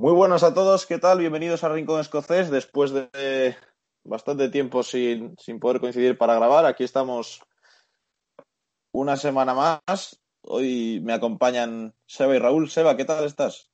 Muy 0.00 0.12
buenas 0.12 0.44
a 0.44 0.54
todos, 0.54 0.86
¿qué 0.86 0.98
tal? 0.98 1.18
Bienvenidos 1.18 1.64
a 1.64 1.70
Rincón 1.70 2.00
Escocés. 2.00 2.52
Después 2.52 2.92
de 2.92 3.56
bastante 4.04 4.48
tiempo 4.48 4.84
sin, 4.84 5.36
sin 5.38 5.58
poder 5.58 5.80
coincidir 5.80 6.16
para 6.16 6.36
grabar, 6.36 6.66
aquí 6.66 6.84
estamos 6.84 7.42
una 8.92 9.16
semana 9.16 9.54
más. 9.54 10.22
Hoy 10.42 11.00
me 11.02 11.12
acompañan 11.12 11.96
Seba 12.06 12.36
y 12.36 12.38
Raúl. 12.38 12.70
Seba, 12.70 12.96
¿qué 12.96 13.04
tal 13.04 13.24
estás? 13.24 13.72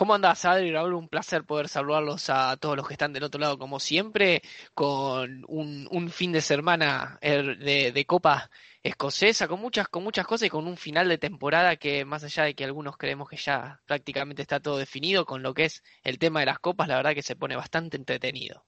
¿Cómo 0.00 0.14
andás, 0.14 0.46
Adri 0.46 0.72
Raúl? 0.72 0.94
Un 0.94 1.10
placer 1.10 1.44
poder 1.44 1.68
saludarlos 1.68 2.30
a 2.30 2.56
todos 2.56 2.74
los 2.74 2.88
que 2.88 2.94
están 2.94 3.12
del 3.12 3.24
otro 3.24 3.38
lado, 3.38 3.58
como 3.58 3.78
siempre, 3.78 4.40
con 4.72 5.44
un, 5.46 5.86
un 5.90 6.08
fin 6.08 6.32
de 6.32 6.40
semana 6.40 7.18
er, 7.20 7.58
de, 7.58 7.92
de, 7.92 8.06
Copa 8.06 8.50
Escocesa, 8.82 9.46
con 9.46 9.60
muchas, 9.60 9.88
con 9.88 10.02
muchas 10.02 10.26
cosas 10.26 10.46
y 10.46 10.48
con 10.48 10.66
un 10.66 10.78
final 10.78 11.06
de 11.06 11.18
temporada 11.18 11.76
que, 11.76 12.06
más 12.06 12.24
allá 12.24 12.44
de 12.44 12.54
que 12.54 12.64
algunos 12.64 12.96
creemos 12.96 13.28
que 13.28 13.36
ya 13.36 13.82
prácticamente 13.84 14.40
está 14.40 14.58
todo 14.58 14.78
definido, 14.78 15.26
con 15.26 15.42
lo 15.42 15.52
que 15.52 15.66
es 15.66 15.82
el 16.02 16.18
tema 16.18 16.40
de 16.40 16.46
las 16.46 16.60
copas, 16.60 16.88
la 16.88 16.96
verdad 16.96 17.12
que 17.12 17.22
se 17.22 17.36
pone 17.36 17.54
bastante 17.54 17.98
entretenido. 17.98 18.64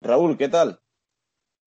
Raúl, 0.00 0.36
¿qué 0.36 0.48
tal? 0.48 0.80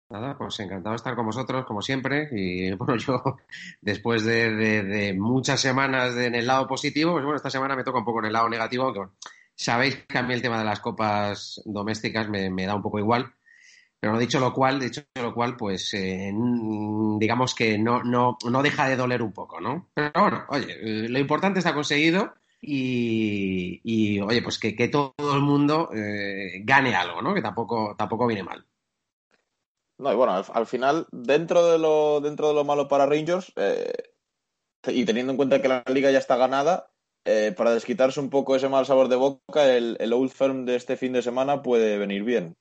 Nada, 0.09 0.37
pues 0.37 0.59
encantado 0.59 0.91
de 0.91 0.97
estar 0.97 1.15
con 1.15 1.25
vosotros, 1.25 1.65
como 1.65 1.81
siempre. 1.81 2.29
Y 2.31 2.71
bueno, 2.75 2.95
yo, 2.97 3.37
después 3.81 4.23
de, 4.23 5.15
muchas 5.17 5.59
semanas 5.59 6.15
en 6.17 6.35
el 6.35 6.45
lado 6.47 6.67
positivo, 6.67 7.13
pues 7.13 7.23
bueno, 7.23 7.37
esta 7.37 7.49
semana 7.49 7.75
me 7.75 7.83
toca 7.83 7.99
un 7.99 8.05
poco 8.05 8.19
en 8.19 8.25
el 8.25 8.33
lado 8.33 8.47
negativo, 8.49 8.83
aunque 8.83 8.99
bueno, 8.99 9.15
sabéis 9.55 10.05
que 10.07 10.17
a 10.17 10.23
mí 10.23 10.33
el 10.33 10.41
tema 10.41 10.59
de 10.59 10.65
las 10.65 10.79
copas 10.79 11.61
domésticas 11.65 12.29
me, 12.29 12.65
da 12.65 12.75
un 12.75 12.83
poco 12.83 12.99
igual. 12.99 13.33
Pero 13.99 14.19
dicho 14.19 14.39
lo 14.39 14.53
cual, 14.53 14.79
dicho 14.79 15.01
lo 15.15 15.33
cual, 15.33 15.57
pues 15.57 15.91
eh, 15.95 16.31
digamos 17.17 17.55
que 17.55 17.79
no, 17.79 18.03
no, 18.03 18.37
no 18.47 18.61
deja 18.61 18.87
de 18.87 18.97
doler 18.97 19.23
un 19.23 19.33
poco, 19.33 19.59
¿no? 19.59 19.89
Pero 19.95 20.11
bueno, 20.15 20.45
oye, 20.49 21.09
lo 21.09 21.17
importante 21.17 21.59
está 21.59 21.73
conseguido 21.73 22.35
y, 22.61 23.81
y 23.83 24.19
oye, 24.19 24.43
pues 24.43 24.59
que, 24.59 24.75
que 24.75 24.89
todo 24.89 25.15
el 25.33 25.41
mundo 25.41 25.89
eh, 25.95 26.61
gane 26.63 26.95
algo, 26.95 27.21
¿no? 27.21 27.33
Que 27.33 27.41
tampoco, 27.41 27.95
tampoco 27.97 28.27
viene 28.27 28.43
mal. 28.43 28.65
No, 29.97 30.11
y 30.11 30.15
bueno, 30.15 30.33
al, 30.33 30.45
al, 30.53 30.65
final, 30.67 31.07
dentro 31.11 31.65
de 31.71 31.79
lo, 31.79 32.19
dentro 32.19 32.49
de 32.49 32.53
lo 32.53 32.65
malo 32.65 32.87
para 32.87 33.05
Rangers, 33.05 33.51
eh, 33.55 33.93
y 34.87 35.05
teniendo 35.05 35.31
en 35.31 35.37
cuenta 35.37 35.61
que 35.61 35.67
la 35.67 35.83
liga 35.87 36.11
ya 36.11 36.19
está 36.19 36.35
ganada, 36.35 36.91
eh, 37.23 37.53
para 37.55 37.73
desquitarse 37.73 38.19
un 38.19 38.29
poco 38.29 38.55
ese 38.55 38.69
mal 38.69 38.85
sabor 38.85 39.07
de 39.07 39.15
boca, 39.15 39.73
el, 39.73 40.13
Old 40.13 40.31
Firm 40.31 40.65
de 40.65 40.75
este 40.75 40.97
fin 40.97 41.13
de 41.13 41.21
semana 41.21 41.63
puede 41.63 41.97
venir 41.97 42.23
bien. 42.23 42.55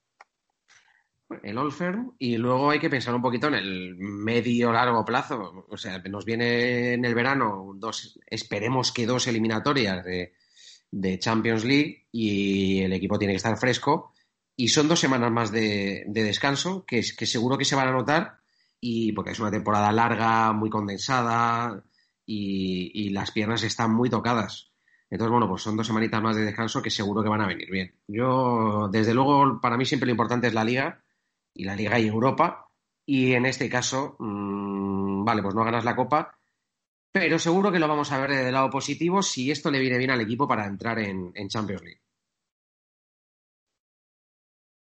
El 1.42 1.58
Old 1.58 1.72
Firm, 1.72 2.14
y 2.18 2.36
luego 2.36 2.70
hay 2.70 2.78
que 2.78 2.88
pensar 2.88 3.14
un 3.14 3.22
poquito 3.22 3.48
en 3.48 3.54
el 3.54 3.96
medio 3.96 4.72
largo 4.72 5.04
plazo. 5.04 5.66
O 5.68 5.76
sea, 5.76 5.98
nos 5.98 6.24
viene 6.24 6.94
en 6.94 7.04
el 7.04 7.14
verano 7.14 7.72
dos, 7.74 8.18
esperemos 8.26 8.92
que 8.92 9.06
dos 9.06 9.26
eliminatorias 9.26 10.04
de 10.04 11.18
Champions 11.18 11.64
League 11.64 12.06
y 12.12 12.82
el 12.82 12.92
equipo 12.92 13.18
tiene 13.18 13.32
que 13.32 13.38
estar 13.38 13.56
fresco 13.56 14.13
y 14.56 14.68
son 14.68 14.88
dos 14.88 15.00
semanas 15.00 15.32
más 15.32 15.50
de, 15.50 16.04
de 16.06 16.22
descanso 16.22 16.84
que, 16.86 17.02
que, 17.16 17.26
seguro 17.26 17.58
que 17.58 17.64
se 17.64 17.76
van 17.76 17.88
a 17.88 17.92
notar 17.92 18.38
y 18.80 19.12
porque 19.12 19.30
es 19.30 19.40
una 19.40 19.50
temporada 19.50 19.90
larga, 19.92 20.52
muy 20.52 20.70
condensada 20.70 21.82
y, 22.26 23.10
las 23.10 23.30
piernas 23.30 23.62
están 23.62 23.92
muy 23.94 24.10
tocadas. 24.10 24.72
Entonces, 25.10 25.30
bueno, 25.30 25.48
pues 25.48 25.62
son 25.62 25.76
dos 25.76 25.86
semanitas 25.86 26.22
más 26.22 26.36
de 26.36 26.44
descanso 26.44 26.82
que 26.82 26.90
seguro 26.90 27.22
que 27.22 27.28
van 27.28 27.40
a 27.40 27.46
venir 27.46 27.70
bien. 27.70 27.94
Yo, 28.08 28.88
desde 28.90 29.14
luego, 29.14 29.60
para 29.60 29.76
mí 29.76 29.84
siempre 29.84 30.06
lo 30.06 30.12
importante 30.12 30.48
es 30.48 30.54
la 30.54 30.64
liga 30.64 31.02
y 31.52 31.64
la 31.64 31.76
liga 31.76 31.98
y 31.98 32.08
Europa 32.08 32.68
y 33.06 33.32
en 33.32 33.46
este 33.46 33.68
caso, 33.68 34.16
mmm, 34.18 35.24
vale, 35.24 35.42
pues 35.42 35.54
no 35.54 35.64
ganas 35.64 35.84
la 35.84 35.96
copa, 35.96 36.38
pero 37.12 37.38
seguro 37.38 37.70
que 37.70 37.78
lo 37.78 37.88
vamos 37.88 38.10
a 38.12 38.18
ver 38.18 38.30
del 38.30 38.52
lado 38.52 38.70
positivo 38.70 39.22
si 39.22 39.50
esto 39.50 39.70
le 39.70 39.78
viene 39.78 39.98
bien 39.98 40.10
al 40.10 40.20
equipo 40.20 40.48
para 40.48 40.66
entrar 40.66 40.98
en, 40.98 41.30
en 41.34 41.48
Champions 41.48 41.82
League. 41.82 42.00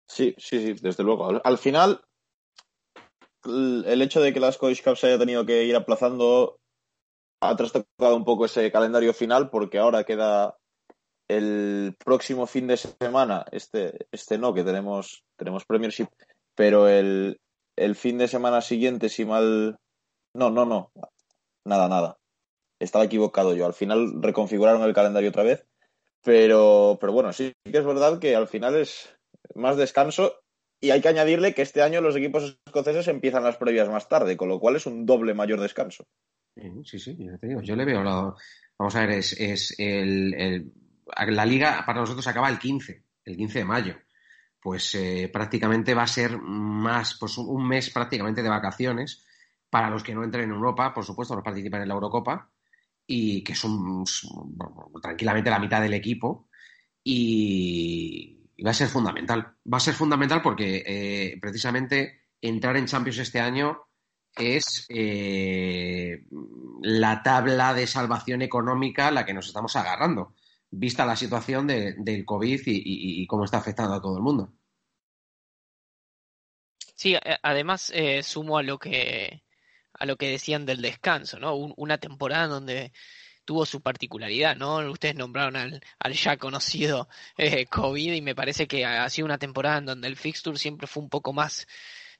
Sí, 0.09 0.33
sí, 0.37 0.59
sí, 0.59 0.73
desde 0.81 1.03
luego. 1.03 1.29
Al, 1.29 1.41
al, 1.43 1.57
final, 1.57 2.01
el 3.45 4.01
hecho 4.01 4.21
de 4.21 4.33
que 4.33 4.39
la 4.39 4.51
Scottish 4.51 4.83
Cup 4.83 4.97
se 4.97 5.07
haya 5.07 5.19
tenido 5.19 5.45
que 5.45 5.63
ir 5.63 5.75
aplazando 5.75 6.59
ha 7.41 7.55
trastocado 7.55 8.15
un 8.15 8.25
poco 8.25 8.45
ese 8.45 8.71
calendario 8.71 9.13
final 9.13 9.49
porque 9.49 9.79
ahora 9.79 10.03
queda 10.03 10.57
el 11.29 11.95
próximo 12.03 12.47
fin 12.47 12.67
de 12.67 12.75
semana, 12.75 13.45
este, 13.51 14.07
este 14.11 14.37
no, 14.37 14.53
que 14.53 14.63
tenemos, 14.63 15.23
tenemos 15.37 15.63
Premiership, 15.63 16.07
pero 16.55 16.87
el, 16.87 17.39
el 17.77 17.95
fin 17.95 18.17
de 18.17 18.27
semana 18.27 18.61
siguiente, 18.61 19.09
si 19.09 19.25
mal... 19.25 19.77
No, 20.33 20.49
no, 20.49 20.65
no, 20.65 20.91
nada, 21.65 21.87
nada. 21.87 22.17
Estaba 22.79 23.05
equivocado 23.05 23.55
yo. 23.55 23.65
Al 23.65 23.73
final 23.73 24.21
reconfiguraron 24.21 24.83
el 24.83 24.93
calendario 24.93 25.29
otra 25.29 25.43
vez, 25.43 25.65
pero, 26.23 26.97
pero 26.99 27.13
bueno, 27.13 27.31
sí 27.31 27.53
que 27.63 27.77
es 27.77 27.85
verdad 27.85 28.19
que 28.19 28.35
al 28.35 28.47
final 28.47 28.75
es, 28.75 29.15
más 29.55 29.77
descanso 29.77 30.33
y 30.81 30.91
hay 30.91 31.01
que 31.01 31.09
añadirle 31.09 31.53
que 31.53 31.61
este 31.61 31.81
año 31.81 32.01
los 32.01 32.15
equipos 32.15 32.57
escoceses 32.65 33.07
empiezan 33.07 33.43
las 33.43 33.57
previas 33.57 33.89
más 33.89 34.07
tarde, 34.07 34.37
con 34.37 34.47
lo 34.47 34.59
cual 34.59 34.77
es 34.77 34.85
un 34.85 35.05
doble 35.05 35.33
mayor 35.33 35.59
descanso. 35.59 36.05
Sí, 36.85 36.99
sí, 36.99 37.17
yo 37.19 37.37
te 37.37 37.47
digo, 37.47 37.61
yo 37.61 37.75
le 37.75 37.85
veo 37.85 38.03
la... 38.03 38.33
Vamos 38.77 38.95
a 38.95 39.01
ver, 39.01 39.11
es, 39.11 39.33
es 39.39 39.75
el, 39.77 40.71
la 41.27 41.45
liga 41.45 41.83
para 41.85 41.99
nosotros 41.99 42.25
acaba 42.27 42.49
el 42.49 42.59
15, 42.59 43.03
el 43.25 43.35
15 43.35 43.59
de 43.59 43.65
mayo. 43.65 43.95
Pues 44.61 44.95
eh, 44.95 45.29
prácticamente 45.31 45.93
va 45.93 46.03
a 46.03 46.07
ser 46.07 46.37
más, 46.37 47.17
pues 47.19 47.37
un 47.37 47.67
mes 47.67 47.89
prácticamente 47.89 48.41
de 48.41 48.49
vacaciones 48.49 49.25
para 49.69 49.89
los 49.89 50.03
que 50.03 50.13
no 50.15 50.23
entren 50.23 50.45
en 50.45 50.55
Europa, 50.55 50.93
por 50.93 51.05
supuesto, 51.05 51.35
los 51.35 51.43
participan 51.43 51.81
en 51.81 51.89
la 51.89 51.93
Eurocopa 51.93 52.49
y 53.05 53.43
que 53.43 53.55
son 53.55 54.03
tranquilamente 55.01 55.49
la 55.49 55.59
mitad 55.59 55.81
del 55.81 55.93
equipo 55.93 56.47
y, 57.03 58.38
y 58.59 58.63
va 58.63 58.71
a 58.71 58.73
ser 58.73 58.89
fundamental. 58.89 59.55
Va 59.71 59.77
a 59.77 59.79
ser 59.79 59.93
fundamental 59.93 60.41
porque 60.41 60.83
eh, 60.85 61.37
precisamente 61.39 62.23
entrar 62.41 62.75
en 62.75 62.87
Champions 62.87 63.19
este 63.19 63.39
año 63.39 63.85
es 64.35 64.85
eh, 64.89 66.25
la 66.81 67.23
tabla 67.23 67.73
de 67.73 67.87
salvación 67.87 68.41
económica 68.41 69.07
a 69.07 69.11
la 69.11 69.25
que 69.25 69.33
nos 69.33 69.47
estamos 69.47 69.77
agarrando, 69.77 70.35
vista 70.71 71.05
la 71.05 71.15
situación 71.15 71.67
de, 71.67 71.95
del 71.99 72.25
COVID 72.25 72.61
y, 72.65 73.25
cómo 73.27 73.45
está 73.45 73.59
afectando 73.59 73.93
a 73.93 74.01
todo 74.01 74.17
el 74.17 74.23
mundo. 74.23 74.51
Sí, 76.95 77.15
además 77.41 77.93
eh, 77.95 78.23
sumo 78.23 78.57
a 78.57 78.63
lo 78.63 78.77
que 78.77 79.41
a 79.93 80.05
lo 80.05 80.17
que 80.17 80.31
decían 80.31 80.65
del 80.65 80.81
descanso, 80.81 81.39
¿no? 81.39 81.55
Un, 81.55 81.73
una 81.77 81.97
temporada 81.97 82.47
donde 82.47 82.91
tuvo 83.49 83.65
su 83.65 83.81
particularidad, 83.81 84.55
¿no? 84.55 84.77
Ustedes 84.91 85.15
nombraron 85.15 85.55
al, 85.55 86.13
ya 86.13 86.37
conocido 86.37 87.09
eh, 87.37 87.65
COVID 87.65 88.13
y 88.13 88.21
me 88.21 88.35
parece 88.35 88.67
que 88.67 88.85
ha 88.85 89.09
sido 89.09 89.25
una 89.25 89.39
temporada 89.39 89.79
en 89.79 89.87
donde 89.87 90.07
el 90.07 90.17
fixture 90.17 90.55
siempre 90.59 90.85
fue 90.85 91.01
un 91.01 91.09
poco 91.09 91.33
más 91.33 91.65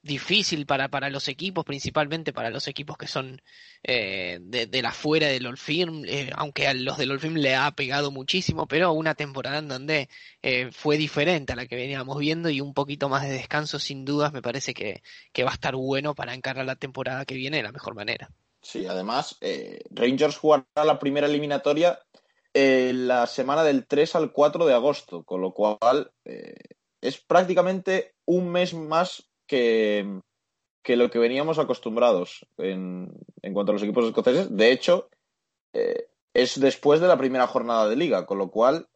difícil 0.01 0.65
para, 0.65 0.87
para 0.89 1.11
los 1.11 1.27
equipos, 1.27 1.65
principalmente 1.65 2.33
para 2.33 2.49
los 2.49 2.67
equipos 2.67 2.97
que 2.97 3.05
son 3.05 3.43
eh, 3.83 4.39
de, 4.41 4.65
de, 4.65 4.81
la 4.81 4.91
fuera 4.91 5.27
del 5.27 5.45
Olfirm, 5.45 6.03
eh, 6.07 6.31
aunque 6.35 6.67
a 6.67 6.73
los 6.73 6.97
del 6.97 7.11
Olfirm 7.11 7.35
le 7.35 7.55
ha 7.55 7.69
pegado 7.75 8.09
muchísimo, 8.09 8.67
pero 8.67 8.91
una 8.93 9.13
temporada 9.13 9.59
en 9.59 9.67
donde 9.67 10.09
eh, 10.41 10.71
fue 10.71 10.97
diferente 10.97 11.53
a 11.53 11.55
la 11.55 11.67
que 11.67 11.75
veníamos 11.75 12.17
viendo 12.17 12.49
y 12.49 12.59
un 12.59 12.73
poquito 12.73 13.07
más 13.07 13.21
de 13.21 13.29
descanso 13.29 13.77
sin 13.77 14.03
dudas 14.03 14.33
me 14.33 14.41
parece 14.41 14.73
que, 14.73 15.03
que 15.31 15.43
va 15.43 15.51
a 15.51 15.53
estar 15.53 15.75
bueno 15.75 16.15
para 16.15 16.33
encarar 16.33 16.65
la 16.65 16.75
temporada 16.75 17.25
que 17.25 17.35
viene 17.35 17.57
de 17.57 17.63
la 17.63 17.71
mejor 17.71 17.93
manera. 17.93 18.31
Sí, 18.61 18.85
además, 18.85 19.37
eh, 19.41 19.81
Rangers 19.91 20.37
jugará 20.37 20.65
la 20.75 20.99
primera 20.99 21.27
eliminatoria 21.27 21.99
eh, 22.53 22.93
la 22.93 23.27
semana 23.27 23.63
del 23.63 23.85
3 23.85 24.15
al 24.15 24.31
4 24.31 24.65
de 24.65 24.73
agosto, 24.73 25.23
con 25.23 25.41
lo 25.41 25.53
cual 25.53 26.11
eh, 26.25 26.55
es 26.99 27.19
prácticamente 27.19 28.15
un 28.25 28.51
mes 28.51 28.73
más 28.73 29.29
que, 29.47 30.19
que 30.83 30.95
lo 30.95 31.11
que 31.11 31.19
veníamos 31.19 31.59
acostumbrados 31.59 32.45
en, 32.57 33.11
en, 33.43 33.53
cuanto 33.53 33.71
a 33.71 33.73
los 33.73 33.83
equipos 33.83 34.05
escoceses. 34.05 34.55
De 34.55 34.71
hecho, 34.71 35.09
eh, 35.73 36.07
es 36.33 36.59
después 36.59 36.99
de 36.99 37.07
la 37.07 37.17
primera 37.17 37.45
jornada 37.45 37.87
de 37.87 37.95
liga, 37.95 38.25
con 38.25 38.37
lo 38.37 38.49
cual 38.49 38.87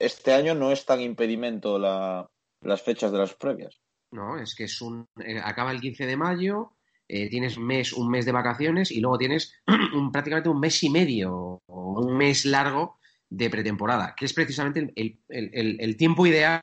este 0.00 0.32
año 0.32 0.56
no 0.56 0.72
es 0.72 0.84
tan 0.84 1.00
impedimento 1.00 1.78
la, 1.78 2.28
las 2.62 2.82
fechas 2.82 3.12
de 3.12 3.18
las 3.18 3.34
previas. 3.34 3.80
No, 4.10 4.36
es 4.36 4.56
que 4.56 4.64
es 4.64 4.82
un. 4.82 5.06
Acaba 5.44 5.70
el 5.70 5.80
15 5.80 6.04
de 6.04 6.16
mayo, 6.16 6.72
eh, 7.08 7.28
tienes 7.28 7.58
mes, 7.58 7.92
un 7.92 8.08
mes 8.10 8.24
de 8.24 8.32
vacaciones 8.32 8.90
y 8.90 9.00
luego 9.00 9.18
tienes 9.18 9.54
un, 9.94 10.12
prácticamente 10.12 10.48
un 10.48 10.60
mes 10.60 10.82
y 10.82 10.90
medio 10.90 11.62
o 11.66 12.00
un 12.00 12.16
mes 12.16 12.44
largo 12.44 12.98
de 13.28 13.48
pretemporada, 13.48 14.14
que 14.16 14.26
es 14.26 14.32
precisamente 14.34 14.92
el, 14.94 15.20
el, 15.28 15.50
el, 15.52 15.80
el 15.80 15.96
tiempo 15.96 16.26
ideal 16.26 16.60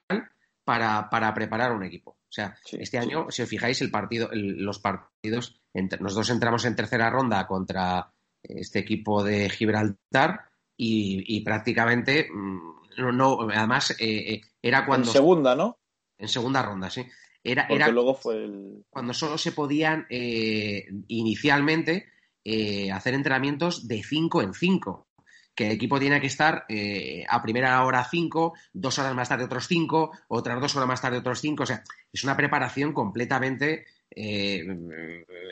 para, 0.64 1.10
para, 1.10 1.34
preparar 1.34 1.72
un 1.72 1.84
equipo. 1.84 2.12
O 2.12 2.32
sea, 2.32 2.56
sí, 2.64 2.78
este 2.80 3.00
año, 3.00 3.32
si 3.32 3.42
os 3.42 3.50
fijáis, 3.50 3.82
el 3.82 3.90
partido, 3.90 4.30
los 4.32 4.78
partidos, 4.78 5.60
entre, 5.74 6.00
nosotros 6.00 6.30
entramos 6.30 6.66
en 6.66 6.76
tercera 6.76 7.10
ronda 7.10 7.48
contra 7.48 8.12
este 8.44 8.80
equipo 8.80 9.24
de 9.24 9.50
Gibraltar 9.50 10.50
y, 10.78 11.24
y 11.28 11.42
prácticamente 11.42 12.30
no, 12.32 13.12
no 13.12 13.50
además 13.50 13.92
eh, 14.00 14.34
eh, 14.34 14.42
era 14.62 14.86
cuando... 14.86 15.08
En 15.08 15.14
segunda, 15.14 15.56
¿no? 15.56 15.80
En 16.18 16.28
segunda 16.28 16.62
ronda, 16.62 16.90
sí. 16.90 17.06
Era, 17.44 17.68
Porque 17.68 17.84
era 17.84 17.92
luego 17.92 18.14
fue 18.16 18.36
el... 18.36 18.86
cuando 18.90 19.14
solo 19.14 19.38
se 19.38 19.52
podían 19.52 20.06
eh, 20.10 20.86
inicialmente 21.08 22.08
eh, 22.44 22.92
hacer 22.92 23.14
entrenamientos 23.14 23.88
de 23.88 24.04
5 24.04 24.42
en 24.42 24.54
5. 24.54 25.08
que 25.56 25.68
el 25.68 25.72
equipo 25.74 26.00
tiene 26.00 26.20
que 26.20 26.28
estar 26.28 26.66
eh, 26.70 27.26
a 27.28 27.42
primera 27.42 27.84
hora 27.84 28.06
cinco, 28.10 28.54
dos 28.74 28.98
horas 29.00 29.14
más 29.14 29.30
tarde 29.30 29.46
otros 29.46 29.68
cinco, 29.68 30.12
otras 30.28 30.60
dos 30.62 30.76
horas 30.76 30.88
más 30.88 31.02
tarde 31.02 31.18
otros 31.18 31.42
cinco. 31.42 31.64
O 31.64 31.66
sea, 31.66 31.84
es 32.12 32.24
una 32.24 32.38
preparación 32.38 32.94
completamente 32.94 33.86
eh, 34.12 34.66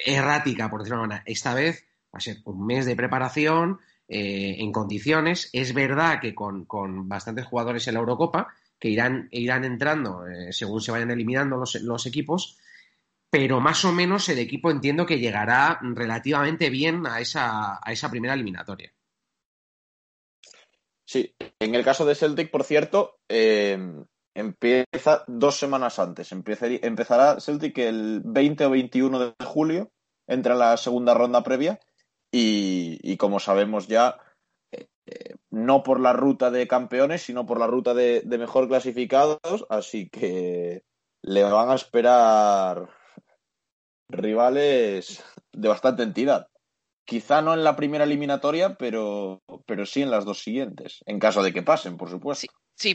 errática, 0.05 0.69
por 0.69 0.81
decirlo 0.81 1.01
de 1.01 1.07
manera. 1.07 1.23
Esta 1.25 1.53
vez 1.53 1.85
va 2.13 2.17
a 2.17 2.21
ser 2.21 2.37
un 2.45 2.65
mes 2.65 2.85
de 2.85 2.95
preparación 2.95 3.79
eh, 4.09 4.55
en 4.59 4.71
condiciones. 4.71 5.49
Es 5.51 5.73
verdad 5.73 6.19
que 6.21 6.33
con, 6.33 6.65
bastantes 7.09 7.45
jugadores 7.45 7.87
en 7.87 7.95
la 7.95 7.99
Eurocopa, 7.99 8.47
que 8.79 8.89
irán, 8.89 9.27
irán 9.31 9.65
entrando 9.65 10.23
según 10.51 10.81
se 10.81 10.91
vayan 10.91 11.11
eliminando 11.11 11.57
los, 11.57 11.75
los 11.81 12.05
equipos, 12.05 12.57
pero 13.29 13.59
más 13.59 13.83
o 13.85 13.91
menos 13.91 14.29
el 14.29 14.39
equipo 14.39 14.71
entiendo 14.71 15.05
que 15.05 15.19
llegará 15.19 15.79
relativamente 15.81 16.69
bien 16.69 17.05
a 17.05 17.19
esa, 17.19 17.79
a 17.81 17.91
esa 17.91 18.09
primera 18.09 18.33
eliminatoria. 18.33 18.93
Sí, 21.05 21.33
en 21.59 21.73
el 21.73 21.85
caso 21.85 22.05
de 22.05 22.15
Celtic, 22.15 22.51
por 22.51 22.63
cierto, 22.63 23.19
eh, 23.29 23.77
empieza 24.35 25.23
dos 25.27 25.57
semanas 25.57 25.99
antes. 25.99 26.31
empezará 26.31 27.39
Celtic 27.39 27.77
el 27.77 28.21
20 28.23 28.65
o 28.65 28.69
21 28.69 29.19
de 29.19 29.45
julio, 29.45 29.91
entra 30.27 30.53
en 30.53 30.59
la 30.59 30.77
segunda 30.77 31.13
ronda 31.13 31.43
previa 31.43 31.79
y, 32.29 33.15
como 33.17 33.39
sabemos 33.39 33.87
ya, 33.87 34.17
no 35.49 35.83
por 35.83 35.99
la 35.99 36.13
ruta 36.13 36.51
de 36.51 36.67
campeones, 36.67 37.21
sino 37.21 37.45
por 37.45 37.59
la 37.59 37.67
ruta 37.67 37.93
de, 37.93 38.21
de 38.21 38.37
mejor 38.37 38.67
clasificados, 38.67 39.65
así 39.69 40.09
que 40.09 40.83
le 41.21 41.43
van 41.43 41.69
a 41.69 41.75
esperar 41.75 42.89
rivales 44.09 45.23
de 45.51 45.67
bastante 45.67 46.03
entidad. 46.03 46.47
Quizá 47.05 47.41
no 47.41 47.53
en 47.53 47.63
la 47.63 47.75
primera 47.75 48.03
eliminatoria, 48.03 48.75
pero, 48.75 49.41
pero 49.65 49.85
sí 49.85 50.01
en 50.01 50.11
las 50.11 50.25
dos 50.25 50.43
siguientes, 50.43 50.99
en 51.05 51.19
caso 51.19 51.41
de 51.41 51.53
que 51.53 51.63
pasen, 51.63 51.95
por 51.95 52.09
supuesto. 52.09 52.41
Sí, 52.41 52.47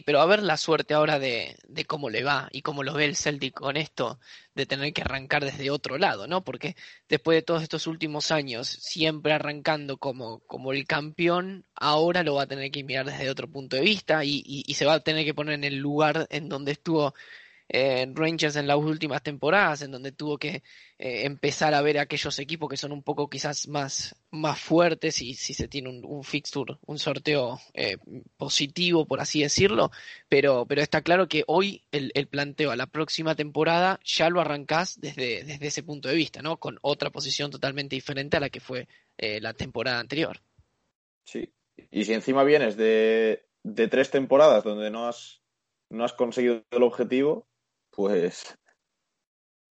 pero 0.04 0.20
a 0.20 0.26
ver 0.26 0.42
la 0.42 0.56
suerte 0.56 0.94
ahora 0.94 1.18
de, 1.18 1.56
de, 1.66 1.84
cómo 1.84 2.08
le 2.08 2.22
va 2.22 2.48
y 2.52 2.62
cómo 2.62 2.84
lo 2.84 2.94
ve 2.94 3.04
el 3.04 3.16
Celtic 3.16 3.54
con 3.54 3.76
esto, 3.76 4.20
de 4.54 4.66
tener 4.66 4.92
que 4.92 5.02
arrancar 5.02 5.44
desde 5.44 5.70
otro 5.70 5.98
lado, 5.98 6.26
¿no? 6.28 6.44
Porque 6.44 6.76
después 7.08 7.36
de 7.36 7.42
todos 7.42 7.62
estos 7.62 7.86
últimos 7.86 8.30
años, 8.30 8.68
siempre 8.68 9.32
arrancando 9.32 9.96
como, 9.98 10.40
como 10.46 10.72
el 10.72 10.86
campeón, 10.86 11.66
ahora 11.74 12.22
lo 12.22 12.34
va 12.34 12.44
a 12.44 12.46
tener 12.46 12.70
que 12.70 12.84
mirar 12.84 13.06
desde 13.06 13.30
otro 13.30 13.50
punto 13.50 13.76
de 13.76 13.82
vista 13.82 14.24
y, 14.24 14.42
y 14.46 14.74
se 14.74 14.86
va 14.86 14.94
a 14.94 15.00
tener 15.00 15.24
que 15.24 15.34
poner 15.34 15.54
en 15.54 15.64
el 15.64 15.78
lugar 15.78 16.26
en 16.30 16.48
donde 16.48 16.72
estuvo 16.72 17.14
en 17.68 18.14
Rangers 18.14 18.56
en 18.56 18.66
las 18.66 18.76
últimas 18.76 19.22
temporadas, 19.22 19.82
en 19.82 19.90
donde 19.90 20.12
tuvo 20.12 20.38
que 20.38 20.62
eh, 20.98 21.24
empezar 21.24 21.74
a 21.74 21.82
ver 21.82 21.98
aquellos 21.98 22.38
equipos 22.38 22.68
que 22.68 22.76
son 22.76 22.92
un 22.92 23.02
poco 23.02 23.28
quizás 23.28 23.66
más, 23.68 24.14
más 24.30 24.60
fuertes 24.60 25.22
y 25.22 25.34
si 25.34 25.54
se 25.54 25.68
tiene 25.68 25.88
un, 25.88 26.24
fixture, 26.24 26.76
un 26.86 26.98
sorteo 26.98 27.58
eh, 27.74 27.96
positivo, 28.36 29.06
por 29.06 29.20
así 29.20 29.42
decirlo, 29.42 29.90
pero, 30.28 30.66
pero 30.66 30.82
está 30.82 31.02
claro 31.02 31.28
que 31.28 31.44
hoy 31.46 31.82
el, 31.92 32.12
planteo 32.28 32.70
a 32.70 32.76
la 32.76 32.86
próxima 32.86 33.34
temporada 33.34 34.00
ya 34.04 34.30
lo 34.30 34.40
arrancás 34.40 35.00
desde, 35.00 35.44
desde 35.44 35.66
ese 35.66 35.82
punto 35.82 36.08
de 36.08 36.14
vista, 36.14 36.42
¿no? 36.42 36.58
Con 36.58 36.78
otra 36.82 37.10
posición 37.10 37.50
totalmente 37.50 37.96
diferente 37.96 38.36
a 38.36 38.40
la 38.40 38.50
que 38.50 38.60
fue 38.60 38.86
eh, 39.18 39.40
la 39.40 39.54
temporada 39.54 39.98
anterior. 39.98 40.40
Sí, 41.24 41.52
y 41.90 42.04
si 42.04 42.12
encima 42.12 42.44
vienes 42.44 42.76
de, 42.76 43.46
de 43.62 43.88
tres 43.88 44.10
temporadas 44.10 44.64
donde 44.64 44.90
no 44.90 45.06
has, 45.06 45.42
no 45.90 46.04
has 46.04 46.12
conseguido 46.12 46.64
el 46.70 46.82
objetivo, 46.82 47.46
pues 47.92 48.58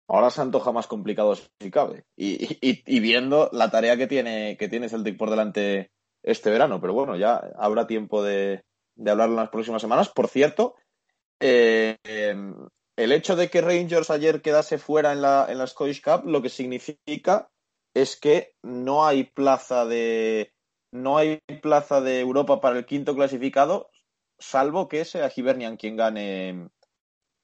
ahora 0.08 0.31
se 0.31 0.40
antoja 0.40 0.72
más 0.72 0.87
complicado 0.87 1.34
si 1.34 1.70
cabe. 1.70 2.05
Y, 2.17 3.00
viendo 3.00 3.49
la 3.52 3.70
tarea 3.70 3.96
que 3.96 4.06
tiene, 4.06 4.56
que 4.58 4.69
tiene 4.69 4.88
Celtic 4.88 5.17
por 5.17 5.31
delante 5.31 5.90
este 6.22 6.50
verano. 6.50 6.81
Pero 6.81 6.93
bueno, 6.93 7.17
ya 7.17 7.37
habrá 7.56 7.87
tiempo 7.87 8.22
de, 8.22 8.64
de 8.96 9.11
hablar 9.11 9.28
en 9.31 9.37
las 9.37 9.50
próximas 9.50 9.82
semanas. 9.82 10.08
Por 10.08 10.28
cierto, 10.28 10.75
eh, 11.40 11.96
el 12.96 13.12
hecho 13.12 13.37
de 13.37 13.49
que 13.49 13.62
Rangers 13.62 14.11
ayer 14.11 14.43
quedase 14.43 14.78
fuera 14.78 15.12
en 15.12 15.23
la, 15.23 15.46
en 15.49 15.58
la 15.58 15.66
Scottish 15.66 16.02
Cup, 16.02 16.26
lo 16.26 16.43
que 16.43 16.50
significa 16.50 17.50
es 17.94 18.16
que 18.16 18.55
no 18.62 19.06
hay 19.06 19.25
plaza 19.25 19.87
de 19.87 20.52
no 20.93 21.16
hay 21.19 21.38
plaza 21.62 22.00
de 22.00 22.20
Europa 22.20 22.61
para 22.61 22.76
el 22.76 22.84
quinto 22.84 23.14
clasificado, 23.14 23.90
salvo 24.38 24.88
que 24.88 25.05
sea 25.05 25.31
Hibernian 25.34 25.76
quien 25.76 25.96
gane 25.96 26.69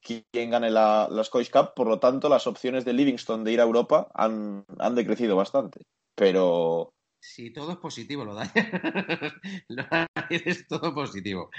quien 0.06 0.50
gane 0.50 0.70
la, 0.70 1.08
la 1.11 1.25
Scottish 1.25 1.50
Cup, 1.50 1.75
por 1.75 1.88
lo 1.88 1.99
tanto 1.99 2.29
las 2.29 2.47
opciones 2.47 2.85
de 2.85 2.93
Livingston 2.93 3.44
de 3.44 3.53
ir 3.53 3.61
a 3.61 3.64
Europa 3.64 4.08
han, 4.14 4.64
han 4.79 4.94
decrecido 4.94 5.37
bastante. 5.37 5.82
Pero... 6.14 6.93
Sí, 7.19 7.50
todo 7.50 7.73
es 7.73 7.79
positivo, 7.79 8.25
lo 8.25 8.35
da. 8.35 8.53
es 10.31 10.69
todo 10.69 10.94
positivo. 10.94 11.50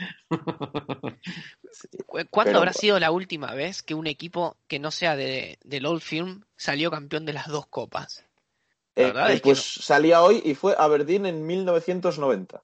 ¿Cuándo 2.29 2.59
habrá 2.59 2.71
sido 2.71 2.99
la 2.99 3.11
última 3.11 3.53
vez 3.53 3.83
que 3.83 3.93
un 3.93 4.07
equipo 4.07 4.55
que 4.67 4.79
no 4.79 4.91
sea 4.91 5.17
de, 5.17 5.59
del 5.63 5.85
Old 5.85 6.01
Firm 6.01 6.45
salió 6.55 6.89
campeón 6.89 7.25
de 7.25 7.33
las 7.33 7.47
dos 7.47 7.67
copas? 7.67 8.23
Eh, 8.95 9.13
eh, 9.13 9.39
pues 9.43 9.59
salía 9.59 10.23
hoy 10.23 10.41
y 10.43 10.55
fue 10.55 10.73
Aberdeen 10.77 11.25
en 11.25 11.45
1990. 11.45 12.63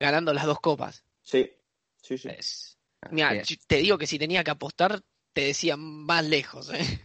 Ganando 0.00 0.34
las 0.34 0.44
dos 0.44 0.60
copas. 0.60 1.04
Sí, 1.22 1.52
sí, 2.02 2.18
sí. 2.18 2.28
Mira, 3.10 3.42
te 3.66 3.76
digo 3.76 3.98
que 3.98 4.06
si 4.06 4.18
tenía 4.18 4.44
que 4.44 4.50
apostar, 4.50 5.02
te 5.32 5.42
decía 5.42 5.76
más 5.76 6.24
lejos. 6.24 6.72
¿eh? 6.72 7.00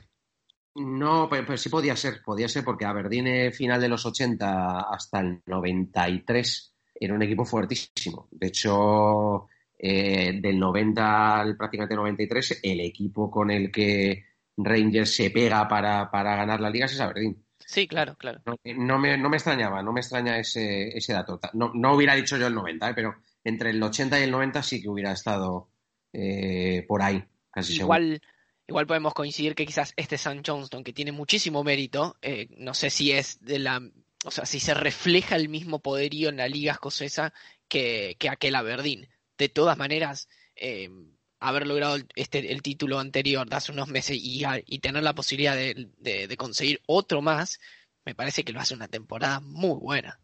No, 0.76 1.28
pero, 1.30 1.58
sí 1.58 1.70
podía 1.70 1.96
ser, 1.96 2.22
podía 2.24 2.48
ser 2.48 2.64
porque 2.64 2.86
Aberdeen 2.86 3.52
final 3.52 3.82
de 3.82 3.90
los 3.90 4.06
80 4.06 4.82
hasta 4.82 5.20
el 5.22 5.42
93 5.46 6.74
era 6.96 7.14
un 7.16 7.24
equipo 7.24 7.46
fuertísimo. 7.46 8.28
De 8.32 8.48
hecho, 8.48 9.48
eh, 9.78 10.40
del 10.40 10.60
90 10.60 11.40
al 11.40 11.58
prácticamente 11.58 11.96
93, 11.96 12.60
el 12.64 12.82
equipo 12.82 13.32
con 13.32 13.50
el 13.50 13.72
que 13.72 14.26
Rangers 14.58 15.16
se 15.16 15.32
pega 15.32 15.68
para, 15.68 16.12
para 16.12 16.36
ganar 16.36 16.62
la 16.62 16.70
liga 16.70 16.86
es 16.86 17.00
Aberdeen. 17.00 17.44
Sí, 17.60 17.88
claro, 17.88 18.16
claro. 18.16 18.42
No, 18.64 18.98
me, 18.98 19.18
no 19.18 19.30
me 19.30 19.38
extrañaba, 19.38 19.84
no 19.84 19.92
me 19.92 20.00
extraña 20.00 20.38
ese, 20.38 20.96
ese 20.96 21.14
dato. 21.14 21.40
No, 21.54 21.72
no 21.74 21.96
hubiera 21.96 22.16
dicho 22.16 22.38
yo 22.38 22.48
el 22.48 22.56
90, 22.56 22.90
¿eh? 22.90 22.94
pero 22.96 23.16
entre 23.44 23.72
el 23.72 23.82
80 23.82 24.20
y 24.20 24.24
el 24.24 24.32
90 24.32 24.64
sí 24.64 24.82
que 24.82 24.90
hubiera 24.90 25.12
estado 25.12 25.70
eh, 26.14 26.86
por 26.88 27.02
ahí, 27.02 27.24
casi 27.52 27.76
igual, 27.76 28.22
Igual 28.68 28.86
podemos 28.86 29.14
coincidir 29.14 29.56
que 29.56 29.66
quizás 29.66 29.94
este 29.96 30.18
San 30.18 30.44
Johnston, 30.46 30.84
que 30.84 30.92
tiene 30.92 31.14
muchísimo 31.14 31.64
mérito, 31.64 32.18
eh, 32.22 32.50
no 32.58 32.74
sé 32.74 32.90
si 32.90 33.14
es 33.14 33.40
de 33.40 33.60
la. 33.60 33.82
O 34.26 34.32
sea, 34.32 34.46
si 34.46 34.60
se 34.60 34.74
refleja 34.74 35.38
el 35.38 35.48
mismo 35.48 35.80
poderío 35.80 36.28
en 36.28 36.38
la 36.38 36.50
liga 36.50 36.74
escocesa 36.74 37.34
que, 37.70 38.18
que 38.20 38.30
aquel 38.30 38.56
Aberdeen. 38.56 39.08
De 39.38 39.48
todas 39.48 39.78
maneras, 39.78 40.28
eh, 40.56 40.90
haber 41.40 41.66
logrado 41.66 41.98
este, 42.16 42.52
el 42.52 42.62
título 42.62 43.00
anterior 43.00 43.48
de 43.48 43.56
hace 43.56 43.72
unos 43.72 43.88
meses 43.88 44.18
y, 44.20 44.44
y 44.66 44.80
tener 44.80 45.04
la 45.04 45.16
posibilidad 45.16 45.56
de, 45.56 45.90
de, 46.00 46.38
conseguir 46.38 46.82
otro 46.88 47.22
más, 47.22 47.60
me 48.04 48.16
parece 48.16 48.44
que 48.44 48.52
lo 48.52 48.60
hace 48.60 48.74
una 48.74 48.88
temporada 48.88 49.40
muy 49.40 49.80
buena. 49.80 50.20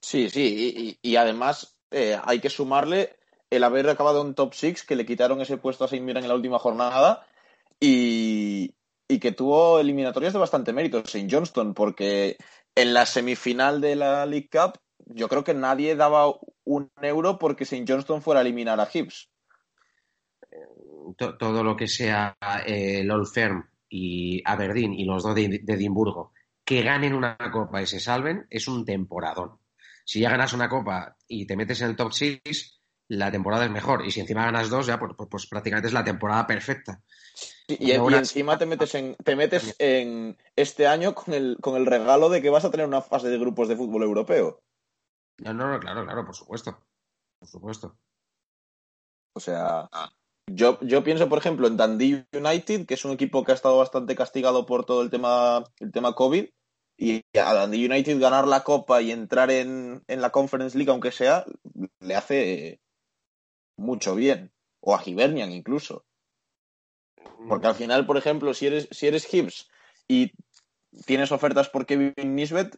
Sí, 0.00 0.30
sí, 0.30 0.96
y, 1.02 1.10
y 1.10 1.16
además 1.16 1.76
hay 2.22 2.40
que 2.40 2.50
sumarle 2.50 3.16
el 3.56 3.64
haber 3.64 3.88
acabado 3.88 4.22
en 4.22 4.34
top 4.34 4.54
6, 4.54 4.84
que 4.84 4.96
le 4.96 5.06
quitaron 5.06 5.40
ese 5.40 5.56
puesto 5.56 5.84
a 5.84 5.88
Saint 5.88 6.04
Mirren 6.04 6.24
en 6.24 6.28
la 6.28 6.34
última 6.34 6.58
jornada 6.58 7.26
y, 7.80 8.74
que 9.20 9.32
tuvo 9.32 9.78
eliminatorias 9.78 10.32
de 10.32 10.38
bastante 10.40 10.72
mérito 10.72 11.04
Saint 11.06 11.32
Johnston, 11.32 11.72
porque 11.72 12.36
en 12.74 12.92
la 12.92 13.06
semifinal 13.06 13.80
de 13.80 13.96
la 13.96 14.26
League 14.26 14.50
Cup 14.50 14.78
yo 15.06 15.28
creo 15.28 15.44
que 15.44 15.54
nadie 15.54 15.96
daba 15.96 16.34
un 16.64 16.90
euro 17.00 17.38
porque 17.38 17.64
St. 17.64 17.84
Johnston 17.86 18.22
fuera 18.22 18.40
a 18.40 18.42
eliminar 18.42 18.80
a 18.80 18.88
Hibs. 18.92 19.30
Todo 21.16 21.62
lo 21.62 21.76
que 21.76 21.86
sea 21.86 22.36
eh, 22.66 23.00
el 23.00 23.10
Old 23.10 23.28
Firm 23.32 23.68
y 23.88 24.42
Aberdeen 24.44 24.94
y 24.94 25.04
los 25.04 25.22
dos 25.22 25.34
de, 25.34 25.60
de, 25.62 25.74
Edimburgo 25.74 26.32
que 26.64 26.82
ganen 26.82 27.12
una 27.12 27.36
copa 27.52 27.82
y 27.82 27.86
se 27.86 28.00
salven 28.00 28.46
es 28.48 28.66
un 28.66 28.84
temporadón. 28.84 29.58
Si 30.04 30.20
ya 30.20 30.30
ganas 30.30 30.54
una 30.54 30.68
copa 30.68 31.16
y 31.28 31.46
te 31.46 31.56
metes 31.56 31.82
en 31.82 31.90
el 31.90 31.96
top 31.96 32.12
6, 32.12 32.80
la 33.08 33.30
temporada 33.30 33.64
es 33.64 33.70
mejor. 33.70 34.04
Y 34.04 34.10
si 34.10 34.20
encima 34.20 34.44
ganas 34.44 34.70
dos, 34.70 34.86
ya 34.86 34.98
pues, 34.98 35.12
pues, 35.16 35.28
pues 35.30 35.46
prácticamente 35.46 35.88
es 35.88 35.94
la 35.94 36.04
temporada 36.04 36.46
perfecta. 36.46 37.02
y, 37.68 37.92
encima 37.92 38.58
te 38.58 38.66
metes 38.66 38.94
en, 38.94 39.16
te 39.16 39.36
metes 39.36 39.74
en 39.78 40.36
este 40.56 40.86
año 40.86 41.14
con 41.14 41.34
el, 41.34 41.58
con 41.60 41.76
el 41.76 41.86
regalo 41.86 42.28
de 42.28 42.42
que 42.42 42.50
vas 42.50 42.64
a 42.64 42.70
tener 42.70 42.86
una 42.86 43.02
fase 43.02 43.28
de 43.28 43.38
grupos 43.38 43.68
de 43.68 43.76
fútbol 43.76 44.02
europeo. 44.02 44.62
No, 45.38 45.52
no, 45.52 45.80
claro, 45.80 46.04
claro, 46.04 46.24
por 46.24 46.34
supuesto. 46.34 46.78
Por 47.38 47.48
supuesto. 47.48 47.96
O 49.36 49.40
sea, 49.40 49.88
yo, 50.46 50.78
yo 50.80 51.02
pienso, 51.02 51.28
por 51.28 51.38
ejemplo, 51.38 51.66
en 51.66 51.76
Dundee 51.76 52.26
United, 52.32 52.86
que 52.86 52.94
es 52.94 53.04
un 53.04 53.12
equipo 53.12 53.42
que 53.44 53.52
ha 53.52 53.56
estado 53.56 53.78
bastante 53.78 54.14
castigado 54.14 54.64
por 54.64 54.84
todo 54.84 55.02
el 55.02 55.10
tema, 55.10 55.64
el 55.80 55.92
tema 55.92 56.14
COVID. 56.14 56.48
Y 56.96 57.22
a 57.36 57.54
Dundee 57.54 57.86
United 57.86 58.20
ganar 58.20 58.46
la 58.46 58.62
Copa 58.62 59.02
y 59.02 59.10
entrar 59.10 59.50
en, 59.50 60.04
en 60.06 60.22
la 60.22 60.30
Conference 60.30 60.78
League, 60.78 60.92
aunque 60.92 61.10
sea, 61.10 61.44
le 61.98 62.14
hace 62.14 62.80
mucho 63.76 64.14
bien. 64.14 64.52
O 64.80 64.94
a 64.94 65.02
Hibernian 65.04 65.52
incluso. 65.52 66.04
Porque 67.48 67.66
al 67.66 67.74
final, 67.74 68.06
por 68.06 68.16
ejemplo, 68.16 68.52
si 68.54 68.66
eres, 68.66 68.88
si 68.90 69.06
eres 69.06 69.32
Hibbs 69.32 69.68
y 70.08 70.32
tienes 71.06 71.32
ofertas 71.32 71.68
por 71.68 71.86
Kevin 71.86 72.14
Nisbet, 72.16 72.76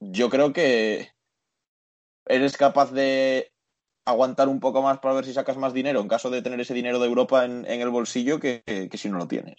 yo 0.00 0.28
creo 0.28 0.52
que 0.52 1.08
eres 2.26 2.56
capaz 2.56 2.92
de 2.92 3.52
aguantar 4.04 4.48
un 4.48 4.60
poco 4.60 4.82
más 4.82 4.98
para 4.98 5.14
ver 5.14 5.24
si 5.24 5.32
sacas 5.32 5.56
más 5.56 5.72
dinero 5.72 6.00
en 6.00 6.08
caso 6.08 6.30
de 6.30 6.42
tener 6.42 6.60
ese 6.60 6.74
dinero 6.74 6.98
de 6.98 7.06
Europa 7.06 7.44
en, 7.44 7.64
en 7.66 7.80
el 7.80 7.90
bolsillo 7.90 8.40
que, 8.40 8.62
que, 8.64 8.98
si 8.98 9.08
no 9.08 9.18
lo 9.18 9.28
tienes. 9.28 9.56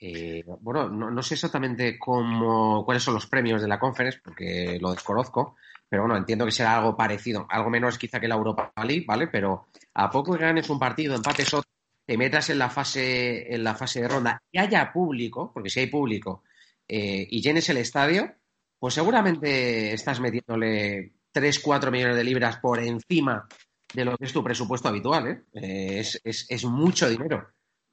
Eh, 0.00 0.44
bueno, 0.60 0.88
no, 0.88 1.10
no, 1.10 1.22
sé 1.22 1.34
exactamente 1.34 1.98
cómo, 1.98 2.84
cuáles 2.84 3.02
son 3.02 3.14
los 3.14 3.26
premios 3.26 3.60
de 3.60 3.68
la 3.68 3.80
conference, 3.80 4.20
porque 4.22 4.78
lo 4.80 4.92
desconozco, 4.92 5.56
pero 5.88 6.02
bueno, 6.02 6.16
entiendo 6.16 6.44
que 6.44 6.52
será 6.52 6.76
algo 6.76 6.96
parecido, 6.96 7.46
algo 7.50 7.70
menos 7.70 7.98
quizá 7.98 8.20
que 8.20 8.28
la 8.28 8.36
Europa 8.36 8.72
League, 8.84 9.04
¿vale? 9.06 9.26
Pero 9.26 9.68
a 9.94 10.10
poco 10.10 10.34
que 10.34 10.44
ganes 10.44 10.70
un 10.70 10.78
partido, 10.78 11.14
empates 11.14 11.52
otro, 11.54 11.70
te 12.06 12.16
metas 12.16 12.48
en 12.50 12.58
la 12.58 12.70
fase, 12.70 13.52
en 13.52 13.64
la 13.64 13.74
fase 13.74 14.00
de 14.00 14.08
ronda 14.08 14.42
y 14.52 14.58
haya 14.58 14.92
público, 14.92 15.50
porque 15.52 15.70
si 15.70 15.80
hay 15.80 15.86
público, 15.88 16.44
eh, 16.86 17.26
y 17.28 17.42
llenes 17.42 17.68
el 17.68 17.78
estadio, 17.78 18.34
pues 18.78 18.94
seguramente 18.94 19.92
estás 19.92 20.20
metiéndole 20.20 21.12
3, 21.32 21.58
4 21.58 21.90
millones 21.90 22.16
de 22.16 22.24
libras 22.24 22.58
por 22.58 22.78
encima 22.78 23.46
de 23.92 24.04
lo 24.04 24.16
que 24.16 24.26
es 24.26 24.32
tu 24.32 24.44
presupuesto 24.44 24.88
habitual. 24.88 25.26
¿eh? 25.26 25.42
eh 25.54 25.98
es, 25.98 26.20
es, 26.24 26.46
es, 26.48 26.64
mucho 26.64 27.08
dinero 27.08 27.48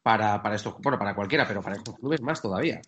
para, 0.05 0.39
para 0.43 0.55
estos, 0.55 0.75
bueno, 0.83 0.99
para 0.99 1.15
cualquiera, 1.15 1.47
pero 1.47 1.63
para 1.63 1.77
estos 1.77 1.95
clubes 1.95 2.21
más 2.21 2.39
todavía. 2.39 2.79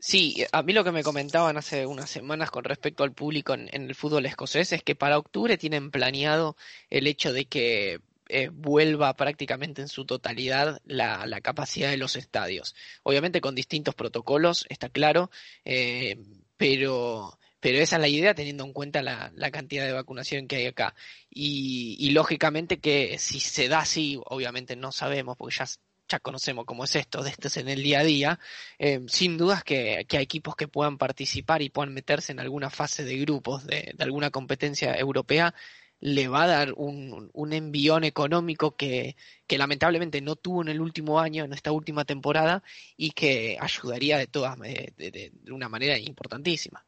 Sí, 0.00 0.44
a 0.50 0.64
mí 0.64 0.72
lo 0.72 0.82
que 0.82 0.90
me 0.90 1.04
comentaban 1.04 1.56
hace 1.56 1.86
unas 1.86 2.10
semanas 2.10 2.50
con 2.50 2.64
respecto 2.64 3.04
al 3.04 3.12
público 3.12 3.54
en, 3.54 3.68
el 3.72 3.94
fútbol 3.94 4.26
escocés 4.26 4.72
es 4.72 4.82
que 4.82 4.96
para 4.96 5.18
octubre 5.18 5.56
tienen 5.56 5.92
planeado 5.92 6.56
el 6.90 7.06
hecho 7.06 7.32
de 7.32 7.44
que 7.44 8.00
eh, 8.28 8.48
vuelva 8.52 9.14
prácticamente 9.14 9.82
en 9.82 9.88
su 9.88 10.04
totalidad 10.04 10.80
la, 10.84 11.26
la, 11.26 11.40
capacidad 11.40 11.90
de 11.90 11.96
los 11.96 12.16
estadios. 12.16 12.74
Obviamente 13.04 13.40
con 13.40 13.54
distintos 13.54 13.94
protocolos, 13.94 14.66
está 14.68 14.88
claro, 14.88 15.30
eh, 15.64 16.16
pero, 16.56 17.38
pero 17.60 17.78
esa 17.78 17.96
es 17.96 18.02
la 18.02 18.08
idea 18.08 18.34
teniendo 18.34 18.64
en 18.64 18.72
cuenta 18.72 19.00
la, 19.00 19.30
la 19.36 19.52
cantidad 19.52 19.86
de 19.86 19.92
vacunación 19.92 20.48
que 20.48 20.56
hay 20.56 20.66
acá. 20.66 20.96
Y, 21.30 21.96
y, 22.00 22.10
lógicamente 22.10 22.80
que 22.80 23.16
si 23.18 23.38
se 23.38 23.68
da 23.68 23.78
así, 23.78 24.18
obviamente 24.24 24.74
no 24.74 24.90
sabemos, 24.90 25.36
porque 25.36 25.54
ya, 25.56 25.66
ya 26.12 26.20
conocemos 26.20 26.64
cómo 26.66 26.84
es 26.84 26.94
esto, 26.96 27.22
de 27.22 27.30
esto 27.30 27.48
es 27.48 27.56
en 27.56 27.68
el 27.68 27.82
día 27.82 28.00
a 28.00 28.04
día, 28.04 28.38
eh, 28.78 29.00
sin 29.08 29.38
dudas 29.38 29.64
que, 29.64 30.04
que, 30.08 30.18
hay 30.18 30.24
equipos 30.24 30.54
que 30.56 30.68
puedan 30.68 30.98
participar 30.98 31.62
y 31.62 31.70
puedan 31.70 31.94
meterse 31.94 32.32
en 32.32 32.40
alguna 32.40 32.70
fase 32.70 33.04
de 33.04 33.16
grupos 33.18 33.66
de, 33.66 33.94
alguna 33.98 34.30
competencia 34.30 34.94
europea 34.96 35.54
le 36.00 36.26
va 36.26 36.44
a 36.44 36.46
dar 36.48 36.72
un, 36.76 37.30
un 37.32 37.52
envión 37.52 38.02
económico 38.04 38.76
que, 38.76 39.16
que, 39.46 39.56
lamentablemente 39.56 40.20
no 40.20 40.34
tuvo 40.36 40.62
en 40.62 40.68
el 40.68 40.80
último 40.80 41.20
año, 41.20 41.44
en 41.44 41.52
esta 41.52 41.70
última 41.70 42.04
temporada, 42.04 42.62
y 42.96 43.12
que 43.12 43.56
ayudaría 43.60 44.18
de 44.18 44.26
todas 44.26 44.58
de, 44.58 44.92
de, 44.96 45.30
de 45.32 45.52
una 45.52 45.68
manera 45.68 45.96
importantísima. 45.96 46.84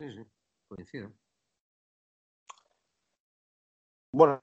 Sí, 0.00 0.06
sí, 0.12 0.22
coincido. 0.68 1.12
Bueno, 4.12 4.40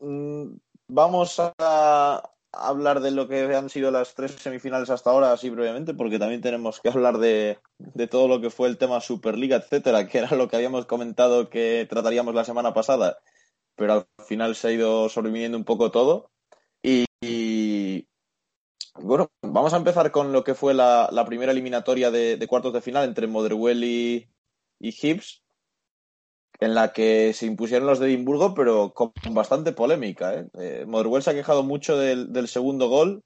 mm, 0.00 0.56
vamos 0.88 1.40
a 1.58 2.22
hablar 2.52 3.00
de 3.00 3.10
lo 3.10 3.28
que 3.28 3.54
han 3.54 3.70
sido 3.70 3.90
las 3.90 4.14
tres 4.14 4.32
semifinales 4.32 4.90
hasta 4.90 5.10
ahora, 5.10 5.32
así 5.32 5.50
brevemente, 5.50 5.94
porque 5.94 6.18
también 6.18 6.40
tenemos 6.40 6.80
que 6.80 6.90
hablar 6.90 7.18
de, 7.18 7.58
de, 7.78 8.06
todo 8.06 8.28
lo 8.28 8.40
que 8.40 8.50
fue 8.50 8.68
el 8.68 8.78
tema 8.78 9.00
Superliga, 9.00 9.56
etcétera, 9.56 10.06
que 10.06 10.18
era 10.18 10.36
lo 10.36 10.48
que 10.48 10.56
habíamos 10.56 10.86
comentado 10.86 11.48
que 11.48 11.86
trataríamos 11.88 12.34
la 12.34 12.44
semana 12.44 12.74
pasada, 12.74 13.18
pero 13.74 13.92
al 13.94 14.06
final 14.26 14.54
se 14.54 14.68
ha 14.68 14.72
ido 14.72 15.08
sobreviviendo 15.08 15.56
un 15.56 15.64
poco 15.64 15.90
todo. 15.90 16.30
Y, 16.82 18.08
bueno, 18.94 19.30
vamos 19.42 19.72
a 19.72 19.76
empezar 19.76 20.10
con 20.10 20.32
lo 20.32 20.44
que 20.44 20.54
fue 20.54 20.74
la, 20.74 21.08
la 21.12 21.24
primera 21.24 21.52
eliminatoria 21.52 22.10
de, 22.10 22.44
cuartos 22.48 22.72
de 22.72 22.82
final 22.82 23.04
entre 23.04 23.26
Motherwell 23.26 23.84
y, 23.84 24.28
y 24.78 24.92
en 26.62 26.76
la 26.76 26.92
que 26.92 27.32
se 27.32 27.46
impusieron 27.46 27.88
los 27.88 27.98
de 27.98 28.06
Edimburgo, 28.06 28.54
pero 28.54 28.94
con 28.94 29.12
bastante 29.30 29.72
polémica. 29.72 30.34
¿eh? 30.34 30.48
Eh, 30.54 30.84
Motherwell 30.86 31.22
se 31.22 31.30
ha 31.30 31.34
quejado 31.34 31.64
mucho 31.64 31.98
del, 31.98 32.32
del 32.32 32.46
segundo 32.46 32.88
gol 32.88 33.24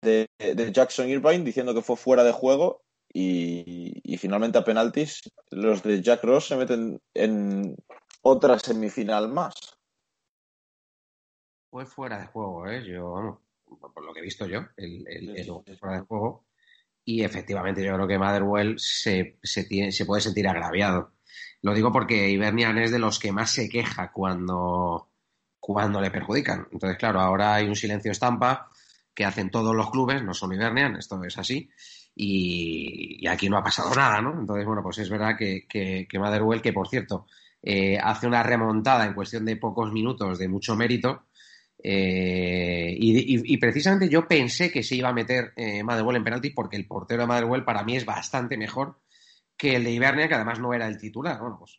de, 0.00 0.28
de, 0.38 0.72
Jackson 0.72 1.08
Irvine, 1.08 1.42
diciendo 1.42 1.74
que 1.74 1.82
fue 1.82 1.96
fuera 1.96 2.22
de 2.22 2.30
juego. 2.30 2.82
Y, 3.12 4.00
y, 4.04 4.16
finalmente 4.18 4.58
a 4.58 4.64
penaltis, 4.64 5.22
los 5.50 5.82
de 5.82 6.00
Jack 6.00 6.22
Ross 6.22 6.46
se 6.46 6.56
meten 6.56 7.00
en 7.14 7.74
otra 8.22 8.56
semifinal 8.60 9.28
más. 9.28 9.54
Fue 11.68 11.84
fuera 11.84 12.20
de 12.20 12.26
juego, 12.28 12.68
¿eh? 12.68 12.84
Yo, 12.86 13.40
por 13.66 14.04
lo 14.04 14.12
que 14.14 14.20
he 14.20 14.22
visto 14.22 14.46
yo, 14.46 14.60
el, 14.76 15.04
el, 15.08 15.30
el, 15.30 15.62
el 15.66 15.78
fuera 15.78 15.96
de 15.96 16.06
juego. 16.06 16.44
Y 17.04 17.24
efectivamente, 17.24 17.82
yo 17.82 17.94
creo 17.94 18.06
que 18.06 18.18
Motherwell 18.18 18.78
se, 18.78 19.36
se, 19.42 19.64
tiene, 19.64 19.90
se 19.90 20.06
puede 20.06 20.22
sentir 20.22 20.46
agraviado 20.46 21.12
lo 21.62 21.74
digo 21.74 21.92
porque 21.92 22.30
Ibernian 22.30 22.78
es 22.78 22.90
de 22.90 22.98
los 22.98 23.18
que 23.18 23.32
más 23.32 23.50
se 23.50 23.68
queja 23.68 24.12
cuando, 24.12 25.08
cuando 25.58 26.00
le 26.00 26.10
perjudican. 26.10 26.68
Entonces, 26.72 26.98
claro, 26.98 27.20
ahora 27.20 27.54
hay 27.54 27.66
un 27.66 27.76
silencio 27.76 28.12
estampa 28.12 28.70
que 29.14 29.24
hacen 29.24 29.50
todos 29.50 29.74
los 29.74 29.90
clubes, 29.90 30.22
no 30.22 30.32
solo 30.32 30.54
Ibernian, 30.54 30.96
esto 30.96 31.22
es 31.24 31.36
así, 31.36 31.68
y, 32.14 33.26
aquí 33.26 33.48
no 33.48 33.58
ha 33.58 33.62
pasado 33.62 33.94
nada, 33.94 34.20
¿no? 34.20 34.38
Entonces, 34.40 34.64
bueno, 34.64 34.82
pues 34.82 34.98
es 34.98 35.10
verdad 35.10 35.36
que, 35.36 35.66
que, 35.68 36.06
que 36.08 36.60
que 36.62 36.72
por 36.72 36.88
cierto, 36.88 37.26
eh, 37.62 37.98
hace 38.02 38.26
una 38.26 38.42
remontada 38.42 39.04
en 39.06 39.14
cuestión 39.14 39.44
de 39.44 39.56
pocos 39.56 39.92
minutos 39.92 40.38
de 40.38 40.48
mucho 40.48 40.76
mérito, 40.76 41.26
eh, 41.82 42.94
y, 42.98 43.56
precisamente 43.56 44.08
yo 44.08 44.28
pensé 44.28 44.70
que 44.70 44.82
se 44.82 44.96
iba 44.96 45.08
a 45.08 45.14
meter 45.14 45.52
eh, 45.56 45.78
en 45.78 46.24
penalti 46.24 46.50
porque 46.50 46.76
el 46.76 46.86
portero 46.86 47.22
de 47.22 47.26
Motherwell 47.26 47.64
para 47.64 47.84
mí 47.84 47.96
es 47.96 48.04
bastante 48.04 48.58
mejor 48.58 48.99
que 49.60 49.76
el 49.76 49.84
de 49.84 49.90
Ibernia, 49.90 50.26
que 50.26 50.34
además 50.34 50.58
no 50.58 50.72
era 50.72 50.86
el 50.86 50.96
titular. 50.96 51.38
Bueno, 51.38 51.58
pues 51.58 51.78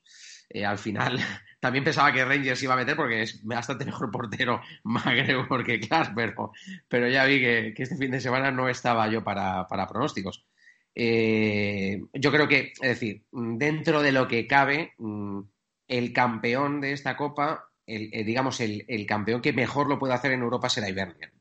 eh, 0.49 0.63
al 0.63 0.77
final 0.77 1.19
también 1.59 1.83
pensaba 1.83 2.13
que 2.13 2.23
Rangers 2.23 2.61
iba 2.61 2.75
a 2.75 2.77
meter 2.77 2.95
porque 2.95 3.23
es 3.23 3.43
bastante 3.43 3.85
mejor 3.91 4.11
portero 4.11 4.61
McGregor 4.83 5.65
que 5.65 5.79
Clark, 5.79 6.13
pero, 6.15 6.51
pero 6.87 7.09
ya 7.09 7.25
vi 7.25 7.39
que, 7.39 7.73
este 7.75 7.97
fin 7.97 8.11
de 8.11 8.21
semana 8.21 8.51
no 8.51 8.69
estaba 8.69 9.09
yo 9.09 9.23
para, 9.23 9.67
para 9.67 9.87
pronósticos. 9.87 10.45
Eh, 10.93 12.01
yo 12.13 12.31
creo 12.31 12.47
que, 12.47 12.73
es 12.81 12.89
decir, 12.89 13.23
dentro 13.31 14.03
de 14.03 14.11
lo 14.11 14.27
que 14.27 14.45
cabe, 14.45 14.93
mm, 14.99 15.39
el 15.87 16.13
campeón 16.13 16.81
de 16.81 16.91
esta 16.91 17.17
copa, 17.17 17.65
el, 17.87 18.13
eh, 18.13 18.23
digamos, 18.23 18.59
el, 18.59 18.85
el, 18.87 19.07
campeón 19.07 19.41
que 19.41 19.53
mejor 19.53 19.89
lo 19.89 19.97
puede 19.97 20.13
hacer 20.13 20.33
en 20.33 20.41
Europa 20.41 20.69
será 20.69 20.87
Ibernian. 20.87 21.31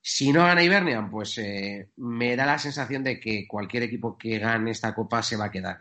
Si 0.00 0.32
no 0.32 0.44
gana 0.44 0.62
Ibernian, 0.62 1.10
pues 1.10 1.36
eh, 1.38 1.90
me 1.96 2.36
da 2.36 2.46
la 2.46 2.58
sensación 2.58 3.04
de 3.04 3.18
que 3.20 3.46
cualquier 3.46 3.82
equipo 3.82 4.16
que 4.16 4.38
gane 4.38 4.70
esta 4.70 4.94
copa 4.94 5.22
se 5.22 5.36
va 5.36 5.46
a 5.46 5.50
quedar 5.50 5.80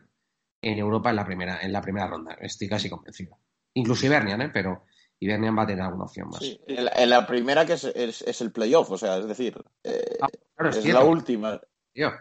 en 0.62 0.78
Europa 0.78 1.10
en 1.10 1.16
la 1.16 1.26
primera, 1.26 1.62
en 1.62 1.72
la 1.72 1.82
primera 1.82 2.08
ronda. 2.08 2.34
Estoy 2.42 2.68
casi 2.68 2.90
convencido. 2.90 3.38
Incluso 3.74 4.06
Ibernian, 4.06 4.42
¿eh? 4.42 4.50
pero 4.52 4.86
Ibernian 5.20 5.58
va 5.58 5.64
a 5.64 5.68
tener 5.68 5.84
alguna 5.84 6.06
opción 6.06 6.30
más. 6.30 6.40
Sí, 6.40 6.60
en, 6.68 6.86
la, 6.86 6.92
en, 6.96 7.10
la, 7.10 7.28
primera 7.28 7.66
que 7.66 7.74
es, 7.74 7.84
es, 7.84 8.22
es, 8.24 8.42
el 8.42 8.52
playoff, 8.52 8.92
o 8.92 8.98
sea, 8.98 9.18
es 9.18 9.28
decir, 9.28 9.56
eh, 9.84 10.18
ah, 10.22 10.28
claro, 10.56 10.72
es, 10.72 10.78
es 10.78 10.94
la 10.94 11.04
última. 11.04 11.62
Tío, 11.94 12.12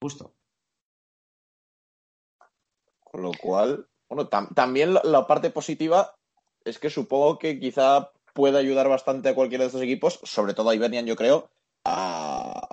justo. 0.00 0.34
Con 3.02 3.22
lo 3.22 3.32
cual, 3.32 3.88
bueno, 4.08 4.28
tam 4.28 4.48
también 4.54 4.94
la 4.94 5.26
parte 5.26 5.50
positiva 5.50 6.16
es 6.64 6.78
que 6.78 6.90
supongo 6.90 7.38
que 7.38 7.60
quizá 7.60 8.10
puede 8.34 8.58
ayudar 8.58 8.88
bastante 8.88 9.30
a 9.30 9.34
cualquiera 9.34 9.64
de 9.64 9.68
estos 9.68 9.82
equipos, 9.82 10.20
sobre 10.22 10.52
todo 10.52 10.68
a 10.68 10.74
Ibernian, 10.74 11.06
yo 11.06 11.16
creo, 11.16 11.50
a, 11.84 12.68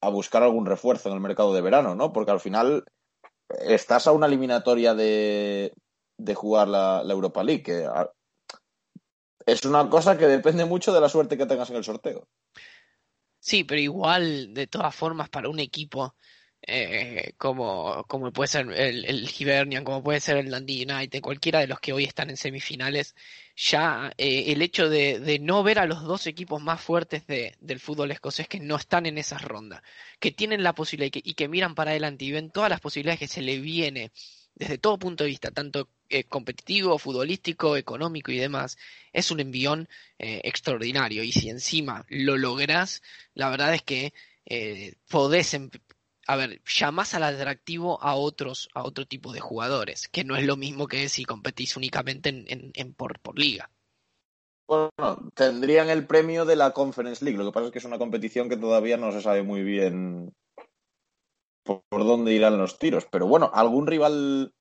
a, 0.00 0.08
buscar 0.10 0.44
algún 0.44 0.66
refuerzo 0.66 1.08
en 1.08 1.16
el 1.16 1.20
mercado 1.20 1.52
de 1.52 1.62
verano, 1.62 1.96
¿no? 1.96 2.12
Porque 2.12 2.30
al 2.30 2.40
final 2.40 2.84
estás 3.48 4.06
a 4.06 4.12
una 4.12 4.26
eliminatoria 4.26 4.94
de, 4.94 5.72
de 6.16 6.34
jugar 6.34 6.68
la, 6.68 7.02
Europa 7.08 7.42
League, 7.42 7.62
que 7.62 7.88
es 9.46 9.64
una 9.64 9.88
cosa 9.88 10.16
que 10.16 10.26
depende 10.26 10.64
mucho 10.64 10.92
de 10.92 11.00
la 11.00 11.08
suerte 11.08 11.36
que 11.36 11.46
tengas 11.46 11.70
en 11.70 11.76
el 11.76 11.84
sorteo. 11.84 12.28
Sí, 13.40 13.64
pero 13.64 13.80
igual, 13.80 14.54
de 14.54 14.66
todas 14.66 14.94
formas, 14.94 15.28
para 15.28 15.50
un 15.50 15.58
equipo 15.58 16.14
eh, 16.66 17.34
como, 17.36 18.04
como 18.08 18.32
puede 18.32 18.48
ser 18.48 18.70
el, 18.72 19.04
el 19.04 19.30
Hibernian, 19.38 19.84
como 19.84 20.02
puede 20.02 20.20
ser 20.20 20.38
el 20.38 20.50
Dundee 20.50 20.86
United, 20.88 21.20
cualquiera 21.20 21.60
de 21.60 21.66
los 21.66 21.80
que 21.80 21.92
hoy 21.92 22.04
están 22.04 22.30
en 22.30 22.36
semifinales, 22.36 23.14
ya 23.56 24.12
eh, 24.16 24.52
el 24.52 24.62
hecho 24.62 24.88
de, 24.88 25.20
de, 25.20 25.38
no 25.38 25.62
ver 25.62 25.78
a 25.78 25.86
los 25.86 26.02
dos 26.02 26.26
equipos 26.26 26.62
más 26.62 26.80
fuertes 26.80 27.26
de, 27.26 27.54
del 27.60 27.80
fútbol 27.80 28.10
escocés 28.10 28.48
que 28.48 28.60
no 28.60 28.76
están 28.76 29.06
en 29.06 29.18
esas 29.18 29.42
rondas, 29.42 29.82
que 30.18 30.32
tienen 30.32 30.62
la 30.62 30.74
posibilidad 30.74 31.10
y 31.14 31.34
que, 31.34 31.48
miran 31.48 31.74
para 31.74 31.90
adelante 31.90 32.24
y 32.24 32.32
ven 32.32 32.50
todas 32.50 32.70
las 32.70 32.80
posibilidades 32.80 33.20
que 33.20 33.28
se 33.28 33.42
le 33.42 33.58
viene 33.58 34.10
desde 34.54 34.78
todo 34.78 34.98
punto 34.98 35.24
de 35.24 35.30
vista, 35.30 35.50
tanto 35.50 35.90
eh, 36.08 36.24
competitivo, 36.24 36.98
futbolístico, 36.98 37.76
económico 37.76 38.30
y 38.30 38.38
demás, 38.38 38.78
es 39.12 39.30
un 39.30 39.40
envión 39.40 39.88
eh, 40.18 40.40
extraordinario. 40.44 41.24
Y 41.24 41.32
si 41.32 41.50
encima 41.50 42.06
lo 42.08 42.36
logras, 42.36 43.02
la 43.34 43.50
verdad 43.50 43.74
es 43.74 43.82
que 43.82 44.14
eh, 44.46 44.94
podés 45.08 45.54
a 46.26 46.36
ver, 46.36 46.62
llamas 46.64 47.14
al 47.14 47.22
atractivo 47.22 48.02
a 48.02 48.14
otros, 48.14 48.68
a 48.74 48.82
otro 48.82 49.06
tipo 49.06 49.32
de 49.32 49.40
jugadores, 49.40 50.08
que 50.08 50.24
no 50.24 50.36
es 50.36 50.44
lo 50.44 50.56
mismo 50.56 50.86
que 50.88 51.08
si 51.08 51.24
competís 51.24 51.76
únicamente 51.76 52.28
en, 52.28 52.44
en, 52.48 52.70
en 52.74 52.94
por, 52.94 53.18
por, 53.20 53.38
liga. 53.38 53.70
Bueno, 54.66 55.30
tendrían 55.34 55.90
el 55.90 56.06
premio 56.06 56.44
de 56.44 56.56
la 56.56 56.72
Conference 56.72 57.24
League, 57.24 57.38
lo 57.38 57.46
que 57.46 57.52
pasa 57.52 57.66
es 57.66 57.72
que 57.72 57.78
es 57.78 57.84
una 57.84 57.98
competición 57.98 58.48
que 58.48 58.56
todavía 58.56 58.96
no 58.96 59.12
se 59.12 59.20
sabe 59.20 59.42
muy 59.42 59.62
bien 59.62 60.32
por, 61.62 61.82
por 61.88 62.04
dónde 62.04 62.32
irán 62.32 62.58
los 62.58 62.78
tiros, 62.78 63.06
pero 63.10 63.26
bueno, 63.26 63.50
algún 63.52 63.86
rival 63.86 64.54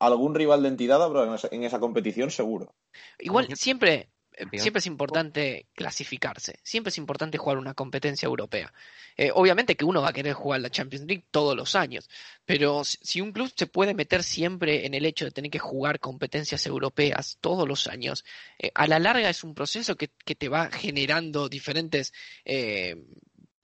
algún 0.00 0.34
rival 0.34 0.62
de 0.62 0.68
entidad 0.68 1.02
habrá 1.02 1.24
en 1.24 1.34
esa, 1.34 1.48
en 1.50 1.64
esa 1.64 1.80
competición 1.80 2.30
seguro. 2.30 2.74
Igual 3.18 3.48
siempre, 3.54 4.10
siempre 4.52 4.78
es 4.78 4.86
importante 4.86 5.66
clasificarse, 5.74 6.58
siempre 6.62 6.90
es 6.90 6.98
importante 6.98 7.38
jugar 7.38 7.58
una 7.58 7.74
competencia 7.74 8.26
europea. 8.26 8.72
Eh, 9.16 9.30
obviamente 9.32 9.76
que 9.76 9.84
uno 9.84 10.02
va 10.02 10.08
a 10.08 10.12
querer 10.12 10.32
jugar 10.34 10.60
la 10.60 10.70
Champions 10.70 11.06
League 11.06 11.24
todos 11.30 11.56
los 11.56 11.76
años, 11.76 12.08
pero 12.44 12.82
si 12.84 13.20
un 13.20 13.32
club 13.32 13.52
se 13.54 13.66
puede 13.66 13.94
meter 13.94 14.22
siempre 14.22 14.86
en 14.86 14.94
el 14.94 15.06
hecho 15.06 15.24
de 15.24 15.30
tener 15.30 15.50
que 15.50 15.58
jugar 15.58 16.00
competencias 16.00 16.66
europeas 16.66 17.38
todos 17.40 17.68
los 17.68 17.86
años, 17.86 18.24
eh, 18.58 18.70
a 18.74 18.86
la 18.86 18.98
larga 18.98 19.30
es 19.30 19.44
un 19.44 19.54
proceso 19.54 19.96
que, 19.96 20.10
que 20.24 20.34
te 20.34 20.48
va 20.48 20.70
generando 20.70 21.48
diferentes 21.48 22.12
eh, 22.44 22.96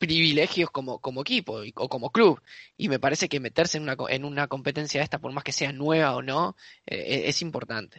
privilegios 0.01 0.71
como, 0.71 0.99
como 0.99 1.21
equipo 1.21 1.61
o 1.75 1.89
como 1.89 2.11
club. 2.11 2.41
Y 2.77 2.89
me 2.89 2.99
parece 2.99 3.29
que 3.29 3.39
meterse 3.39 3.77
en 3.77 3.85
una, 3.85 3.97
en 4.09 4.25
una 4.25 4.49
competencia 4.49 5.03
esta, 5.03 5.19
por 5.19 5.33
más 5.33 5.45
que 5.45 5.53
sea 5.53 5.73
nueva 5.73 6.17
o 6.17 6.23
no, 6.23 6.57
eh, 6.87 7.25
es 7.27 7.43
importante. 7.43 7.99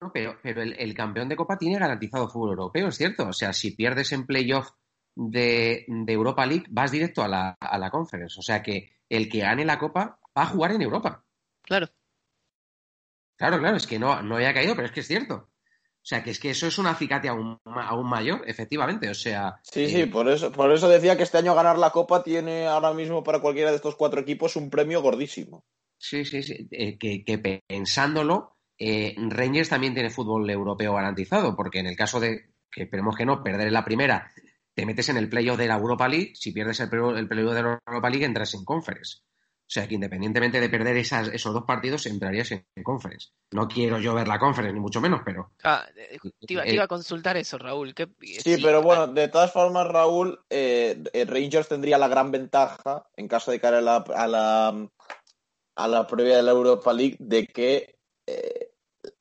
No, 0.00 0.12
pero, 0.12 0.38
pero 0.42 0.62
el, 0.62 0.74
el, 0.78 0.94
campeón 0.94 1.28
de 1.28 1.36
Copa 1.36 1.58
tiene 1.58 1.78
garantizado 1.78 2.28
fútbol 2.28 2.50
europeo, 2.50 2.88
es 2.88 2.96
cierto. 2.96 3.28
O 3.28 3.32
sea, 3.32 3.52
si 3.52 3.72
pierdes 3.72 4.12
en 4.12 4.26
playoff 4.26 4.70
de, 5.16 5.84
de, 5.88 6.12
Europa 6.12 6.46
League, 6.46 6.66
vas 6.70 6.92
directo 6.92 7.22
a 7.22 7.28
la, 7.28 7.56
a 7.60 7.78
la 7.78 7.90
Conference. 7.90 8.38
O 8.38 8.42
sea 8.42 8.62
que 8.62 8.92
el 9.08 9.28
que 9.28 9.40
gane 9.40 9.64
la 9.64 9.78
Copa 9.78 10.20
va 10.36 10.42
a 10.42 10.46
jugar 10.46 10.72
en 10.72 10.82
Europa. 10.82 11.24
Claro. 11.62 11.88
Claro, 13.36 13.58
claro, 13.58 13.76
es 13.76 13.86
que 13.86 13.98
no, 13.98 14.22
no 14.22 14.36
había 14.36 14.54
caído, 14.54 14.74
pero 14.74 14.86
es 14.86 14.92
que 14.92 15.00
es 15.00 15.06
cierto. 15.06 15.34
O 15.34 16.06
sea, 16.08 16.22
que 16.22 16.30
es 16.30 16.40
que 16.40 16.50
eso 16.50 16.66
es 16.66 16.78
un 16.78 16.86
acicate 16.86 17.28
aún, 17.28 17.58
aún 17.64 18.08
mayor, 18.08 18.42
efectivamente. 18.46 19.10
O 19.10 19.14
sea. 19.14 19.60
Sí, 19.62 19.84
eh... 19.84 19.88
sí, 19.88 20.06
por 20.06 20.28
eso, 20.28 20.50
por 20.50 20.72
eso 20.72 20.88
decía 20.88 21.16
que 21.16 21.22
este 21.22 21.38
año 21.38 21.54
ganar 21.54 21.78
la 21.78 21.90
Copa 21.90 22.22
tiene 22.22 22.66
ahora 22.66 22.92
mismo 22.94 23.22
para 23.22 23.40
cualquiera 23.40 23.70
de 23.70 23.76
estos 23.76 23.96
cuatro 23.96 24.20
equipos 24.20 24.56
un 24.56 24.70
premio 24.70 25.02
gordísimo. 25.02 25.64
Sí, 25.98 26.24
sí, 26.24 26.42
sí. 26.42 26.68
Eh, 26.70 26.96
que, 26.98 27.24
que, 27.24 27.62
pensándolo, 27.68 28.57
eh, 28.78 29.14
Rangers 29.16 29.68
también 29.68 29.94
tiene 29.94 30.10
fútbol 30.10 30.48
europeo 30.48 30.94
garantizado, 30.94 31.56
porque 31.56 31.80
en 31.80 31.86
el 31.86 31.96
caso 31.96 32.20
de 32.20 32.50
que 32.70 32.84
esperemos 32.84 33.16
que 33.16 33.26
no, 33.26 33.42
perder 33.42 33.66
en 33.66 33.72
la 33.72 33.84
primera, 33.84 34.30
te 34.74 34.86
metes 34.86 35.08
en 35.08 35.16
el 35.16 35.28
playoff 35.28 35.58
de 35.58 35.66
la 35.66 35.76
Europa 35.76 36.08
League. 36.08 36.32
Si 36.34 36.52
pierdes 36.52 36.78
el 36.80 36.88
playoff 36.88 37.16
el 37.16 37.28
play 37.28 37.44
de 37.44 37.62
la 37.62 37.80
Europa 37.86 38.10
League, 38.10 38.24
entras 38.24 38.54
en 38.54 38.64
Conference. 38.64 39.18
O 39.68 39.70
sea 39.70 39.86
que 39.86 39.96
independientemente 39.96 40.60
de 40.60 40.70
perder 40.70 40.96
esas, 40.96 41.28
esos 41.28 41.52
dos 41.52 41.64
partidos, 41.64 42.06
entrarías 42.06 42.50
en, 42.52 42.64
en, 42.74 42.82
conference. 42.82 43.32
No 43.50 43.68
quiero 43.68 43.98
yo 43.98 44.14
ver 44.14 44.26
la 44.26 44.38
conference, 44.38 44.72
ni 44.72 44.80
mucho 44.80 45.02
menos, 45.02 45.20
pero. 45.26 45.50
Ah, 45.62 45.84
te, 45.94 46.54
iba, 46.54 46.62
te 46.62 46.72
iba 46.72 46.84
a 46.84 46.88
consultar 46.88 47.36
eso, 47.36 47.58
Raúl. 47.58 47.94
¿Qué, 47.94 48.08
sí, 48.18 48.40
sí, 48.40 48.62
pero 48.62 48.80
bueno, 48.80 49.08
de 49.08 49.28
todas 49.28 49.52
formas, 49.52 49.86
Raúl, 49.86 50.40
eh, 50.48 50.96
Rangers 51.26 51.68
tendría 51.68 51.98
la 51.98 52.08
gran 52.08 52.30
ventaja, 52.30 53.06
en 53.14 53.28
caso 53.28 53.50
de 53.50 53.60
caer 53.60 53.74
a 53.74 53.80
la, 53.82 53.96
a 53.96 54.26
la, 54.26 54.88
a 55.76 55.88
la 55.88 56.06
previa 56.06 56.36
de 56.36 56.44
la 56.44 56.52
Europa 56.52 56.94
League, 56.94 57.16
de 57.20 57.46
que 57.46 57.97
eh, 58.28 58.70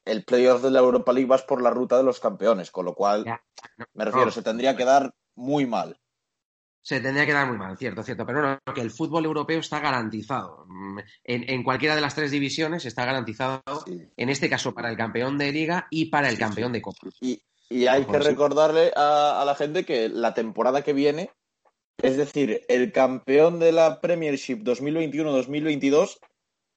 el 0.06 0.24
playoff 0.24 0.62
de 0.62 0.72
la 0.72 0.80
Europa 0.80 1.14
League 1.14 1.28
vas 1.28 1.44
por 1.44 1.62
la 1.62 1.70
ruta 1.70 1.98
de 1.98 2.04
los 2.04 2.20
campeones, 2.20 2.72
con 2.72 2.86
lo 2.86 2.94
cual, 2.94 3.26
ya, 3.26 3.42
no, 3.78 3.86
me 3.94 4.06
refiero, 4.06 4.28
no, 4.28 4.32
se 4.32 4.42
tendría 4.42 4.76
que 4.76 4.86
dar 4.86 5.14
muy 5.36 5.66
mal 5.66 6.00
se 6.88 7.02
tendría 7.02 7.26
que 7.26 7.34
dar 7.34 7.50
muy 7.50 7.58
mal, 7.58 7.78
cierto, 7.78 8.02
cierto, 8.02 8.26
pero 8.26 8.42
no, 8.42 8.74
que 8.74 8.80
el 8.80 8.92
fútbol 8.92 9.26
europeo 9.26 9.60
está 9.60 9.82
garantizado. 9.82 10.66
En, 11.26 11.50
en 11.50 11.62
cualquiera 11.62 11.96
de 11.96 12.00
las 12.00 12.16
tres 12.16 12.32
divisiones 12.32 12.86
está 12.86 13.04
garantizado, 13.04 13.62
sí. 13.86 14.08
en 14.16 14.30
este 14.30 14.50
caso 14.50 14.74
para 14.74 14.90
el 14.90 14.96
campeón 14.96 15.38
de 15.38 15.52
liga 15.52 15.88
y 15.90 16.06
para 16.06 16.30
el 16.30 16.36
sí, 16.36 16.40
campeón 16.40 16.72
de 16.72 16.82
copa. 16.82 17.10
Y, 17.20 17.42
y 17.70 17.88
hay 17.88 18.06
que 18.06 18.20
recordarle 18.20 18.94
a, 18.96 19.42
a, 19.42 19.44
la 19.44 19.56
gente 19.56 19.84
que 19.84 20.08
la 20.08 20.34
temporada 20.34 20.82
que 20.82 20.94
viene, 20.94 21.30
es 22.02 22.16
decir, 22.16 22.62
el 22.70 22.94
campeón 22.94 23.60
de 23.60 23.74
la 23.74 24.00
Premiership 24.00 24.64
2021-2022 24.64 26.20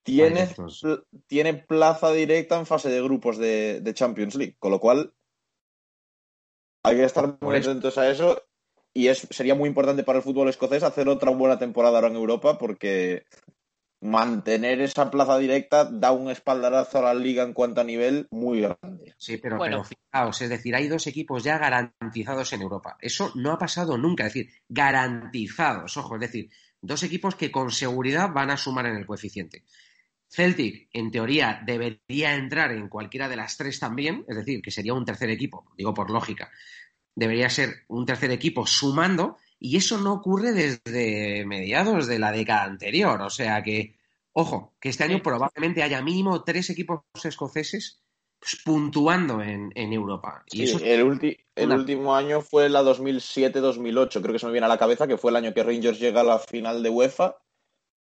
tiene, 0.02 0.46
pl 0.46 1.04
tiene 1.26 1.54
plaza 1.54 2.12
directa 2.12 2.58
en 2.58 2.66
fase 2.66 2.88
de 2.88 3.02
grupos 3.02 3.38
de, 3.38 3.80
de 3.80 3.94
Champions 3.94 4.34
League, 4.34 4.56
con 4.58 4.70
lo 4.70 4.80
cual 4.80 5.12
hay 6.82 6.96
que 6.96 7.04
estar 7.04 7.36
muy 7.40 7.56
atentos 7.56 7.98
a 7.98 8.10
eso 8.10 8.42
y 8.92 9.08
es, 9.08 9.26
sería 9.30 9.54
muy 9.54 9.68
importante 9.68 10.02
para 10.02 10.18
el 10.18 10.24
fútbol 10.24 10.48
escocés 10.48 10.82
hacer 10.82 11.08
otra 11.08 11.30
buena 11.30 11.58
temporada 11.58 11.96
ahora 11.96 12.08
en 12.08 12.16
Europa 12.16 12.58
porque 12.58 13.24
mantener 14.00 14.80
esa 14.80 15.10
plaza 15.10 15.36
directa 15.38 15.84
da 15.84 16.10
un 16.12 16.30
espaldarazo 16.30 16.98
a 16.98 17.02
la 17.02 17.14
liga 17.14 17.42
en 17.42 17.52
cuanto 17.52 17.82
a 17.82 17.84
nivel 17.84 18.26
muy 18.30 18.62
grande. 18.62 19.14
Sí, 19.18 19.36
pero, 19.36 19.58
bueno. 19.58 19.82
pero 19.82 19.84
fijaos, 19.84 20.40
es 20.40 20.48
decir, 20.48 20.74
hay 20.74 20.88
dos 20.88 21.06
equipos 21.06 21.44
ya 21.44 21.58
garantizados 21.58 22.52
en 22.54 22.62
Europa. 22.62 22.96
Eso 23.00 23.30
no 23.34 23.52
ha 23.52 23.58
pasado 23.58 23.98
nunca, 23.98 24.26
es 24.26 24.32
decir, 24.32 24.52
garantizados, 24.68 25.96
ojo, 25.98 26.14
es 26.14 26.20
decir, 26.22 26.50
dos 26.80 27.02
equipos 27.02 27.34
que 27.34 27.50
con 27.50 27.70
seguridad 27.70 28.30
van 28.32 28.50
a 28.50 28.56
sumar 28.56 28.86
en 28.86 28.96
el 28.96 29.06
coeficiente. 29.06 29.64
Celtic, 30.30 30.88
en 30.92 31.10
teoría, 31.10 31.60
debería 31.66 32.34
entrar 32.34 32.72
en 32.72 32.88
cualquiera 32.88 33.28
de 33.28 33.36
las 33.36 33.56
tres 33.56 33.80
también, 33.80 34.24
es 34.28 34.36
decir, 34.36 34.62
que 34.62 34.70
sería 34.70 34.94
un 34.94 35.04
tercer 35.04 35.28
equipo, 35.30 35.72
digo 35.76 35.92
por 35.92 36.10
lógica 36.10 36.50
debería 37.14 37.50
ser 37.50 37.84
un 37.88 38.06
tercer 38.06 38.30
equipo 38.30 38.66
sumando, 38.66 39.36
y 39.58 39.76
eso 39.76 39.98
no 39.98 40.14
ocurre 40.14 40.52
desde 40.52 41.44
mediados 41.44 42.06
de 42.06 42.18
la 42.18 42.32
década 42.32 42.64
anterior. 42.64 43.20
O 43.20 43.30
sea 43.30 43.62
que, 43.62 43.94
ojo, 44.32 44.74
que 44.80 44.88
este 44.88 45.04
año 45.04 45.22
probablemente 45.22 45.82
haya 45.82 46.00
mínimo 46.00 46.44
tres 46.44 46.70
equipos 46.70 47.02
escoceses 47.22 48.02
pues, 48.38 48.56
puntuando 48.64 49.42
en, 49.42 49.70
en, 49.74 49.92
Europa. 49.92 50.44
Y 50.50 50.58
sí, 50.58 50.62
eso 50.62 50.78
el, 50.82 51.02
ulti 51.02 51.36
el 51.54 51.66
una... 51.66 51.76
último 51.76 52.16
año 52.16 52.40
fue 52.40 52.70
la 52.70 52.82
2007-2008, 52.82 54.22
creo 54.22 54.32
que 54.32 54.38
se 54.38 54.46
me 54.46 54.52
viene 54.52 54.64
a 54.64 54.70
la 54.70 54.78
cabeza, 54.78 55.06
que 55.06 55.18
fue 55.18 55.30
el 55.30 55.36
año 55.36 55.52
que 55.52 55.62
Rangers 55.62 56.00
llega 56.00 56.22
a 56.22 56.24
la 56.24 56.38
final 56.38 56.82
de 56.82 56.88
UEFA 56.88 57.36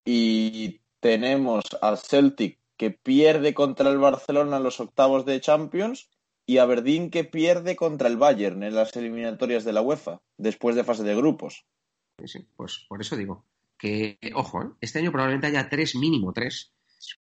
y 0.05 0.81
tenemos 1.01 1.65
al 1.81 1.99
Celtic 1.99 2.59
que 2.77 2.91
pierde 2.91 3.55
contra 3.55 3.91
el 3.91 3.99
Barcelona 3.99 4.59
en 4.59 4.63
los 4.63 4.81
octavos 4.81 5.25
de 5.25 5.41
Champions 5.41 6.09
y 6.47 6.59
Aberdeen 6.59 7.11
que 7.11 7.25
pierde 7.25 7.77
contra 7.77 8.09
el 8.09 8.17
Bayern 8.17 8.63
en 8.63 8.75
las 8.75 8.97
eliminatorias 8.97 9.65
de 9.65 9.73
la 9.73 9.83
UEFA, 9.83 10.21
después 10.39 10.77
de 10.77 10.85
fase 10.85 11.03
de 11.03 11.15
grupos. 11.15 11.67
Sí, 12.19 12.29
sí, 12.29 12.49
pues 12.57 12.87
por 12.89 13.01
eso 13.01 13.17
digo 13.17 13.45
que, 13.77 14.19
ojo, 14.35 14.63
¿eh? 14.63 14.67
este 14.81 14.99
año 14.99 15.13
probablemente 15.13 15.47
haya 15.47 15.69
tres, 15.69 15.95
mínimo 15.95 16.33
tres, 16.33 16.73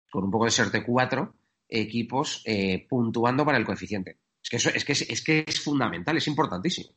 con 0.09 0.23
un 0.23 0.31
poco 0.31 0.45
de 0.45 0.51
suerte 0.51 0.83
cuatro 0.83 1.35
equipos 1.67 2.41
eh, 2.45 2.85
puntuando 2.87 3.45
para 3.45 3.57
el 3.57 3.65
coeficiente. 3.65 4.17
Es 4.41 4.49
que, 4.49 4.57
eso, 4.57 4.69
es, 4.69 4.85
que 4.85 4.93
es, 4.93 5.01
es, 5.01 5.23
que 5.23 5.43
es 5.45 5.59
fundamental, 5.59 6.15
es 6.15 6.27
importantísimo. 6.27 6.95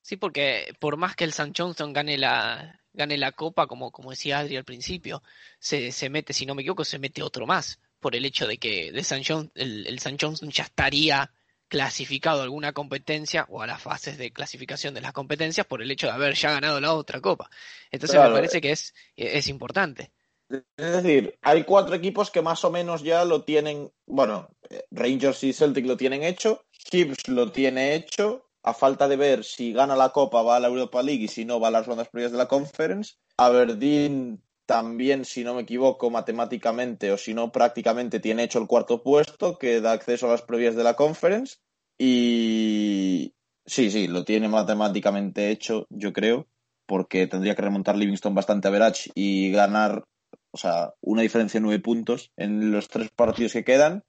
Sí, 0.00 0.16
porque 0.16 0.74
por 0.80 0.96
más 0.96 1.14
que 1.14 1.24
el 1.24 1.34
San 1.34 1.52
Johnson 1.54 1.92
gane 1.92 2.16
la, 2.16 2.80
gane 2.92 3.16
la 3.16 3.32
copa, 3.32 3.66
como, 3.66 3.90
como 3.90 4.10
decía 4.10 4.38
Adri 4.38 4.56
al 4.56 4.64
principio, 4.64 5.22
se, 5.58 5.92
se 5.92 6.10
mete, 6.10 6.32
si 6.32 6.46
no 6.46 6.54
me 6.54 6.62
equivoco, 6.62 6.84
se 6.84 6.98
mete 6.98 7.22
otro 7.22 7.46
más, 7.46 7.80
por 8.00 8.14
el 8.16 8.24
hecho 8.24 8.46
de 8.46 8.58
que 8.58 8.92
de 8.92 9.04
San 9.04 9.22
el, 9.54 9.86
el 9.86 9.98
San 9.98 10.16
Johnson 10.20 10.50
ya 10.50 10.64
estaría 10.64 11.32
clasificado 11.68 12.40
a 12.40 12.44
alguna 12.44 12.72
competencia 12.72 13.46
o 13.50 13.62
a 13.62 13.66
las 13.66 13.82
fases 13.82 14.16
de 14.18 14.32
clasificación 14.32 14.94
de 14.94 15.02
las 15.02 15.12
competencias 15.12 15.66
por 15.66 15.82
el 15.82 15.90
hecho 15.90 16.06
de 16.06 16.14
haber 16.14 16.34
ya 16.34 16.52
ganado 16.52 16.80
la 16.80 16.94
otra 16.94 17.20
copa. 17.20 17.50
Entonces 17.90 18.16
claro. 18.16 18.30
me 18.30 18.36
parece 18.36 18.60
que 18.60 18.72
es, 18.72 18.94
es 19.16 19.48
importante. 19.48 20.10
Es 20.48 21.02
decir, 21.02 21.38
hay 21.42 21.64
cuatro 21.64 21.94
equipos 21.94 22.30
que 22.30 22.40
más 22.40 22.64
o 22.64 22.70
menos 22.70 23.02
ya 23.02 23.24
lo 23.26 23.44
tienen, 23.44 23.92
bueno, 24.06 24.48
Rangers 24.90 25.44
y 25.44 25.52
Celtic 25.52 25.84
lo 25.84 25.98
tienen 25.98 26.22
hecho, 26.22 26.64
Hibs 26.90 27.28
lo 27.28 27.52
tiene 27.52 27.94
hecho, 27.94 28.47
a 28.62 28.74
falta 28.74 29.08
de 29.08 29.16
ver 29.16 29.44
si 29.44 29.72
gana 29.72 29.96
la 29.96 30.10
Copa 30.10 30.42
va 30.42 30.56
a 30.56 30.60
la 30.60 30.68
Europa 30.68 31.02
League 31.02 31.24
y 31.24 31.28
si 31.28 31.44
no 31.44 31.60
va 31.60 31.68
a 31.68 31.72
las 31.72 31.86
rondas 31.86 32.08
previas 32.08 32.32
de 32.32 32.38
la 32.38 32.48
Conference. 32.48 33.14
Aberdeen 33.36 34.42
también, 34.66 35.24
si 35.24 35.44
no 35.44 35.54
me 35.54 35.62
equivoco, 35.62 36.10
matemáticamente 36.10 37.10
o 37.10 37.16
si 37.16 37.32
no 37.32 37.50
prácticamente 37.50 38.20
tiene 38.20 38.42
hecho 38.42 38.58
el 38.58 38.66
cuarto 38.66 39.02
puesto 39.02 39.56
que 39.58 39.80
da 39.80 39.92
acceso 39.92 40.26
a 40.26 40.32
las 40.32 40.42
previas 40.42 40.76
de 40.76 40.84
la 40.84 40.94
conference 40.94 41.56
y 41.98 43.32
sí, 43.64 43.90
sí, 43.90 44.08
lo 44.08 44.24
tiene 44.24 44.48
matemáticamente 44.48 45.50
hecho, 45.50 45.86
yo 45.88 46.12
creo, 46.12 46.46
porque 46.84 47.26
tendría 47.26 47.54
que 47.54 47.62
remontar 47.62 47.96
Livingston 47.96 48.34
bastante 48.34 48.68
a 48.68 48.70
Verage 48.70 49.10
y 49.14 49.50
ganar, 49.52 50.04
o 50.50 50.58
sea, 50.58 50.92
una 51.00 51.22
diferencia 51.22 51.60
de 51.60 51.64
nueve 51.64 51.82
puntos 51.82 52.30
en 52.36 52.70
los 52.70 52.88
tres 52.88 53.10
partidos 53.10 53.54
que 53.54 53.64
quedan 53.64 54.04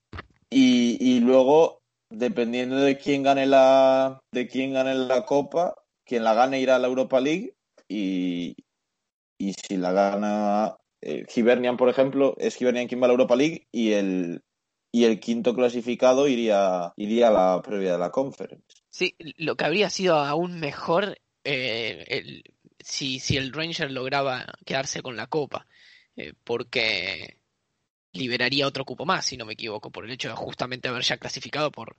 y, 0.49 0.97
y 0.99 1.21
luego, 1.21 1.78
dependiendo 2.09 2.77
de 2.77 2.97
quién 2.97 3.23
gane 3.23 3.45
la 3.45 4.19
de 4.31 4.47
quién 4.47 4.73
gane 4.73 4.95
la 4.95 5.25
Copa, 5.25 5.75
quien 6.05 6.23
la 6.23 6.33
gane 6.33 6.59
irá 6.59 6.75
a 6.75 6.79
la 6.79 6.87
Europa 6.87 7.19
League 7.19 7.55
y, 7.87 8.55
y 9.37 9.53
si 9.53 9.77
la 9.77 9.91
gana 9.91 10.77
eh, 11.01 11.25
Hibernian, 11.33 11.77
por 11.77 11.89
ejemplo, 11.89 12.35
es 12.37 12.59
Hibernian 12.61 12.87
quien 12.87 13.01
va 13.01 13.05
a 13.05 13.07
la 13.07 13.13
Europa 13.13 13.35
League 13.35 13.67
y 13.71 13.93
el, 13.93 14.43
y 14.91 15.05
el 15.05 15.19
quinto 15.19 15.55
clasificado 15.55 16.27
iría, 16.27 16.93
iría 16.97 17.29
a 17.29 17.31
la 17.31 17.61
previa 17.61 17.93
de 17.93 17.99
la 17.99 18.11
Conference. 18.11 18.65
Sí, 18.89 19.15
lo 19.37 19.55
que 19.55 19.65
habría 19.65 19.89
sido 19.89 20.15
aún 20.15 20.59
mejor 20.59 21.17
eh, 21.43 22.05
el, 22.07 22.43
si, 22.79 23.19
si 23.19 23.37
el 23.37 23.53
Ranger 23.53 23.91
lograba 23.91 24.45
quedarse 24.65 25.01
con 25.01 25.15
la 25.15 25.27
Copa, 25.27 25.67
eh, 26.15 26.33
porque 26.43 27.38
liberaría 28.13 28.67
otro 28.67 28.85
cupo 28.85 29.05
más, 29.05 29.25
si 29.25 29.37
no 29.37 29.45
me 29.45 29.53
equivoco, 29.53 29.91
por 29.91 30.05
el 30.05 30.11
hecho 30.11 30.29
de 30.29 30.35
justamente 30.35 30.87
haber 30.87 31.03
ya 31.03 31.17
clasificado 31.17 31.71
por, 31.71 31.95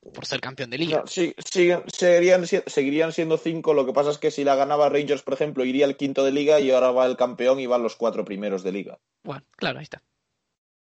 por 0.00 0.26
ser 0.26 0.40
campeón 0.40 0.70
de 0.70 0.78
liga. 0.78 1.00
No, 1.00 1.06
sí, 1.06 1.34
seguirían, 1.38 2.46
seguirían, 2.66 3.12
siendo 3.12 3.36
cinco. 3.36 3.74
Lo 3.74 3.86
que 3.86 3.92
pasa 3.92 4.10
es 4.10 4.18
que 4.18 4.30
si 4.30 4.44
la 4.44 4.56
ganaba 4.56 4.88
Rangers, 4.88 5.22
por 5.22 5.34
ejemplo, 5.34 5.64
iría 5.64 5.86
al 5.86 5.96
quinto 5.96 6.24
de 6.24 6.32
liga 6.32 6.60
y 6.60 6.70
ahora 6.70 6.90
va 6.90 7.06
el 7.06 7.16
campeón 7.16 7.60
y 7.60 7.66
van 7.66 7.82
los 7.82 7.96
cuatro 7.96 8.24
primeros 8.24 8.62
de 8.62 8.72
liga. 8.72 8.98
Bueno, 9.22 9.44
claro, 9.56 9.78
ahí 9.78 9.84
está. 9.84 10.02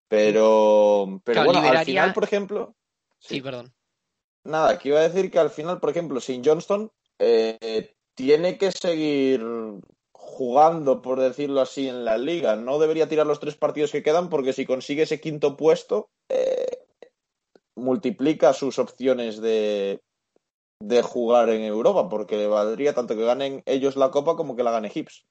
Pero, 0.07 1.21
pero 1.23 1.43
bueno, 1.43 1.59
al 1.59 1.85
final, 1.85 2.13
por 2.13 2.23
ejemplo. 2.23 2.75
Sí, 3.19 3.41
perdón. 3.41 3.73
Nada, 4.43 4.69
aquí 4.69 4.89
iba 4.89 4.99
a 4.99 5.09
decir 5.09 5.29
que 5.29 5.39
al 5.39 5.49
final, 5.49 5.79
por 5.79 5.89
ejemplo, 5.89 6.21
sin 6.21 6.43
Johnston 6.45 6.89
eh, 7.19 7.95
tiene 8.15 8.57
que 8.57 8.71
seguir 8.71 9.43
jugando, 10.37 11.01
por 11.01 11.19
decirlo 11.19 11.61
así, 11.61 11.89
en 11.89 12.05
la 12.05 12.19
liga. 12.19 12.55
No 12.55 12.77
debería 12.77 13.09
tirar 13.09 13.25
los 13.25 13.39
tres 13.39 13.55
partidos 13.55 13.91
que 13.91 14.03
quedan 14.03 14.29
porque 14.29 14.53
si 14.53 14.67
consigue 14.67 15.01
ese 15.03 15.19
quinto 15.19 15.57
puesto, 15.57 16.11
eh, 16.29 16.85
multiplica 17.75 18.53
sus 18.53 18.77
opciones 18.77 19.41
de, 19.41 19.99
de 20.79 21.01
jugar 21.01 21.49
en 21.49 21.63
Europa, 21.63 22.07
porque 22.07 22.37
le 22.37 22.45
valdría 22.45 22.93
tanto 22.93 23.15
que 23.15 23.25
ganen 23.25 23.63
ellos 23.65 23.95
la 23.95 24.11
Copa 24.11 24.35
como 24.35 24.55
que 24.55 24.61
la 24.61 24.69
gane 24.69 24.91
Hips. 24.93 25.25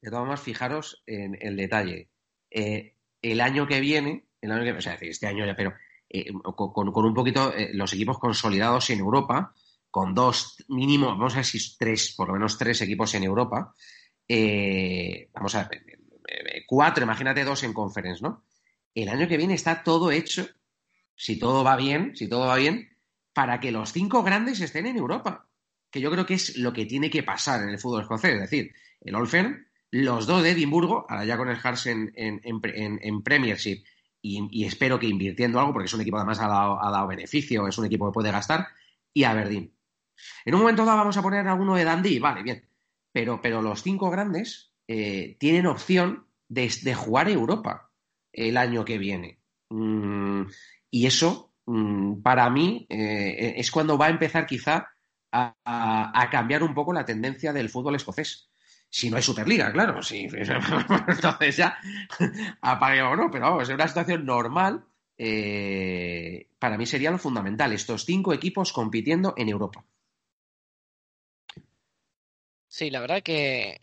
De 0.00 0.10
todas 0.10 0.22
formas, 0.22 0.40
fijaros 0.40 1.02
en 1.06 1.36
el 1.40 1.56
detalle. 1.56 2.10
Eh, 2.52 2.94
el 3.20 3.40
año 3.40 3.66
que 3.66 3.80
viene, 3.80 4.26
el 4.42 4.52
año 4.52 4.62
que, 4.62 4.78
o 4.78 4.80
sea, 4.80 4.94
este 4.94 5.26
año 5.26 5.44
ya, 5.44 5.56
pero 5.56 5.74
eh, 6.08 6.30
con, 6.54 6.88
un 6.88 7.14
poquito 7.14 7.52
los 7.72 7.92
equipos 7.94 8.20
consolidados 8.20 8.90
en 8.90 9.00
Europa, 9.00 9.54
con 9.94 10.12
dos, 10.12 10.56
mínimo, 10.66 11.06
vamos 11.06 11.34
a 11.34 11.36
ver 11.36 11.44
si 11.44 11.76
tres, 11.78 12.14
por 12.16 12.26
lo 12.26 12.34
menos 12.34 12.58
tres 12.58 12.80
equipos 12.80 13.14
en 13.14 13.22
Europa. 13.22 13.72
Eh, 14.26 15.30
vamos 15.32 15.54
a 15.54 15.68
ver, 15.68 15.84
cuatro, 16.66 17.04
imagínate 17.04 17.44
dos 17.44 17.62
en 17.62 17.72
conference, 17.72 18.20
¿no? 18.20 18.42
El 18.92 19.08
año 19.08 19.28
que 19.28 19.36
viene 19.36 19.54
está 19.54 19.84
todo 19.84 20.10
hecho, 20.10 20.48
si 21.14 21.38
todo 21.38 21.62
va 21.62 21.76
bien, 21.76 22.16
si 22.16 22.26
todo 22.26 22.48
va 22.48 22.56
bien, 22.56 22.90
para 23.32 23.60
que 23.60 23.70
los 23.70 23.92
cinco 23.92 24.24
grandes 24.24 24.60
estén 24.60 24.86
en 24.86 24.96
Europa. 24.96 25.48
Que 25.92 26.00
yo 26.00 26.10
creo 26.10 26.26
que 26.26 26.34
es 26.34 26.56
lo 26.56 26.72
que 26.72 26.86
tiene 26.86 27.08
que 27.08 27.22
pasar 27.22 27.62
en 27.62 27.68
el 27.68 27.78
fútbol 27.78 28.02
escocés. 28.02 28.34
Es 28.34 28.50
decir, 28.50 28.74
el 29.00 29.14
Olfen, 29.14 29.68
los 29.92 30.26
dos 30.26 30.42
de 30.42 30.50
Edimburgo, 30.50 31.06
ahora 31.08 31.24
ya 31.24 31.36
con 31.36 31.48
el 31.48 31.56
Hearts 31.58 31.86
en, 31.86 32.10
en, 32.16 33.22
Premiership, 33.22 33.84
y, 34.20 34.64
espero 34.64 34.98
que 34.98 35.06
invirtiendo 35.06 35.60
algo, 35.60 35.72
porque 35.72 35.86
es 35.86 35.94
un 35.94 36.00
equipo 36.00 36.16
además 36.16 36.40
ha 36.40 36.48
dado, 36.48 36.82
ha 36.82 36.90
dado 36.90 37.06
beneficio, 37.06 37.68
es 37.68 37.78
un 37.78 37.86
equipo 37.86 38.06
que 38.10 38.14
puede 38.14 38.32
gastar, 38.32 38.66
y 39.12 39.22
Aberdeen. 39.22 39.72
En 40.44 40.54
un 40.54 40.60
momento 40.60 40.84
dado 40.84 40.98
vamos 40.98 41.16
a 41.16 41.22
poner 41.22 41.46
alguno 41.46 41.74
de 41.74 41.84
Dundee, 41.84 42.20
vale, 42.20 42.42
bien. 42.42 42.68
Pero, 43.12 43.40
pero 43.40 43.62
los 43.62 43.82
cinco 43.82 44.10
grandes 44.10 44.72
eh, 44.88 45.36
tienen 45.38 45.66
opción 45.66 46.26
de, 46.48 46.94
jugar 46.94 47.28
Europa 47.28 47.90
el 48.32 48.56
año 48.56 48.84
que 48.84 48.98
viene. 48.98 49.38
Mm, 49.70 50.42
y 50.90 51.06
eso, 51.06 51.52
mm, 51.66 52.22
para 52.22 52.50
mí, 52.50 52.86
eh, 52.88 53.54
es 53.56 53.70
cuando 53.70 53.96
va 53.98 54.06
a 54.06 54.10
empezar 54.10 54.46
quizá 54.46 54.94
a, 55.34 56.28
cambiar 56.30 56.62
un 56.62 56.74
poco 56.74 56.92
la 56.92 57.04
tendencia 57.04 57.52
del 57.52 57.68
fútbol 57.68 57.96
escocés. 57.96 58.48
Si 58.88 59.10
no 59.10 59.16
hay 59.16 59.22
Superliga, 59.22 59.72
claro, 59.72 60.02
sí. 60.02 60.28
entonces 61.08 61.56
ya 61.56 61.76
apague 62.60 63.02
o 63.02 63.16
no, 63.16 63.30
pero 63.30 63.46
vamos, 63.46 63.68
en 63.68 63.74
una 63.74 63.88
situación 63.88 64.24
normal, 64.24 64.84
eh, 65.18 66.48
para 66.58 66.78
mí 66.78 66.86
sería 66.86 67.10
lo 67.10 67.18
fundamental, 67.18 67.72
estos 67.72 68.04
cinco 68.04 68.32
equipos 68.32 68.72
compitiendo 68.72 69.34
en 69.36 69.48
Europa. 69.48 69.84
Sí, 72.76 72.90
la 72.90 72.98
verdad 73.00 73.22
que, 73.22 73.78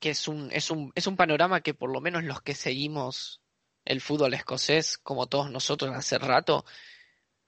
es, 0.00 0.26
un, 0.26 0.50
es, 0.50 0.72
un, 0.72 0.90
es 0.96 1.06
un 1.06 1.16
panorama 1.16 1.60
que 1.60 1.72
por 1.72 1.88
lo 1.92 2.00
menos 2.00 2.24
los 2.24 2.42
que 2.42 2.56
seguimos 2.56 3.40
el 3.84 4.00
fútbol 4.00 4.34
escocés, 4.34 4.98
como 4.98 5.28
todos 5.28 5.52
nosotros 5.52 5.94
hace 5.94 6.18
rato, 6.18 6.64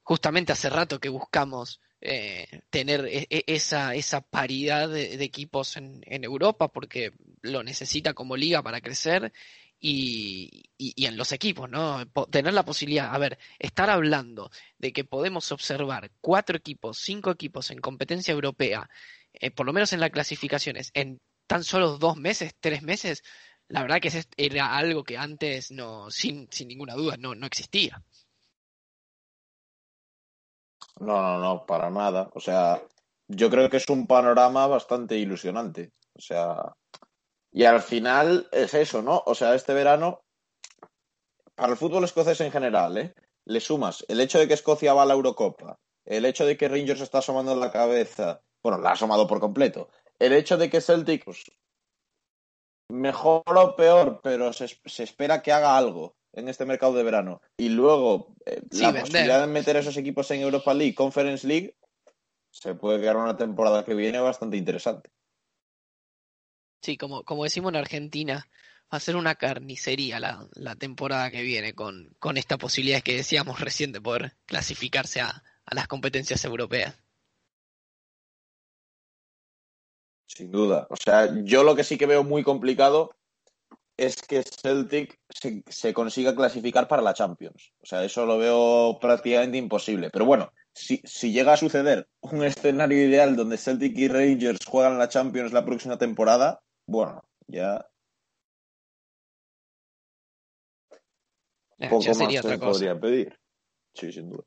justamente 0.05 0.53
hace 0.53 0.71
rato 0.71 1.01
que 1.01 1.09
buscamos 1.09 1.81
eh, 2.01 2.63
tener 2.71 3.05
e, 3.07 3.27
e, 3.31 3.45
esa, 3.49 3.97
esa 3.97 4.21
paridad 4.21 4.89
de, 4.89 5.15
equipos 5.25 5.77
en, 5.77 6.03
en, 6.07 6.23
Europa 6.23 6.69
porque 6.69 7.11
lo 7.43 7.65
necesita 7.65 8.15
como 8.15 8.37
liga 8.37 8.63
para 8.63 8.81
crecer 8.81 9.33
y, 9.79 10.65
y, 10.79 11.07
en 11.07 11.17
los 11.17 11.33
equipos, 11.33 11.69
¿no? 11.69 12.07
tener 12.31 12.55
la 12.55 12.65
posibilidad, 12.65 13.15
a 13.15 13.19
ver, 13.19 13.39
estar 13.59 13.91
hablando 13.91 14.51
de 14.79 14.93
que 14.93 15.05
podemos 15.05 15.53
observar 15.53 16.11
cuatro 16.21 16.57
equipos, 16.57 16.99
cinco 16.99 17.31
equipos 17.31 17.71
en 17.71 17.81
competencia 17.81 18.33
europea 18.33 18.89
eh, 19.41 19.51
por 19.51 19.67
lo 19.67 19.73
menos 19.73 19.93
en 19.93 20.01
las 20.01 20.11
clasificaciones, 20.11 20.91
en 20.95 21.21
tan 21.47 21.63
solo 21.63 21.99
dos 21.99 22.17
meses, 22.17 22.55
tres 22.59 22.83
meses, 22.83 23.23
la 23.69 23.83
verdad 23.83 24.01
que 24.01 24.11
era 24.37 24.77
algo 24.77 25.05
que 25.05 25.19
antes 25.19 25.71
no, 25.71 26.11
sin, 26.11 26.49
sin 26.51 26.69
ninguna 26.69 26.95
duda, 26.95 27.17
no, 27.19 27.35
no 27.35 27.47
existía. 27.47 28.03
No, 31.01 31.21
no, 31.21 31.39
no, 31.39 31.67
para 31.67 31.91
nada. 31.91 32.31
O 32.35 32.41
sea, 32.41 32.83
yo 33.29 33.51
creo 33.51 33.69
que 33.69 33.77
es 33.77 33.89
un 33.91 34.07
panorama 34.07 34.67
bastante 34.67 35.19
ilusionante. 35.19 35.93
O 36.15 36.21
sea, 36.21 36.57
y 37.57 37.65
al 37.65 37.81
final 37.81 38.47
es 38.53 38.75
eso, 38.75 39.01
¿no? 39.01 39.23
O 39.25 39.35
sea, 39.35 39.55
este 39.55 39.73
verano, 39.73 40.21
para 41.55 41.73
el 41.73 41.79
fútbol 41.79 42.05
escocés 42.05 42.39
en 42.43 42.53
general, 42.53 42.99
¿eh? 42.99 43.15
Le 43.47 43.61
sumas 43.61 44.05
el 44.09 44.21
hecho 44.21 44.39
de 44.39 44.47
que 44.47 44.53
Escocia 44.53 44.93
va 44.93 45.05
a 45.05 45.07
la 45.07 45.15
Eurocopa, 45.15 45.79
el 46.05 46.27
hecho 46.27 46.45
de 46.45 46.59
que 46.59 46.69
Rangers 46.69 47.01
está 47.01 47.19
asomando 47.19 47.57
la 47.57 47.73
cabeza, 47.73 48.43
bueno, 48.63 48.77
la 48.77 48.91
ha 48.91 48.93
asomado 48.93 49.27
por 49.27 49.41
completo. 49.41 49.89
El 50.19 50.35
hecho 50.35 50.59
de 50.59 50.69
que 50.69 50.83
Celtic, 50.83 51.25
pues, 51.25 51.45
mejor 52.91 53.43
o 53.47 53.75
peor, 53.75 54.21
pero 54.23 54.53
se, 54.53 54.67
espera 54.85 55.41
que 55.41 55.53
haga 55.53 55.79
algo 55.79 56.15
en 56.35 56.51
este 56.51 56.67
mercado 56.67 56.93
de 56.93 57.05
verano. 57.05 57.41
Y 57.57 57.71
luego 57.71 58.35
eh, 58.45 58.61
la 58.73 58.93
posibilidad 58.93 59.41
de 59.41 59.47
meter 59.47 59.77
esos 59.79 59.97
equipos 59.97 60.31
en 60.31 60.43
Europa 60.43 60.75
League, 60.75 60.95
Conference 60.95 61.47
League, 61.47 61.75
se 62.51 62.75
puede 62.75 63.01
quedar 63.01 63.17
una 63.17 63.39
temporada 63.39 63.83
que 63.83 63.95
viene 63.95 64.21
bastante 64.21 64.59
interesante. 64.59 65.09
Sí, 66.87 66.97
como, 66.97 67.25
como 67.25 67.43
decimos 67.43 67.71
en 67.71 67.77
Argentina, 67.79 68.47
va 68.85 68.99
a 68.99 69.01
ser 69.01 69.17
una 69.17 69.35
carnicería 69.35 70.21
la, 70.21 70.77
temporada 70.77 71.33
que 71.33 71.43
viene 71.43 71.75
con, 71.75 72.15
con 72.21 72.37
esta 72.37 72.59
posibilidad 72.59 73.03
que 73.03 73.17
decíamos 73.17 73.59
recién 73.59 73.91
de 73.91 74.01
poder 74.01 74.37
clasificarse 74.47 75.21
a 75.21 75.43
las 75.73 75.89
competencias 75.89 76.45
europeas. 76.45 76.95
Sin 80.29 80.53
duda. 80.53 80.87
O 80.89 80.95
sea, 80.95 81.29
yo 81.43 81.65
lo 81.65 81.75
que 81.75 81.83
sí 81.83 81.99
que 81.99 82.07
veo 82.07 82.23
muy 82.23 82.45
complicado 82.45 83.17
es 83.97 84.23
que 84.23 84.45
Celtic 84.45 85.19
se, 85.69 85.93
consiga 85.93 86.37
clasificar 86.37 86.87
para 86.87 87.03
la 87.03 87.15
Champions. 87.15 87.73
O 87.81 87.87
sea, 87.87 88.05
eso 88.05 88.25
lo 88.27 88.39
veo 88.39 88.99
prácticamente 89.01 89.59
imposible. 89.59 90.11
Pero 90.13 90.25
bueno, 90.25 90.53
si, 90.73 91.03
si 91.05 91.33
llega 91.33 91.55
a 91.55 91.57
suceder 91.57 92.09
un 92.21 92.45
escenario 92.45 93.03
ideal 93.09 93.35
donde 93.35 93.59
Celtic 93.59 93.99
y 93.99 94.07
Rangers 94.07 94.65
juegan 94.65 94.99
la 94.99 95.09
Champions 95.09 95.53
la 95.53 95.65
próxima 95.65 95.99
temporada, 95.99 96.63
bueno, 96.87 97.23
ya. 97.49 97.87
Poco 101.91 102.05
más 102.07 102.17
se 102.17 102.59
podría 102.59 102.99
pedir. 102.99 103.39
Sí, 103.95 104.13
sin 104.13 104.31
duda. 104.31 104.45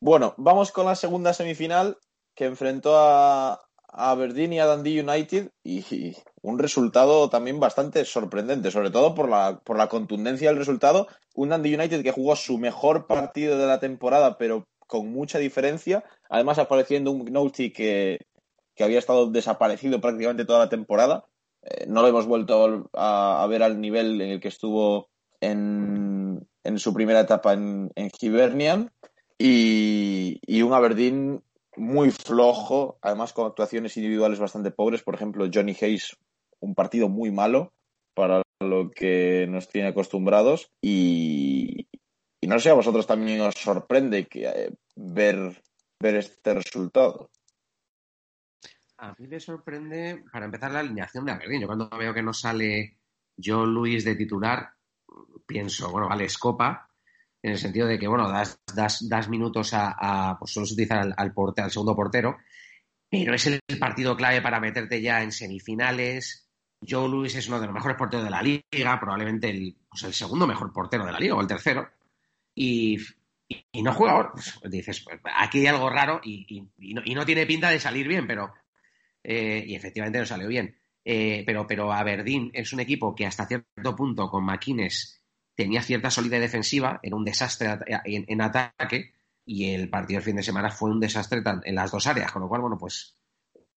Bueno, 0.00 0.34
vamos 0.38 0.72
con 0.72 0.86
la 0.86 0.94
segunda 0.94 1.32
semifinal 1.34 1.98
que 2.34 2.46
enfrentó 2.46 2.96
a, 2.96 3.60
a 3.92 4.10
Aberdeen 4.10 4.52
y 4.52 4.60
a 4.60 4.66
Dundee 4.66 5.00
United 5.00 5.50
y, 5.64 6.14
un 6.42 6.58
resultado 6.58 7.28
también 7.28 7.60
bastante 7.60 8.04
sorprendente, 8.04 8.70
sobre 8.70 8.90
todo 8.90 9.14
por 9.14 9.28
la, 9.28 9.60
por 9.64 9.76
la 9.76 9.88
contundencia 9.88 10.48
del 10.48 10.58
resultado. 10.58 11.06
Un 11.34 11.50
Dundee 11.50 11.74
United 11.74 12.02
que 12.02 12.12
jugó 12.12 12.34
su 12.36 12.56
mejor 12.58 13.06
partido 13.06 13.58
de 13.58 13.66
la 13.66 13.80
temporada, 13.80 14.38
pero 14.38 14.64
con 14.86 15.10
mucha 15.12 15.38
diferencia. 15.38 16.04
Además, 16.28 16.58
apareciendo 16.58 17.10
un 17.10 17.24
Gnouty 17.24 17.72
que, 17.72 18.18
que 18.74 18.84
había 18.84 18.98
estado 18.98 19.30
desaparecido 19.30 20.00
prácticamente 20.00 20.44
toda 20.44 20.60
la 20.60 20.68
temporada. 20.68 21.24
Eh, 21.62 21.86
no 21.88 22.02
lo 22.02 22.08
hemos 22.08 22.26
vuelto 22.26 22.90
a, 22.94 23.46
ver 23.48 23.62
al 23.62 23.80
nivel 23.80 24.20
en 24.20 24.30
el 24.30 24.40
que 24.40 24.48
estuvo 24.48 25.08
en, 25.40 26.46
en 26.64 26.78
su 26.78 26.94
primera 26.94 27.20
etapa 27.20 27.52
en, 27.52 27.90
Hibernian. 28.20 28.90
Y, 29.38 30.38
y 30.46 30.62
un 30.62 30.74
Aberdeen 30.74 31.42
muy 31.76 32.10
flojo, 32.10 32.98
además 33.00 33.32
con 33.32 33.46
actuaciones 33.46 33.96
individuales 33.96 34.38
bastante 34.38 34.70
pobres. 34.70 35.02
Por 35.02 35.14
ejemplo, 35.14 35.48
Johnny 35.52 35.76
Hayes, 35.80 36.16
un 36.60 36.74
partido 36.74 37.08
muy 37.08 37.30
malo 37.30 37.72
para 38.14 38.42
lo 38.60 38.90
que 38.90 39.46
nos 39.48 39.68
tiene 39.68 39.88
acostumbrados. 39.88 40.70
Y, 40.82 41.88
no 42.42 42.58
sé, 42.60 42.70
a 42.70 42.74
vosotros 42.74 43.06
también 43.06 43.40
os 43.40 43.54
sorprende 43.54 44.26
que, 44.26 44.46
eh, 44.46 44.70
ver, 44.96 45.62
ver 46.00 46.16
este 46.16 46.54
resultado. 46.54 47.30
A 49.02 49.14
mí 49.18 49.26
me 49.26 49.40
sorprende, 49.40 50.24
para 50.30 50.44
empezar, 50.44 50.70
la 50.72 50.80
alineación 50.80 51.24
de 51.24 51.32
Aberdeen. 51.32 51.62
Yo 51.62 51.66
cuando 51.66 51.88
veo 51.88 52.12
que 52.12 52.22
no 52.22 52.34
sale 52.34 52.98
John 53.42 53.72
Luis 53.72 54.04
de 54.04 54.14
titular, 54.14 54.74
pienso, 55.46 55.90
bueno, 55.90 56.06
vale, 56.06 56.26
Escopa, 56.26 56.90
en 57.42 57.52
el 57.52 57.58
sentido 57.58 57.86
de 57.86 57.98
que, 57.98 58.06
bueno, 58.06 58.28
das, 58.28 58.60
das, 58.74 59.08
das 59.08 59.28
minutos 59.30 59.70
a, 59.72 60.36
pues 60.38 60.52
sueles 60.52 60.72
utilizar 60.72 60.98
al, 60.98 61.14
al, 61.16 61.32
al 61.56 61.70
segundo 61.70 61.96
portero, 61.96 62.36
pero 63.08 63.34
es 63.34 63.46
el 63.46 63.60
partido 63.78 64.14
clave 64.16 64.42
para 64.42 64.60
meterte 64.60 65.00
ya 65.00 65.22
en 65.22 65.32
semifinales. 65.32 66.46
Joe 66.86 67.08
Louis 67.08 67.34
es 67.34 67.48
uno 67.48 67.58
de 67.58 67.66
los 67.66 67.74
mejores 67.74 67.96
porteros 67.96 68.24
de 68.24 68.30
la 68.30 68.42
liga, 68.42 69.00
probablemente 69.00 69.48
el, 69.48 69.76
pues 69.88 70.02
el 70.02 70.12
segundo 70.12 70.46
mejor 70.46 70.72
portero 70.72 71.06
de 71.06 71.12
la 71.12 71.18
liga 71.18 71.34
o 71.34 71.40
el 71.40 71.46
tercero. 71.46 71.88
Y, 72.54 72.98
y, 73.48 73.82
no 73.82 73.94
juega 73.94 74.12
ahora. 74.12 74.32
Dices, 74.64 75.00
pues, 75.00 75.18
aquí 75.36 75.60
hay 75.60 75.66
algo 75.68 75.88
raro 75.88 76.20
y, 76.22 76.68
no, 76.94 77.02
y, 77.04 77.14
no, 77.14 77.24
tiene 77.24 77.46
pinta 77.46 77.70
de 77.70 77.80
salir 77.80 78.06
bien, 78.06 78.26
pero. 78.26 78.52
Eh, 79.22 79.64
y 79.66 79.74
efectivamente 79.74 80.18
no 80.18 80.26
salió 80.26 80.48
bien. 80.48 80.76
Eh, 81.04 81.42
pero, 81.46 81.66
pero 81.66 81.92
Aberdeen 81.92 82.50
es 82.52 82.72
un 82.72 82.80
equipo 82.80 83.14
que 83.14 83.26
hasta 83.26 83.46
cierto 83.46 83.96
punto 83.96 84.28
con 84.28 84.44
Maquines 84.44 85.22
tenía 85.54 85.82
cierta 85.82 86.10
solidez 86.10 86.40
defensiva, 86.40 87.00
era 87.02 87.16
un 87.16 87.24
desastre 87.24 87.78
en, 88.04 88.40
ataque 88.40 89.12
y 89.44 89.74
el 89.74 89.90
partido 89.90 90.18
del 90.18 90.24
fin 90.24 90.36
de 90.36 90.42
semana 90.42 90.70
fue 90.70 90.90
un 90.90 91.00
desastre 91.00 91.42
en 91.64 91.74
las 91.74 91.90
dos 91.90 92.06
áreas, 92.06 92.32
con 92.32 92.42
lo 92.42 92.48
cual, 92.48 92.62
bueno, 92.62 92.78
pues 92.78 93.16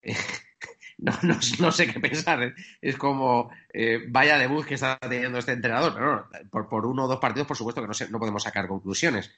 no, 0.97 1.11
no, 1.59 1.71
sé 1.71 1.91
qué 1.91 1.99
pensar. 1.99 2.53
Es 2.81 2.97
como, 2.97 3.49
eh, 3.73 3.99
vaya 4.07 4.37
debut 4.37 4.65
que 4.65 4.75
está 4.75 4.97
teniendo 4.99 5.39
este 5.39 5.53
entrenador. 5.53 5.93
Pero 5.93 6.49
por, 6.49 6.69
por, 6.69 6.85
uno 6.85 7.05
o 7.05 7.07
dos 7.07 7.19
partidos, 7.19 7.47
por 7.47 7.57
supuesto 7.57 7.81
que 7.81 7.87
no, 7.87 7.93
no 8.11 8.19
podemos 8.19 8.43
sacar 8.43 8.67
conclusiones. 8.67 9.31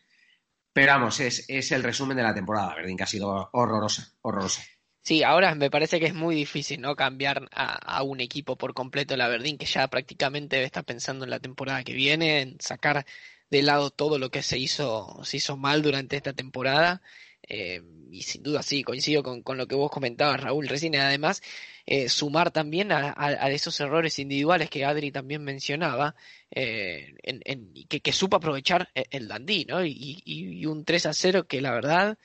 Pero 0.73 0.91
vamos, 0.91 1.19
es, 1.21 1.45
es 1.47 1.71
el 1.71 1.83
resumen 1.83 2.17
de 2.17 2.23
la 2.23 2.33
temporada, 2.33 2.75
Verdín, 2.75 2.97
que 2.97 3.03
ha 3.03 3.07
sido 3.07 3.49
horrorosa, 3.53 4.13
horrorosa. 4.21 4.61
Sí, 5.05 5.21
ahora 5.21 5.53
me 5.53 5.69
parece 5.69 5.99
que 5.99 6.07
es 6.07 6.15
muy 6.15 6.35
difícil, 6.35 6.81
¿no? 6.81 6.95
Cambiar 6.95 7.47
a, 7.51 8.01
un 8.01 8.19
equipo 8.21 8.57
por 8.57 8.73
completo 8.73 9.15
la 9.15 9.27
Verdín, 9.27 9.57
que 9.59 9.67
ya 9.67 9.87
prácticamente 9.87 10.63
está 10.63 10.81
pensando 10.81 11.25
en 11.25 11.29
la 11.29 11.39
temporada 11.39 11.83
que 11.83 11.93
viene, 11.93 12.41
en 12.41 12.59
sacar 12.59 13.05
de 13.51 13.61
lado 13.61 13.91
todo 13.91 14.17
lo 14.17 14.31
que 14.31 14.41
se 14.41 14.57
hizo, 14.57 15.19
se 15.23 15.37
hizo 15.37 15.57
mal 15.57 15.83
durante 15.83 16.15
esta 16.17 16.33
temporada. 16.33 17.03
Eh, 17.47 17.83
y 18.09 18.23
sin 18.23 18.41
duda 18.41 18.63
sí, 18.63 18.83
coincido 18.83 19.21
con, 19.21 19.43
con, 19.43 19.57
lo 19.57 19.67
que 19.67 19.75
vos 19.75 19.91
comentabas, 19.91 20.41
Raúl, 20.41 20.67
recién. 20.67 20.95
Además, 20.95 21.43
eh, 21.85 22.09
sumar 22.09 22.49
también 22.51 22.91
a, 22.91 23.13
esos 23.51 23.79
errores 23.79 24.17
individuales 24.17 24.71
que 24.71 24.85
Adri 24.85 25.11
también 25.11 25.43
mencionaba, 25.43 26.15
eh, 26.49 27.13
en, 27.23 27.73
que, 27.87 28.01
que, 28.01 28.11
supo 28.11 28.37
aprovechar 28.37 28.89
e, 28.95 29.05
el 29.11 29.27
Dandí, 29.27 29.65
¿no? 29.65 29.85
Y, 29.85 30.23
y, 30.25 30.65
un 30.65 30.83
3 30.83 31.05
a 31.05 31.13
0 31.13 31.47
que 31.47 31.61
la 31.61 31.71
verdad 31.73 32.17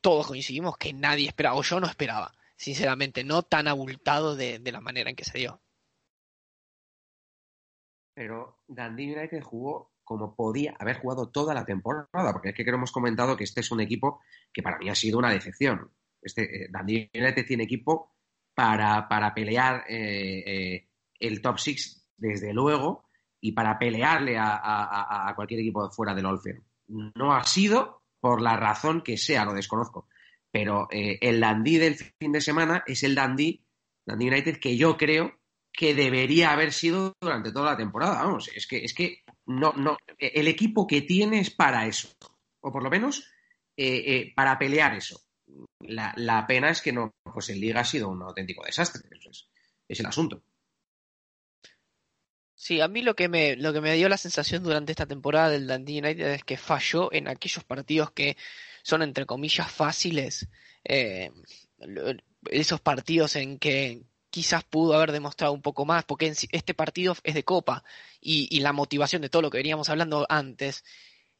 todos 0.00 0.26
coincidimos 0.26 0.76
que 0.76 0.92
nadie 0.92 1.28
esperaba, 1.28 1.56
o 1.56 1.62
yo 1.62 1.80
no 1.80 1.86
esperaba, 1.86 2.32
sinceramente, 2.56 3.24
no 3.24 3.42
tan 3.42 3.68
abultado 3.68 4.36
de, 4.36 4.60
la 4.64 4.80
manera 4.80 5.10
en 5.10 5.16
que 5.16 5.24
se 5.24 5.38
dio. 5.38 5.60
Pero 8.14 8.58
Dundee 8.66 9.16
United 9.16 9.42
jugó 9.42 9.92
como 10.04 10.34
podía 10.34 10.74
haber 10.78 10.98
jugado 10.98 11.28
toda 11.28 11.54
la 11.54 11.64
temporada, 11.64 12.32
porque 12.32 12.48
es 12.48 12.54
que 12.54 12.62
hemos 12.62 12.90
comentado 12.90 13.36
que 13.36 13.44
este 13.44 13.60
es 13.60 13.70
un 13.70 13.80
equipo 13.80 14.20
que 14.52 14.62
para 14.62 14.78
mí 14.78 14.88
ha 14.88 14.94
sido 14.94 15.18
una 15.18 15.30
decepción. 15.30 15.90
Este, 16.20 16.64
eh, 16.64 16.70
United 17.14 17.46
tiene 17.46 17.64
equipo 17.64 18.12
para, 18.54 19.08
para 19.08 19.32
pelear 19.32 19.84
eh, 19.88 20.42
eh, 20.44 20.88
el 21.18 21.40
top 21.40 21.58
six, 21.58 22.08
desde 22.16 22.52
luego, 22.52 23.04
y 23.40 23.52
para 23.52 23.78
pelearle 23.78 24.36
a, 24.36 25.28
a, 25.28 25.34
cualquier 25.34 25.60
equipo 25.60 25.88
fuera 25.90 26.14
del 26.14 26.26
All 26.26 26.40
No 27.14 27.32
ha 27.32 27.44
sido, 27.44 27.99
por 28.20 28.40
la 28.40 28.56
razón 28.56 29.02
que 29.02 29.16
sea, 29.16 29.44
lo 29.44 29.54
desconozco. 29.54 30.08
Pero 30.50 30.88
eh, 30.90 31.18
el 31.20 31.40
Dandy 31.40 31.78
del 31.78 31.96
fin 31.96 32.32
de 32.32 32.40
semana 32.40 32.82
es 32.86 33.02
el 33.02 33.14
Dandy, 33.14 33.64
Dandy 34.06 34.28
United, 34.28 34.58
que 34.58 34.76
yo 34.76 34.96
creo 34.96 35.40
que 35.72 35.94
debería 35.94 36.50
haber 36.50 36.72
sido 36.72 37.14
durante 37.20 37.52
toda 37.52 37.72
la 37.72 37.76
temporada. 37.76 38.22
Vamos, 38.22 38.50
es 38.54 38.66
que, 38.66 38.84
es 38.84 38.92
que 38.92 39.22
no, 39.46 39.72
no, 39.72 39.96
el 40.18 40.48
equipo 40.48 40.86
que 40.86 41.02
tiene 41.02 41.40
es 41.40 41.50
para 41.50 41.86
eso, 41.86 42.08
o 42.60 42.72
por 42.72 42.82
lo 42.82 42.90
menos 42.90 43.24
eh, 43.76 44.02
eh, 44.06 44.32
para 44.34 44.58
pelear 44.58 44.94
eso. 44.94 45.20
La, 45.80 46.46
pena 46.46 46.70
es 46.70 46.82
que 46.82 46.92
no, 46.92 47.12
pues 47.24 47.48
el 47.50 47.60
Liga 47.60 47.80
ha 47.80 47.84
sido 47.84 48.08
un 48.08 48.22
auténtico 48.22 48.64
desastre. 48.64 49.08
Es, 49.10 49.48
es 49.88 50.00
el 50.00 50.06
asunto. 50.06 50.42
Sí, 52.62 52.82
a 52.82 52.88
mí 52.88 53.00
lo 53.00 53.16
que 53.16 53.30
me, 53.30 53.56
lo 53.56 53.72
que 53.72 53.80
me 53.80 53.94
dio 53.94 54.10
la 54.10 54.18
sensación 54.18 54.62
durante 54.62 54.92
esta 54.92 55.06
temporada 55.06 55.48
del 55.48 55.66
Dundee 55.66 56.00
United 56.00 56.26
es 56.34 56.44
que 56.44 56.58
falló 56.58 57.10
en 57.10 57.26
aquellos 57.26 57.64
partidos 57.64 58.10
que 58.10 58.36
son 58.82 59.00
entre 59.00 59.24
comillas 59.24 59.72
fáciles. 59.72 60.46
Eh, 60.84 61.30
esos 62.50 62.82
partidos 62.82 63.36
en 63.36 63.58
que 63.58 64.02
quizás 64.28 64.62
pudo 64.62 64.92
haber 64.92 65.10
demostrado 65.10 65.54
un 65.54 65.62
poco 65.62 65.86
más, 65.86 66.04
porque 66.04 66.34
este 66.52 66.74
partido 66.74 67.16
es 67.24 67.32
de 67.32 67.44
copa 67.44 67.82
y, 68.20 68.46
y 68.54 68.60
la 68.60 68.74
motivación 68.74 69.22
de 69.22 69.30
todo 69.30 69.40
lo 69.40 69.50
que 69.50 69.56
veníamos 69.56 69.88
hablando 69.88 70.26
antes 70.28 70.84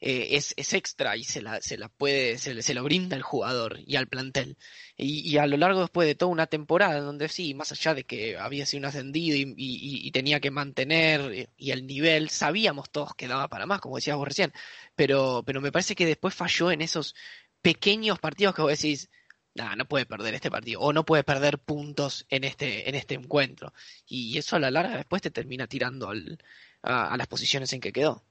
eh, 0.03 0.29
es, 0.35 0.53
es, 0.57 0.73
extra 0.73 1.15
y 1.15 1.23
se 1.23 1.43
la, 1.43 1.61
se 1.61 1.77
la 1.77 1.87
puede, 1.87 2.39
se, 2.39 2.59
se, 2.63 2.73
lo 2.73 2.83
brinda 2.83 3.15
el 3.15 3.21
jugador 3.21 3.79
y 3.85 3.97
al 3.97 4.07
plantel. 4.07 4.57
Y, 4.97 5.19
y, 5.29 5.37
a 5.37 5.45
lo 5.45 5.57
largo 5.57 5.81
después 5.81 6.07
de 6.07 6.15
toda 6.15 6.31
una 6.31 6.47
temporada, 6.47 6.99
donde 7.01 7.29
sí, 7.29 7.53
más 7.53 7.71
allá 7.71 7.93
de 7.93 8.03
que 8.05 8.35
había 8.37 8.65
sido 8.65 8.79
un 8.79 8.85
ascendido 8.85 9.37
y, 9.37 9.53
y, 9.57 10.11
tenía 10.11 10.39
que 10.39 10.49
mantener 10.51 11.49
y 11.55 11.71
el 11.71 11.85
nivel, 11.85 12.29
sabíamos 12.29 12.89
todos 12.91 13.13
que 13.15 13.27
daba 13.27 13.47
para 13.47 13.67
más, 13.67 13.79
como 13.79 13.97
decías 13.97 14.17
vos 14.17 14.27
recién, 14.27 14.51
pero, 14.95 15.43
pero 15.45 15.61
me 15.61 15.71
parece 15.71 15.95
que 15.95 16.05
después 16.07 16.33
falló 16.33 16.71
en 16.71 16.81
esos 16.81 17.15
pequeños 17.61 18.19
partidos 18.19 18.55
que 18.55 18.61
vos 18.63 18.71
decís, 18.71 19.09
no 19.53 19.87
puede 19.87 20.05
perder 20.05 20.33
este 20.33 20.49
partido 20.51 20.81
o 20.81 20.93
no 20.93 21.05
puede 21.05 21.23
perder 21.23 21.59
puntos 21.59 22.25
en 22.29 22.43
este, 22.43 22.89
en 22.89 22.95
este 22.95 23.15
encuentro. 23.15 23.73
Y 24.07 24.37
eso 24.37 24.55
a 24.55 24.59
la 24.59 24.71
larga 24.71 24.97
después 24.97 25.21
te 25.21 25.31
termina 25.31 25.67
tirando 25.67 26.09
al, 26.09 26.39
a 26.81 27.15
las 27.17 27.27
posiciones 27.27 27.71
en 27.73 27.81
que 27.81 27.93
quedó. 27.93 28.25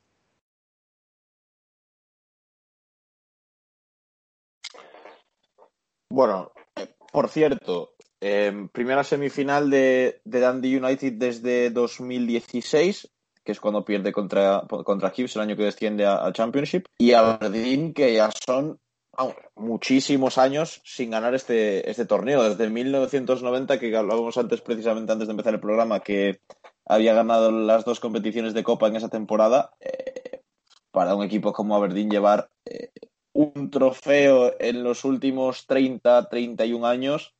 Bueno, 6.11 6.51
por 7.12 7.29
cierto, 7.29 7.92
eh, 8.20 8.68
primera 8.73 9.05
semifinal 9.05 9.70
de, 9.70 10.20
de, 10.25 10.40
Dundee 10.40 10.77
United 10.77 11.12
desde 11.14 11.70
2016, 11.70 13.09
que 13.44 13.53
es 13.53 13.61
cuando 13.61 13.85
pierde 13.85 14.12
contra, 14.12 14.62
contra 14.68 15.12
el 15.16 15.40
año 15.40 15.57
que 15.57 15.62
desciende 15.62 16.05
al 16.05 16.33
Championship, 16.33 16.85
y 16.99 17.12
Aberdeen, 17.12 17.94
que 17.94 18.12
ya 18.12 18.31
son 18.44 18.79
muchísimos 19.55 20.38
años 20.38 20.81
sin 20.85 21.11
ganar 21.11 21.35
este, 21.35 21.88
este 21.88 22.07
torneo, 22.07 22.42
desde 22.42 22.68
1990, 22.68 23.79
que 23.79 23.96
hablábamos 23.96 24.37
antes, 24.37 24.61
precisamente 24.61 25.12
antes 25.12 25.29
de 25.29 25.33
empezar 25.33 25.55
el 25.55 25.61
programa, 25.61 26.01
que 26.01 26.40
había 26.87 27.14
ganado 27.14 27.53
las 27.53 27.85
dos 27.85 28.01
competiciones 28.01 28.53
de 28.53 28.64
Copa 28.64 28.88
en 28.88 28.96
esa 28.96 29.09
temporada. 29.09 29.75
Eh, 29.81 30.40
para 30.90 31.14
un 31.14 31.25
equipo 31.25 31.53
como 31.53 31.77
Aberdeen 31.77 32.11
llevar 32.11 32.51
eh, 32.64 32.90
un 33.40 33.70
trofeo 33.70 34.55
en 34.61 34.83
los 34.83 35.05
últimos 35.05 35.66
30, 35.66 36.29
31 36.29 36.87
años, 36.87 37.35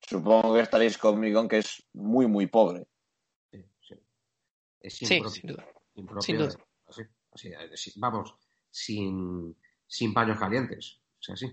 supongo 0.00 0.54
que 0.54 0.60
estaréis 0.60 0.98
conmigo 0.98 1.40
en 1.40 1.48
que 1.48 1.58
es 1.58 1.84
muy, 1.92 2.26
muy 2.26 2.46
pobre. 2.46 2.86
Sí, 3.50 3.64
sí. 3.80 3.94
Es 4.80 4.94
sin 4.94 5.22
duda. 5.22 5.66
sin 6.20 6.38
duda. 6.38 6.54
Así, 7.32 7.92
vamos, 7.96 8.34
sin, 8.70 9.56
sin 9.86 10.14
paños 10.14 10.38
calientes. 10.38 11.00
O 11.18 11.22
sea, 11.22 11.36
sí. 11.36 11.46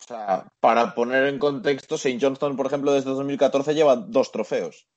O 0.00 0.04
sea, 0.04 0.52
para 0.60 0.94
poner 0.94 1.26
en 1.26 1.38
contexto, 1.38 1.94
St. 1.94 2.18
Johnston, 2.20 2.56
por 2.56 2.66
ejemplo, 2.66 2.92
desde 2.92 3.10
2014 3.10 3.74
lleva 3.74 3.96
dos 3.96 4.30
trofeos. 4.30 4.88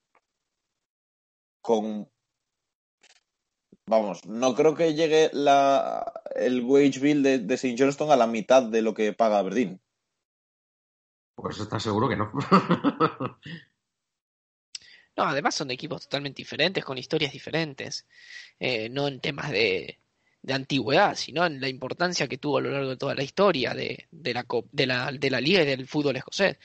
Con 1.62 2.10
vamos, 3.92 4.26
no 4.26 4.56
creo 4.56 4.74
que 4.74 4.96
llegue 4.96 5.30
la, 5.34 6.14
el 6.36 6.64
wage 6.64 7.00
bill 7.00 7.22
de, 7.22 7.40
de 7.40 7.54
St. 7.56 7.76
Johnston 7.78 8.10
a 8.10 8.16
la 8.16 8.26
mitad 8.26 8.64
de 8.64 8.82
lo 8.82 8.94
que 8.94 9.12
paga 9.14 9.40
Aberdeen. 9.40 9.82
Pues 11.36 11.60
está 11.60 11.80
seguro 11.80 12.08
que 12.08 12.16
no. 12.16 12.32
no, 15.18 15.24
además 15.24 15.56
son 15.56 15.68
de 15.68 15.74
equipos 15.74 16.04
totalmente 16.04 16.38
diferentes, 16.38 16.86
con 16.86 16.98
historias 16.98 17.34
diferentes. 17.34 18.08
Eh, 18.60 18.88
no 18.90 19.10
en 19.10 19.20
temas 19.20 19.52
de, 19.52 20.00
de, 20.42 20.54
antigüedad, 20.54 21.16
sino 21.16 21.46
en 21.46 21.60
la 21.60 21.68
importancia 21.68 22.30
que 22.30 22.38
tuvo 22.38 22.60
a 22.60 22.62
lo 22.62 22.72
largo 22.72 22.92
de 22.92 22.98
toda 22.98 23.14
la 23.14 23.24
historia 23.24 23.74
de, 23.74 24.08
de, 24.10 24.34
la, 24.34 24.46
de, 24.72 24.86
la, 24.86 25.12
de 25.12 25.30
la 25.30 25.42
liga 25.42 25.64
y 25.64 25.66
del 25.66 25.88
fútbol 25.88 26.16
escocés. 26.16 26.58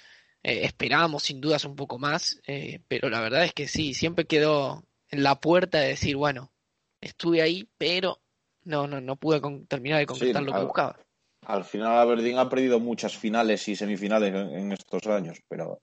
Eh, 0.44 0.64
esperábamos 0.64 1.24
sin 1.24 1.40
dudas 1.40 1.64
un 1.64 1.74
poco 1.74 1.98
más, 1.98 2.40
eh, 2.46 2.80
pero 2.86 3.10
la 3.10 3.20
verdad 3.20 3.44
es 3.44 3.52
que 3.52 3.66
sí, 3.66 3.94
siempre 3.94 4.26
quedó 4.26 4.84
en 5.08 5.24
la 5.24 5.40
puerta 5.40 5.80
de 5.80 5.88
decir, 5.88 6.14
bueno, 6.14 6.52
estuve 7.00 7.42
ahí, 7.42 7.68
pero 7.78 8.20
no, 8.64 8.86
no, 8.86 9.00
no 9.00 9.16
pude 9.16 9.40
terminar 9.68 10.00
de 10.00 10.06
concretar 10.06 10.42
lo 10.42 10.52
que 10.52 10.64
buscaba. 10.64 10.98
Al 11.46 11.64
final 11.64 11.98
Aberdeen 11.98 12.38
ha 12.38 12.48
perdido 12.48 12.80
muchas 12.80 13.16
finales 13.16 13.68
y 13.68 13.76
semifinales 13.76 14.34
en, 14.34 14.72
estos 14.72 15.06
años, 15.06 15.38
pero, 15.48 15.80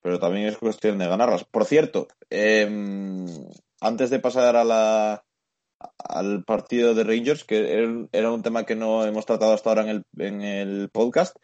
pero 0.00 0.20
también 0.20 0.46
es 0.46 0.56
cuestión 0.56 0.98
de 0.98 1.08
ganarlas. 1.08 1.44
Por 1.44 1.64
cierto, 1.64 2.06
em, 2.30 3.26
antes 3.80 4.10
de 4.10 4.20
pasar 4.20 4.54
a 4.54 4.62
la, 4.62 5.24
al 5.98 6.44
partido 6.44 6.94
de 6.94 7.02
Rangers, 7.02 7.44
que 7.44 8.08
era 8.12 8.30
un 8.30 8.42
tema 8.42 8.64
que 8.64 8.76
no 8.76 9.04
hemos 9.04 9.26
tratado 9.26 9.52
hasta 9.52 9.70
ahora 9.70 9.82
en 9.82 9.88
el, 9.88 10.04
en 10.18 10.42
el 10.42 10.90
podcast, 10.90 11.36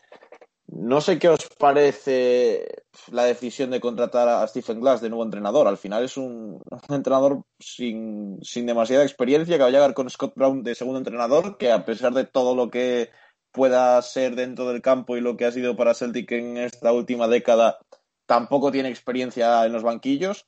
no 0.68 1.00
sé 1.00 1.18
qué 1.18 1.28
os 1.28 1.48
parece 1.58 2.66
la 3.10 3.24
decisión 3.24 3.70
de 3.70 3.80
contratar 3.80 4.28
a 4.28 4.46
Stephen 4.46 4.80
Glass 4.80 5.00
de 5.00 5.08
nuevo 5.08 5.24
entrenador. 5.24 5.66
Al 5.66 5.78
final 5.78 6.04
es 6.04 6.16
un, 6.16 6.60
entrenador 6.88 7.42
sin, 7.58 8.38
sin, 8.42 8.66
demasiada 8.66 9.02
experiencia 9.02 9.56
que 9.56 9.62
va 9.62 9.68
a 9.68 9.72
llegar 9.72 9.94
con 9.94 10.10
Scott 10.10 10.34
Brown 10.36 10.62
de 10.62 10.74
segundo 10.74 10.98
entrenador, 10.98 11.56
que 11.56 11.72
a 11.72 11.84
pesar 11.86 12.12
de 12.12 12.26
todo 12.26 12.54
lo 12.54 12.70
que 12.70 13.10
pueda 13.50 14.00
ser 14.02 14.36
dentro 14.36 14.68
del 14.68 14.82
campo 14.82 15.16
y 15.16 15.22
lo 15.22 15.36
que 15.36 15.46
ha 15.46 15.52
sido 15.52 15.74
para 15.74 15.94
Celtic 15.94 16.30
en 16.32 16.58
esta 16.58 16.92
última 16.92 17.28
década, 17.28 17.78
tampoco 18.26 18.70
tiene 18.70 18.90
experiencia 18.90 19.64
en 19.64 19.72
los 19.72 19.82
banquillos. 19.82 20.46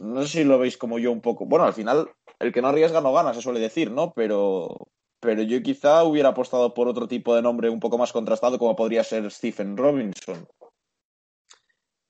No 0.00 0.22
sé 0.22 0.28
si 0.28 0.44
lo 0.44 0.58
veis 0.58 0.76
como 0.76 0.98
yo 0.98 1.12
un 1.12 1.22
poco. 1.22 1.46
Bueno, 1.46 1.64
al 1.64 1.72
final, 1.72 2.10
el 2.38 2.52
que 2.52 2.60
no 2.60 2.68
arriesga 2.68 3.00
no 3.00 3.12
gana, 3.12 3.32
se 3.32 3.40
suele 3.40 3.60
decir, 3.60 3.90
¿no? 3.90 4.12
Pero, 4.12 4.88
pero 5.22 5.42
yo 5.42 5.62
quizá 5.62 6.02
hubiera 6.02 6.30
apostado 6.30 6.74
por 6.74 6.88
otro 6.88 7.06
tipo 7.06 7.36
de 7.36 7.42
nombre 7.42 7.70
un 7.70 7.78
poco 7.78 7.96
más 7.96 8.12
contrastado, 8.12 8.58
como 8.58 8.74
podría 8.74 9.04
ser 9.04 9.30
Stephen 9.30 9.76
Robinson. 9.76 10.48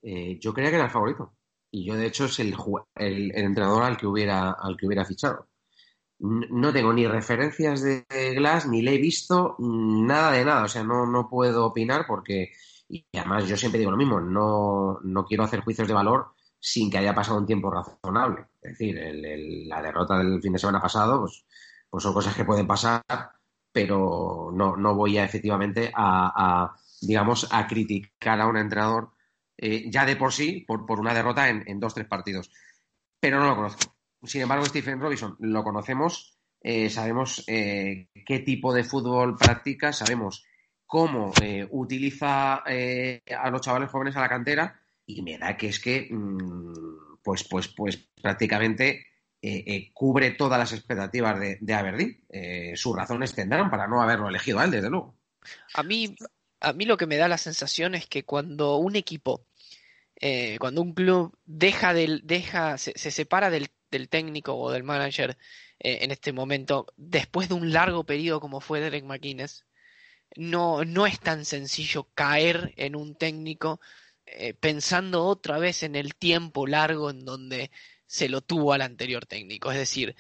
Eh, 0.01 0.39
yo 0.41 0.55
creía 0.55 0.71
que 0.71 0.77
era 0.77 0.87
el 0.87 0.91
favorito. 0.91 1.35
y 1.71 1.85
yo 1.85 1.95
de 1.95 2.07
hecho 2.07 2.25
es 2.25 2.41
el, 2.41 2.55
el, 2.97 3.31
entrenador 3.37 3.83
al 3.83 3.99
que 3.99 4.07
hubiera, 4.07 4.53
al 4.53 4.79
que 4.79 4.87
hubiera 4.87 5.05
fichado. 5.05 5.47
No 6.21 6.73
tengo 6.73 6.93
ni 6.93 7.07
referencias 7.07 7.83
de 7.83 8.07
Glass, 8.35 8.67
ni 8.67 8.81
le 8.81 8.95
he 8.95 8.99
visto, 8.99 9.57
nada 9.59 10.33
de 10.33 10.45
nada. 10.45 10.65
O 10.65 10.69
sea, 10.69 10.83
no, 10.83 11.05
no 11.05 11.29
puedo 11.29 11.67
opinar 11.67 12.07
porque, 12.07 12.53
y 12.89 13.05
además 13.13 13.47
yo 13.47 13.59
siempre 13.59 13.79
digo 13.79 13.91
lo 13.91 13.97
mismo, 13.99 14.21
no, 14.21 15.01
no 15.03 15.25
quiero 15.27 15.45
hacer 15.45 15.61
juicios 15.61 15.87
de 15.87 15.95
valor 15.95 16.29
sin 16.59 16.91
que 16.91 16.99
haya 16.99 17.15
pasado 17.15 17.39
un 17.39 17.47
tiempo 17.47 17.71
razonable. 17.71 18.47
Es 18.63 18.79
decir, 18.79 18.97
la 19.67 19.83
derrota 19.83 20.17
del 20.19 20.41
fin 20.41 20.55
de 20.55 20.59
semana 20.59 20.81
pasado, 20.81 21.21
pues, 21.21 21.45
pues 21.93 22.05
son 22.05 22.15
cosas 22.15 22.35
que 22.35 22.47
pueden 22.47 22.67
pasar, 22.67 23.03
pero 23.71 24.51
no, 24.51 24.77
no 24.79 24.95
voy 24.95 25.19
a 25.19 25.27
efectivamente 25.27 25.93
a, 25.95 26.75
digamos, 27.03 27.47
a 27.53 27.67
criticar 27.67 28.41
a 28.41 28.47
un 28.47 28.57
entrenador 28.57 29.11
eh, 29.59 29.91
ya 29.91 30.07
de 30.07 30.17
por 30.17 30.33
sí 30.33 30.65
por, 30.67 30.87
por 30.87 30.99
una 30.99 31.13
derrota 31.13 31.51
en, 31.51 31.63
en 31.67 31.79
dos, 31.79 31.93
tres 31.93 32.07
partidos. 32.07 32.51
Pero 33.21 33.41
no 33.41 33.47
lo 33.47 33.57
conozco. 33.57 33.95
Sin 34.23 34.41
embargo, 34.41 34.65
Stephen 34.65 35.01
Robinson 35.01 35.37
lo 35.41 35.63
conocemos, 35.63 36.39
eh, 36.63 36.89
sabemos 36.89 37.45
eh, 37.47 38.09
qué 38.25 38.39
tipo 38.39 38.73
de 38.73 38.85
fútbol 38.85 39.37
practica, 39.37 39.93
sabemos 39.93 40.47
cómo 40.87 41.31
utiliza 41.73 42.55
a 42.65 43.51
los 43.51 43.61
chavales 43.61 43.91
jóvenes 43.91 44.17
a 44.17 44.21
la 44.23 44.31
cantera 44.31 44.81
y 45.05 45.21
me 45.21 45.37
da 45.37 45.59
que 45.59 45.69
es 45.69 45.79
que, 45.79 46.09
mm, 46.11 47.19
pues, 47.23 47.45
pues, 47.45 47.69
pues 47.69 48.09
prácticamente 48.23 49.12
cubre 49.93 50.31
todas 50.33 50.59
las 50.59 50.73
expectativas 50.73 51.39
de, 51.41 51.59
de 51.61 51.75
Aberdeen. 51.75 52.77
sus 52.77 52.97
razones 52.97 53.35
tendrán 53.35 53.71
para 53.71 53.89
no 53.89 54.01
haberlo 54.01 54.29
elegido 54.29 54.59
a 54.59 54.65
él, 54.65 54.71
desde 54.71 54.91
luego. 54.91 55.17
A 55.75 55.83
mí, 55.83 56.17
a 56.61 56.73
mí 56.73 56.85
lo 56.85 56.97
que 56.97 57.07
me 57.07 57.17
da 57.17 57.29
la 57.29 57.39
sensación 57.39 57.95
es 57.95 58.07
que 58.07 58.25
cuando 58.25 58.77
un 58.77 58.97
equipo, 58.97 59.47
eh, 60.17 60.59
cuando 60.61 60.83
un 60.83 60.95
club 60.95 61.37
deja 61.45 61.93
del, 61.95 62.23
deja, 62.25 62.79
se, 62.79 62.93
separa 62.97 63.51
del, 63.51 63.69
técnico 64.09 64.55
o 64.57 64.71
del 64.71 64.85
manager 64.85 65.37
eh, 65.81 65.99
en 66.03 66.13
este 66.13 66.33
momento, 66.33 66.87
después 66.97 67.49
de 67.49 67.55
un 67.55 67.73
largo 67.73 68.05
periodo 68.05 68.41
como 68.41 68.61
fue 68.61 68.81
Derek 68.81 69.05
McInnes, 69.05 69.67
no, 70.37 70.85
no 70.85 71.07
es 71.07 71.21
tan 71.21 71.45
sencillo 71.45 72.09
caer 72.15 72.73
en 72.77 72.97
un 72.97 73.17
técnico 73.17 73.81
eh, 74.25 74.55
pensando 74.55 75.25
otra 75.25 75.59
vez 75.59 75.83
en 75.83 75.97
el 75.97 76.15
tiempo 76.15 76.67
largo 76.67 77.11
en 77.11 77.25
donde 77.25 77.71
se 78.13 78.29
lo 78.29 78.43
tuvo 78.43 78.75
al 78.75 78.83
anterior 78.83 79.25
técnico. 79.25 79.73
Es 79.73 79.79
decir, 79.79 80.15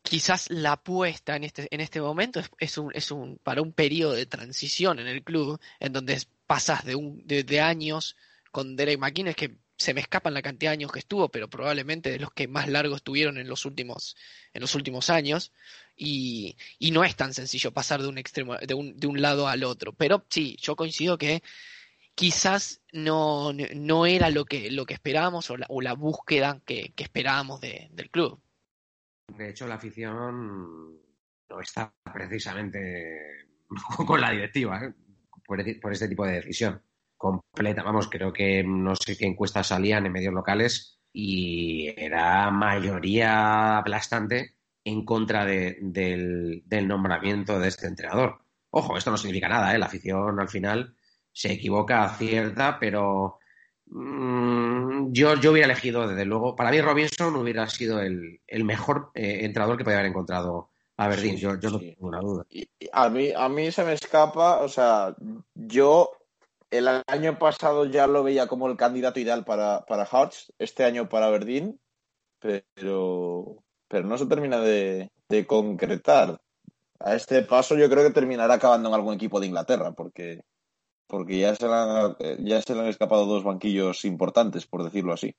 quizás 0.00 0.48
la 0.48 0.72
apuesta 0.72 1.34
en 1.34 1.42
este, 1.42 1.66
en 1.72 1.80
este 1.80 2.00
momento 2.00 2.40
es, 2.58 2.78
un, 2.78 2.92
es 2.94 3.10
un, 3.10 3.38
para 3.38 3.62
un 3.62 3.72
periodo 3.72 4.12
de 4.12 4.26
transición 4.26 5.00
en 5.00 5.08
el 5.08 5.24
club, 5.24 5.60
en 5.80 5.92
donde 5.92 6.22
pasas 6.46 6.84
de, 6.84 6.94
un, 6.94 7.26
de, 7.26 7.60
años 7.60 8.16
con 8.52 8.76
Derek 8.76 9.00
McInnes, 9.00 9.34
que 9.34 9.56
se 9.76 9.92
me 9.92 10.00
escapan 10.00 10.34
la 10.34 10.42
cantidad 10.42 10.70
de 10.70 10.74
años 10.74 10.92
que 10.92 11.00
estuvo, 11.00 11.28
pero 11.30 11.50
probablemente 11.50 12.12
de 12.12 12.20
los 12.20 12.32
que 12.32 12.46
más 12.46 12.68
largo 12.68 12.94
estuvieron 12.94 13.38
en 13.38 13.48
los 13.48 13.64
últimos, 13.64 14.16
en 14.54 14.60
los 14.60 14.76
últimos 14.76 15.10
años, 15.10 15.50
y, 15.96 16.56
y 16.78 16.92
no 16.92 17.02
es 17.02 17.16
tan 17.16 17.34
sencillo 17.34 17.72
pasar 17.72 18.02
de 18.02 18.08
un 18.08 18.18
extremo, 18.18 18.56
de 18.56 18.74
un, 18.74 18.96
de 18.96 19.08
un 19.08 19.20
lado 19.20 19.48
al 19.48 19.64
otro. 19.64 19.92
Pero 19.94 20.24
sí, 20.30 20.56
yo 20.60 20.76
coincido 20.76 21.18
que 21.18 21.42
quizás 22.14 22.82
no, 22.92 23.52
no 23.52 24.06
era 24.06 24.30
lo 24.30 24.44
que, 24.44 24.70
lo 24.70 24.86
que 24.86 24.94
esperábamos 24.94 25.50
o 25.50 25.56
la, 25.56 25.66
o 25.68 25.80
la 25.80 25.94
búsqueda 25.94 26.60
que, 26.64 26.92
que 26.94 27.04
esperábamos 27.04 27.60
de, 27.60 27.88
del 27.92 28.10
club. 28.10 28.40
De 29.36 29.50
hecho, 29.50 29.66
la 29.66 29.76
afición 29.76 31.00
no 31.48 31.60
está 31.60 31.92
precisamente 32.12 33.46
con 34.06 34.20
la 34.20 34.30
directiva 34.30 34.80
¿eh? 34.84 34.92
por, 35.46 35.60
este 35.92 36.08
tipo 36.08 36.26
de 36.26 36.34
decisión. 36.34 36.82
Completa, 37.16 37.82
vamos, 37.82 38.08
creo 38.08 38.32
que 38.32 38.64
no 38.64 38.96
sé 38.96 39.16
qué 39.16 39.26
encuestas 39.26 39.68
salían 39.68 40.06
en 40.06 40.12
medios 40.12 40.34
locales 40.34 41.00
y 41.12 41.94
era 41.96 42.50
mayoría 42.50 43.78
aplastante 43.78 44.56
en 44.84 45.04
contra 45.04 45.44
del, 45.44 46.64
nombramiento 46.86 47.60
de 47.60 47.68
este 47.68 47.86
entrenador. 47.86 48.40
Ojo, 48.70 48.96
esto 48.96 49.10
no 49.10 49.18
significa 49.18 49.48
nada, 49.48 49.74
¿eh? 49.74 49.78
la 49.78 49.86
afición 49.86 50.40
al 50.40 50.48
final 50.48 50.96
se 51.32 51.52
equivoca, 51.52 52.04
acierta, 52.04 52.78
pero 52.78 53.38
Mm, 53.94 55.12
yo, 55.12 55.34
yo 55.36 55.52
hubiera 55.52 55.66
elegido, 55.66 56.08
desde 56.08 56.24
luego, 56.24 56.56
para 56.56 56.70
mí 56.70 56.80
Robinson 56.80 57.36
hubiera 57.36 57.68
sido 57.68 58.00
el, 58.00 58.40
mejor 58.64 59.10
eh, 59.14 59.40
entrenador 59.42 59.76
que 59.76 59.84
podía 59.84 59.98
haber 59.98 60.10
encontrado 60.10 60.70
a 60.96 61.08
Verdín, 61.08 61.36
yo, 61.36 61.58
yo 61.60 61.70
no 61.70 61.78
tengo 61.78 61.92
ninguna 61.96 62.20
duda. 62.20 62.46
a, 62.92 63.08
mí, 63.10 63.32
a 63.36 63.48
mí 63.50 63.70
se 63.70 63.84
me 63.84 63.92
escapa, 63.92 64.60
o 64.60 64.68
sea, 64.68 65.14
yo 65.54 66.10
el 66.70 66.88
año 67.06 67.38
pasado 67.38 67.84
ya 67.84 68.06
lo 68.06 68.22
veía 68.22 68.46
como 68.46 68.66
el 68.66 68.78
candidato 68.78 69.20
ideal 69.20 69.44
para, 69.44 69.84
para 69.84 70.06
Hearts, 70.06 70.52
este 70.58 70.84
año 70.84 71.10
para 71.10 71.28
Verdín, 71.28 71.78
pero, 72.38 73.62
pero 73.88 74.06
no 74.06 74.16
se 74.16 74.26
termina 74.26 74.60
de, 74.60 75.10
de 75.28 75.46
concretar. 75.46 76.40
A 76.98 77.14
este 77.14 77.42
paso 77.42 77.76
yo 77.76 77.90
creo 77.90 78.04
que 78.04 78.14
terminará 78.14 78.54
acabando 78.54 78.88
en 78.88 78.94
algún 78.94 79.14
equipo 79.14 79.38
de 79.38 79.48
Inglaterra, 79.48 79.92
porque 79.92 80.44
porque 81.06 81.38
ya 81.38 81.54
se, 81.54 81.66
le 81.66 81.74
han, 81.74 82.16
ya 82.44 82.62
se 82.62 82.72
han 82.72 82.86
escapado 82.86 83.26
dos 83.26 83.44
banquillos 83.44 84.04
importantes, 84.04 84.66
por 84.66 84.84
decirlo 84.84 85.12
así. 85.12 85.34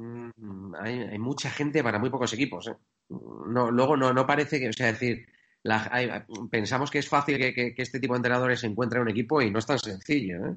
Mm, 0.00 0.74
hay, 0.80 1.18
mucha 1.18 1.50
gente 1.50 1.82
para 1.82 1.98
muy 1.98 2.10
pocos 2.10 2.32
equipos. 2.32 2.68
¿eh? 2.68 2.76
No, 3.08 3.70
luego 3.70 3.96
no, 3.96 4.12
no 4.12 4.26
parece 4.26 4.58
que, 4.58 4.68
o 4.68 4.72
sea, 4.72 4.86
decir, 4.92 5.26
pensamos 6.50 6.90
que 6.90 6.98
es 6.98 7.08
fácil 7.08 7.38
que, 7.38 7.74
este 7.76 8.00
tipo 8.00 8.14
de 8.14 8.18
entrenadores 8.18 8.64
encuentren 8.64 9.00
en 9.00 9.08
un 9.08 9.10
equipo 9.10 9.42
y 9.42 9.50
no 9.50 9.58
es 9.58 9.66
tan 9.66 9.78
sencillo. 9.78 10.46
¿eh? 10.46 10.56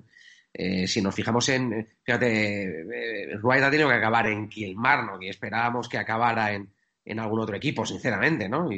Eh, 0.53 0.87
si 0.87 1.01
nos 1.01 1.15
fijamos 1.15 1.49
en, 1.49 1.87
fíjate, 2.03 3.37
Rueda 3.41 3.67
ha 3.67 3.71
tenido 3.71 3.89
que 3.89 3.95
acabar 3.95 4.27
en 4.27 4.47
Kilmarnock 4.47 5.23
y 5.23 5.29
esperábamos 5.29 5.89
que 5.89 5.97
acabara 5.97 6.53
en, 6.53 6.71
en 7.05 7.19
algún 7.19 7.39
otro 7.39 7.55
equipo, 7.55 7.85
sinceramente, 7.85 8.47
¿no? 8.47 8.69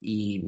y, 0.00 0.42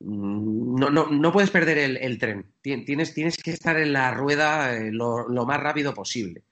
no, 0.00 0.90
no, 0.90 1.06
no 1.06 1.32
puedes 1.32 1.50
perder 1.50 1.78
el, 1.78 2.18
tren. 2.18 2.52
Tienes, 2.60 3.14
tienes, 3.14 3.36
que 3.36 3.52
estar 3.52 3.78
en 3.78 3.92
la 3.92 4.12
rueda 4.12 4.76
eh, 4.76 4.90
lo, 4.92 5.26
más 5.46 5.60
rápido 5.60 5.94
posible. 5.94 6.42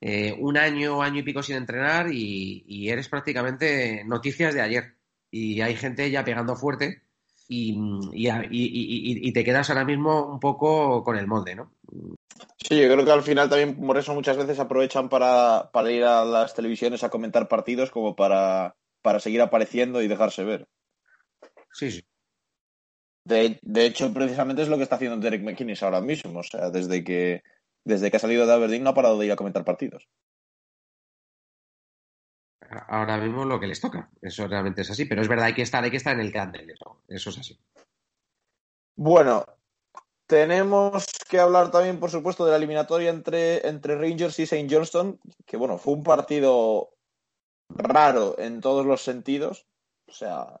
Eh, 0.00 0.34
un 0.38 0.56
año, 0.56 1.00
año 1.00 1.20
y 1.20 1.22
pico 1.22 1.42
sin 1.42 1.56
entrenar 1.56 2.12
y, 2.12 2.88
eres 2.88 3.08
prácticamente 3.08 4.04
noticias 4.04 4.54
de 4.54 4.60
ayer. 4.60 4.96
Y 5.30 5.60
hay 5.60 5.76
gente 5.76 6.10
ya 6.10 6.24
pegando 6.24 6.56
fuerte 6.56 7.02
y, 7.48 7.78
y, 8.12 9.32
te 9.32 9.44
quedas 9.44 9.70
ahora 9.70 9.84
mismo 9.84 10.26
un 10.26 10.40
poco 10.40 11.02
con 11.02 11.16
el 11.16 11.26
molde, 11.26 11.54
¿no? 11.54 11.72
Sí, 12.58 12.80
yo 12.80 12.92
creo 12.92 13.04
que 13.04 13.10
al 13.10 13.22
final 13.22 13.48
también 13.48 13.76
por 13.76 13.96
eso 13.96 14.14
muchas 14.14 14.36
veces 14.36 14.58
aprovechan 14.58 15.08
para, 15.08 15.70
para 15.72 15.90
ir 15.90 16.04
a 16.04 16.24
las 16.24 16.54
televisiones 16.54 17.04
a 17.04 17.10
comentar 17.10 17.48
partidos 17.48 17.90
como 17.90 18.14
para, 18.16 18.76
para 19.02 19.20
seguir 19.20 19.40
apareciendo 19.40 20.02
y 20.02 20.08
dejarse 20.08 20.44
ver. 20.44 20.68
Sí, 21.72 21.90
sí. 21.90 22.04
De, 23.24 23.60
hecho, 23.86 24.12
precisamente 24.12 24.62
es 24.62 24.68
lo 24.68 24.76
que 24.76 24.82
está 24.82 24.96
haciendo 24.96 25.16
Derek 25.18 25.42
McKinnis 25.42 25.82
ahora 25.82 26.00
mismo. 26.00 26.40
O 26.40 26.42
sea, 26.42 26.70
desde 26.70 27.04
que, 27.04 27.42
desde 27.84 28.10
que 28.10 28.16
ha 28.16 28.20
salido 28.20 28.46
de 28.46 28.52
Aberdeen 28.52 28.82
no 28.82 28.90
ha 28.90 28.94
parado 28.94 29.18
de 29.18 29.26
ir 29.26 29.32
a 29.32 29.36
comentar 29.36 29.64
partidos. 29.64 30.08
Ahora 32.88 33.18
mismo 33.18 33.44
lo 33.44 33.60
que 33.60 33.66
les 33.66 33.80
toca. 33.80 34.10
Eso 34.20 34.48
realmente 34.48 34.82
es 34.82 34.90
así. 34.90 35.04
Pero 35.04 35.22
es 35.22 35.28
verdad, 35.28 35.46
hay 35.46 35.54
que 35.54 35.62
estar, 35.62 35.84
hay 35.84 35.90
que 35.90 35.98
estar 35.98 36.14
en 36.14 36.20
el 36.20 36.32
candel. 36.32 36.70
Eso, 36.70 37.02
eso 37.08 37.30
es 37.30 37.38
así. 37.38 37.58
Bueno, 38.96 39.44
tenemos 40.26 41.06
que 41.28 41.38
hablar 41.38 41.70
también, 41.70 42.00
por 42.00 42.10
supuesto, 42.10 42.44
de 42.44 42.52
la 42.52 42.56
eliminatoria 42.56 43.10
entre, 43.10 43.66
entre 43.68 43.96
Rangers 43.96 44.38
y 44.38 44.44
St. 44.44 44.66
Johnston, 44.70 45.20
que 45.46 45.56
bueno, 45.56 45.78
fue 45.78 45.94
un 45.94 46.02
partido 46.02 46.90
raro 47.68 48.38
en 48.38 48.60
todos 48.60 48.86
los 48.86 49.02
sentidos. 49.02 49.66
O 50.08 50.12
sea, 50.12 50.60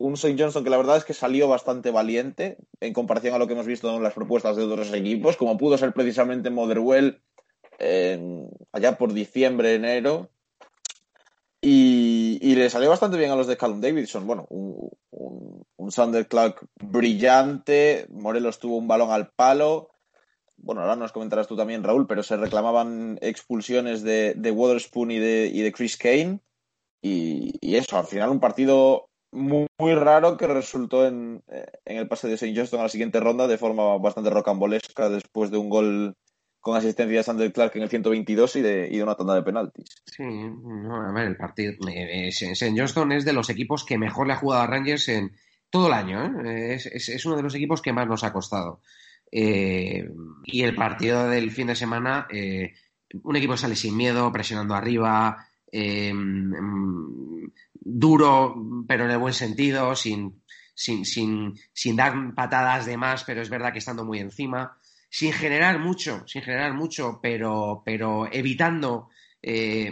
un 0.00 0.14
St. 0.14 0.36
Johnson 0.38 0.64
que 0.64 0.70
la 0.70 0.78
verdad 0.78 0.96
es 0.96 1.04
que 1.04 1.14
salió 1.14 1.46
bastante 1.46 1.90
valiente 1.90 2.56
en 2.80 2.92
comparación 2.92 3.34
a 3.34 3.38
lo 3.38 3.46
que 3.46 3.52
hemos 3.52 3.66
visto 3.66 3.94
en 3.94 4.02
las 4.02 4.14
propuestas 4.14 4.56
de 4.56 4.64
otros 4.64 4.92
equipos, 4.92 5.36
como 5.36 5.58
pudo 5.58 5.76
ser 5.76 5.92
precisamente 5.92 6.50
Motherwell 6.50 7.22
allá 8.72 8.98
por 8.98 9.12
diciembre, 9.12 9.74
enero. 9.74 10.30
Y, 11.62 12.54
le 12.54 12.70
salió 12.70 12.88
bastante 12.88 13.18
bien 13.18 13.30
a 13.30 13.36
los 13.36 13.46
de 13.46 13.56
Callum 13.56 13.80
Davidson. 13.80 14.26
Bueno, 14.26 14.46
un, 14.48 14.90
un, 15.10 15.92
Sander 15.92 16.26
Clark 16.26 16.66
brillante. 16.76 18.06
Morelos 18.10 18.58
tuvo 18.58 18.78
un 18.78 18.88
balón 18.88 19.10
al 19.10 19.30
palo. 19.30 19.90
Bueno, 20.56 20.82
ahora 20.82 20.96
nos 20.96 21.12
comentarás 21.12 21.46
tú 21.46 21.56
también, 21.56 21.82
Raúl, 21.82 22.06
pero 22.06 22.22
se 22.22 22.36
reclamaban 22.36 23.18
expulsiones 23.20 24.02
de, 24.02 24.34
de 24.36 24.50
Waterspoon 24.50 25.10
y 25.10 25.18
de, 25.18 25.50
y 25.52 25.60
de 25.60 25.72
Chris 25.72 25.96
Kane. 25.96 26.40
Y, 27.02 27.52
y, 27.60 27.76
eso, 27.76 27.98
al 27.98 28.06
final 28.06 28.30
un 28.30 28.40
partido 28.40 29.09
muy, 29.32 29.94
raro 29.94 30.36
que 30.36 30.46
resultó 30.46 31.06
en, 31.06 31.42
el 31.84 32.08
pase 32.08 32.28
de 32.28 32.34
St. 32.34 32.54
Johnston 32.54 32.80
a 32.80 32.84
la 32.84 32.88
siguiente 32.88 33.20
ronda 33.20 33.46
de 33.46 33.58
forma 33.58 33.96
bastante 33.98 34.30
rocambolesca 34.30 35.08
después 35.08 35.50
de 35.50 35.58
un 35.58 35.68
gol 35.68 36.16
con 36.60 36.76
asistencia 36.76 37.18
de 37.18 37.22
Sander 37.22 37.52
Clark 37.52 37.72
en 37.76 37.82
el 37.82 37.88
122 37.88 38.56
y 38.56 38.60
de, 38.60 38.88
y 38.92 39.00
una 39.00 39.14
tanda 39.14 39.34
de 39.34 39.42
penaltis. 39.42 40.02
Sí, 40.04 40.22
a 40.22 41.12
ver, 41.12 41.28
el 41.28 41.36
partido. 41.36 41.72
Eh, 41.88 42.28
St. 42.28 42.74
Johnston 42.76 43.12
es 43.12 43.24
de 43.24 43.32
los 43.32 43.48
equipos 43.48 43.84
que 43.84 43.96
mejor 43.96 44.26
le 44.26 44.34
ha 44.34 44.36
jugado 44.36 44.62
a 44.62 44.66
Rangers 44.66 45.08
en 45.08 45.32
todo 45.70 45.86
el 45.86 45.94
año. 45.94 46.44
¿eh? 46.44 46.74
Es, 46.74 46.86
es, 46.86 47.24
uno 47.24 47.36
de 47.36 47.42
los 47.42 47.54
equipos 47.54 47.80
que 47.80 47.92
más 47.92 48.06
nos 48.06 48.24
ha 48.24 48.32
costado. 48.32 48.82
Eh, 49.32 50.08
y 50.44 50.62
el 50.62 50.74
partido 50.74 51.28
del 51.28 51.50
fin 51.50 51.68
de 51.68 51.76
semana, 51.76 52.26
eh, 52.30 52.74
un 53.22 53.36
equipo 53.36 53.56
sale 53.56 53.76
sin 53.76 53.96
miedo, 53.96 54.30
presionando 54.32 54.74
arriba, 54.74 55.46
eh, 55.70 56.12
mm, 56.12 57.52
duro, 57.80 58.54
pero 58.86 59.04
en 59.04 59.10
el 59.10 59.18
buen 59.18 59.34
sentido, 59.34 59.94
sin, 59.96 60.42
sin, 60.74 61.04
sin, 61.04 61.54
sin, 61.72 61.96
dar 61.96 62.34
patadas 62.34 62.86
de 62.86 62.96
más, 62.96 63.24
pero 63.24 63.42
es 63.42 63.50
verdad 63.50 63.72
que 63.72 63.78
estando 63.78 64.04
muy 64.04 64.18
encima, 64.18 64.78
sin 65.08 65.32
generar 65.32 65.78
mucho, 65.78 66.22
sin 66.26 66.42
generar 66.42 66.74
mucho, 66.74 67.18
pero, 67.22 67.82
pero 67.84 68.28
evitando 68.30 69.08
eh, 69.42 69.90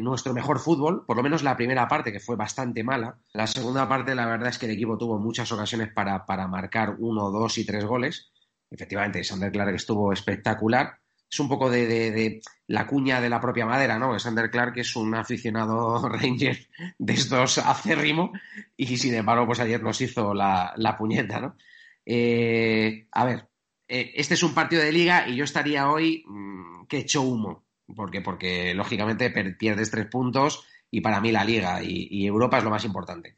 nuestro 0.00 0.34
mejor 0.34 0.58
fútbol, 0.58 1.04
por 1.06 1.16
lo 1.16 1.22
menos 1.22 1.42
la 1.42 1.56
primera 1.56 1.86
parte, 1.86 2.12
que 2.12 2.20
fue 2.20 2.36
bastante 2.36 2.82
mala. 2.82 3.18
La 3.32 3.46
segunda 3.46 3.88
parte, 3.88 4.14
la 4.14 4.26
verdad 4.26 4.48
es 4.48 4.58
que 4.58 4.66
el 4.66 4.72
equipo 4.72 4.98
tuvo 4.98 5.18
muchas 5.18 5.50
ocasiones 5.52 5.92
para, 5.92 6.26
para 6.26 6.48
marcar 6.48 6.96
uno, 6.98 7.30
dos 7.30 7.58
y 7.58 7.64
tres 7.64 7.84
goles. 7.84 8.32
Efectivamente, 8.70 9.22
Sander 9.22 9.52
Clark 9.52 9.74
estuvo 9.74 10.12
espectacular. 10.12 10.98
Es 11.30 11.40
un 11.40 11.48
poco 11.48 11.70
de, 11.70 12.40
la 12.68 12.86
cuña 12.86 13.20
de 13.20 13.28
la 13.28 13.40
propia 13.40 13.66
madera, 13.66 13.98
¿no? 13.98 14.18
Sander 14.18 14.50
Clark 14.50 14.78
es 14.78 14.94
un 14.96 15.14
aficionado 15.14 16.08
Ranger 16.08 16.68
de 16.98 17.12
estos 17.12 17.58
acérrimo 17.58 18.32
y 18.76 18.96
sin 18.96 19.14
embargo, 19.14 19.46
pues 19.46 19.60
ayer 19.60 19.82
nos 19.82 20.00
hizo 20.00 20.34
la, 20.34 20.72
la 20.76 20.96
puñeta, 20.96 21.40
¿no? 21.40 21.56
Eh, 22.04 23.08
a 23.10 23.24
ver, 23.24 23.48
eh, 23.88 24.12
este 24.14 24.34
es 24.34 24.42
un 24.42 24.54
partido 24.54 24.82
de 24.82 24.92
liga 24.92 25.28
y 25.28 25.36
yo 25.36 25.44
estaría 25.44 25.90
hoy 25.90 26.24
mm, 26.26 26.86
que 26.86 26.98
echo 26.98 27.22
humo 27.22 27.66
porque, 27.94 28.20
porque 28.20 28.74
lógicamente 28.74 29.30
pierdes 29.30 29.90
tres 29.90 30.06
puntos 30.06 30.66
y 30.90 31.00
para 31.00 31.20
mí 31.20 31.30
la 31.32 31.44
liga 31.44 31.82
y, 31.82 32.26
Europa 32.26 32.58
es 32.58 32.64
lo 32.64 32.70
más 32.70 32.84
importante. 32.84 33.36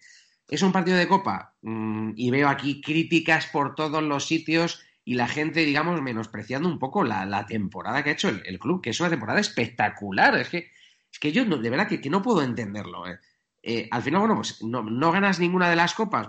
Es 0.48 0.62
un 0.62 0.72
partido 0.72 0.96
de 0.96 1.08
copa 1.08 1.54
mm, 1.62 2.12
y 2.16 2.30
veo 2.30 2.48
aquí 2.48 2.80
críticas 2.80 3.46
por 3.46 3.74
todos 3.74 4.02
los 4.02 4.26
sitios 4.26 4.82
y 5.08 5.14
la 5.14 5.26
gente, 5.26 5.64
digamos, 5.64 6.02
menospreciando 6.02 6.68
un 6.68 6.78
poco 6.78 7.02
la, 7.02 7.46
temporada 7.46 8.04
que 8.04 8.10
ha 8.10 8.12
hecho 8.12 8.28
el, 8.28 8.58
club, 8.58 8.82
que 8.82 8.90
es 8.90 9.00
una 9.00 9.08
temporada 9.08 9.40
espectacular. 9.40 10.36
Es 10.36 10.50
que, 10.50 10.70
es 11.10 11.18
que 11.18 11.32
yo 11.32 11.46
de 11.46 11.70
verdad 11.70 11.88
que, 11.88 12.10
no 12.10 12.20
puedo 12.20 12.42
entenderlo. 12.42 13.08
¿eh? 13.08 13.18
Eh, 13.62 13.88
al 13.90 14.02
final, 14.02 14.20
bueno, 14.20 14.34
pues 14.34 14.62
no, 14.62 15.10
ganas 15.10 15.40
ninguna 15.40 15.70
de 15.70 15.76
las 15.76 15.94
copas. 15.94 16.28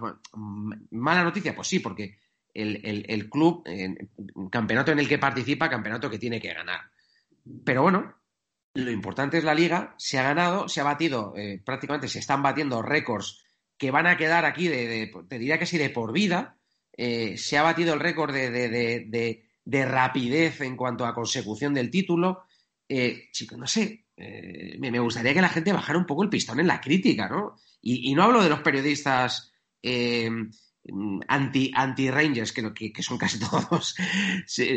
Mala 0.91 1.25
noticia, 1.25 1.53
pues 1.53 1.67
sí, 1.67 1.79
porque 1.79 2.19
el, 2.53 3.05
el 3.05 3.29
club, 3.29 3.65
campeonato 4.49 4.93
en 4.93 4.99
el 4.99 5.09
que 5.09 5.17
participa, 5.17 5.69
campeonato 5.69 6.09
que 6.09 6.17
tiene 6.17 6.39
que 6.39 6.53
ganar. 6.53 6.79
Pero 7.65 7.81
bueno, 7.81 8.15
lo 8.75 8.91
importante 8.91 9.39
es 9.39 9.43
la 9.43 9.55
liga, 9.55 9.93
se 9.97 10.19
ha 10.19 10.23
ganado, 10.23 10.69
se 10.69 10.79
ha 10.79 10.85
batido, 10.85 11.33
eh, 11.35 11.61
prácticamente 11.65 12.07
se 12.07 12.19
están 12.19 12.41
batiendo 12.41 12.81
récords 12.81 13.43
que 13.77 13.91
van 13.91 14.07
a 14.07 14.15
quedar 14.15 14.45
aquí, 14.45 14.69
de, 14.69 15.11
te 15.27 15.37
diría 15.37 15.59
que 15.59 15.65
sí, 15.65 15.77
de 15.77 15.89
por 15.89 16.13
vida. 16.13 16.58
Eh, 17.01 17.37
se 17.37 17.57
ha 17.57 17.63
batido 17.63 17.93
el 17.93 18.01
récord 18.01 18.33
de, 18.33 18.49
de, 19.63 19.85
rapidez 19.85 20.59
en 20.59 20.75
cuanto 20.75 21.05
a 21.05 21.13
consecución 21.15 21.73
del 21.73 21.89
título. 21.89 22.43
Eh, 22.89 23.29
chicos, 23.31 23.57
no 23.57 23.67
sé, 23.67 24.07
me, 24.17 24.99
gustaría 24.99 25.33
que 25.33 25.39
la 25.41 25.47
gente 25.47 25.71
bajara 25.71 25.97
un 25.97 26.05
poco 26.05 26.23
el 26.23 26.29
pistón 26.29 26.59
en 26.59 26.67
la 26.67 26.81
crítica, 26.81 27.29
¿no? 27.29 27.55
Y, 27.81 28.13
no 28.13 28.23
hablo 28.23 28.43
de 28.43 28.49
los 28.49 28.59
periodistas 28.59 29.53
anti, 29.81 31.71
anti 31.73 32.11
Rangers, 32.11 32.51
que, 32.51 32.91
que, 32.91 33.01
son 33.01 33.17
casi 33.17 33.39
todos. 33.49 33.95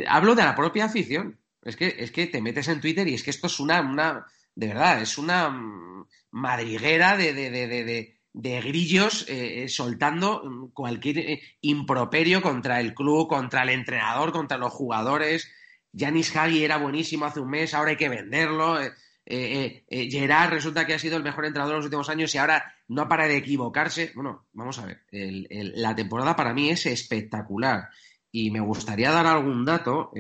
hablo 0.07 0.37
de 0.37 0.45
la 0.45 0.55
propia 0.55 0.85
afición. 0.85 1.41
Es 1.61 1.75
que, 1.75 1.97
es 1.99 2.13
que 2.13 2.29
te 2.29 2.41
metes 2.41 2.69
en 2.69 2.81
Twitter 2.81 3.09
y 3.09 3.15
es 3.15 3.25
que 3.25 3.31
esto 3.31 3.49
es 3.49 3.59
una, 3.59 3.81
una 3.81 4.27
de 4.55 4.69
verdad, 4.69 5.03
es 5.03 5.19
una 5.19 5.49
mm, 5.49 6.07
madriguera 6.31 7.17
de, 7.17 7.33
de, 7.33 7.51
de, 7.51 8.21
de 8.33 8.61
grillos 8.61 9.29
eh, 9.29 9.65
eh, 9.65 9.69
soltando 9.69 10.43
mm, 10.45 10.69
cualquier 10.73 11.19
eh, 11.19 11.43
improperio 11.61 12.41
contra 12.41 12.81
el 12.81 12.95
club, 12.95 13.29
contra 13.29 13.63
el 13.63 13.71
entrenador, 13.71 14.33
contra 14.33 14.57
los 14.57 14.73
jugadores. 14.73 15.51
Janis 15.97 16.35
Hagi 16.35 16.65
era 16.65 16.79
buenísimo 16.79 17.27
hace 17.27 17.41
un 17.41 17.51
mes, 17.51 17.75
ahora 17.75 17.91
hay 17.91 17.97
que 17.97 18.09
venderlo. 18.09 18.79
Gerard 19.25 20.51
resulta 20.51 20.87
que 20.87 20.95
ha 20.95 20.99
sido 20.99 21.17
el 21.17 21.23
mejor 21.23 21.45
entrenador 21.45 21.75
en 21.75 21.79
los 21.79 21.85
últimos 21.85 22.09
años 22.09 22.35
y 22.35 22.39
ahora 22.39 22.75
no 22.89 23.09
para 23.09 23.29
de 23.29 23.37
equivocarse. 23.37 24.11
Bueno, 24.15 24.47
vamos 24.53 24.79
a 24.79 24.87
ver, 24.87 25.03
la 25.11 25.95
temporada 25.95 26.35
para 26.35 26.55
mí 26.55 26.71
es 26.71 26.87
espectacular 26.87 27.91
y 28.33 28.51
me 28.51 28.61
gustaría 28.61 29.11
dar 29.11 29.27
algún 29.27 29.67
dato 29.67 30.11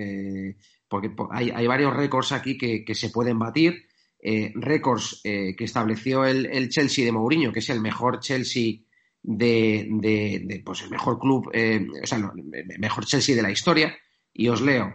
porque 0.88 1.10
hay, 1.30 1.66
varios 1.66 1.96
récords 1.96 2.32
aquí 2.32 2.58
que, 2.58 2.94
se 2.94 3.08
pueden 3.08 3.38
batir. 3.38 3.86
Eh, 4.24 4.52
récords 4.54 5.20
eh, 5.24 5.56
que 5.56 5.64
estableció 5.64 6.24
el, 6.24 6.68
Chelsea 6.68 7.04
de 7.04 7.10
Mourinho, 7.10 7.52
que 7.52 7.58
es 7.58 7.68
el 7.70 7.80
mejor 7.80 8.20
Chelsea 8.20 8.74
de, 9.20 10.62
pues 10.64 10.82
el 10.82 10.90
mejor 10.90 11.18
club, 11.18 11.50
eh, 11.52 11.84
o 12.00 12.06
sea, 12.06 12.18
el 12.18 12.78
mejor 12.78 13.04
Chelsea 13.04 13.34
de 13.34 13.42
la 13.42 13.50
historia. 13.50 13.96
Y 14.32 14.48
os 14.48 14.62
leo. 14.62 14.94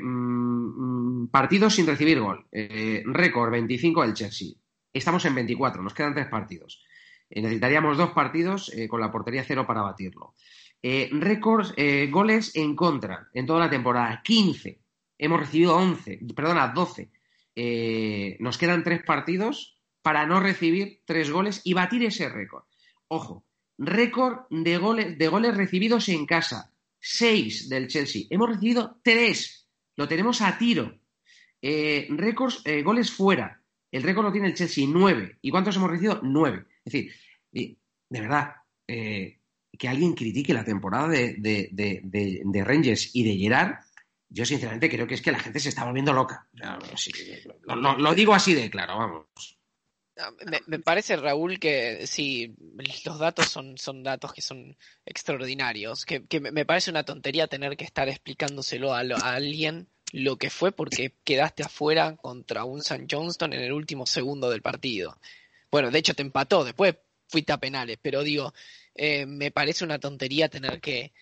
Mm, 0.00 1.26
partidos 1.28 1.74
sin 1.74 1.86
recibir 1.86 2.18
gol. 2.18 2.46
récord 2.50 3.52
25 3.52 4.02
del 4.02 4.14
Chelsea. 4.14 4.48
Estamos 4.92 5.24
en 5.26 5.34
24, 5.34 5.82
nos 5.82 5.94
quedan 5.94 6.14
tres 6.14 6.28
partidos. 6.28 6.82
necesitaríamos 7.30 7.96
dos 7.98 8.10
partidos 8.10 8.72
con 8.88 9.00
la 9.00 9.12
portería 9.12 9.44
cero 9.46 9.66
para 9.66 9.82
batirlo. 9.82 10.34
Récords, 10.82 11.74
goles 12.10 12.56
en 12.56 12.74
contra 12.74 13.28
en 13.34 13.46
toda 13.46 13.60
la 13.60 13.70
temporada, 13.70 14.20
15. 14.24 14.80
Hemos 15.18 15.40
recibido 15.40 15.76
11, 15.76 16.20
perdona, 16.34 16.68
12. 16.68 17.10
Eh, 17.54 18.36
nos 18.40 18.58
quedan 18.58 18.82
tres 18.82 19.02
partidos 19.04 19.78
para 20.02 20.26
no 20.26 20.40
recibir 20.40 21.02
tres 21.04 21.30
goles 21.30 21.60
y 21.64 21.74
batir 21.74 22.04
ese 22.04 22.28
récord. 22.28 22.64
Ojo, 23.08 23.44
récord 23.78 24.46
de 24.50 24.78
goles, 24.78 25.18
de 25.18 25.28
goles 25.28 25.56
recibidos 25.56 26.08
en 26.08 26.26
casa, 26.26 26.72
6 27.00 27.68
del 27.68 27.88
Chelsea. 27.88 28.22
Hemos 28.30 28.48
recibido 28.48 29.00
tres, 29.02 29.68
lo 29.96 30.08
tenemos 30.08 30.40
a 30.40 30.56
tiro. 30.58 30.98
récords, 31.62 32.64
goles 32.84 33.12
fuera. 33.12 33.62
El 33.90 34.02
récord 34.02 34.26
lo 34.26 34.32
tiene 34.32 34.48
el 34.48 34.54
Chelsea, 34.54 34.86
9. 34.88 35.38
¿Y 35.42 35.50
cuántos 35.50 35.76
hemos 35.76 35.90
recibido? 35.90 36.20
9. 36.22 36.64
Es 36.84 36.92
decir, 36.92 37.12
de 37.52 38.20
verdad, 38.20 38.54
que 39.78 39.88
alguien 39.88 40.14
critique 40.14 40.54
la 40.54 40.64
temporada 40.64 41.08
de, 41.08 41.34
de, 41.72 42.64
Rangers 42.64 43.10
y 43.14 43.24
de 43.24 43.36
Gerard, 43.36 43.78
yo 44.32 44.46
sinceramente 44.46 44.88
creo 44.88 45.06
que 45.06 45.14
es 45.14 45.22
que 45.22 45.32
la 45.32 45.38
gente 45.38 45.60
se 45.60 45.68
está 45.68 45.84
volviendo 45.84 46.12
loca. 46.12 46.48
lo, 47.64 48.14
digo 48.14 48.34
así 48.34 48.54
de 48.54 48.70
claro, 48.70 48.98
vamos. 48.98 49.26
Me, 50.66 50.78
parece, 50.78 51.16
Raúl, 51.16 51.58
que 51.58 52.06
sí, 52.06 52.54
los 53.04 53.18
datos 53.18 53.48
son, 53.48 53.78
son 53.78 54.02
datos 54.02 54.32
que 54.32 54.42
son 54.42 54.76
extraordinarios, 55.06 56.04
que, 56.04 56.22
me 56.40 56.64
parece 56.64 56.90
una 56.90 57.04
tontería 57.04 57.46
tener 57.46 57.76
que 57.76 57.84
estar 57.84 58.08
explicándoselo 58.08 58.94
a, 58.94 59.00
a, 59.00 59.34
alguien 59.34 59.88
lo 60.12 60.36
que 60.36 60.50
fue 60.50 60.70
porque 60.70 61.14
quedaste 61.24 61.62
afuera 61.62 62.16
contra 62.16 62.64
un 62.64 62.80
St. 62.80 63.06
Johnston 63.10 63.54
en 63.54 63.62
el 63.62 63.72
último 63.72 64.06
segundo 64.06 64.50
del 64.50 64.62
partido. 64.62 65.18
Bueno, 65.70 65.90
de 65.90 65.98
hecho 65.98 66.14
te 66.14 66.22
empató, 66.22 66.64
después 66.64 66.94
fuiste 67.26 67.52
a 67.52 67.58
penales, 67.58 67.98
pero 68.00 68.22
digo, 68.22 68.52
eh, 68.94 69.24
me 69.24 69.50
parece 69.50 69.84
una 69.84 69.98
tontería 69.98 70.50
tener 70.50 70.80
que, 70.80 71.12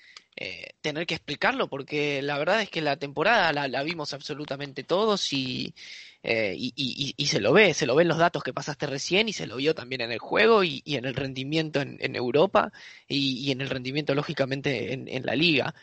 eh, 0.43 0.71
tener 0.81 1.07
que 1.07 1.15
explicarlo, 1.15 1.69
porque 1.69 2.23
la 2.23 2.39
verdad 2.39 2.63
es 2.63 2.71
que 2.71 2.81
la 2.81 2.97
temporada 2.97 3.53
la, 3.53 3.83
vimos 3.83 4.15
absolutamente 4.15 4.85
todos 4.85 5.35
y, 5.35 5.75
eh, 6.23 6.55
y, 6.57 7.15
y, 7.15 7.27
se 7.27 7.41
lo 7.41 7.53
ve, 7.53 7.75
se 7.75 7.85
lo 7.85 7.95
ven 7.95 8.09
los 8.09 8.17
datos 8.17 8.43
que 8.43 8.55
pasaste 8.55 8.87
recién 8.87 9.29
y 9.29 9.35
se 9.35 9.47
lo 9.47 9.57
vio 9.57 9.75
también 9.75 10.01
en 10.01 10.13
el 10.13 10.19
juego 10.19 10.65
y, 10.65 10.83
en 10.87 11.05
el 11.05 11.15
rendimiento 11.15 11.83
en, 11.83 12.17
Europa 12.17 12.73
y, 13.07 13.53
en 13.53 13.61
el 13.61 13.69
rendimiento 13.69 14.15
lógicamente 14.15 14.95
en, 14.95 15.27
la 15.27 15.37
liga. 15.37 15.75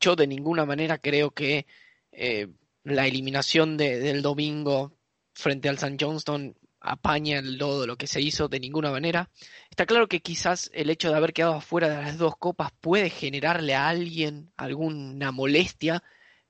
yo 0.00 0.16
de 0.16 0.26
ninguna 0.26 0.66
manera 0.66 0.98
creo 0.98 1.30
que 1.30 1.64
la 2.84 3.06
eliminación 3.06 3.78
de, 3.78 4.00
del 4.00 4.20
domingo 4.20 4.92
frente 5.32 5.70
al 5.70 5.78
San 5.78 5.96
Johnston 5.98 6.54
apaña 6.86 7.38
el 7.38 7.58
lodo 7.58 7.86
lo 7.86 7.96
que 7.96 8.06
se 8.06 8.20
hizo 8.20 8.48
de 8.48 8.60
ninguna 8.60 8.90
manera. 8.90 9.30
Está 9.70 9.86
claro 9.86 10.08
que 10.08 10.20
quizás 10.20 10.70
el 10.74 10.90
hecho 10.90 11.10
de 11.10 11.16
haber 11.16 11.32
quedado 11.32 11.54
afuera 11.54 11.88
de 11.88 11.96
las 12.02 12.18
dos 12.18 12.36
copas 12.36 12.70
puede 12.80 13.10
generarle 13.10 13.74
a 13.74 13.88
alguien 13.88 14.52
alguna 14.56 15.32
molestia, 15.32 16.02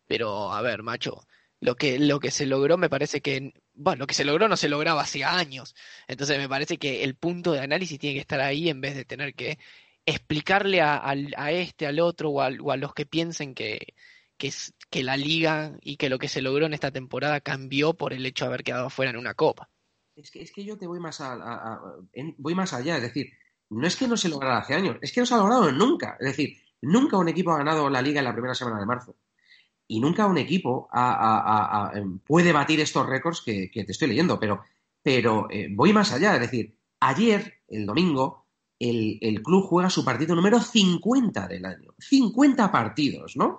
pero 0.07 0.53
a 0.53 0.62
ver, 0.62 0.82
macho, 0.82 1.26
lo 1.61 1.76
que, 1.76 1.99
lo 1.99 2.20
que 2.20 2.30
se 2.30 2.47
logró 2.47 2.76
me 2.78 2.91
parece 2.91 3.20
que, 3.20 3.53
bueno, 3.74 4.01
lo 4.01 4.07
que 4.07 4.14
se 4.14 4.24
logró 4.24 4.49
no 4.49 4.57
se 4.57 4.68
lograba 4.68 5.03
hace 5.03 5.24
años. 5.24 5.74
Entonces 6.09 6.39
me 6.39 6.49
parece 6.49 6.78
que 6.78 7.05
el 7.05 7.16
punto 7.16 7.53
de 7.53 7.61
análisis 7.61 7.99
tiene 7.99 8.14
que 8.14 8.20
estar 8.20 8.41
ahí 8.41 8.68
en 8.68 8.80
vez 8.80 8.95
de 8.95 9.05
tener 9.05 9.34
que 9.34 9.59
explicarle 10.07 10.80
a, 10.82 11.03
a, 11.05 11.51
este, 11.53 11.87
al 11.87 12.01
otro 12.01 12.30
o 12.30 12.41
a, 12.43 12.51
o 12.62 12.70
a 12.72 12.76
los 12.76 12.95
que 12.95 13.07
piensen 13.07 13.55
que, 13.55 13.95
que, 14.39 14.53
que 14.91 15.03
la 15.05 15.16
liga 15.16 15.76
y 15.82 15.97
que 15.97 16.09
lo 16.09 16.18
que 16.18 16.28
se 16.28 16.43
logró 16.43 16.66
en 16.66 16.74
esta 16.74 16.93
temporada 16.93 17.41
cambió 17.41 17.95
por 17.95 18.12
el 18.12 18.24
hecho 18.26 18.45
de 18.45 18.49
haber 18.49 18.64
quedado 18.64 18.87
afuera 18.87 19.11
en 19.11 19.16
una 19.18 19.34
copa. 19.34 19.68
Es 20.17 20.31
que, 20.31 20.43
es 20.43 20.51
que 20.51 20.64
yo 20.64 20.79
te 20.79 20.87
voy 20.87 20.99
más, 20.99 21.23
voy 22.39 22.55
más 22.55 22.73
allá, 22.73 22.97
es 22.97 23.03
decir, 23.03 23.31
no 23.69 23.87
es 23.87 23.97
que 23.97 24.09
no 24.09 24.17
se 24.17 24.31
lograra 24.31 24.59
hace 24.59 24.75
años, 24.75 24.97
es 25.03 25.12
que 25.12 25.21
no 25.21 25.27
se 25.27 25.35
ha 25.35 25.39
logrado 25.39 25.71
nunca. 25.73 26.17
Es 26.19 26.29
decir, 26.29 26.57
nunca 26.81 27.19
un 27.19 27.29
equipo 27.29 27.53
ha 27.53 27.59
ganado 27.59 27.91
la 27.91 28.01
liga 28.01 28.21
en 28.21 28.25
la 28.25 28.33
primera 28.33 28.55
semana 28.55 28.81
de 28.81 28.87
marzo. 28.87 29.17
Y 29.87 30.01
nunca 30.01 30.27
un 30.27 30.39
equipo 30.39 30.89
em, 31.95 32.19
puede 32.21 32.53
batir 32.53 32.81
estos 32.81 33.07
récords 33.07 33.43
que, 33.43 33.71
te 33.73 33.93
estoy 33.93 34.09
leyendo, 34.09 34.41
pero, 34.41 34.64
pero 35.03 35.49
eh, 35.51 35.69
voy 35.71 35.93
más 35.93 36.12
allá. 36.12 36.35
Es 36.35 36.41
decir, 36.41 36.77
ayer, 37.01 37.61
el 37.69 37.85
domingo, 37.85 38.47
el, 38.79 39.19
el, 39.21 39.43
club 39.43 39.64
juega 39.64 39.91
su 39.91 40.05
partido 40.05 40.35
número 40.35 40.61
50 40.61 41.47
del 41.47 41.67
año. 41.67 41.95
50 41.99 42.73
partidos, 42.73 43.37
¿no? 43.37 43.59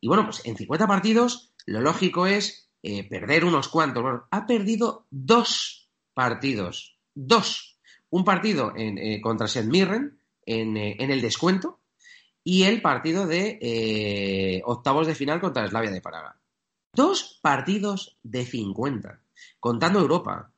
Y 0.00 0.08
bueno, 0.08 0.24
pues 0.24 0.44
en 0.46 0.56
50 0.56 0.86
partidos 0.86 1.52
lo 1.66 1.80
lógico 1.80 2.26
es 2.26 2.70
eh, 2.82 3.08
perder 3.08 3.44
unos 3.44 3.68
cuantos. 3.68 4.02
Bueno, 4.02 4.24
ha 4.30 4.46
perdido 4.46 5.06
dos 5.10 5.87
partidos. 6.18 6.98
Dos. 7.14 7.78
Un 8.10 8.24
partido 8.24 8.72
en, 8.74 8.98
eh, 8.98 9.20
contra 9.20 9.46
St. 9.46 9.68
Mirren 9.68 10.18
en, 10.44 10.76
eh, 10.76 10.96
en, 10.98 11.12
el 11.12 11.20
descuento 11.20 11.78
y 12.42 12.64
el 12.64 12.82
partido 12.82 13.24
de 13.28 13.56
eh, 13.62 14.62
octavos 14.64 15.06
de 15.06 15.14
final 15.14 15.40
contra 15.40 15.68
Slavia 15.68 15.92
de 15.92 16.00
Praga. 16.00 16.36
Dos 16.92 17.38
partidos 17.40 18.18
de 18.24 18.44
50, 18.44 19.20
contando 19.60 20.00
Europa. 20.00 20.52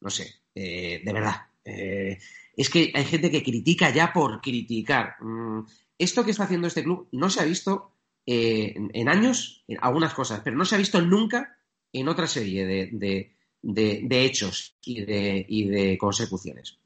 No 0.00 0.10
sé, 0.10 0.42
eh, 0.56 1.00
de 1.04 1.12
verdad. 1.12 1.36
Es 1.64 2.68
que 2.68 2.90
hay 2.94 3.04
gente 3.04 3.30
que 3.30 3.44
critica 3.44 3.90
ya 3.90 4.12
por 4.12 4.40
criticar. 4.40 5.14
Mm, 5.20 5.68
esto 5.96 6.24
que 6.24 6.32
está 6.32 6.44
haciendo 6.44 6.66
este 6.66 6.82
club 6.82 7.06
no 7.12 7.30
se 7.30 7.40
ha 7.40 7.44
visto 7.44 7.92
en, 8.26 9.08
años, 9.08 9.62
en 9.68 9.78
algunas 9.80 10.14
cosas, 10.14 10.40
pero 10.42 10.56
no 10.56 10.64
se 10.64 10.74
ha 10.74 10.78
visto 10.78 11.00
nunca 11.00 11.58
en 11.92 12.08
otra 12.08 12.26
serie 12.26 12.66
de, 12.66 13.34
de, 13.64 14.24
hechos 14.24 14.76
y 14.84 15.04
de, 15.04 15.44
y 15.48 15.64
de 15.68 15.98
consecuciones. 15.98 16.78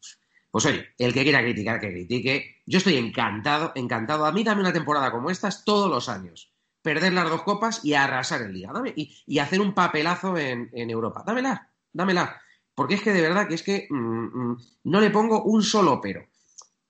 Pues 0.51 0.65
oye, 0.67 0.87
el 0.99 1.13
que 1.13 1.25
quiera 1.25 1.43
criticar, 1.43 1.81
que 1.81 1.91
critique. 1.91 2.63
Yo 2.67 2.79
estoy 2.79 2.97
encantado, 2.97 3.73
encantado. 3.75 4.25
A 4.25 4.33
mí 4.33 4.45
dame 4.45 4.61
una 4.61 4.73
temporada 4.73 5.11
como 5.11 5.31
estas 5.31 5.65
todos 5.65 5.91
los 5.91 6.09
años. 6.09 6.53
Perder 6.81 7.13
las 7.13 7.29
dos 7.29 7.43
copas 7.43 7.85
y 7.85 7.95
arrasar 7.95 8.43
el 8.43 8.55
Liga. 8.55 8.73
Dame, 8.73 8.95
y, 8.97 9.39
hacer 9.39 9.61
un 9.61 9.75
papelazo 9.75 10.39
en, 10.39 10.71
Europa. 10.73 11.23
Dámela, 11.27 11.71
dámela. 11.93 12.41
Porque 12.75 12.95
es 12.95 13.03
que 13.03 13.13
de 13.13 13.21
verdad 13.21 13.49
que 13.49 13.55
es 13.55 13.63
que 13.63 13.89
mmm, 13.91 14.55
no 14.85 15.01
le 15.01 15.11
pongo 15.11 15.43
un 15.45 15.63
solo 15.63 16.01
pero. 16.01 16.27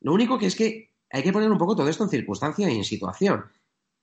Lo 0.00 0.12
único 0.12 0.38
que 0.38 0.46
es 0.46 0.54
que 0.54 0.94
hay 1.10 1.22
que 1.22 1.32
poner 1.32 1.50
un 1.50 1.58
poco 1.58 1.74
todo 1.74 1.88
esto 1.88 2.04
en 2.04 2.10
circunstancia 2.10 2.70
y 2.70 2.76
en 2.76 2.84
situación. 2.84 3.46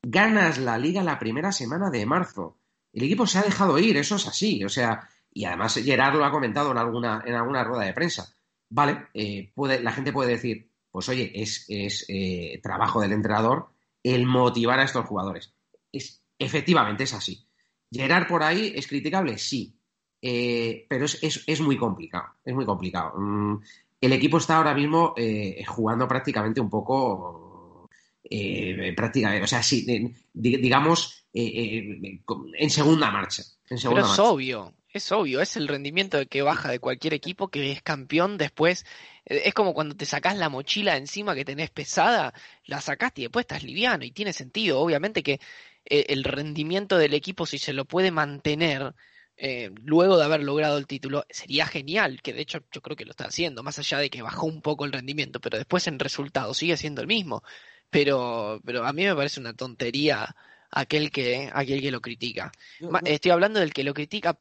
Ganas 0.02 0.58
la 0.58 0.78
liga 0.78 1.02
la 1.04 1.20
primera 1.20 1.52
semana 1.52 1.90
de 1.90 2.06
marzo. 2.06 2.58
El 2.92 3.04
equipo 3.04 3.28
se 3.28 3.40
ha 3.40 3.44
dejado 3.44 3.78
ir, 3.80 3.96
eso 3.98 4.16
es 4.16 4.28
así. 4.28 4.64
O 4.64 4.70
sea, 4.70 5.10
y 5.36 5.46
además 5.46 5.76
Gerard 5.76 6.16
lo 6.16 6.26
ha 6.26 6.32
comentado 6.32 6.72
en 6.72 6.80
alguna, 6.80 7.22
en 7.26 7.36
alguna 7.36 7.64
rueda 7.64 7.84
de 7.84 7.94
prensa 7.94 8.36
vale, 8.70 9.08
eh, 9.14 9.52
puede, 9.54 9.82
la 9.82 9.92
gente 9.92 10.12
puede 10.12 10.32
decir, 10.32 10.70
pues 10.92 11.10
oye, 11.10 11.32
es, 11.34 11.66
es 11.68 12.06
eh, 12.08 12.60
trabajo 12.62 13.02
del 13.02 13.14
entrenador 13.14 13.70
el 14.04 14.26
motivar 14.26 14.80
a 14.80 14.84
estos 14.84 15.06
jugadores. 15.06 15.54
Es, 15.92 16.24
efectivamente 16.38 17.04
es 17.04 17.14
así. 17.14 17.48
Gerard 17.92 18.28
por 18.28 18.44
ahí 18.44 18.74
es 18.76 18.88
criticable, 18.88 19.38
sí, 19.38 19.80
eh, 20.22 20.86
pero 20.90 21.06
es, 21.06 21.24
es, 21.24 21.44
es, 21.48 21.62
muy 21.62 21.78
complicado, 21.78 22.34
es 22.44 22.54
muy 22.54 22.66
complicado. 22.66 23.18
Mm, 23.18 23.62
el 24.02 24.14
equipo 24.14 24.38
está 24.38 24.58
ahora 24.58 24.74
mismo 24.74 25.16
jugando 25.68 26.08
prácticamente 26.08 26.60
un 26.60 26.70
poco, 26.70 27.90
prácticamente, 28.96 29.44
o 29.44 29.48
sea, 29.48 29.64
sí, 29.64 30.14
digamos, 30.34 31.26
en 31.34 32.70
segunda 32.70 33.10
marcha. 33.10 33.44
En 33.70 33.78
segunda 33.78 34.04
pero 34.04 34.14
es 34.14 34.20
obvio, 34.20 34.74
es 34.98 35.12
obvio, 35.12 35.42
es 35.42 35.56
el 35.58 35.68
rendimiento 35.68 36.26
que 36.28 36.42
baja 36.42 36.70
de 36.70 36.80
cualquier 36.80 37.14
equipo 37.14 37.50
que 37.50 37.72
es 37.72 37.82
campeón 37.82 38.38
después. 38.38 38.86
Es 39.26 39.54
como 39.54 39.74
cuando 39.74 39.96
te 39.96 40.06
sacás 40.06 40.38
la 40.38 40.50
mochila 40.50 40.98
encima 40.98 41.36
que 41.36 41.46
tenés 41.46 41.70
pesada, 41.72 42.34
la 42.66 42.82
sacaste 42.82 43.22
y 43.22 43.24
después 43.26 43.44
estás 43.44 43.64
liviano 43.64 44.06
y 44.06 44.12
tiene 44.12 44.34
sentido. 44.34 44.80
Obviamente 44.80 45.24
que 45.24 45.40
eh, 45.86 46.06
el 46.10 46.24
rendimiento 46.24 46.98
del 46.98 47.14
equipo, 47.14 47.46
si 47.46 47.58
se 47.58 47.74
lo 47.74 47.86
puede 47.86 48.12
mantener 48.12 48.94
eh, 49.38 49.72
luego 49.84 50.18
de 50.18 50.26
haber 50.26 50.44
logrado 50.44 50.78
el 50.78 50.88
título, 50.88 51.26
sería 51.30 51.66
genial, 51.68 52.22
que 52.22 52.34
de 52.34 52.42
hecho 52.42 52.60
yo 52.72 52.82
creo 52.82 52.96
que 52.96 53.06
lo 53.06 53.12
está 53.12 53.26
haciendo, 53.26 53.64
más 53.64 53.78
allá 53.80 53.98
de 54.00 54.10
que 54.10 54.22
bajó 54.22 54.46
un 54.48 54.62
poco 54.62 54.86
el 54.86 54.94
rendimiento, 54.94 55.40
pero 55.42 55.58
después 55.58 55.88
en 55.88 56.00
resultado 56.00 56.54
sigue 56.54 56.78
siendo 56.78 57.02
el 57.02 57.08
mismo. 57.08 57.44
Pero, 57.90 58.62
pero 58.66 58.86
a 58.86 58.94
mí 58.94 59.04
me 59.04 59.16
parece 59.16 59.40
una 59.40 59.54
tontería 59.54 60.36
aquel 60.72 61.12
que, 61.12 61.50
aquel 61.54 61.82
que 61.82 61.92
lo 61.92 62.02
critica. 62.02 62.52
Yo- 62.80 62.88
yo- 62.88 63.14
Estoy 63.14 63.32
hablando 63.32 63.60
del 63.60 63.74
que 63.74 63.84
lo 63.84 63.94
critica 63.94 64.34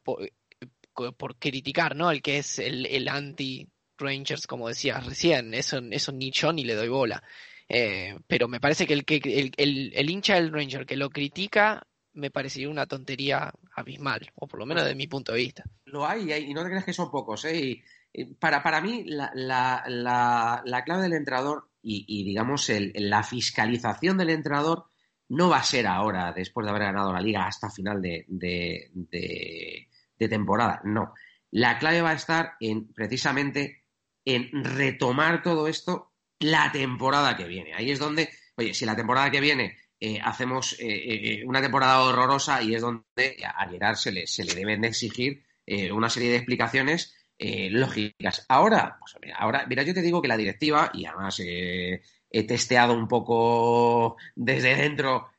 por, 0.95 1.37
criticar, 1.39 1.95
¿no? 1.97 2.11
El 2.11 2.23
que 2.23 2.39
es 2.39 2.59
el, 2.59 2.87
el 2.87 3.09
anti-Rangers, 3.09 4.47
como 4.47 4.69
decías 4.69 5.05
recién. 5.05 5.55
Eso, 5.55 5.79
eso 5.91 6.13
ni 6.13 6.31
yo 6.31 6.53
ni 6.53 6.65
le 6.65 6.75
doy 6.75 6.89
bola. 6.89 7.23
Eh, 7.69 8.17
pero 8.27 8.49
me 8.49 8.61
parece 8.61 8.87
que 8.87 8.95
el, 8.95 9.05
que 9.05 9.17
el, 9.17 9.53
el, 9.57 9.93
el 9.95 10.11
hincha 10.11 10.35
del 10.35 10.53
Ranger 10.53 10.87
que 10.87 10.97
lo 10.97 11.11
critica 11.11 11.87
me 12.13 12.31
parecería 12.31 12.69
una 12.69 12.87
tontería 12.87 13.53
abismal, 13.75 14.31
o 14.37 14.47
por 14.47 14.61
lo 14.61 14.67
menos 14.67 14.85
desde 14.85 14.95
mi 14.97 15.09
punto 15.09 15.33
de 15.33 15.39
vista. 15.39 15.65
Lo 15.87 16.07
hay, 16.07 16.29
y 16.29 16.33
hay- 16.33 16.45
y 16.51 16.55
no 16.55 16.63
te 16.63 16.69
creas 16.69 16.85
que 16.85 16.93
son 16.93 17.11
pocos, 17.11 17.45
¿eh? 17.47 17.83
Y, 18.13 18.25
para, 18.39 18.63
para 18.63 18.81
mí, 18.81 19.03
la, 19.07 19.33
la, 19.35 19.83
la, 19.89 20.63
la 20.65 20.85
clave 20.85 21.03
del 21.03 21.15
entrenador 21.15 21.69
y, 21.83 22.05
y, 22.07 22.23
digamos, 22.23 22.71
la 22.95 23.25
fiscalización 23.25 24.17
del 24.17 24.31
entrenador 24.31 24.85
no 25.31 25.49
va 25.49 25.57
a 25.59 25.65
ser 25.65 25.89
ahora, 25.89 26.33
después 26.33 26.65
de 26.65 26.71
haber 26.71 26.83
ganado 26.85 27.13
la 27.13 27.21
liga 27.21 27.47
hasta 27.47 27.71
final 27.71 28.01
de, 28.01 28.25
de, 28.29 29.89
de 30.19 30.29
temporada. 30.29 30.81
No. 30.85 31.15
La 31.51 31.79
clave 31.79 32.03
va 32.03 32.11
a 32.11 32.15
estar 32.15 32.55
en 32.61 32.93
precisamente 32.93 33.85
en 34.25 34.65
retomar 34.65 35.43
todo 35.43 35.69
esto 35.69 36.13
la 36.41 36.73
temporada 36.73 37.37
que 37.37 37.47
viene. 37.47 37.75
Ahí 37.75 37.91
es 37.91 37.99
donde, 37.99 38.31
oye, 38.57 38.75
si 38.75 38.85
la 38.85 38.97
temporada 38.97 39.31
que 39.31 39.41
viene 39.41 39.77
eh, 40.01 40.21
hacemos 40.23 40.75
eh, 40.75 40.87
eh, 40.89 41.43
una 41.47 41.63
temporada 41.63 42.03
horrorosa 42.03 42.63
y 42.63 42.75
es 42.75 42.83
donde 42.83 43.37
a 43.45 43.69
Gerard 43.69 43.97
se 43.97 44.13
le, 44.13 44.27
se 44.27 44.45
le 44.45 44.55
deben 44.55 44.81
de 44.81 44.89
exigir 44.89 45.45
eh, 45.67 45.93
una 45.93 46.11
serie 46.11 46.31
de 46.31 46.37
explicaciones 46.37 47.15
lógicas. 47.37 48.47
Ahora, 48.49 48.97
pues, 49.01 49.17
ahora, 49.37 49.67
mira, 49.69 49.83
yo 49.83 49.93
te 49.93 50.03
digo 50.03 50.23
que 50.23 50.29
la 50.29 50.37
directiva, 50.37 50.91
y 50.95 51.05
además 51.05 51.41
he 51.41 52.01
testeado 52.47 52.95
un 52.95 53.09
poco 53.09 54.17
desde 54.37 54.77
dentro 54.77 55.31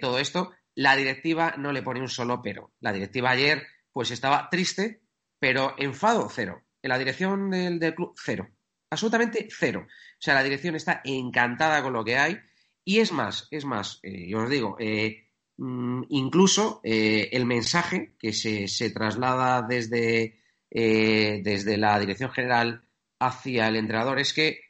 todo 0.00 0.18
esto, 0.18 0.52
la 0.74 0.94
directiva 0.94 1.54
no 1.56 1.72
le 1.72 1.82
pone 1.82 2.00
un 2.00 2.08
solo 2.08 2.42
pero. 2.42 2.72
La 2.80 2.92
directiva 2.92 3.30
ayer, 3.30 3.66
pues 3.98 4.12
estaba 4.12 4.48
triste, 4.48 5.00
pero 5.40 5.74
enfado 5.76 6.28
cero. 6.32 6.62
En 6.80 6.90
la 6.90 6.98
dirección 6.98 7.50
del, 7.50 7.96
club, 7.96 8.14
cero. 8.16 8.48
Absolutamente 8.88 9.48
cero. 9.50 9.88
O 9.88 10.20
sea, 10.20 10.34
la 10.34 10.44
dirección 10.44 10.76
está 10.76 11.00
encantada 11.02 11.82
con 11.82 11.94
lo 11.94 12.04
que 12.04 12.16
hay. 12.16 12.38
Y 12.84 13.00
es 13.00 13.10
más, 13.10 13.48
es 13.50 13.64
más, 13.64 13.98
eh, 14.04 14.28
yo 14.28 14.44
os 14.44 14.50
digo, 14.50 14.76
eh, 14.78 15.26
mm, 15.56 16.04
incluso 16.10 16.80
eh, 16.84 17.30
el 17.32 17.44
mensaje 17.44 18.14
que 18.20 18.32
se, 18.32 18.68
se 18.68 18.90
traslada 18.90 19.62
desde, 19.62 20.38
desde 20.70 21.76
la 21.76 21.98
dirección 21.98 22.30
general 22.30 22.84
hacia 23.18 23.66
el 23.66 23.74
entrenador 23.74 24.20
es 24.20 24.32
que 24.32 24.60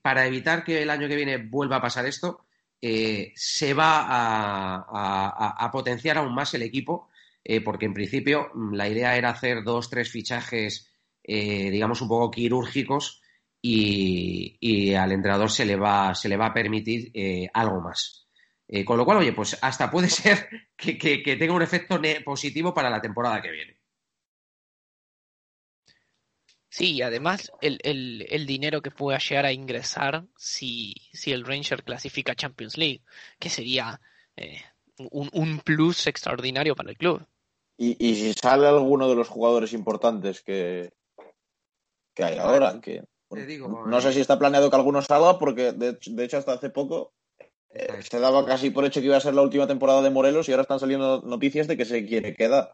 para 0.00 0.26
evitar 0.26 0.62
que 0.62 0.80
el 0.80 0.90
año 0.90 1.08
que 1.08 1.16
viene 1.16 1.38
vuelva 1.38 1.78
a 1.78 1.82
pasar 1.82 2.06
esto, 2.06 2.46
se 2.80 3.74
va 3.74 4.04
a 4.86 5.70
potenciar 5.72 6.18
aún 6.18 6.36
más 6.36 6.54
el 6.54 6.62
equipo, 6.62 7.08
eh, 7.44 7.60
porque 7.60 7.86
en 7.86 7.94
principio 7.94 8.50
mm, 8.54 8.74
la 8.74 8.88
idea 8.88 9.16
era 9.16 9.30
hacer 9.30 9.62
dos, 9.64 9.90
tres 9.90 10.10
fichajes, 10.10 10.92
eh, 11.22 11.70
digamos, 11.70 12.00
un 12.02 12.08
poco 12.08 12.30
quirúrgicos 12.30 13.20
y, 13.60 14.94
al 14.94 15.12
entrenador 15.12 15.50
se 15.50 15.64
le 15.64 15.76
va, 15.76 16.14
se 16.14 16.28
le 16.28 16.36
va 16.36 16.46
a 16.46 16.54
permitir 16.54 17.10
eh, 17.14 17.48
algo 17.54 17.80
más. 17.80 18.22
Con 18.84 18.96
lo 18.96 19.04
cual, 19.04 19.18
oye, 19.18 19.32
pues 19.32 19.56
hasta 19.62 19.90
puede 19.90 20.08
ser 20.10 20.48
que, 20.76 20.98
que- 20.98 21.36
tenga 21.36 21.52
un 21.54 21.62
efecto 21.62 22.00
positivo 22.24 22.74
para 22.74 22.90
la 22.90 23.00
temporada 23.00 23.40
que 23.42 23.50
viene. 23.52 23.78
Sí, 26.68 26.92
y 26.94 27.02
además 27.02 27.50
el, 27.62 27.78
el, 27.82 28.46
dinero 28.46 28.82
que 28.82 28.90
pueda 28.90 29.18
llegar 29.18 29.46
a 29.46 29.52
ingresar 29.52 30.26
si, 30.36 30.94
si 31.12 31.32
el 31.32 31.44
Ranger 31.46 31.84
clasifica 31.84 32.32
a 32.32 32.34
Champions 32.34 32.76
League, 32.76 33.02
que 33.38 33.48
sería 33.48 34.00
un, 34.98 35.30
un 35.32 35.60
plus 35.60 36.06
extraordinario 36.06 36.74
para 36.74 36.90
el 36.90 36.96
club. 36.98 37.26
Y, 37.76 37.96
y 37.98 38.14
si 38.14 38.32
sale 38.34 38.66
alguno 38.66 39.08
de 39.08 39.16
los 39.16 39.28
jugadores 39.28 39.72
importantes 39.72 40.42
que, 40.42 40.92
que 42.14 42.24
hay 42.24 42.38
ahora, 42.38 42.80
que 42.80 43.02
bueno, 43.28 43.46
digo, 43.46 43.84
no 43.86 44.00
sé 44.00 44.12
si 44.12 44.20
está 44.20 44.38
planeado 44.38 44.70
que 44.70 44.76
alguno 44.76 45.02
salga, 45.02 45.38
porque 45.38 45.72
de, 45.72 45.98
de 46.04 46.24
hecho 46.24 46.38
hasta 46.38 46.52
hace 46.52 46.70
poco 46.70 47.12
eh, 47.70 48.00
se 48.08 48.20
daba 48.20 48.46
casi 48.46 48.70
por 48.70 48.84
hecho 48.84 49.00
que 49.00 49.06
iba 49.06 49.16
a 49.16 49.20
ser 49.20 49.34
la 49.34 49.42
última 49.42 49.66
temporada 49.66 50.02
de 50.02 50.10
Morelos 50.10 50.48
y 50.48 50.52
ahora 50.52 50.62
están 50.62 50.78
saliendo 50.78 51.22
noticias 51.22 51.66
de 51.66 51.76
que 51.76 51.84
se 51.84 52.06
quiere 52.06 52.34
quedar. 52.34 52.72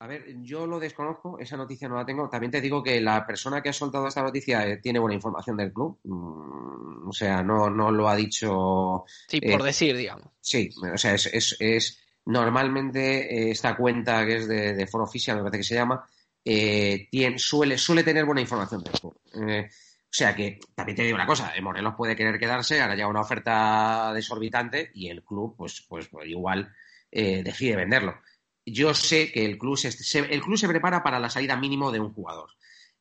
A 0.00 0.06
ver, 0.06 0.24
yo 0.42 0.66
lo 0.66 0.78
desconozco, 0.78 1.38
esa 1.38 1.56
noticia 1.56 1.88
no 1.88 1.96
la 1.96 2.06
tengo. 2.06 2.28
También 2.28 2.52
te 2.52 2.60
digo 2.60 2.82
que 2.82 3.00
la 3.00 3.26
persona 3.26 3.62
que 3.62 3.70
ha 3.70 3.72
soltado 3.72 4.06
esta 4.06 4.22
noticia 4.22 4.66
eh, 4.66 4.76
tiene 4.78 4.98
buena 5.00 5.16
información 5.16 5.56
del 5.56 5.72
club. 5.72 5.98
Mm, 6.04 7.08
o 7.08 7.12
sea, 7.12 7.42
no, 7.42 7.68
no 7.68 7.90
lo 7.90 8.08
ha 8.08 8.14
dicho. 8.14 9.04
Sí, 9.26 9.40
Eh, 9.42 9.50
por 9.50 9.62
decir, 9.62 9.96
digamos. 9.96 10.26
Sí, 10.40 10.70
o 10.94 10.96
sea, 10.96 11.14
es, 11.14 11.26
es, 11.26 11.56
es 11.58 12.00
normalmente 12.28 13.48
eh, 13.48 13.50
esta 13.50 13.76
cuenta 13.76 14.24
que 14.26 14.36
es 14.36 14.48
de, 14.48 14.74
de 14.74 14.86
Foro 14.86 15.06
me 15.06 15.42
parece 15.42 15.58
que 15.58 15.64
se 15.64 15.74
llama, 15.74 16.04
eh, 16.44 17.08
tiene, 17.10 17.38
suele, 17.38 17.76
suele 17.78 18.04
tener 18.04 18.24
buena 18.24 18.40
información 18.40 18.82
del 18.82 18.94
club. 18.94 19.18
Eh, 19.48 19.68
o 19.70 20.10
sea 20.10 20.34
que 20.34 20.58
también 20.74 20.96
te 20.96 21.02
digo 21.02 21.14
una 21.16 21.26
cosa, 21.26 21.52
eh, 21.54 21.60
Morelos 21.60 21.94
puede 21.96 22.16
querer 22.16 22.38
quedarse, 22.38 22.80
ahora 22.80 22.94
llega 22.94 23.08
una 23.08 23.20
oferta 23.20 24.12
desorbitante 24.14 24.90
y 24.94 25.08
el 25.08 25.22
club, 25.22 25.54
pues, 25.56 25.84
pues, 25.88 26.08
pues 26.08 26.28
igual 26.28 26.72
eh, 27.10 27.42
decide 27.42 27.76
venderlo. 27.76 28.14
Yo 28.64 28.92
sé 28.94 29.32
que 29.32 29.44
el 29.44 29.58
club 29.58 29.76
se, 29.78 29.90
se- 29.92 30.18
el 30.34 30.42
club 30.42 30.56
se 30.58 30.68
prepara 30.68 31.02
para 31.02 31.18
la 31.18 31.30
salida 31.30 31.56
mínimo 31.56 31.90
de 31.90 32.00
un 32.00 32.12
jugador. 32.12 32.50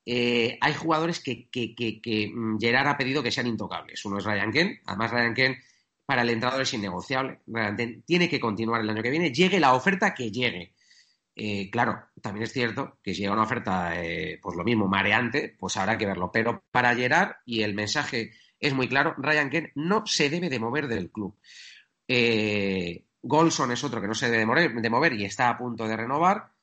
eh, 0.05 0.57
hay 0.61 0.73
jugadores 0.73 1.19
que, 1.19 1.49
que, 1.49 1.75
que, 1.75 2.31
mm, 2.33 2.57
Gerard 2.59 2.87
ha 2.87 2.97
pedido 2.97 3.21
que 3.21 3.31
sean 3.31 3.47
intocables. 3.47 4.03
Uno 4.05 4.19
es 4.19 4.23
Ryan 4.23 4.51
Kent, 4.53 4.79
además 4.85 5.11
Ryan 5.11 5.33
Kent 5.33 5.57
para 6.07 6.23
el 6.23 6.29
entrador 6.29 6.63
es 6.63 6.73
innegociable. 6.73 7.41
Ryan 7.45 7.75
Kent 7.75 8.05
tiene 8.05 8.27
que 8.27 8.39
continuar 8.39 8.81
el 8.81 8.89
año 8.89 9.03
que 9.03 9.11
viene, 9.11 9.31
llegue 9.31 9.59
la 9.59 9.75
oferta 9.75 10.15
que 10.15 10.31
llegue. 10.31 10.73
Eh, 11.35 11.69
claro, 11.69 12.05
también 12.19 12.45
es 12.45 12.53
cierto 12.53 12.97
que 13.03 13.13
si 13.13 13.21
llega 13.21 13.33
una 13.33 13.43
oferta, 13.43 14.03
eh, 14.03 14.39
pues 14.41 14.57
lo 14.57 14.63
mismo, 14.63 14.87
mareante, 14.87 15.55
pues 15.59 15.77
habrá 15.77 15.97
que 15.97 16.07
verlo. 16.07 16.31
Pero 16.31 16.63
para 16.71 16.95
Gerard, 16.95 17.35
y 17.45 17.61
el 17.61 17.75
mensaje 17.75 18.31
es 18.59 18.73
muy 18.73 18.87
claro, 18.87 19.13
Ryan 19.17 19.51
Kent 19.51 19.69
no 19.75 20.07
se 20.07 20.31
debe 20.31 20.49
de 20.49 20.59
mover 20.59 20.87
del 20.87 21.11
club. 21.11 21.37
Golson 23.21 23.71
es 23.71 23.83
otro 23.83 24.01
que 24.01 24.07
no 24.07 24.15
se 24.15 24.31
debe 24.31 24.81
de 24.81 24.89
mover, 24.89 25.13
y 25.13 25.25
está 25.25 25.49
a 25.49 25.57
punto 25.57 25.87
de 25.87 25.97
renovar. 25.97 26.53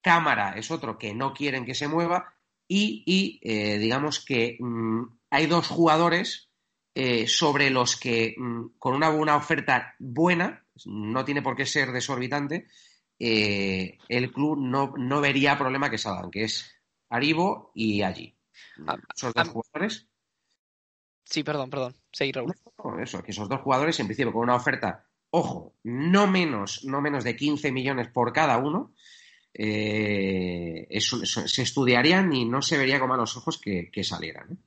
Cámara 0.00 0.54
es 0.56 0.70
otro 0.70 0.96
que 0.96 1.14
no 1.14 1.34
quieren 1.34 1.64
que 1.64 1.74
se 1.74 1.88
mueva 1.88 2.34
y, 2.68 3.40
eh, 3.42 3.78
digamos 3.78 4.24
que 4.24 4.56
mm, 4.60 5.02
hay 5.30 5.46
dos 5.46 5.68
jugadores 5.68 6.50
eh, 6.94 7.26
sobre 7.26 7.70
los 7.70 7.96
que 7.96 8.34
mm, 8.36 8.78
con 8.78 8.94
una, 8.94 9.10
buena 9.10 9.36
oferta 9.36 9.94
buena, 9.98 10.64
no 10.86 11.24
tiene 11.24 11.42
por 11.42 11.56
qué 11.56 11.66
ser 11.66 11.92
desorbitante, 11.92 12.68
eh, 13.18 13.98
el 14.08 14.32
club 14.32 14.58
no, 14.58 14.94
no, 14.96 15.20
vería 15.20 15.58
problema 15.58 15.90
que 15.90 15.98
salgan, 15.98 16.30
que 16.30 16.44
es 16.44 16.70
Aribo 17.08 17.70
y 17.74 18.02
allí. 18.02 18.36
Ah, 18.86 18.96
esos 19.14 19.32
dos 19.34 19.48
jugadores. 19.48 20.08
Sí, 21.24 21.42
perdón, 21.42 21.70
perdón. 21.70 21.94
Sí, 22.12 22.30
Raúl. 22.32 22.54
Eso, 23.00 23.22
que 23.22 23.30
esos 23.30 23.48
dos 23.48 23.60
jugadores, 23.60 23.98
en 24.00 24.06
principio, 24.06 24.32
con 24.32 24.42
una 24.42 24.56
oferta, 24.56 25.06
ojo, 25.30 25.74
no 25.84 26.26
menos, 26.26 26.84
no 26.84 27.00
menos 27.00 27.24
de 27.24 27.34
15 27.34 27.72
millones 27.72 28.08
por 28.08 28.32
cada 28.32 28.58
uno, 28.58 28.94
eh, 29.52 30.86
se 31.00 31.62
estudiarían 31.62 32.32
y 32.32 32.44
no 32.44 32.60
se 32.60 32.76
vería 32.76 32.98
con 32.98 33.08
malos 33.08 33.36
ojos 33.36 33.60
que, 33.60 34.04
salieran. 34.04 34.58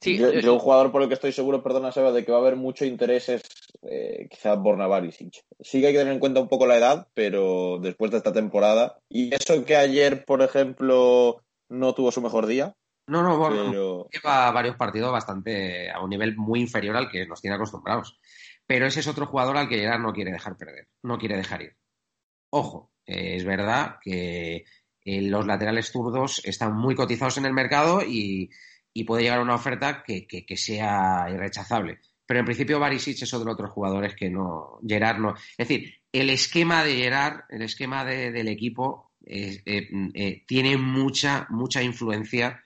Yo, 0.00 0.52
un 0.54 0.58
jugador 0.58 0.92
por 0.92 1.02
el 1.02 1.08
que 1.08 1.14
estoy 1.14 1.32
seguro, 1.32 1.62
perdona 1.62 1.92
Seba, 1.92 2.12
de 2.12 2.24
que 2.24 2.32
va 2.32 2.38
a 2.38 2.40
haber 2.40 2.56
mucho 2.56 2.84
interés 2.84 3.28
es 3.28 3.42
eh, 3.82 4.28
quizás 4.30 4.58
Borna 4.58 4.88
Sí 5.60 5.80
que 5.80 5.86
hay 5.86 5.92
que 5.92 5.98
tener 5.98 6.12
en 6.12 6.20
cuenta 6.20 6.40
un 6.40 6.48
poco 6.48 6.66
la 6.66 6.76
edad, 6.76 7.08
pero 7.14 7.78
después 7.80 8.10
de 8.10 8.18
esta 8.18 8.32
temporada. 8.32 8.98
Y 9.08 9.34
eso 9.34 9.64
que 9.64 9.76
ayer, 9.76 10.24
por 10.24 10.42
ejemplo, 10.42 11.42
no 11.68 11.94
tuvo 11.94 12.10
su 12.10 12.20
mejor 12.22 12.46
día. 12.46 12.74
No, 13.06 13.22
no, 13.22 13.36
bueno, 13.36 14.08
lleva 14.10 14.50
varios 14.50 14.76
partidos 14.76 15.12
bastante 15.12 15.90
a 15.90 16.00
un 16.02 16.08
nivel 16.08 16.36
muy 16.36 16.60
inferior 16.60 16.96
al 16.96 17.10
que 17.10 17.26
nos 17.26 17.40
tiene 17.40 17.56
acostumbrados. 17.56 18.18
Pero 18.66 18.86
ese 18.86 19.00
es 19.00 19.08
otro 19.08 19.26
jugador 19.26 19.58
al 19.58 19.68
que 19.68 19.78
Gerard 19.78 20.00
no 20.00 20.14
quiere 20.14 20.32
dejar 20.32 20.56
perder, 20.56 20.88
no 21.02 21.18
quiere 21.18 21.36
dejar 21.36 21.62
ir. 21.62 21.76
Ojo, 22.50 22.92
eh, 23.04 23.36
es 23.36 23.44
verdad 23.44 23.96
que 24.00 24.64
eh, 25.04 25.22
los 25.22 25.46
laterales 25.46 25.90
zurdos 25.90 26.40
están 26.44 26.74
muy 26.74 26.94
cotizados 26.94 27.36
en 27.36 27.44
el 27.44 27.52
mercado 27.52 28.00
y, 28.02 28.48
puede 29.02 29.24
llegar 29.24 29.40
a 29.40 29.42
una 29.42 29.56
oferta 29.56 30.04
que, 30.04 30.46
sea 30.56 31.26
irrechazable. 31.28 31.98
Pero 32.24 32.40
en 32.40 32.46
principio 32.46 32.78
Barisic 32.78 33.20
es 33.20 33.34
otro 33.34 33.46
de 33.46 33.52
otros 33.54 33.72
jugadores 33.72 34.14
que 34.14 34.30
no, 34.30 34.78
Gerard 34.86 35.18
no. 35.18 35.34
Es 35.34 35.68
decir, 35.68 35.94
el 36.12 36.30
esquema 36.30 36.84
de 36.84 36.94
Gerard, 36.94 37.40
el 37.48 37.62
esquema 37.62 38.04
del 38.04 38.48
equipo 38.48 39.10
eh, 39.26 40.44
tiene 40.46 40.76
mucha, 40.76 41.48
mucha 41.50 41.82
influencia 41.82 42.62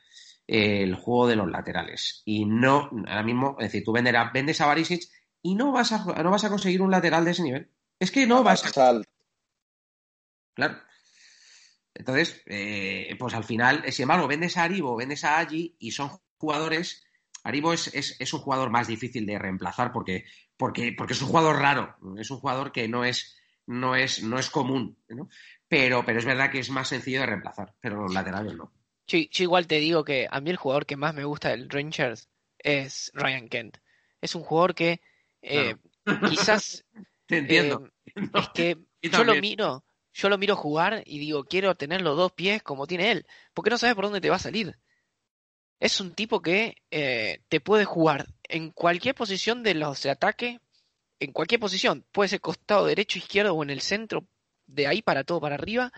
el 0.46 0.94
juego 0.94 1.28
de 1.28 1.36
los 1.36 1.50
laterales. 1.50 2.22
Y 2.24 2.44
no, 2.44 2.90
ahora 3.06 3.22
mismo, 3.22 3.56
es 3.58 3.66
decir, 3.66 3.84
tú 3.84 3.92
vendes 3.92 4.60
a 4.60 4.66
Barisic 4.66 5.02
y 5.42 5.54
no 5.54 5.72
vas 5.72 5.92
a, 5.92 6.04
no 6.22 6.30
vas 6.30 6.44
a 6.44 6.48
conseguir 6.48 6.82
un 6.82 6.90
lateral 6.90 7.24
de 7.24 7.30
ese 7.30 7.42
nivel. 7.42 7.70
Es 8.00 8.10
que 8.10 8.26
no 8.26 8.42
vas 8.42 8.64
a... 8.64 9.02
Claro. 10.54 10.78
Entonces, 11.98 12.42
eh, 12.46 13.14
pues 13.18 13.34
al 13.34 13.42
final, 13.42 13.82
sin 13.92 14.04
embargo, 14.04 14.28
vendes 14.28 14.56
a 14.56 14.62
Aribo, 14.62 14.96
vendes 14.96 15.24
a 15.24 15.40
Agi 15.40 15.74
y 15.80 15.90
son 15.90 16.10
jugadores. 16.36 17.04
Aribo 17.42 17.72
es, 17.72 17.88
es, 17.92 18.32
un 18.32 18.40
jugador 18.40 18.70
más 18.70 18.86
difícil 18.86 19.26
de 19.26 19.38
reemplazar 19.38 19.92
porque, 19.92 20.24
porque, 20.56 20.94
porque 20.96 21.14
es 21.14 21.22
un 21.22 21.28
jugador 21.28 21.58
raro, 21.58 21.96
es 22.18 22.30
un 22.30 22.38
jugador 22.38 22.70
que 22.70 22.86
no 22.86 23.04
es, 23.04 23.36
no 23.66 23.96
es, 23.96 24.22
no 24.22 24.38
es 24.38 24.48
común, 24.48 24.96
¿no? 25.08 25.28
Pero, 25.66 26.04
pero 26.04 26.20
es 26.20 26.24
verdad 26.24 26.50
que 26.50 26.60
es 26.60 26.70
más 26.70 26.88
sencillo 26.88 27.20
de 27.20 27.26
reemplazar, 27.26 27.74
pero 27.80 28.02
los 28.02 28.14
laterales 28.14 28.54
no. 28.54 28.72
yo 29.06 29.44
igual 29.44 29.66
te 29.66 29.80
digo 29.80 30.04
que 30.04 30.28
a 30.30 30.40
mí 30.40 30.50
el 30.50 30.56
jugador 30.56 30.86
que 30.86 30.96
más 30.96 31.14
me 31.14 31.24
gusta 31.24 31.50
del 31.50 31.68
Rangers 31.68 32.28
es 32.58 33.10
Ryan 33.12 33.48
Kent. 33.48 33.78
Es 34.20 34.34
un 34.36 34.42
jugador 34.42 34.74
que 34.74 35.00
eh, 35.42 35.76
quizás... 36.28 36.84
te 37.26 37.38
entiendo. 37.38 37.90
Eh, 38.06 38.28
es 38.34 38.48
que 38.50 38.78
yo 39.02 39.24
lo 39.24 39.34
miro 39.36 39.84
yo 40.18 40.28
lo 40.28 40.36
miro 40.36 40.56
jugar 40.56 41.04
y 41.06 41.20
digo, 41.20 41.44
quiero 41.44 41.76
tener 41.76 42.02
los 42.02 42.16
dos 42.16 42.32
pies 42.32 42.60
como 42.64 42.88
tiene 42.88 43.12
él, 43.12 43.26
porque 43.54 43.70
no 43.70 43.78
sabes 43.78 43.94
por 43.94 44.04
dónde 44.04 44.20
te 44.20 44.30
va 44.30 44.36
a 44.36 44.40
salir. 44.40 44.76
Es 45.78 46.00
un 46.00 46.12
tipo 46.12 46.42
que 46.42 46.74
eh, 46.90 47.40
te 47.48 47.60
puede 47.60 47.84
jugar 47.84 48.26
en 48.42 48.72
cualquier 48.72 49.14
posición 49.14 49.62
de 49.62 49.74
los 49.74 50.02
de 50.02 50.10
ataque, 50.10 50.60
en 51.20 51.32
cualquier 51.32 51.60
posición, 51.60 52.04
puede 52.10 52.30
ser 52.30 52.40
costado 52.40 52.86
derecho, 52.86 53.18
izquierdo 53.18 53.54
o 53.54 53.62
en 53.62 53.70
el 53.70 53.80
centro, 53.80 54.26
de 54.66 54.88
ahí 54.88 55.02
para 55.02 55.22
todo 55.22 55.40
para 55.40 55.54
arriba, 55.54 55.92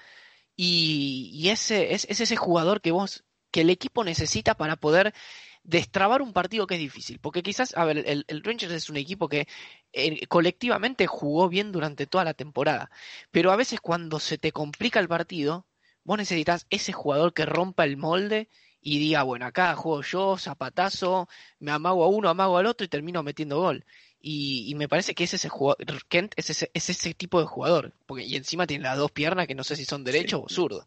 y, 0.55 1.49
ese 1.49 1.95
es, 1.95 2.07
es 2.11 2.21
ese 2.21 2.37
jugador 2.37 2.83
que 2.83 2.91
vos, 2.91 3.25
que 3.51 3.63
el 3.63 3.71
equipo 3.71 4.05
necesita 4.05 4.55
para 4.55 4.77
poder 4.77 5.15
destrabar 5.63 6.23
un 6.23 6.33
partido 6.33 6.67
que 6.67 6.75
es 6.75 6.81
difícil. 6.81 7.19
Porque 7.19 7.43
quizás, 7.43 7.77
a 7.77 7.85
ver, 7.85 8.05
el, 8.07 8.43
Rangers 8.43 8.73
es 8.73 8.91
un 8.91 8.97
equipo 8.97 9.29
que 9.29 9.47
eh, 9.93 10.27
colectivamente 10.27 11.07
jugó 11.07 11.49
bien 11.49 11.73
durante 11.73 12.07
toda 12.07 12.25
la 12.25 12.35
temporada. 12.35 12.91
Pero 13.31 13.53
a 13.53 13.57
veces 13.57 13.81
cuando 13.81 14.21
se 14.21 14.39
te 14.39 14.53
complica 14.53 15.01
el 15.01 15.09
partido, 15.09 15.67
vos 16.05 16.19
necesitas 16.19 16.67
ese 16.71 16.93
jugador 16.93 17.35
que 17.35 17.47
rompa 17.47 17.85
el 17.85 17.97
molde 17.97 18.49
y 18.81 18.99
diga, 18.99 19.23
bueno, 19.23 19.47
acá 19.47 19.75
juego 19.77 20.03
yo, 20.03 20.39
zapatazo, 20.39 21.29
me 21.59 21.71
amago 21.71 22.05
a 22.05 22.09
uno, 22.09 22.29
amago 22.29 22.57
al 22.57 22.67
otro 22.67 22.85
y 22.85 22.89
termino 22.89 23.23
metiendo 23.23 23.59
gol. 23.59 23.85
Y, 24.23 24.75
me 24.77 24.89
parece 24.89 25.15
que 25.15 25.25
es 25.25 25.35
ese 25.35 25.49
jugador, 25.49 26.05
Kent 26.09 26.35
es 26.37 26.51
ese, 26.51 26.71
es 26.75 26.91
ese 26.91 27.15
tipo 27.15 27.41
de 27.41 27.47
jugador. 27.47 27.95
Porque, 28.07 28.25
y 28.25 28.37
encima 28.37 28.67
tiene 28.67 28.85
las 28.85 28.99
dos 28.99 29.11
piernas 29.11 29.47
que 29.47 29.55
no 29.55 29.65
sé 29.65 29.77
si 29.77 29.85
son 29.85 30.05
derecho 30.05 30.43
o 30.43 30.49
zurdo. 30.49 30.87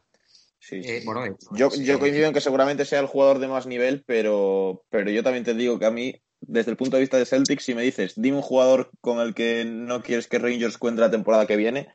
Eh, 0.71 1.03
yo, 1.51 1.69
yo 1.75 1.99
coincido 1.99 2.27
en 2.27 2.33
que 2.33 2.41
seguramente 2.41 2.85
sea 2.85 2.99
el 2.99 3.07
jugador 3.07 3.39
de 3.39 3.47
más 3.47 3.65
nivel, 3.65 4.03
pero, 4.05 4.83
pero 4.89 5.11
yo 5.11 5.23
también 5.23 5.43
te 5.43 5.53
digo 5.53 5.77
que 5.77 5.85
a 5.85 5.91
mí, 5.91 6.21
desde 6.39 6.71
el 6.71 6.77
punto 6.77 6.95
de 6.95 7.01
vista 7.01 7.17
de 7.17 7.25
Celtic, 7.25 7.59
si 7.59 7.75
me 7.75 7.81
dices, 7.81 8.13
dime 8.15 8.37
un 8.37 8.43
jugador 8.43 8.89
con 9.01 9.19
el 9.19 9.33
que 9.33 9.65
no 9.65 10.01
quieres 10.01 10.27
que 10.27 10.39
Rangers 10.39 10.77
cuente 10.77 11.01
la 11.01 11.11
temporada 11.11 11.47
que 11.47 11.57
viene, 11.57 11.89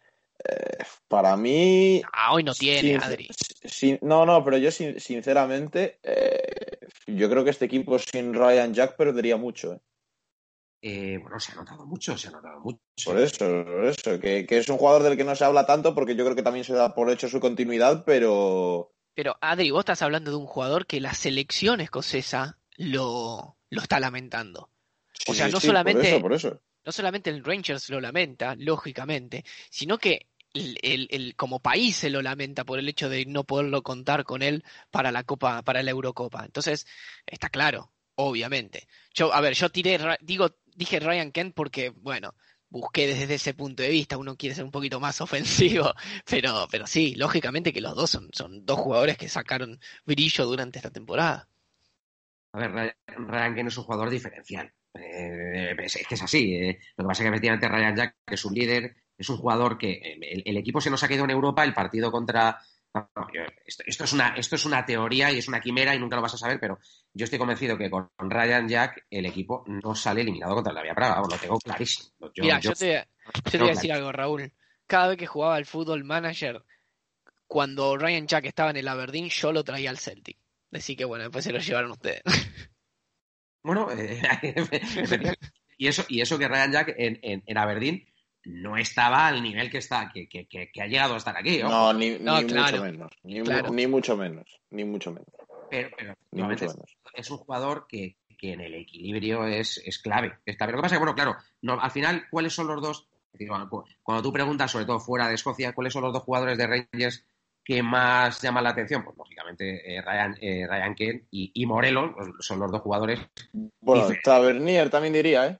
eh, 0.44 0.78
para 1.08 1.36
mí. 1.36 2.02
Ah, 2.12 2.34
hoy 2.34 2.44
no 2.44 2.52
tiene, 2.52 2.96
Adri. 2.96 3.28
no, 4.02 4.26
no, 4.26 4.44
pero 4.44 4.58
yo 4.58 4.70
sinceramente, 4.70 5.98
eh, 6.02 6.78
yo 7.06 7.30
creo 7.30 7.44
que 7.44 7.50
este 7.50 7.64
equipo 7.64 7.98
sin 7.98 8.34
Ryan 8.34 8.74
Jack 8.74 8.96
perdería 8.96 9.36
mucho. 9.36 9.80
Eh, 10.80 11.18
bueno, 11.20 11.40
se 11.40 11.52
ha 11.52 11.56
notado 11.56 11.84
mucho, 11.86 12.16
se 12.16 12.28
ha 12.28 12.30
notado 12.30 12.60
mucho. 12.60 12.78
Por 13.04 13.18
eso, 13.18 13.64
por 13.64 13.84
eso, 13.84 14.20
que, 14.20 14.46
es 14.48 14.68
un 14.68 14.78
jugador 14.78 15.02
del 15.02 15.16
que 15.16 15.24
no 15.24 15.34
se 15.34 15.44
habla 15.44 15.66
tanto 15.66 15.94
porque 15.94 16.14
yo 16.14 16.24
creo 16.24 16.36
que 16.36 16.42
también 16.42 16.64
se 16.64 16.74
da 16.74 16.94
por 16.94 17.10
hecho 17.10 17.28
su 17.28 17.40
continuidad, 17.40 18.04
pero... 18.04 18.92
Pero 19.14 19.36
Adri, 19.40 19.72
vos 19.72 19.80
estás 19.80 20.02
hablando 20.02 20.30
de 20.30 20.36
un 20.36 20.46
jugador 20.46 20.86
que 20.86 21.00
la 21.00 21.12
selección 21.12 21.80
escocesa 21.80 22.58
lo, 22.76 23.56
lo 23.70 23.82
está 23.82 23.98
lamentando. 23.98 24.70
o 25.26 25.34
sea, 25.34 25.48
no 25.48 25.58
solamente... 25.60 26.22
No 26.84 26.92
solamente 26.92 27.28
el 27.28 27.44
Rangers 27.44 27.90
lo 27.90 28.00
lamenta, 28.00 28.54
lógicamente, 28.56 29.44
sino 29.68 29.98
que 29.98 30.28
el, 30.54 31.08
el, 31.10 31.36
como 31.36 31.60
país 31.60 31.96
se 31.96 32.10
lo 32.10 32.22
lamenta 32.22 32.64
por 32.64 32.78
el 32.78 32.88
hecho 32.88 33.08
de 33.08 33.26
no 33.26 33.44
poderlo 33.44 33.82
contar 33.82 34.24
con 34.24 34.42
él 34.42 34.64
para 34.90 35.12
la 35.12 35.24
Copa, 35.24 35.62
para 35.62 35.82
la 35.82 35.90
Eurocopa. 35.90 36.44
Entonces, 36.44 36.86
está 37.26 37.48
claro, 37.50 37.92
obviamente. 38.14 38.88
Yo, 39.12 39.32
a 39.32 39.40
ver, 39.40 39.54
yo 39.54 39.68
tiré, 39.70 39.98
digo, 40.20 40.56
dije 40.78 41.00
Ryan 41.00 41.32
Kent 41.32 41.54
porque, 41.54 41.90
bueno, 41.90 42.34
busqué 42.70 43.06
desde 43.06 43.34
ese 43.34 43.52
punto 43.52 43.82
de 43.82 43.88
vista, 43.88 44.16
uno 44.16 44.36
quiere 44.36 44.54
ser 44.54 44.64
un 44.64 44.70
poquito 44.70 45.00
más 45.00 45.20
ofensivo, 45.20 45.92
pero, 46.24 46.66
pero 46.70 46.86
sí, 46.86 47.14
lógicamente 47.16 47.72
que 47.72 47.80
los 47.80 47.94
dos 47.94 48.10
son, 48.10 48.28
son 48.32 48.64
dos 48.64 48.78
jugadores 48.78 49.18
que 49.18 49.28
sacaron 49.28 49.80
brillo 50.06 50.46
durante 50.46 50.78
esta 50.78 50.90
temporada. 50.90 51.48
A 52.52 52.60
ver, 52.60 52.96
Ryan 53.06 53.54
Kent 53.54 53.68
es 53.68 53.76
un 53.76 53.84
jugador 53.84 54.08
diferencial. 54.08 54.72
Eh, 54.94 55.76
es, 55.78 55.98
que 56.08 56.14
es 56.14 56.22
así. 56.22 56.54
Eh. 56.54 56.78
Lo 56.96 57.04
que 57.04 57.08
pasa 57.08 57.22
es 57.22 57.26
que 57.26 57.28
efectivamente 57.28 57.68
Ryan 57.68 57.96
Jack, 57.96 58.16
que 58.24 58.34
es 58.34 58.44
un 58.44 58.54
líder, 58.54 58.96
es 59.16 59.28
un 59.28 59.36
jugador 59.36 59.76
que 59.76 59.90
eh, 59.90 60.42
el, 60.46 60.56
equipo 60.56 60.80
se 60.80 60.90
nos 60.90 61.02
ha 61.02 61.08
quedado 61.08 61.24
en 61.24 61.32
Europa, 61.32 61.64
el 61.64 61.74
partido 61.74 62.10
contra 62.10 62.58
esto, 63.64 64.04
es 64.04 64.12
una, 64.12 64.34
esto 64.36 64.56
es 64.56 64.64
una 64.64 64.84
teoría 64.84 65.30
y 65.30 65.38
es 65.38 65.48
una 65.48 65.60
quimera 65.60 65.94
y 65.94 65.98
nunca 65.98 66.16
lo 66.16 66.22
vas 66.22 66.34
a 66.34 66.38
saber, 66.38 66.58
pero 66.60 66.78
yo 67.12 67.24
estoy 67.24 67.38
convencido 67.38 67.76
que 67.76 67.90
con 67.90 68.10
Ryan 68.18 68.68
Jack 68.68 69.06
el 69.10 69.26
equipo 69.26 69.64
no 69.66 69.94
sale 69.94 70.22
eliminado 70.22 70.54
contra 70.54 70.72
la 70.72 70.82
Vía 70.82 70.94
Praga. 70.94 71.20
lo 71.20 71.38
tengo 71.38 71.58
clarísimo. 71.58 72.10
Mira, 72.36 72.60
yo, 72.60 72.72
te, 72.72 73.06
voy 73.58 73.68
a 73.68 73.72
decir 73.72 73.92
algo, 73.92 74.12
Raúl. 74.12 74.52
Cada 74.86 75.08
vez 75.08 75.18
que 75.18 75.26
jugaba 75.26 75.58
el 75.58 75.66
fútbol 75.66 76.04
manager, 76.04 76.62
cuando 77.46 77.96
Ryan 77.96 78.26
Jack 78.26 78.46
estaba 78.46 78.70
en 78.70 78.76
el 78.76 78.88
Aberdeen, 78.88 79.28
yo 79.28 79.52
lo 79.52 79.64
traía 79.64 79.90
al 79.90 79.98
Celtic. 79.98 80.38
Así 80.72 80.96
que 80.96 81.04
bueno, 81.04 81.24
después 81.24 81.44
se 81.44 81.52
lo 81.52 81.58
llevaron 81.58 81.90
ustedes. 81.90 82.22
Bueno, 83.62 83.88
eh, 83.92 84.20
y, 85.78 85.88
eso, 85.88 86.04
y 86.08 86.20
eso 86.20 86.38
que 86.38 86.48
Ryan 86.48 86.72
Jack 86.72 86.94
en, 86.96 87.18
en 87.22 87.58
Aberdeen 87.58 88.06
no 88.48 88.78
estaba 88.78 89.28
al 89.28 89.42
nivel 89.42 89.70
que 89.70 89.78
está, 89.78 90.10
que, 90.10 90.48
ha 90.80 90.86
llegado 90.86 91.14
a 91.14 91.18
estar 91.18 91.36
aquí. 91.36 91.62
No, 91.62 91.92
ni, 91.92 92.18
mucho 92.18 92.82
menos. 92.82 93.12
Ni, 93.22 93.86
mucho 93.86 94.16
menos. 94.16 94.60
Ni 94.70 94.84
mucho 94.84 95.12
menos. 95.12 95.28
Pero, 95.70 95.90
es 97.14 97.30
un 97.30 97.38
jugador 97.38 97.86
que, 97.86 98.16
en 98.40 98.60
el 98.60 98.74
equilibrio 98.74 99.46
es, 99.46 99.82
es 99.84 99.98
clave. 99.98 100.38
Es 100.46 100.56
clave. 100.56 100.72
Lo 100.72 100.78
que 100.78 100.82
pasa 100.82 100.94
es 100.94 100.98
que, 100.98 101.04
bueno, 101.04 101.14
claro, 101.14 101.36
no, 101.60 101.78
al 101.78 101.90
final, 101.90 102.24
¿cuáles 102.30 102.54
son 102.54 102.68
los 102.68 102.80
dos? 102.80 103.06
Cuando 104.02 104.22
tú 104.22 104.32
preguntas, 104.32 104.70
sobre 104.70 104.86
todo 104.86 104.98
fuera 104.98 105.28
de 105.28 105.34
Escocia, 105.34 105.74
¿cuáles 105.74 105.92
son 105.92 106.02
los 106.02 106.12
dos 106.12 106.22
jugadores 106.22 106.56
de 106.56 106.66
Rangers 106.66 107.24
que 107.62 107.82
más 107.82 108.40
llaman 108.40 108.64
la 108.64 108.70
atención? 108.70 109.04
Pues 109.04 109.16
lógicamente 109.16 109.94
eh, 109.94 110.00
Ryan, 110.00 110.36
eh, 110.40 110.66
Ryan 110.66 110.94
Kent 110.94 111.24
y, 111.30 111.50
y, 111.52 111.66
Morelos 111.66 112.12
son 112.40 112.58
los 112.58 112.72
dos 112.72 112.80
jugadores. 112.80 113.20
Bueno, 113.80 114.08
Tavernier 114.24 114.88
también 114.88 115.12
diría, 115.12 115.46
¿eh? 115.48 115.58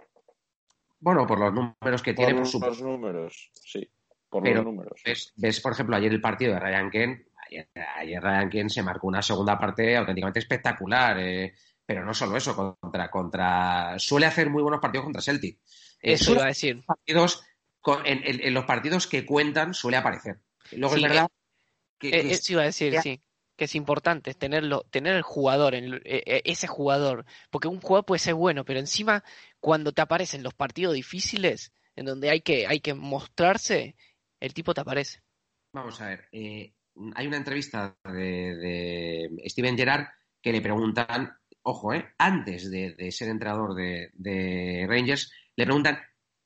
Bueno, 1.01 1.27
por 1.27 1.39
los 1.39 1.53
números 1.53 2.03
que 2.03 2.15
tiene. 2.15 2.35
Por, 2.35 2.67
los 2.67 2.83
números, 2.83 3.51
sí. 3.55 3.89
Por 4.29 4.47
los 4.47 4.65
números. 4.65 5.03
Ves, 5.37 5.61
por 5.61 5.73
ejemplo, 5.73 5.97
ayer 5.97 6.13
el 6.13 6.21
partido 6.21 6.55
de 6.55 6.61
Ryan 6.61 6.91
Kent. 6.91 7.29
Ayer, 7.97 8.23
Ryan 8.23 8.51
Kent 8.51 8.71
se 8.71 8.83
marcó 8.83 9.07
una 9.07 9.23
segunda 9.23 9.59
parte 9.59 9.97
auténticamente 9.97 10.41
espectacular. 10.41 11.19
Eh, 11.21 11.55
pero 11.87 12.05
no 12.05 12.13
solo 12.13 12.37
eso, 12.37 12.55
contra, 12.55 13.11
contra. 13.11 13.99
Suele 13.99 14.27
hacer 14.27 14.51
muy 14.51 14.63
buenos 14.63 14.81
partidos 14.81 15.05
contra 15.05 15.23
Celtic. 15.23 15.59
eso 16.01 16.33
iba 16.33 16.45
a 16.45 16.49
decir. 16.49 16.85
Partidos, 16.85 17.45
en, 18.05 18.55
los 18.55 18.65
partidos 18.65 19.07
que 19.07 19.25
cuentan 19.25 19.73
suele 19.73 19.97
aparecer. 19.97 20.41
Luego 20.73 20.97
es 20.97 21.03
verdad 21.03 21.29
que, 21.99 22.11
eh, 22.11 22.31
Eso 22.33 22.53
iba 22.53 22.63
a 22.63 22.67
decir, 22.67 23.01
sí 23.01 23.23
que 23.59 23.65
es 23.65 23.75
importante, 23.75 24.33
tenerlo, 24.35 24.87
tener 24.89 25.17
el 25.17 25.23
jugador, 25.23 25.75
e, 25.75 26.01
e, 26.05 26.43
ese 26.45 26.69
jugador, 26.69 27.27
porque 27.51 27.67
un 27.67 27.81
jugador 27.81 28.07
puede 28.07 28.21
ser 28.21 28.35
bueno, 28.35 28.65
pero 28.65 28.79
encima 28.79 29.25
cuando 29.59 29.91
te 29.91 30.01
aparecen 30.01 30.45
los 30.45 30.55
partidos 30.55 30.95
difíciles, 30.95 31.73
en 31.97 32.07
donde 32.07 32.31
hay 32.31 32.41
que, 32.41 32.69
hay 32.69 32.79
que 32.79 32.95
mostrarse, 32.95 33.97
el 34.39 34.55
tipo 34.55 34.73
te 34.75 34.81
aparece. 34.81 35.23
Vamos 35.73 36.01
a 36.01 36.07
ver, 36.07 36.29
eh, 36.31 36.73
hay 37.17 37.27
una 37.27 37.37
entrevista 37.37 37.99
de, 38.05 39.29
Steven 39.47 39.77
Gerrard 39.77 40.07
que 40.41 40.53
le 40.53 40.61
preguntan, 40.61 41.37
ojo, 41.63 41.93
eh, 41.93 42.15
antes 42.17 42.71
de, 42.71 43.11
ser 43.11 43.29
entrenador 43.29 43.75
de, 43.75 44.87
Rangers, 44.89 45.33
le 45.57 45.65
preguntan 45.65 45.99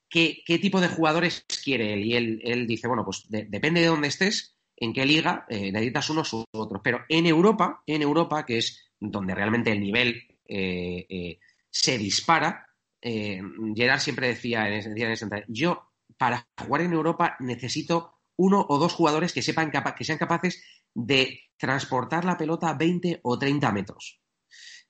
qué, 0.08 0.42
qué, 0.46 0.58
tipo 0.58 0.80
de 0.80 0.88
jugadores 0.88 1.44
quiere 1.62 1.92
él. 1.92 2.04
Y 2.06 2.16
él, 2.16 2.40
él 2.42 2.66
dice, 2.66 2.88
bueno, 2.88 3.04
pues 3.04 3.26
depende 3.28 3.82
de 3.82 3.88
dónde 3.88 4.08
estés, 4.08 4.51
en 4.83 4.93
qué 4.93 5.07
liga 5.07 5.47
eh, 5.49 5.70
necesitas 5.70 6.11
unos 6.11 6.33
u 6.33 6.45
otros. 6.51 6.80
Pero 6.83 7.05
en 7.09 7.26
Europa, 7.26 7.85
en 7.87 8.03
Europa, 8.03 8.45
que 8.45 8.59
es 8.59 8.91
donde 8.99 9.33
realmente 9.33 9.70
el 9.70 9.78
nivel 9.78 10.20
eh, 10.45 11.07
eh, 11.09 11.39
se 11.70 11.97
dispara, 11.99 12.66
Gerard 13.01 14.01
siempre 14.01 14.28
decía 14.28 14.68
en 14.68 14.74
ese, 14.74 15.24
en 15.24 15.45
yo 15.49 15.91
para 16.16 16.47
jugar 16.64 16.83
en 16.83 16.93
Europa 16.93 17.37
necesito 17.41 18.20
uno 18.37 18.64
o 18.68 18.78
dos 18.78 18.93
jugadores 18.93 19.33
que 19.33 19.43
sepan 19.43 19.72
que 19.72 20.05
sean 20.05 20.18
capaces 20.18 20.62
de 20.95 21.41
transportar 21.57 22.24
la 22.24 22.37
pelota 22.37 22.68
a 22.68 22.74
20 22.74 23.20
o 23.22 23.39
30 23.39 23.72
metros. 23.72 24.20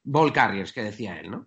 Ball 0.05 0.33
carriers, 0.33 0.73
que 0.73 0.83
decía 0.83 1.21
él, 1.21 1.31
¿no? 1.31 1.47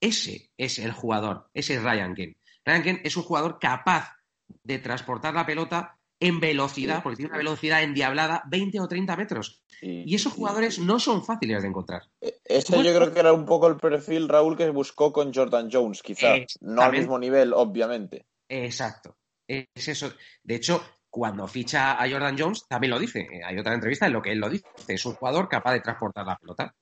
Ese 0.00 0.50
es 0.56 0.78
el 0.78 0.92
jugador, 0.92 1.50
ese 1.52 1.74
es 1.74 1.82
Ryan 1.82 2.14
Kent. 2.14 2.36
Ryan 2.64 2.82
Kent 2.82 3.00
es 3.04 3.16
un 3.16 3.22
jugador 3.22 3.58
capaz 3.58 4.14
de 4.62 4.78
transportar 4.78 5.34
la 5.34 5.44
pelota 5.44 5.97
en 6.20 6.40
velocidad, 6.40 7.02
porque 7.02 7.16
tiene 7.16 7.30
una 7.30 7.38
velocidad 7.38 7.82
endiablada, 7.82 8.42
20 8.48 8.80
o 8.80 8.88
30 8.88 9.16
metros. 9.16 9.62
Y 9.80 10.14
esos 10.14 10.32
jugadores 10.32 10.80
no 10.80 10.98
son 10.98 11.24
fáciles 11.24 11.62
de 11.62 11.68
encontrar. 11.68 12.02
E, 12.20 12.40
ese 12.44 12.82
yo 12.82 12.94
creo 12.94 13.12
que 13.12 13.20
era 13.20 13.32
un 13.32 13.46
poco 13.46 13.68
el 13.68 13.76
perfil, 13.76 14.28
Raúl, 14.28 14.56
que 14.56 14.68
buscó 14.70 15.12
con 15.12 15.32
Jordan 15.32 15.68
Jones, 15.70 16.02
quizás. 16.02 16.58
No 16.60 16.82
al 16.82 16.92
mismo 16.92 17.18
nivel, 17.18 17.52
obviamente. 17.52 18.26
Exacto. 18.48 19.16
Es 19.46 19.88
eso. 19.88 20.12
De 20.42 20.56
hecho, 20.56 20.82
cuando 21.08 21.46
ficha 21.46 22.02
a 22.02 22.10
Jordan 22.10 22.36
Jones, 22.38 22.66
también 22.68 22.90
lo 22.90 22.98
dice. 22.98 23.26
Hay 23.44 23.56
otra 23.58 23.74
entrevista 23.74 24.06
en 24.06 24.12
lo 24.12 24.22
que 24.22 24.32
él 24.32 24.38
lo 24.38 24.50
dice. 24.50 24.66
Es 24.88 25.06
un 25.06 25.14
jugador 25.14 25.48
capaz 25.48 25.72
de 25.72 25.80
transportar 25.80 26.26
la 26.26 26.36
pelota. 26.36 26.74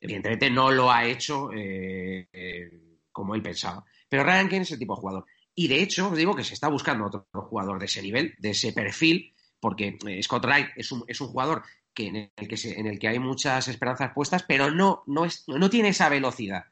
Evidentemente 0.00 0.50
no 0.50 0.70
lo 0.70 0.90
ha 0.90 1.04
hecho 1.04 1.52
eh, 1.52 2.26
eh, 2.32 2.98
como 3.12 3.34
él 3.34 3.42
pensaba. 3.42 3.84
Pero 4.08 4.24
Ryan 4.24 4.48
Kane 4.48 4.62
es 4.62 4.72
el 4.72 4.78
tipo 4.78 4.94
de 4.94 5.00
jugador. 5.00 5.26
Y 5.54 5.68
de 5.68 5.82
hecho, 5.82 6.08
os 6.08 6.16
digo 6.16 6.34
que 6.34 6.44
se 6.44 6.54
está 6.54 6.68
buscando 6.68 7.06
otro 7.06 7.26
jugador 7.32 7.78
de 7.78 7.86
ese 7.86 8.02
nivel, 8.02 8.34
de 8.38 8.50
ese 8.50 8.72
perfil, 8.72 9.34
porque 9.60 9.98
eh, 10.06 10.22
Scott 10.22 10.44
Wright 10.44 10.68
es 10.76 10.90
un, 10.92 11.04
es 11.06 11.20
un 11.20 11.28
jugador 11.28 11.62
que 11.94 12.06
en, 12.06 12.16
el 12.16 12.48
que 12.48 12.56
en 12.70 12.86
el 12.86 12.98
que 12.98 13.08
hay 13.08 13.18
muchas 13.18 13.68
esperanzas 13.68 14.12
puestas, 14.14 14.44
pero 14.48 14.70
no, 14.70 15.02
no, 15.06 15.24
es, 15.24 15.44
no 15.46 15.68
tiene 15.68 15.90
esa 15.90 16.08
velocidad. 16.08 16.64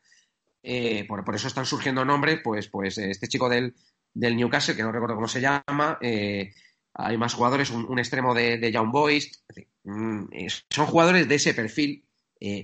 Eh, 0.63 1.05
por, 1.07 1.35
eso 1.35 1.49
están 1.49 1.67
surgiendo 1.67 2.05
nombres, 2.05 2.41
pues, 2.43 2.69
pues 2.69 2.97
este 2.99 3.29
chico 3.29 3.49
del, 3.49 3.75
del 4.15 4.37
Newcastle, 4.37 4.75
que 4.75 4.83
no 4.83 4.93
recuerdo 4.93 5.15
cómo 5.15 5.29
se 5.29 5.41
llama, 5.41 5.99
eh, 6.01 6.55
hay 6.95 7.17
más 7.19 7.35
jugadores, 7.35 7.71
un, 7.71 7.99
extremo 7.99 8.35
de, 8.35 8.73
Young 8.73 8.91
Boys, 8.91 9.45
mm, 9.85 10.25
son 10.71 10.87
jugadores 10.87 11.29
de 11.29 11.35
ese 11.35 11.55
perfil, 11.55 12.05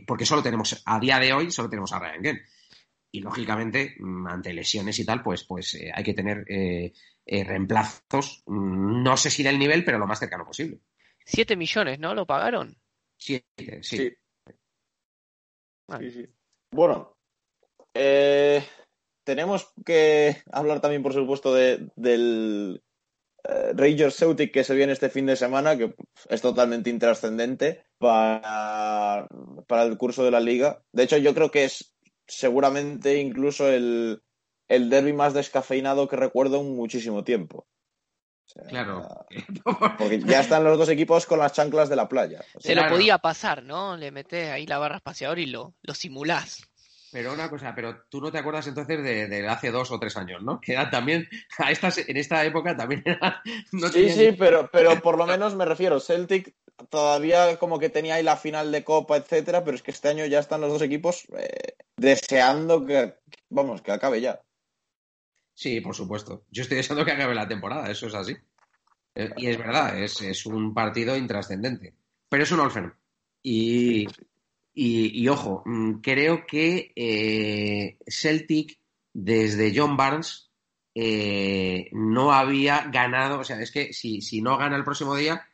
porque 0.07 0.27
solo 0.27 0.43
tenemos, 0.43 0.83
a 0.87 0.99
día 0.99 1.19
de 1.19 1.35
hoy, 1.35 1.51
solo 1.51 1.69
tenemos 1.69 1.93
a 1.93 1.99
Ryan 1.99 2.23
Gant 2.23 2.41
y 3.11 3.21
lógicamente 3.21 3.97
ante 4.29 4.53
lesiones 4.53 4.99
y 4.99 5.05
tal, 5.05 5.23
pues, 5.23 5.45
pues 5.45 5.75
eh, 5.75 5.91
hay 5.95 6.05
que 6.05 6.15
tener 6.15 6.45
eh, 6.49 6.93
eh, 7.25 7.45
reemplazos, 7.45 8.43
no 8.47 9.17
sé 9.17 9.31
si 9.31 9.43
del 9.43 9.59
nivel, 9.59 9.85
pero 9.85 9.99
lo 9.99 10.07
más 10.07 10.19
cercano 10.19 10.45
posible. 10.45 10.81
Siete 11.25 11.57
millones, 11.57 11.99
¿no? 11.99 12.15
¿Lo 12.15 12.27
pagaron? 12.27 12.77
Siete, 13.17 13.83
sí. 13.83 14.13
sí. 15.99 16.29
Bueno, 16.71 17.17
tenemos 19.25 19.73
que 19.85 20.43
hablar 20.53 20.81
también, 20.81 21.03
por 21.03 21.15
supuesto, 21.15 21.55
de, 21.55 21.89
del 21.97 22.83
Rangers 23.75 24.17
Celtic 24.17 24.53
que 24.53 24.65
se 24.65 24.75
viene 24.75 24.93
este 24.93 25.09
fin 25.09 25.27
de 25.27 25.37
semana, 25.37 25.77
que 25.77 25.95
es 26.29 26.43
totalmente 26.43 26.91
intrascendente 26.91 27.87
para, 27.99 29.27
para 29.67 29.85
el 29.85 29.97
curso 29.97 30.23
de 30.23 30.31
la 30.31 30.41
liga. 30.41 30.85
De 30.93 31.05
hecho, 31.05 31.17
yo 31.17 31.35
creo 31.35 31.51
que 31.51 31.65
es 31.65 31.96
seguramente 32.27 33.19
incluso 33.19 33.69
el, 33.69 34.23
el 34.69 34.91
derby 34.91 35.13
más 35.13 35.35
descafeinado 35.35 36.09
que 36.09 36.17
recuerdo 36.17 36.61
en 36.61 36.77
muchísimo 36.77 37.25
tiempo. 37.25 37.67
claro. 38.69 39.27
Porque 39.99 40.21
ya 40.21 40.41
están 40.41 40.65
los 40.65 40.79
dos 40.79 40.89
equipos 40.89 41.27
con 41.27 41.39
las 41.39 41.53
chanclas 41.53 41.89
de 41.89 41.97
la 41.97 42.09
playa. 42.09 42.45
Se 42.59 42.75
lo 42.75 42.89
podía 42.89 43.19
pasar, 43.19 43.63
¿no? 43.63 43.97
Le 43.97 44.11
metes 44.11 44.51
ahí 44.51 44.67
la 44.67 44.79
barra 44.79 44.97
espaciadora 44.97 45.41
y 45.41 45.47
lo, 45.47 45.75
lo 45.83 45.95
simulás. 45.95 46.69
Pero 47.13 47.33
una 47.33 47.49
cosa, 47.49 47.75
pero 47.75 48.05
tú 48.11 48.21
no 48.21 48.31
te 48.31 48.39
acuerdas 48.39 48.67
entonces 48.67 49.03
de, 49.03 49.49
hace 49.49 49.71
dos 49.71 49.91
o 49.91 49.99
tres 49.99 50.17
años, 50.17 50.43
¿no? 50.43 50.61
Que 50.61 50.73
era 50.73 50.91
también, 50.91 51.29
a 51.59 51.71
estas, 51.71 51.99
en 51.99 52.17
esta 52.17 52.45
época 52.45 52.77
también 52.77 53.03
era... 53.07 53.43
sí, 53.93 54.11
sí, 54.11 54.33
pero, 54.39 54.69
pero 54.71 55.01
por 55.01 55.17
lo 55.17 55.27
menos 55.27 55.55
me 55.55 55.65
refiero, 55.65 56.01
Celtic 56.01 56.55
todavía 56.91 57.59
como 57.59 57.79
que 57.79 57.89
tenía 57.89 58.15
ahí 58.15 58.23
la 58.23 58.37
final 58.37 58.71
de 58.73 58.85
Copa, 58.85 59.17
etcétera, 59.17 59.65
pero 59.65 59.77
es 59.77 59.83
que 59.83 59.91
este 59.91 60.09
año 60.09 60.27
ya 60.27 60.39
están 60.39 60.61
los 60.61 60.71
dos 60.71 60.83
equipos 60.83 61.27
eh, 61.37 61.75
deseando 61.97 62.85
que, 62.85 63.15
vamos, 63.49 63.83
que 63.83 63.93
acabe 63.93 64.21
ya. 64.21 64.41
Sí, 65.55 65.81
por 65.81 65.95
supuesto. 65.95 66.45
Yo 66.51 66.63
estoy 66.63 66.77
deseando 66.77 67.05
que 67.05 67.13
acabe 67.13 67.35
la 67.35 67.49
temporada, 67.49 67.91
eso 67.91 68.07
es 68.07 68.15
así. 68.15 68.37
Eh, 69.15 69.31
y 69.37 69.47
es 69.47 69.59
verdad, 69.59 69.99
es, 69.99 70.45
un 70.47 70.75
partido 70.75 71.17
intrascendente. 71.17 71.95
Pero 72.29 72.43
es 72.43 72.53
un 72.53 72.61
Olfen. 72.61 72.93
Y, 73.43 74.07
y, 74.75 75.29
ojo, 75.29 75.63
mm, 75.65 76.01
creo 76.01 76.45
que 76.47 76.93
eh, 76.95 77.99
Celtic, 78.07 78.79
desde 79.15 79.73
John 79.75 79.97
Barnes, 79.97 80.51
no 81.93 82.33
había 82.33 82.89
ganado. 82.91 83.41
O 83.41 83.45
sea, 83.45 83.61
es 83.61 83.71
que 83.71 83.95
si, 83.95 84.21
si 84.21 84.43
no 84.43 84.59
gana 84.59 84.77
el 84.77 84.85
próximo 84.85 85.17
día, 85.17 85.47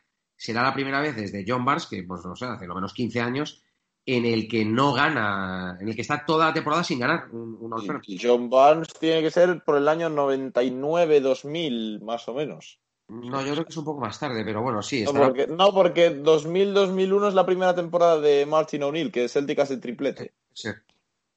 será 0.43 0.61
la 0.61 0.73
primera 0.73 0.99
vez 0.99 1.15
desde 1.15 1.45
John 1.47 1.63
Barnes, 1.63 1.85
que 1.85 2.03
pues 2.03 2.25
no 2.25 2.35
sé, 2.35 2.45
hace 2.45 2.67
lo 2.67 2.75
menos 2.75 2.93
15 2.93 3.21
años, 3.21 3.63
en 4.05 4.25
el 4.25 4.49
que 4.49 4.65
no 4.65 4.91
gana, 4.91 5.77
en 5.79 5.87
el 5.87 5.95
que 5.95 6.01
está 6.01 6.25
toda 6.25 6.47
la 6.47 6.53
temporada 6.53 6.83
sin 6.83 6.99
ganar 6.99 7.29
un, 7.31 7.57
un 7.61 8.01
John 8.21 8.49
Barnes 8.49 8.89
tiene 8.99 9.21
que 9.21 9.31
ser 9.31 9.63
por 9.63 9.77
el 9.77 9.87
año 9.87 10.09
99-2000, 10.09 12.01
más 12.01 12.27
o 12.27 12.33
menos. 12.33 12.77
No, 13.07 13.45
yo 13.45 13.53
creo 13.53 13.63
que 13.63 13.71
es 13.71 13.77
un 13.77 13.85
poco 13.85 14.01
más 14.01 14.19
tarde, 14.19 14.43
pero 14.43 14.61
bueno, 14.61 14.81
sí. 14.81 15.05
No, 15.05 15.13
porque, 15.13 15.47
no, 15.47 15.73
porque 15.73 16.11
2000-2001 16.21 17.29
es 17.29 17.33
la 17.35 17.45
primera 17.45 17.73
temporada 17.73 18.19
de 18.19 18.45
Martin 18.45 18.83
O'Neill, 18.83 19.13
que 19.13 19.29
Celtic 19.29 19.59
hace 19.59 19.77
triplete. 19.77 20.33
Sí, 20.51 20.71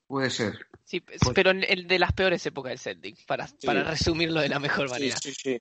puede 0.09 0.31
ser. 0.31 0.59
Sí, 0.83 0.99
pues 0.99 1.21
pero 1.33 1.53
el 1.53 1.87
de 1.87 1.99
las 2.01 2.13
peores 2.13 2.45
épocas 2.45 2.71
del 2.71 2.79
Celtic, 2.81 3.25
para, 3.25 3.49
para 3.65 3.85
resumirlo 3.85 4.41
de 4.41 4.49
la 4.49 4.59
mejor 4.59 4.91
manera. 4.91 5.17
Sí, 5.17 5.33
sí, 5.33 5.59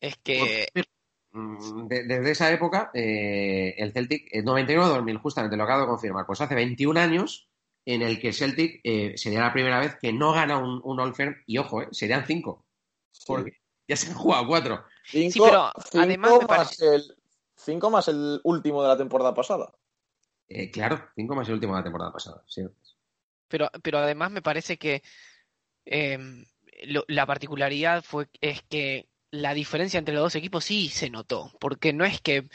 Es 0.00 0.16
que 0.16 0.66
desde 1.88 2.30
esa 2.30 2.50
época, 2.52 2.90
eh, 2.94 3.74
el 3.78 3.92
Celtic, 3.92 4.28
en 4.32 4.44
99-2000, 4.44 5.20
justamente 5.20 5.56
lo 5.56 5.64
acabo 5.64 5.82
de 5.82 5.86
confirmar, 5.88 6.26
pues 6.26 6.40
hace 6.40 6.54
21 6.54 6.98
años 6.98 7.48
en 7.84 8.02
el 8.02 8.20
que 8.20 8.32
Celtic 8.32 8.80
eh, 8.82 9.14
sería 9.16 9.40
la 9.40 9.52
primera 9.52 9.78
vez 9.78 9.96
que 9.96 10.12
no 10.12 10.32
gana 10.32 10.58
un, 10.58 10.80
un 10.82 11.00
All 11.00 11.14
Firm, 11.14 11.36
y 11.46 11.58
ojo, 11.58 11.82
eh, 11.82 11.88
serían 11.92 12.26
cinco, 12.26 12.64
porque 13.26 13.60
ya 13.86 13.96
se 13.96 14.10
han 14.10 14.16
jugado 14.16 14.46
cuatro. 14.46 14.84
sí, 15.04 15.30
pero 15.32 15.70
además 15.94 16.32
más 16.48 16.80
el, 16.80 17.16
cinco 17.54 17.90
más 17.90 18.08
el 18.08 18.40
último 18.44 18.82
de 18.82 18.88
la 18.88 18.96
temporada 18.96 19.34
pasada. 19.34 19.72
claro, 20.72 21.08
cinco 21.14 21.34
más 21.34 21.48
el 21.48 21.54
último 21.54 21.74
de 21.74 21.80
la 21.80 21.84
temporada 21.84 22.12
pasada, 22.12 22.42
sí. 22.46 22.62
Pero, 23.48 23.70
pero 23.82 23.98
además 23.98 24.32
me 24.32 24.42
parece 24.42 24.76
que 24.76 25.02
la 27.06 27.26
particularidad 27.26 28.02
fue 28.02 28.28
es 28.40 28.62
que 28.62 29.06
la 29.42 29.54
diferencia 29.54 29.98
entre 29.98 30.14
los 30.14 30.24
dos 30.24 30.34
equipos 30.34 30.64
sí 30.64 30.88
se 30.88 31.10
notó, 31.10 31.52
porque 31.60 31.92
no 31.92 32.04
es 32.04 32.20
que 32.20 32.48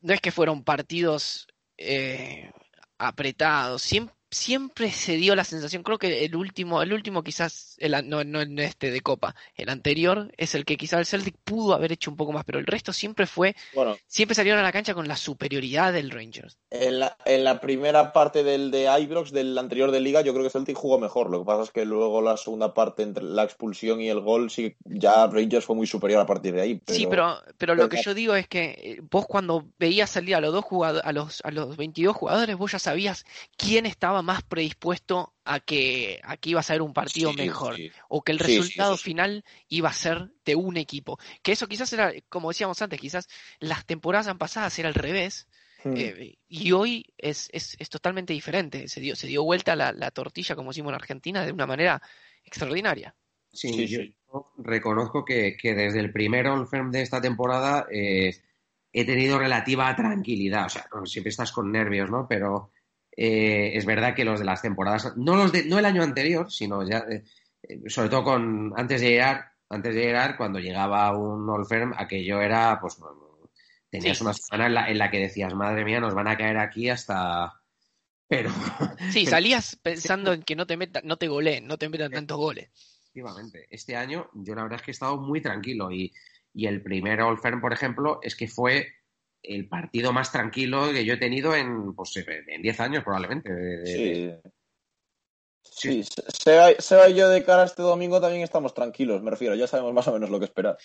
no 0.00 0.14
es 0.14 0.20
que 0.20 0.32
fueron 0.32 0.64
partidos 0.64 1.46
eh, 1.78 2.50
apretado, 2.98 3.78
siempre, 3.78 4.14
siempre 4.30 4.90
se 4.90 5.16
dio 5.16 5.34
la 5.34 5.44
sensación, 5.44 5.82
creo 5.82 5.98
que 5.98 6.24
el 6.24 6.36
último, 6.36 6.82
el 6.82 6.92
último 6.92 7.22
quizás, 7.22 7.76
el, 7.78 7.92
no, 8.08 8.24
no 8.24 8.40
en 8.40 8.58
este 8.58 8.90
de 8.90 9.00
Copa, 9.00 9.34
el 9.56 9.68
anterior 9.68 10.32
es 10.36 10.54
el 10.54 10.64
que 10.64 10.76
quizás 10.76 11.00
el 11.00 11.06
Celtic 11.06 11.36
pudo 11.44 11.74
haber 11.74 11.92
hecho 11.92 12.10
un 12.10 12.16
poco 12.16 12.32
más, 12.32 12.44
pero 12.44 12.58
el 12.58 12.66
resto 12.66 12.92
siempre 12.92 13.26
fue, 13.26 13.56
Bueno, 13.74 13.96
siempre 14.06 14.34
salieron 14.34 14.60
a 14.60 14.62
la 14.62 14.72
cancha 14.72 14.94
con 14.94 15.08
la 15.08 15.16
superioridad 15.16 15.92
del 15.92 16.10
Rangers. 16.10 16.58
en 16.70 17.00
la, 17.00 17.16
en 17.24 17.44
la 17.44 17.60
primera 17.60 18.12
parte 18.12 18.44
del 18.44 18.70
de 18.70 18.88
Ibrox, 19.00 19.32
del 19.32 19.56
anterior 19.58 19.90
de 19.90 20.00
Liga, 20.00 20.20
yo 20.20 20.32
creo 20.32 20.44
que 20.44 20.50
Celtic 20.50 20.76
jugó 20.76 20.98
mejor. 20.98 21.30
Lo 21.30 21.40
que 21.40 21.46
pasa 21.46 21.64
es 21.64 21.70
que 21.70 21.84
luego 21.84 22.22
la 22.22 22.36
segunda 22.36 22.72
parte, 22.74 23.02
entre 23.02 23.24
la 23.24 23.42
expulsión 23.42 24.00
y 24.00 24.08
el 24.08 24.20
gol, 24.20 24.50
sí, 24.50 24.76
ya 24.84 25.26
Rangers 25.26 25.64
fue 25.64 25.76
muy 25.76 25.86
superior 25.86 26.20
a 26.20 26.26
partir 26.26 26.54
de 26.54 26.60
ahí. 26.60 26.82
Sí, 26.86 27.06
pero, 27.08 27.36
pero 27.58 27.74
lo 27.74 27.88
que 27.88 28.00
yo 28.02 28.14
digo 28.14 28.34
es 28.34 28.46
que 28.46 28.76
eh, 28.78 29.00
vos 29.10 29.26
cuando 29.26 29.66
veías 29.78 30.10
salir 30.10 30.34
a 30.36 30.40
los 30.40 30.52
dos 30.52 30.64
a 31.02 31.12
los, 31.12 31.40
a 31.44 31.50
los 31.50 31.76
22 31.76 32.14
jugadores, 32.14 32.56
vos 32.56 32.72
ya 32.72 32.78
sabías 32.78 33.24
quién 33.56 33.86
estaba 33.86 34.19
más 34.22 34.42
predispuesto 34.42 35.34
a 35.44 35.60
que, 35.60 36.20
a 36.22 36.36
que 36.36 36.50
iba 36.50 36.60
a 36.60 36.64
ser 36.64 36.82
un 36.82 36.92
partido 36.92 37.30
Sí, 37.30 37.36
mejor, 37.36 37.76
sí. 37.76 37.90
o 38.08 38.22
que 38.22 38.32
el 38.32 38.38
Sí, 38.40 38.44
sí, 38.46 38.56
resultado 38.58 38.96
sí. 38.96 39.04
final 39.04 39.44
iba 39.68 39.88
a 39.88 39.92
ser 39.92 40.30
de 40.44 40.54
un 40.54 40.76
equipo. 40.76 41.18
Que 41.42 41.52
eso 41.52 41.66
quizás 41.68 41.92
era, 41.92 42.12
como 42.28 42.48
decíamos 42.48 42.80
antes, 42.82 43.00
quizás 43.00 43.28
las 43.58 43.84
temporadas 43.86 44.34
pasadas 44.36 44.78
era 44.78 44.88
al 44.88 44.94
revés, 44.94 45.48
Hmm. 45.82 45.94
eh, 45.96 46.36
y 46.46 46.72
hoy 46.72 47.06
es, 47.16 47.48
es, 47.52 47.74
es 47.78 47.88
totalmente 47.88 48.34
diferente. 48.34 48.86
Se 48.86 49.00
dio, 49.00 49.16
se 49.16 49.26
dio 49.26 49.44
vuelta 49.44 49.74
la, 49.74 49.92
la 49.92 50.10
tortilla, 50.10 50.54
como 50.54 50.70
decimos 50.72 50.90
en 50.90 50.96
Argentina, 50.96 51.46
de 51.46 51.52
una 51.52 51.66
manera 51.66 52.02
extraordinaria. 52.44 53.14
Sí, 53.50 53.72
Sí, 53.72 53.86
yo 53.86 54.52
reconozco 54.58 55.24
que, 55.24 55.56
que 55.56 55.74
desde 55.74 56.00
el 56.00 56.12
primer 56.12 56.46
on-firm 56.48 56.90
de 56.90 57.00
esta 57.00 57.20
temporada 57.20 57.86
eh, 57.90 58.36
he 58.92 59.04
tenido 59.06 59.38
relativa 59.38 59.96
tranquilidad. 59.96 60.66
O 60.66 60.68
sea, 60.68 60.86
siempre 61.06 61.30
estás 61.30 61.50
con 61.50 61.72
nervios, 61.72 62.10
¿no? 62.10 62.26
Pero 62.28 62.70
eh, 63.16 63.72
es 63.74 63.84
verdad 63.84 64.14
que 64.14 64.24
los 64.24 64.38
de 64.38 64.44
las 64.44 64.62
temporadas, 64.62 65.16
no 65.16 65.36
los 65.36 65.52
de, 65.52 65.64
no 65.64 65.78
el 65.78 65.84
año 65.84 66.02
anterior, 66.02 66.50
sino 66.50 66.86
ya, 66.88 67.04
eh, 67.08 67.24
sobre 67.88 68.08
todo 68.08 68.24
con 68.24 68.72
antes 68.76 69.00
de 69.00 69.10
llegar, 69.10 69.52
antes 69.68 69.94
de 69.94 70.00
llegar, 70.02 70.36
cuando 70.36 70.58
llegaba 70.58 71.16
un 71.16 71.48
on-firm, 71.48 71.92
aquello 71.96 72.40
era, 72.40 72.78
pues, 72.80 72.96
tenías 73.90 74.18
Sí. 74.18 74.24
una 74.24 74.32
semana 74.32 74.66
en 74.66 74.74
la, 74.74 74.90
en 74.90 74.98
la 74.98 75.10
que 75.10 75.18
decías, 75.18 75.54
madre 75.54 75.84
mía, 75.84 76.00
nos 76.00 76.14
van 76.14 76.28
a 76.28 76.36
caer 76.36 76.58
aquí 76.58 76.88
hasta. 76.88 77.52
Pero, 78.28 78.50
Sí, 79.12 79.26
salías 79.26 79.76
pensando 79.82 80.32
en 80.32 80.42
que 80.42 80.54
no 80.56 80.66
te 80.66 80.76
metan, 80.76 81.02
no 81.04 81.16
te 81.16 81.28
goleen, 81.28 81.66
no 81.66 81.76
te 81.78 81.88
metan 81.88 82.12
tantos 82.12 82.36
goles. 82.38 82.70
Efectivamente. 83.02 83.66
Este 83.70 83.96
año 83.96 84.30
yo 84.34 84.54
la 84.54 84.62
verdad 84.62 84.78
es 84.78 84.82
que 84.84 84.90
he 84.90 84.92
estado 84.92 85.16
muy 85.16 85.40
tranquilo 85.40 85.90
y, 85.90 86.12
y 86.54 86.66
el 86.66 86.80
primer 86.80 87.20
All 87.22 87.38
Firm, 87.38 87.60
por 87.60 87.72
ejemplo, 87.72 88.20
es 88.22 88.36
que 88.36 88.46
fue 88.46 88.86
el 89.42 89.68
partido 89.68 90.12
más 90.12 90.30
tranquilo 90.32 90.92
que 90.92 91.04
yo 91.04 91.14
he 91.14 91.18
tenido 91.18 91.54
en 91.54 91.94
pues 91.94 92.16
en 92.16 92.62
10 92.62 92.78
años 92.80 93.02
probablemente. 93.04 93.52
de- 93.52 93.76
de- 93.78 93.84
de- 93.84 94.40
Sí. 94.42 94.50
Sí, 95.62 96.04
Seba, 96.28 96.70
Seba 96.78 97.08
y 97.08 97.14
yo 97.14 97.28
de 97.28 97.44
cara 97.44 97.62
a 97.62 97.66
este 97.66 97.82
domingo 97.82 98.20
también 98.20 98.42
estamos 98.42 98.74
tranquilos, 98.74 99.22
me 99.22 99.30
refiero, 99.30 99.54
ya 99.54 99.66
sabemos 99.66 99.92
más 99.92 100.08
o 100.08 100.12
menos 100.12 100.30
lo 100.30 100.38
que 100.38 100.46
esperar. 100.46 100.76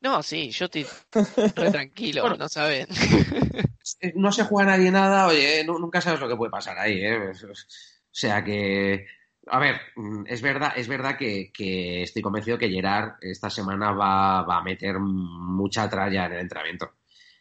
No, 0.00 0.22
sí, 0.22 0.50
yo 0.50 0.66
estoy 0.66 0.86
re 1.56 1.70
tranquilo, 1.70 2.22
Bueno. 2.22 2.36
no 2.36 2.48
saben. 2.48 2.86
Eh, 4.00 4.12
No 4.16 4.30
se 4.32 4.44
juega 4.44 4.72
nadie 4.72 4.90
nada, 4.90 5.26
oye, 5.28 5.64
nu- 5.64 5.78
nunca 5.78 6.00
sabes 6.00 6.20
lo 6.20 6.28
que 6.28 6.36
puede 6.36 6.50
pasar 6.50 6.78
ahí, 6.78 7.00
¿eh? 7.02 7.16
O 7.30 7.54
sea 8.10 8.44
que, 8.44 9.06
a 9.46 9.58
ver, 9.58 9.76
mm, 9.96 10.24
es 10.26 10.42
verdad, 10.42 10.72
es 10.76 10.88
verdad 10.88 11.16
que, 11.16 11.50
que 11.52 12.02
estoy 12.02 12.22
convencido 12.22 12.58
que 12.58 12.68
Gerard 12.70 13.14
esta 13.22 13.50
semana 13.50 13.92
va, 13.92 14.42
va 14.42 14.58
a 14.58 14.62
meter 14.62 14.98
mucha 14.98 15.88
tralla 15.88 16.26
en 16.26 16.32
el 16.32 16.40
entrenamiento. 16.40 16.92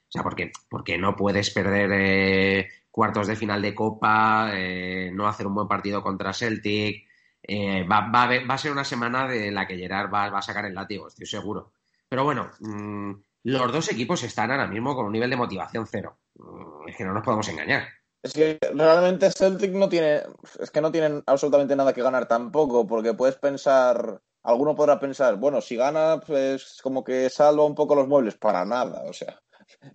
O 0.07 0.11
sea, 0.11 0.23
porque, 0.23 0.51
porque 0.69 0.97
no 0.97 1.15
puedes 1.15 1.49
perder 1.51 1.89
eh, 1.93 2.69
cuartos 2.91 3.27
de 3.27 3.35
final 3.35 3.61
de 3.61 3.75
Copa, 3.75 4.51
eh, 4.53 5.11
no 5.13 5.27
hacer 5.27 5.47
un 5.47 5.55
buen 5.55 5.67
partido 5.67 6.01
contra 6.01 6.33
Celtic. 6.33 7.05
eh, 7.43 7.83
va, 7.83 8.09
va, 8.11 8.53
a 8.53 8.57
ser 8.57 8.71
una 8.71 8.83
semana 8.83 9.27
de 9.27 9.51
la 9.51 9.67
que 9.67 9.77
Gerard 9.77 10.11
va, 10.13 10.29
va 10.29 10.39
a 10.39 10.41
sacar 10.41 10.65
el 10.65 10.73
látigo, 10.75 11.07
estoy 11.07 11.25
seguro. 11.27 11.73
Pero 12.09 12.23
bueno, 12.23 12.51
mm, 12.59 13.11
los 13.43 13.71
dos 13.71 13.91
equipos 13.91 14.23
están 14.23 14.51
ahora 14.51 14.67
mismo 14.67 14.95
con 14.95 15.05
un 15.05 15.11
nivel 15.13 15.29
de 15.29 15.35
motivación 15.35 15.85
cero. 15.87 16.17
Mm, 16.35 16.87
Es 16.89 16.95
que 16.97 17.05
no 17.05 17.13
nos 17.13 17.23
podemos 17.23 17.47
engañar. 17.49 17.87
Es 18.23 18.33
que 18.33 18.57
realmente 18.73 19.31
Celtic 19.31 19.71
no 19.71 19.87
tiene, 19.89 20.23
es 20.59 20.71
que 20.71 20.81
no 20.81 20.91
tienen 20.91 21.23
absolutamente 21.27 21.75
nada 21.75 21.93
que 21.93 22.01
ganar 22.01 22.27
tampoco, 22.27 22.85
porque 22.87 23.13
puedes 23.13 23.35
pensar, 23.37 24.21
alguno 24.43 24.75
podrá 24.75 24.99
pensar, 24.99 25.35
bueno, 25.37 25.61
si 25.61 25.75
gana, 25.75 26.19
pues 26.25 26.79
como 26.81 27.03
que 27.03 27.29
salva 27.29 27.63
un 27.65 27.75
poco 27.75 27.95
los 27.95 28.07
muebles, 28.07 28.35
para 28.35 28.65
nada, 28.65 29.03
o 29.07 29.13
sea. 29.13 29.39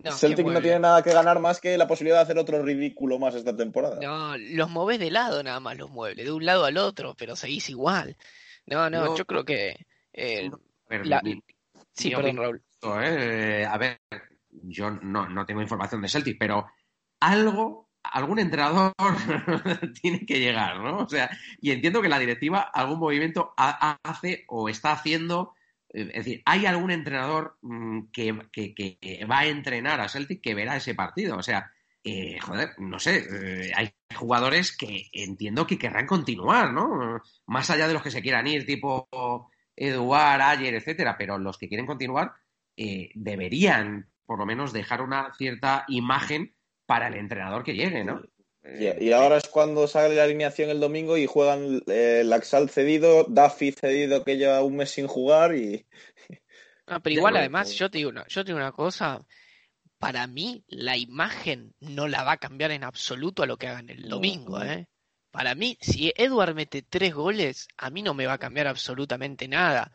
No, 0.03 0.11
Celtic 0.13 0.45
no 0.47 0.61
tiene 0.61 0.79
nada 0.79 1.03
que 1.03 1.13
ganar 1.13 1.39
más 1.39 1.59
que 1.59 1.77
la 1.77 1.87
posibilidad 1.87 2.17
de 2.17 2.23
hacer 2.23 2.37
otro 2.37 2.63
ridículo 2.63 3.19
más 3.19 3.35
esta 3.35 3.55
temporada. 3.55 3.99
No, 4.01 4.37
los 4.37 4.69
movés 4.69 4.97
de 4.99 5.11
lado 5.11 5.43
nada 5.43 5.59
más 5.59 5.77
los 5.77 5.89
muebles, 5.89 6.25
de 6.25 6.31
un 6.31 6.45
lado 6.45 6.65
al 6.65 6.77
otro, 6.77 7.15
pero 7.17 7.35
seguís 7.35 7.69
igual. 7.69 8.15
No, 8.65 8.89
no, 8.89 9.05
No. 9.05 9.17
yo 9.17 9.25
creo 9.25 9.43
que 9.43 9.85
eh, 10.13 10.49
A 10.49 10.57
ver, 10.89 11.05
La- 11.07 11.21
mi- 11.21 11.43
sí, 11.93 12.09
mi 12.09 12.15
perdón, 12.15 12.29
opinión- 12.29 12.43
Raúl. 12.43 12.63
esto, 12.71 13.01
¿eh? 13.01 13.65
A 13.65 13.77
ver, 13.77 13.99
yo 14.51 14.89
no, 14.91 15.27
no 15.27 15.45
tengo 15.45 15.61
información 15.61 16.01
de 16.01 16.07
Celtic, 16.09 16.37
pero 16.39 16.65
algo, 17.19 17.89
algún 18.03 18.39
entrenador 18.39 18.93
tiene 20.01 20.25
que 20.25 20.39
llegar, 20.39 20.79
¿no? 20.79 20.97
O 20.99 21.09
sea, 21.09 21.29
y 21.61 21.71
entiendo 21.71 22.01
que 22.01 22.09
la 22.09 22.19
directiva 22.19 22.61
algún 22.61 22.99
movimiento 22.99 23.53
ha- 23.57 23.97
hace 24.03 24.45
o 24.47 24.69
está 24.69 24.93
haciendo. 24.93 25.53
Es 25.93 26.07
decir, 26.13 26.41
hay 26.45 26.65
algún 26.65 26.91
entrenador 26.91 27.57
mm, 27.61 28.05
que, 28.11 28.37
que- 28.51 28.73
que 28.73 29.25
va 29.29 29.39
a 29.39 29.45
entrenar 29.47 30.01
a 30.01 30.09
Celtic 30.09 30.41
que 30.41 30.55
verá 30.55 30.75
ese 30.77 30.95
partido. 30.95 31.37
O 31.37 31.43
sea, 31.43 31.71
eh, 32.03 32.39
joder, 32.41 32.71
no 32.79 32.99
sé, 32.99 33.25
eh, 33.67 33.71
hay 33.75 33.93
jugadores 34.15 34.75
que 34.75 35.07
entiendo 35.13 35.65
que 35.67 35.77
querrán 35.77 36.07
continuar, 36.07 36.73
¿no? 36.73 37.21
Más 37.45 37.69
allá 37.69 37.87
de 37.87 37.93
los 37.93 38.03
que 38.03 38.11
se 38.11 38.21
quieran 38.21 38.47
ir, 38.47 38.65
tipo 38.65 39.07
Eduard, 39.75 40.41
Ayer, 40.41 40.73
etcétera, 40.75 41.15
pero 41.17 41.37
los 41.37 41.57
que 41.57 41.67
quieren 41.69 41.85
continuar 41.85 42.33
eh, 42.77 43.09
deberían 43.15 44.09
por 44.25 44.39
lo 44.39 44.45
menos 44.45 44.73
dejar 44.73 45.01
una 45.01 45.33
cierta 45.35 45.85
imagen 45.87 46.55
para 46.85 47.07
el 47.07 47.15
entrenador 47.15 47.63
que 47.63 47.75
llegue, 47.75 48.03
¿no? 48.03 48.21
Y, 48.63 49.05
y 49.05 49.11
ahora 49.11 49.37
es 49.37 49.47
cuando 49.47 49.87
sale 49.87 50.15
la 50.15 50.23
alineación 50.23 50.69
el 50.69 50.79
domingo 50.79 51.17
y 51.17 51.25
juegan 51.25 51.81
eh, 51.87 52.23
Laxal 52.25 52.69
cedido, 52.69 53.25
Duffy 53.25 53.73
cedido 53.73 54.23
que 54.23 54.37
lleva 54.37 54.63
un 54.63 54.77
mes 54.77 54.91
sin 54.91 55.07
jugar 55.07 55.53
y 55.55 55.85
Ah, 56.85 56.99
pero 56.99 57.15
igual 57.15 57.37
además 57.37 57.73
yo 57.73 57.89
te 57.89 57.99
digo 57.99 58.09
una, 58.09 58.27
yo 58.27 58.43
te 58.43 58.47
digo 58.47 58.57
una 58.57 58.73
cosa, 58.73 59.25
para 59.97 60.27
mí 60.27 60.65
la 60.67 60.97
imagen 60.97 61.73
no 61.79 62.07
la 62.07 62.23
va 62.23 62.33
a 62.33 62.37
cambiar 62.37 62.71
en 62.71 62.83
absoluto 62.83 63.43
a 63.43 63.45
lo 63.45 63.57
que 63.57 63.67
hagan 63.67 63.89
el 63.89 64.09
domingo. 64.09 64.61
¿eh? 64.61 64.87
Para 65.31 65.55
mí, 65.55 65.77
si 65.79 66.11
Edward 66.15 66.55
mete 66.55 66.81
tres 66.81 67.13
goles, 67.13 67.67
a 67.77 67.89
mí 67.89 68.01
no 68.01 68.13
me 68.13 68.25
va 68.25 68.33
a 68.33 68.37
cambiar 68.37 68.67
absolutamente 68.67 69.47
nada. 69.47 69.91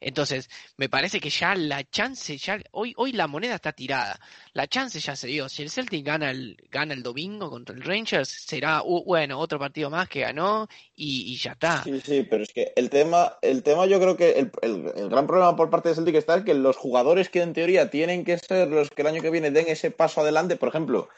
Entonces, 0.00 0.48
me 0.76 0.88
parece 0.88 1.20
que 1.20 1.30
ya 1.30 1.54
la 1.54 1.84
chance, 1.84 2.36
ya 2.38 2.58
hoy, 2.72 2.94
hoy 2.96 3.12
la 3.12 3.26
moneda 3.26 3.54
está 3.56 3.72
tirada. 3.72 4.18
La 4.54 4.66
chance 4.66 4.98
ya 5.00 5.14
se 5.16 5.26
dio. 5.28 5.48
Si 5.48 5.62
el 5.62 5.70
Celtic 5.70 6.04
gana 6.06 6.30
el, 6.30 6.56
gana 6.70 6.94
el 6.94 7.02
domingo 7.02 7.50
contra 7.50 7.74
el 7.74 7.82
Rangers, 7.82 8.28
será, 8.28 8.82
uh, 8.82 9.04
bueno, 9.04 9.38
otro 9.38 9.58
partido 9.58 9.90
más 9.90 10.08
que 10.08 10.20
ganó 10.20 10.68
y, 10.96 11.32
y 11.32 11.36
ya 11.36 11.52
está. 11.52 11.82
Sí, 11.84 12.00
sí, 12.00 12.26
pero 12.28 12.42
es 12.42 12.52
que 12.52 12.72
el 12.76 12.90
tema, 12.90 13.36
el 13.42 13.62
tema 13.62 13.86
yo 13.86 14.00
creo 14.00 14.16
que 14.16 14.38
el, 14.38 14.50
el- 14.62 14.92
el 14.96 15.08
gran 15.08 15.26
problema 15.26 15.54
por 15.56 15.70
parte 15.70 15.90
de 15.90 15.94
Celtic 15.94 16.14
está 16.16 16.36
en 16.36 16.44
que 16.44 16.54
los 16.54 16.76
jugadores 16.76 17.28
que 17.28 17.42
en 17.42 17.52
teoría 17.52 17.90
tienen 17.90 18.24
que 18.24 18.38
ser 18.38 18.68
los 18.68 18.90
que 18.90 19.02
el 19.02 19.08
año 19.08 19.22
que 19.22 19.30
viene 19.30 19.50
den 19.50 19.66
ese 19.68 19.90
paso 19.90 20.20
adelante, 20.22 20.56
por 20.56 20.68
ejemplo, 20.70 21.08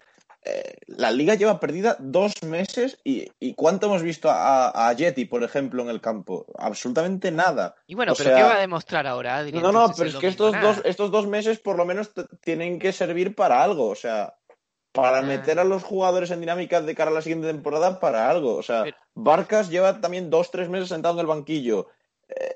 eh, 0.45 0.75
la 0.89 1.11
liga 1.13 1.35
lleva 1.37 1.61
perdida 1.61 1.97
dos 2.01 2.43
meses 2.43 2.99
y, 3.05 3.31
y 3.39 3.55
¿cuánto 3.55 3.87
hemos 3.87 4.03
visto 4.03 4.29
a, 4.31 4.89
a 4.89 4.93
Yeti, 4.93 5.25
por 5.25 5.45
ejemplo, 5.45 5.83
en 5.83 5.89
el 5.89 6.01
campo? 6.01 6.47
Absolutamente 6.59 7.31
nada. 7.31 7.77
Y 7.87 7.95
bueno, 7.95 8.13
O 8.13 8.17
pero 8.17 8.31
sea- 8.31 8.37
¿qué 8.39 8.43
va 8.43 8.57
a 8.57 8.61
demostrar 8.61 9.07
ahora, 9.07 9.37
Adri? 9.39 9.53
No, 9.53 9.71
no, 9.73 9.81
entonces, 9.87 9.97
pero 9.99 10.09
es 10.11 10.17
que 10.17 10.27
estos 10.29 10.53
Nada. 10.53 10.67
dos, 10.75 10.83
estos 10.85 11.11
dos 11.13 11.27
meses 11.29 11.61
por 11.61 11.77
lo 11.77 11.85
menos 11.85 12.11
tienen 12.41 12.79
que 12.79 12.93
servir 12.93 13.35
para 13.37 13.63
algo, 13.63 13.89
o 13.89 13.95
sea, 13.95 14.35
para 14.93 15.19
Ah. 15.19 15.23
meter 15.23 15.59
a 15.59 15.65
los 15.65 15.83
jugadores 15.85 16.31
en 16.33 16.41
dinámica 16.41 16.81
de 16.83 16.95
cara 16.95 17.11
a 17.11 17.15
la 17.15 17.23
siguiente 17.23 17.47
temporada 17.47 18.01
para 18.01 18.29
algo. 18.29 18.57
O 18.57 18.63
sea, 18.63 18.83
Pero- 18.83 18.97
Barcas 19.15 19.71
lleva 19.71 20.01
también 20.01 20.29
dos, 20.29 20.51
tres 20.51 20.69
meses 20.69 20.89
sentado 20.89 21.15
en 21.15 21.21
el 21.21 21.27
banquillo. 21.27 21.87
Eh, 22.29 22.55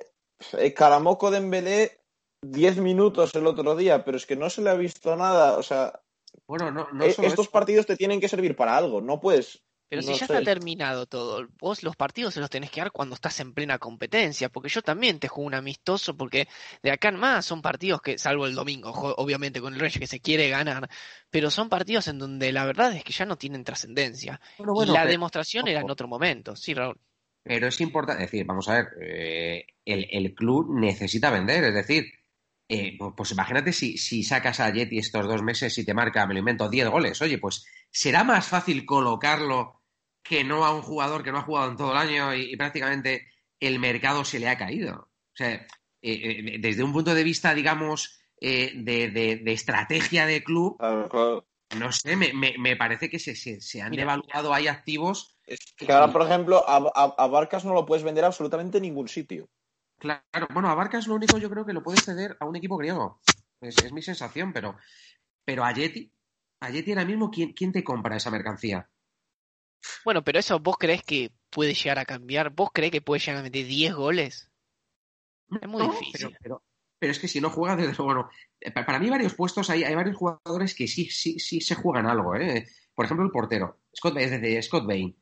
eh, 0.58 0.74
Caramoco 0.74 1.30
Dembélé, 1.30 2.00
diez 2.42 2.76
minutos 2.78 3.34
el 3.34 3.46
otro 3.46 3.76
día, 3.76 4.04
pero 4.04 4.16
es 4.16 4.26
que 4.26 4.36
no 4.36 4.50
se 4.50 4.60
le 4.62 4.70
ha 4.70 4.74
visto 4.74 5.14
nada. 5.16 5.56
O 5.56 5.62
sea, 5.62 6.00
Bueno, 6.46 6.70
no, 6.70 6.88
no 6.92 7.10
solo 7.10 7.28
estos 7.28 7.46
eso. 7.46 7.50
partidos 7.50 7.86
te 7.86 7.96
tienen 7.96 8.20
que 8.20 8.28
servir 8.28 8.56
para 8.56 8.76
algo, 8.76 9.00
no 9.00 9.20
puedes. 9.20 9.62
Pero 9.88 10.02
si 10.02 10.14
ya 10.14 10.18
sé. 10.18 10.24
está 10.24 10.42
terminado 10.42 11.06
todo, 11.06 11.46
vos 11.60 11.84
los 11.84 11.94
partidos 11.94 12.34
se 12.34 12.40
los 12.40 12.50
tenés 12.50 12.72
que 12.72 12.80
dar 12.80 12.90
cuando 12.90 13.14
estás 13.14 13.38
en 13.38 13.54
plena 13.54 13.78
competencia, 13.78 14.48
porque 14.48 14.68
yo 14.68 14.82
también 14.82 15.20
te 15.20 15.28
juego 15.28 15.46
un 15.46 15.54
amistoso, 15.54 16.16
porque 16.16 16.48
de 16.82 16.90
acá 16.90 17.10
en 17.10 17.16
más 17.16 17.46
son 17.46 17.62
partidos 17.62 18.02
que, 18.02 18.18
salvo 18.18 18.46
el 18.46 18.56
domingo, 18.56 18.90
obviamente 19.16 19.60
con 19.60 19.74
el 19.74 19.78
Reyes 19.78 20.00
que 20.00 20.08
se 20.08 20.18
quiere 20.20 20.48
ganar, 20.48 20.88
pero 21.30 21.50
son 21.50 21.68
partidos 21.68 22.08
en 22.08 22.18
donde 22.18 22.50
la 22.50 22.66
verdad 22.66 22.94
es 22.96 23.04
que 23.04 23.12
ya 23.12 23.26
no 23.26 23.36
tienen 23.36 23.62
trascendencia. 23.62 24.40
Bueno, 24.58 24.92
la 24.92 25.02
pero- 25.02 25.12
demostración 25.12 25.68
era 25.68 25.80
en 25.82 25.90
otro 25.90 26.08
momento, 26.08 26.56
sí, 26.56 26.74
Raúl. 26.74 26.98
Pero 27.44 27.68
es 27.68 27.80
importante, 27.80 28.24
es 28.24 28.30
decir, 28.32 28.44
vamos 28.44 28.68
a 28.68 28.74
ver, 28.74 28.88
eh, 29.00 29.66
el, 29.84 30.08
el 30.10 30.34
club 30.34 30.76
necesita 30.80 31.30
vender, 31.30 31.62
es 31.62 31.74
decir, 31.74 32.06
eh, 32.68 32.98
pues, 33.16 33.30
imagínate 33.30 33.72
si, 33.72 33.96
si 33.96 34.22
sacas 34.22 34.60
a 34.60 34.70
Yeti 34.70 34.98
estos 34.98 35.26
dos 35.26 35.42
meses 35.42 35.76
y 35.78 35.84
te 35.84 35.94
marca, 35.94 36.26
me 36.26 36.34
lo 36.34 36.40
invento, 36.40 36.68
10 36.68 36.88
goles, 36.88 37.22
oye, 37.22 37.38
pues 37.38 37.64
será 37.90 38.24
más 38.24 38.48
fácil 38.48 38.84
colocarlo 38.84 39.82
que 40.22 40.44
no 40.44 40.64
a 40.64 40.74
un 40.74 40.82
jugador 40.82 41.22
que 41.22 41.32
no 41.32 41.38
ha 41.38 41.42
jugado 41.42 41.70
en 41.70 41.76
todo 41.76 41.92
el 41.92 41.98
año 41.98 42.34
y, 42.34 42.56
prácticamente 42.56 43.28
el 43.60 43.78
mercado 43.78 44.24
se 44.24 44.38
le 44.38 44.48
ha 44.48 44.58
caído. 44.58 45.08
O 45.08 45.36
sea, 45.36 45.54
eh, 45.54 45.66
eh, 46.02 46.56
desde 46.58 46.82
un 46.82 46.92
punto 46.92 47.14
de 47.14 47.24
vista, 47.24 47.54
digamos, 47.54 48.20
eh, 48.40 48.72
de, 48.74 49.42
estrategia 49.46 50.26
de 50.26 50.42
club, 50.42 50.76
no 51.78 51.92
sé, 51.92 52.16
me, 52.16 52.76
parece 52.76 53.08
que 53.08 53.18
se, 53.18 53.82
han 53.82 53.92
devaluado, 53.92 54.52
hay 54.52 54.68
activos. 54.68 55.38
que 55.76 55.92
ahora, 55.92 56.12
por 56.12 56.22
ejemplo, 56.22 56.64
a, 56.68 56.76
a, 56.76 57.26
Barcas 57.28 57.64
no 57.64 57.74
lo 57.74 57.86
puedes 57.86 58.04
vender 58.04 58.24
absolutamente 58.24 58.78
en 58.78 58.82
ningún 58.82 59.08
sitio. 59.08 59.48
Claro, 59.98 60.48
bueno, 60.52 60.68
a 60.68 60.74
Barcas 60.74 61.06
lo 61.06 61.14
único 61.14 61.38
yo 61.38 61.48
creo 61.48 61.64
que 61.64 61.72
lo 61.72 61.82
puedes 61.82 62.04
ceder 62.04 62.36
a 62.40 62.46
un 62.46 62.56
equipo 62.56 62.76
griego. 62.76 63.20
Es, 63.60 63.92
mi 63.92 64.02
sensación, 64.02 64.52
pero, 64.52 64.76
pero 65.44 65.64
a 65.64 65.72
Yeti, 65.72 66.12
a 66.60 66.70
Yeti 66.70 66.92
ahora 66.92 67.04
mismo, 67.04 67.30
¿quién, 67.30 67.52
¿quién 67.52 67.72
te 67.72 67.82
compra 67.82 68.16
esa 68.16 68.30
mercancía? 68.30 68.88
Bueno, 70.04 70.22
pero 70.22 70.38
eso, 70.38 70.58
¿vos 70.60 70.76
crees 70.78 71.02
que 71.02 71.32
puede 71.50 71.74
llegar 71.74 71.98
a 71.98 72.04
cambiar? 72.04 72.50
¿Vos 72.50 72.70
crees 72.72 72.92
que 72.92 73.00
puede 73.00 73.20
llegar 73.20 73.40
a 73.40 73.42
meter 73.42 73.64
10 73.66 73.94
goles? 73.94 74.50
Es 75.60 75.68
muy 75.68 75.82
difícil. 75.82 76.36
Pero, 76.42 76.62
pero, 76.98 77.12
es 77.12 77.18
que 77.18 77.28
si 77.28 77.40
no 77.40 77.50
juega, 77.50 77.76
desde 77.76 78.02
bueno, 78.02 78.28
eh, 78.60 78.72
para 78.72 78.98
mí 78.98 79.08
varios 79.08 79.34
puestos 79.34 79.70
hay, 79.70 79.84
hay 79.84 79.94
varios 79.94 80.16
jugadores 80.16 80.74
que 80.74 80.86
sí, 80.88 81.08
sí, 81.08 81.38
sí 81.38 81.60
se 81.60 81.74
juegan 81.74 82.06
algo, 82.06 82.36
¿eh? 82.36 82.68
Por 82.94 83.04
ejemplo, 83.04 83.24
el 83.24 83.32
portero, 83.32 83.80
Scott, 83.94 84.16
es 84.18 84.30
decir, 84.30 84.62
Scott 84.62 84.86
Bain. 84.86 85.16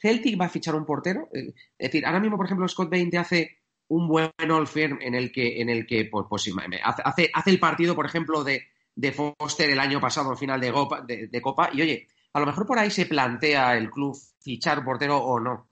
¿Celtic 0.00 0.38
va 0.40 0.46
a 0.46 0.50
fichar 0.50 0.74
un 0.74 0.84
portero? 0.84 1.28
Eh, 1.32 1.54
es 1.78 1.90
decir, 1.90 2.06
ahora 2.06 2.20
mismo, 2.20 2.36
por 2.36 2.46
ejemplo, 2.46 2.68
Scott 2.68 2.90
Bain 2.90 3.10
te 3.10 3.18
hace 3.18 3.63
un 3.94 4.08
buen 4.08 4.32
all 4.50 4.66
firm 4.66 4.98
en 5.00 5.14
el 5.14 5.30
que, 5.30 5.60
en 5.60 5.68
el 5.68 5.86
que 5.86 6.06
pues, 6.06 6.26
pues 6.28 6.50
hace, 6.82 7.30
hace 7.32 7.50
el 7.50 7.60
partido, 7.60 7.94
por 7.94 8.06
ejemplo, 8.06 8.42
de, 8.42 8.64
de 8.96 9.12
Foster 9.12 9.70
el 9.70 9.78
año 9.78 10.00
pasado 10.00 10.32
en 10.32 10.38
final 10.38 10.60
de 10.60 10.72
Copa, 10.72 11.00
de, 11.02 11.40
Copa, 11.40 11.70
y 11.72 11.82
oye, 11.82 12.08
a 12.32 12.40
lo 12.40 12.46
mejor 12.46 12.66
por 12.66 12.78
ahí 12.78 12.90
se 12.90 13.06
plantea 13.06 13.76
el 13.76 13.90
club 13.90 14.16
fichar 14.40 14.84
portero 14.84 15.18
o 15.18 15.38
no. 15.38 15.68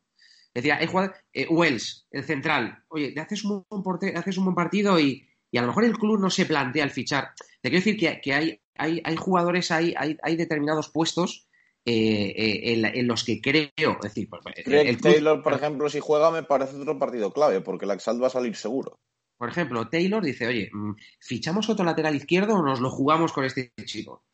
Decía, 0.54 0.76
hay 0.76 0.86
jugadores, 0.86 1.20
eh, 1.32 1.48
Wells, 1.48 2.06
el 2.12 2.22
central, 2.22 2.84
oye, 2.88 3.12
haces 3.18 3.42
un 3.44 3.64
buen, 3.68 3.82
portero, 3.82 4.16
haces 4.16 4.38
un 4.38 4.44
buen 4.44 4.54
partido 4.54 5.00
y, 5.00 5.28
a 5.56 5.60
lo 5.60 5.66
mejor 5.66 5.84
el 5.84 5.98
club 5.98 6.20
no 6.20 6.30
se 6.30 6.46
plantea 6.46 6.84
el 6.84 6.90
fichar. 6.90 7.32
Te 7.60 7.70
quiero 7.70 7.84
decir 7.84 7.98
que, 7.98 8.32
hay, 8.32 8.60
hay, 8.76 9.02
hay, 9.04 9.16
jugadores, 9.16 9.72
hay, 9.72 9.94
hay, 9.96 10.16
hay 10.22 10.36
determinados 10.36 10.90
puestos 10.90 11.48
eh, 11.84 12.32
eh, 12.36 12.92
en, 12.94 13.06
los 13.08 13.24
que 13.24 13.40
creo, 13.40 13.70
es 13.76 14.00
decir, 14.00 14.28
pues, 14.28 14.42
el, 14.66 15.00
Taylor, 15.00 15.42
por 15.42 15.52
ejemplo, 15.52 15.88
si 15.88 15.98
juega 15.98 16.30
me 16.30 16.44
parece 16.44 16.76
otro 16.76 16.98
partido 16.98 17.32
clave, 17.32 17.60
porque 17.60 17.86
el 17.86 17.90
Axalt 17.90 18.22
va 18.22 18.28
a 18.28 18.30
salir 18.30 18.54
seguro. 18.54 19.00
Por 19.36 19.48
ejemplo, 19.48 19.88
Taylor 19.88 20.22
dice, 20.22 20.46
oye, 20.46 20.70
mm, 20.72 20.92
¿fichamos 21.18 21.68
otro 21.68 21.84
lateral 21.84 22.14
izquierdo 22.14 22.54
o 22.54 22.62
nos 22.62 22.80
lo 22.80 22.90
jugamos 22.90 23.32
con 23.32 23.44
este 23.44 23.72
chico? 23.84 24.24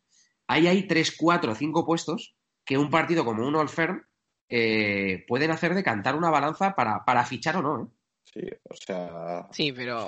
Ahí 0.46 0.66
hay 0.66 0.86
tres, 0.86 1.16
cuatro, 1.16 1.54
cinco 1.54 1.86
puestos 1.86 2.34
que 2.66 2.76
un 2.76 2.90
partido 2.90 3.24
como 3.24 3.46
un 3.46 3.56
All 3.56 3.70
Firm 3.70 4.02
eh, 4.50 5.24
pueden 5.26 5.50
hacer 5.50 5.74
de 5.74 5.82
cantar 5.82 6.16
una 6.16 6.30
balanza 6.30 6.74
para, 6.74 7.04
para 7.06 7.24
fichar 7.24 7.56
o 7.56 7.62
no. 7.62 7.82
¿eh? 7.82 7.86
Sí, 8.24 8.40
o 8.68 8.74
sea. 8.74 9.48
Sí, 9.52 9.72
pero 9.72 10.06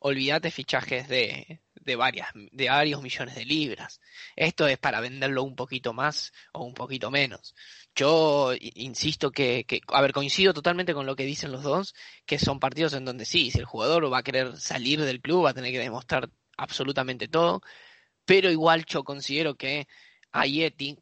olvídate 0.00 0.50
fichajes 0.50 1.08
de, 1.08 1.60
de, 1.86 1.96
varias, 1.96 2.28
de 2.34 2.68
varios 2.68 3.00
millones 3.00 3.34
de 3.36 3.44
libras. 3.46 4.00
Esto 4.34 4.66
es 4.66 4.76
para 4.76 5.00
venderlo 5.00 5.44
un 5.44 5.56
poquito 5.56 5.94
más 5.94 6.32
o 6.52 6.64
un 6.64 6.74
poquito 6.74 7.10
menos. 7.10 7.54
Yo 7.94 8.52
insisto 8.60 9.30
que, 9.30 9.64
que, 9.64 9.80
a 9.88 10.02
ver, 10.02 10.12
coincido 10.12 10.52
totalmente 10.52 10.92
con 10.92 11.06
lo 11.06 11.16
que 11.16 11.24
dicen 11.24 11.52
los 11.52 11.62
dos, 11.62 11.94
que 12.26 12.38
son 12.38 12.60
partidos 12.60 12.92
en 12.92 13.06
donde 13.06 13.24
sí, 13.24 13.50
si 13.50 13.58
el 13.58 13.64
jugador 13.64 14.12
va 14.12 14.18
a 14.18 14.22
querer 14.22 14.58
salir 14.58 15.00
del 15.00 15.22
club, 15.22 15.46
va 15.46 15.50
a 15.50 15.54
tener 15.54 15.72
que 15.72 15.78
demostrar 15.78 16.28
absolutamente 16.58 17.28
todo, 17.28 17.62
pero 18.26 18.50
igual 18.50 18.84
yo 18.86 19.04
considero 19.04 19.54
que 19.54 19.86
Ayeti 20.32 20.98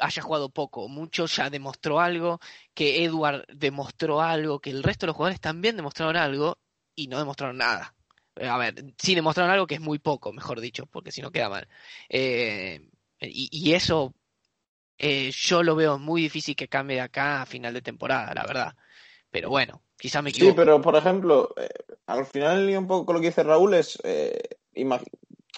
haya 0.00 0.22
jugado 0.22 0.50
poco, 0.50 0.88
mucho 0.88 1.26
ya 1.26 1.50
demostró 1.50 2.00
algo, 2.00 2.40
que 2.74 3.04
Edward 3.04 3.46
demostró 3.54 4.20
algo, 4.20 4.60
que 4.60 4.70
el 4.70 4.82
resto 4.82 5.06
de 5.06 5.08
los 5.08 5.16
jugadores 5.16 5.40
también 5.40 5.76
demostraron 5.76 6.16
algo 6.16 6.58
y 6.96 7.06
no 7.06 7.18
demostraron 7.18 7.58
nada. 7.58 7.94
A 8.36 8.58
ver, 8.58 8.94
sí 8.98 9.14
demostraron 9.14 9.52
algo 9.52 9.66
que 9.66 9.76
es 9.76 9.80
muy 9.80 9.98
poco, 9.98 10.32
mejor 10.32 10.60
dicho, 10.60 10.86
porque 10.86 11.12
si 11.12 11.22
no 11.22 11.30
queda 11.30 11.48
mal. 11.48 11.68
Eh, 12.08 12.88
y, 13.20 13.48
y, 13.50 13.74
eso 13.74 14.14
eh, 14.98 15.30
yo 15.32 15.62
lo 15.62 15.74
veo 15.74 15.98
muy 15.98 16.22
difícil 16.22 16.56
que 16.56 16.68
cambie 16.68 16.96
de 16.96 17.02
acá 17.02 17.42
a 17.42 17.46
final 17.46 17.74
de 17.74 17.82
temporada, 17.82 18.32
la 18.34 18.44
verdad. 18.44 18.74
Pero 19.30 19.50
bueno, 19.50 19.82
quizá 19.98 20.22
me 20.22 20.30
equivoco. 20.30 20.52
Sí, 20.52 20.56
pero 20.56 20.80
por 20.80 20.96
ejemplo, 20.96 21.54
eh, 21.56 21.68
al 22.06 22.26
final 22.26 22.68
un 22.76 22.86
poco 22.86 23.12
lo 23.12 23.20
que 23.20 23.26
dice 23.26 23.42
Raúl 23.42 23.74
es 23.74 23.98
eh, 24.04 24.40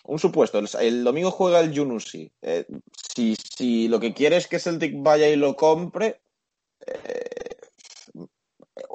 un 0.05 0.19
supuesto. 0.19 0.61
El, 0.79 1.05
domingo 1.05 1.31
juega 1.31 1.61
el 1.61 1.77
Junusi. 1.77 2.31
si, 3.15 3.37
si 3.37 3.89
lo 3.89 4.01
que 4.01 4.15
quiere 4.15 4.37
es 4.37 4.47
que 4.47 4.59
Celtic 4.59 4.95
vaya 4.97 5.29
y 5.29 5.37
lo 5.37 5.57
compre, 5.57 6.21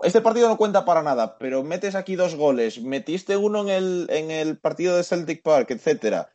este 0.03 0.21
partido 0.21 0.47
no 0.47 0.57
cuenta 0.57 0.85
para 0.85 1.03
nada, 1.03 1.37
pero 1.37 1.63
metes 1.63 1.95
aquí 1.95 2.15
dos 2.15 2.35
goles, 2.35 2.81
metiste 2.81 3.37
uno 3.37 3.61
en 3.61 3.69
el, 3.69 4.07
en 4.09 4.31
el 4.31 4.57
partido 4.57 4.95
de 4.95 5.03
Celtic 5.03 5.41
Park, 5.41 5.71
etcétera. 5.71 6.33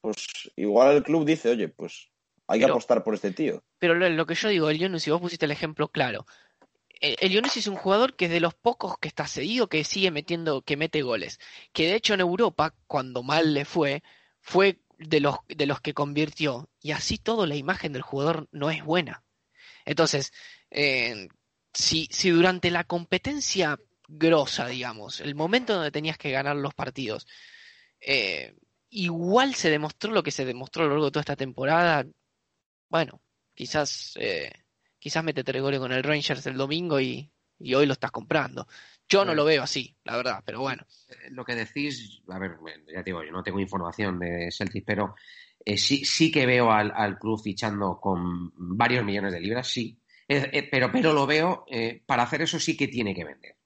pues 0.00 0.50
igual 0.56 0.96
el 0.96 1.02
club 1.02 1.24
dice, 1.24 1.50
oye, 1.50 1.68
pues 1.68 2.08
hay 2.48 2.60
que 2.60 2.64
apostar 2.64 3.04
por 3.04 3.14
este 3.14 3.30
tío. 3.30 3.62
Pero 3.78 3.94
lo, 3.94 4.26
que 4.26 4.34
yo 4.34 4.48
digo, 4.48 4.70
el 4.70 4.78
Yunus, 4.78 5.06
vos 5.08 5.20
pusiste 5.20 5.44
el 5.44 5.52
ejemplo 5.52 5.88
claro. 5.88 6.26
El, 7.00 7.16
el 7.20 7.44
es 7.44 7.66
un 7.66 7.76
jugador 7.76 8.16
que 8.16 8.24
es 8.24 8.30
de 8.30 8.40
los 8.40 8.54
pocos 8.54 8.98
que 8.98 9.08
está 9.08 9.26
seguido, 9.26 9.68
que 9.68 9.84
sigue 9.84 10.10
metiendo, 10.10 10.62
que 10.62 10.78
mete 10.78 11.02
goles. 11.02 11.38
Que 11.72 11.86
de 11.86 11.94
hecho 11.94 12.14
en 12.14 12.20
Europa, 12.20 12.74
cuando 12.86 13.22
mal 13.22 13.52
le 13.52 13.66
fue, 13.66 14.02
fue 14.40 14.80
de 14.98 15.20
los, 15.20 15.36
de 15.46 15.66
los 15.66 15.80
que 15.82 15.92
convirtió. 15.92 16.70
Y 16.80 16.92
así 16.92 17.18
todo 17.18 17.46
la 17.46 17.54
imagen 17.54 17.92
del 17.92 18.02
jugador 18.02 18.48
no 18.50 18.70
es 18.70 18.82
buena. 18.82 19.22
Entonces, 19.84 20.32
eh, 20.70 21.28
si, 21.72 22.08
si 22.10 22.30
durante 22.30 22.70
la 22.70 22.84
competencia 22.84 23.78
grosa, 24.08 24.66
digamos, 24.66 25.20
el 25.20 25.34
momento 25.34 25.74
donde 25.74 25.90
tenías 25.90 26.18
que 26.18 26.30
ganar 26.30 26.56
los 26.56 26.74
partidos, 26.74 27.26
eh, 28.00 28.56
igual 28.90 29.54
se 29.54 29.70
demostró 29.70 30.12
lo 30.12 30.22
que 30.22 30.30
se 30.30 30.44
demostró 30.44 30.82
a 30.82 30.86
lo 30.86 30.92
largo 30.92 31.06
de 31.06 31.10
toda 31.12 31.22
esta 31.22 31.36
temporada, 31.36 32.06
bueno, 32.88 33.20
quizás, 33.54 34.14
eh, 34.18 34.50
quizás 34.98 35.24
mete 35.24 35.44
tres 35.44 35.62
goles 35.62 35.80
con 35.80 35.92
el 35.92 36.02
Rangers 36.02 36.46
el 36.46 36.56
domingo 36.56 37.00
y, 37.00 37.30
hoy 37.74 37.86
lo 37.86 37.92
estás 37.92 38.10
comprando. 38.10 38.66
Yo 39.08 39.24
no 39.24 39.34
lo 39.34 39.44
veo 39.44 39.62
así, 39.62 39.96
la 40.04 40.16
verdad, 40.16 40.42
pero 40.44 40.60
bueno. 40.60 40.84
Eh, 41.08 41.30
lo 41.30 41.44
que 41.44 41.54
decís, 41.54 42.22
a 42.28 42.38
ver, 42.38 42.52
ya 42.86 43.02
te 43.02 43.10
digo, 43.10 43.24
yo 43.24 43.32
no 43.32 43.42
tengo 43.42 43.58
información 43.58 44.18
de 44.18 44.50
Celtic, 44.52 44.84
pero 44.86 45.14
eh, 45.64 45.76
sí, 45.76 46.04
sí 46.04 46.30
que 46.30 46.46
veo 46.46 46.70
al, 46.70 47.18
club 47.18 47.40
fichando 47.42 47.98
con 48.00 48.52
varios 48.76 49.04
millones 49.04 49.32
de 49.32 49.40
libras, 49.40 49.66
sí. 49.66 49.98
Pero, 50.70 50.92
pero 50.92 51.12
lo 51.12 51.26
veo, 51.26 51.64
para 52.06 52.22
hacer 52.22 52.42
eso 52.42 52.60
sí 52.60 52.76
que 52.76 52.88
tiene 52.88 53.14
que 53.14 53.24
vender. 53.24 53.56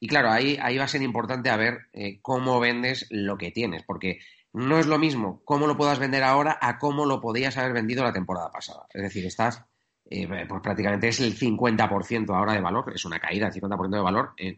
Y 0.00 0.08
claro, 0.08 0.30
ahí, 0.30 0.58
ahí 0.60 0.76
va 0.78 0.84
a 0.84 0.88
ser 0.88 1.02
importante 1.02 1.50
a 1.50 1.56
ver 1.56 1.88
cómo 2.22 2.58
vendes 2.58 3.06
lo 3.10 3.38
que 3.38 3.50
tienes, 3.50 3.82
porque 3.84 4.18
no 4.52 4.78
es 4.78 4.86
lo 4.86 4.98
mismo 4.98 5.42
cómo 5.44 5.66
lo 5.66 5.76
puedas 5.76 5.98
vender 5.98 6.22
ahora 6.22 6.58
a 6.60 6.78
cómo 6.78 7.06
lo 7.06 7.20
podías 7.20 7.56
haber 7.56 7.72
vendido 7.72 8.02
la 8.02 8.12
temporada 8.12 8.50
pasada. 8.50 8.86
Es 8.92 9.02
decir, 9.02 9.24
estás, 9.26 9.62
eh, 10.08 10.26
pues 10.48 10.60
prácticamente 10.62 11.08
es 11.08 11.20
el 11.20 11.38
50% 11.38 12.34
ahora 12.34 12.54
de 12.54 12.60
valor, 12.60 12.92
es 12.94 13.04
una 13.04 13.20
caída 13.20 13.48
del 13.48 13.62
50% 13.62 13.90
de 13.90 14.02
valor. 14.02 14.32
es 14.36 14.56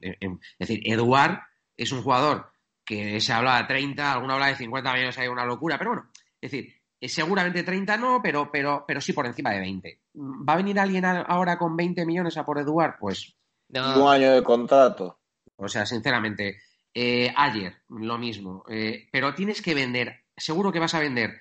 decir, 0.59 0.81
Eduard 0.85 1.41
es 1.77 1.93
un 1.93 2.03
jugador 2.03 2.53
que 2.85 3.21
se 3.21 3.33
habla 3.33 3.59
de 3.59 3.65
30, 3.65 4.13
alguna 4.13 4.35
habla 4.35 4.49
de 4.49 4.57
50 4.57 4.93
millones, 4.93 5.19
hay 5.19 5.29
una 5.29 5.45
locura, 5.45 5.79
pero 5.79 5.91
bueno, 5.91 6.11
es 6.41 6.51
decir, 6.51 6.82
seguramente 7.09 7.63
30 7.63 7.97
no, 7.97 8.21
pero, 8.23 8.51
pero, 8.53 8.85
pero 8.87 9.01
sí 9.01 9.13
por 9.13 9.27
encima 9.27 9.51
de 9.51 9.61
20. 9.61 10.01
¿Va 10.15 10.53
a 10.53 10.57
venir 10.57 10.79
alguien 10.79 11.05
ahora 11.05 11.59
con 11.59 11.77
20 11.77 12.07
millones 12.07 12.37
a 12.37 12.45
por 12.45 12.59
Eduard? 12.59 12.97
Pues... 13.01 13.35
Un 13.69 14.09
año 14.09 14.33
de 14.33 14.43
contrato. 14.43 15.19
O 15.57 15.69
sea, 15.69 15.87
sinceramente, 15.87 16.59
eh, 16.95 17.33
ayer, 17.37 17.75
lo 17.89 18.19
mismo. 18.19 18.65
Eh, 18.69 19.09
pero 19.11 19.35
tienes 19.35 19.63
que 19.63 19.75
vender, 19.75 20.25
seguro 20.37 20.71
que 20.73 20.79
vas 20.79 20.95
a 20.95 21.01
vender 21.01 21.41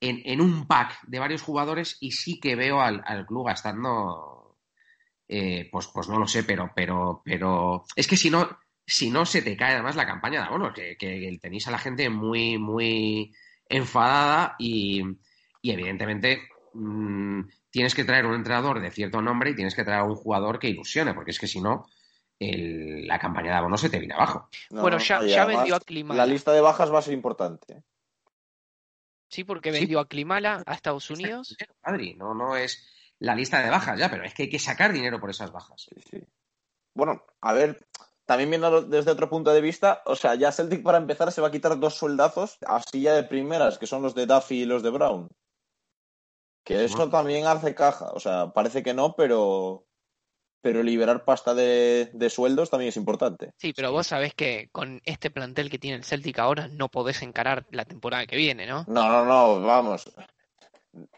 en, 0.00 0.40
un 0.40 0.66
pack 0.66 0.98
de 1.06 1.18
varios 1.18 1.42
jugadores 1.42 1.96
y 2.00 2.12
sí 2.12 2.40
que 2.40 2.56
veo 2.56 2.80
al, 2.80 3.26
club 3.26 3.46
gastando, 3.46 4.58
eh, 5.28 5.68
pues, 5.70 5.88
pues 5.88 6.08
no 6.08 6.18
lo 6.18 6.26
sé, 6.26 6.44
pero, 6.44 6.70
pero, 6.74 7.22
pero 7.24 7.84
es 7.96 8.06
que 8.06 8.16
si 8.16 8.30
no, 8.30 8.58
si 8.86 9.10
no 9.10 9.26
se 9.26 9.42
te 9.42 9.56
cae 9.56 9.74
además 9.74 9.96
la 9.96 10.06
campaña 10.06 10.40
de 10.40 10.46
abono, 10.46 10.72
que, 10.72 10.96
que 10.96 11.38
tenéis 11.40 11.68
a 11.68 11.70
la 11.70 11.78
gente 11.78 12.08
muy, 12.08 12.58
muy 12.58 13.32
enfadada 13.70 14.56
y, 14.58 15.02
evidentemente 15.62 16.42
mm, 16.74 17.42
tienes 17.70 17.94
que 17.94 18.04
traer 18.04 18.26
un 18.26 18.34
entrenador 18.34 18.80
de 18.80 18.90
cierto 18.90 19.22
nombre 19.22 19.50
y 19.50 19.54
tienes 19.54 19.74
que 19.74 19.84
traer 19.84 20.00
a 20.00 20.04
un 20.04 20.16
jugador 20.16 20.58
que 20.58 20.68
ilusione, 20.68 21.14
porque 21.14 21.30
es 21.30 21.38
que 21.38 21.46
si 21.46 21.60
no, 21.60 21.86
la 22.38 23.18
campaña 23.18 23.52
de 23.52 23.56
abono 23.58 23.76
se 23.76 23.90
te 23.90 23.98
viene 23.98 24.14
abajo. 24.14 24.48
bueno, 24.70 24.98
ya, 24.98 25.44
vendió 25.44 25.76
a 25.76 25.80
Klimala. 25.80 26.26
La 26.26 26.32
lista 26.32 26.52
de 26.52 26.60
bajas 26.60 26.92
va 26.92 26.98
a 26.98 27.02
ser 27.02 27.14
importante. 27.14 27.82
Sí, 29.28 29.44
porque 29.44 29.70
vendió 29.70 30.00
a 30.00 30.08
Klimala 30.08 30.62
a 30.66 30.74
Estados 30.74 31.08
Unidos. 31.10 31.56
Adri, 31.82 32.14
no, 32.14 32.34
no 32.34 32.56
es 32.56 33.14
la 33.20 33.34
lista 33.34 33.62
de 33.62 33.70
bajas 33.70 33.98
ya, 33.98 34.10
pero 34.10 34.24
es 34.24 34.34
que 34.34 34.44
hay 34.44 34.48
que 34.50 34.58
sacar 34.58 34.92
dinero 34.92 35.20
por 35.20 35.30
esas 35.30 35.52
bajas. 35.52 35.88
Bueno, 36.94 37.22
a 37.40 37.52
ver, 37.52 37.86
también 38.30 38.50
viendo 38.50 38.82
desde 38.82 39.10
otro 39.10 39.28
punto 39.28 39.52
de 39.52 39.60
vista, 39.60 40.02
o 40.06 40.14
sea, 40.14 40.36
ya 40.36 40.52
Celtic 40.52 40.84
para 40.84 40.98
empezar 40.98 41.32
se 41.32 41.40
va 41.40 41.48
a 41.48 41.50
quitar 41.50 41.76
dos 41.80 41.96
sueldazos 41.96 42.58
así 42.64 43.00
ya 43.00 43.12
de 43.14 43.24
primeras, 43.24 43.76
que 43.76 43.88
son 43.88 44.02
los 44.02 44.14
de 44.14 44.26
Duffy 44.26 44.62
y 44.62 44.64
los 44.66 44.84
de 44.84 44.90
Brown 44.90 45.28
Que 46.62 46.84
eso 46.84 47.10
también 47.10 47.48
hace 47.48 47.74
caja. 47.74 48.12
O 48.12 48.20
sea, 48.20 48.52
parece 48.52 48.84
que 48.84 48.94
no, 48.94 49.16
pero, 49.16 49.84
pero 50.62 50.84
liberar 50.84 51.24
pasta 51.24 51.54
de, 51.54 52.08
de 52.12 52.30
sueldos 52.30 52.70
también 52.70 52.90
es 52.90 52.96
importante. 52.96 53.50
Sí, 53.56 53.72
pero 53.72 53.90
vos 53.90 54.06
sabés 54.06 54.32
que 54.32 54.68
con 54.70 55.00
este 55.04 55.32
plantel 55.32 55.68
que 55.68 55.80
tiene 55.80 55.96
el 55.96 56.04
Celtic 56.04 56.38
ahora 56.38 56.68
no 56.68 56.88
podés 56.88 57.22
encarar 57.22 57.66
la 57.72 57.84
temporada 57.84 58.26
que 58.26 58.36
viene, 58.36 58.64
¿no? 58.64 58.84
No, 58.86 59.08
no, 59.08 59.24
no, 59.24 59.60
vamos. 59.66 60.08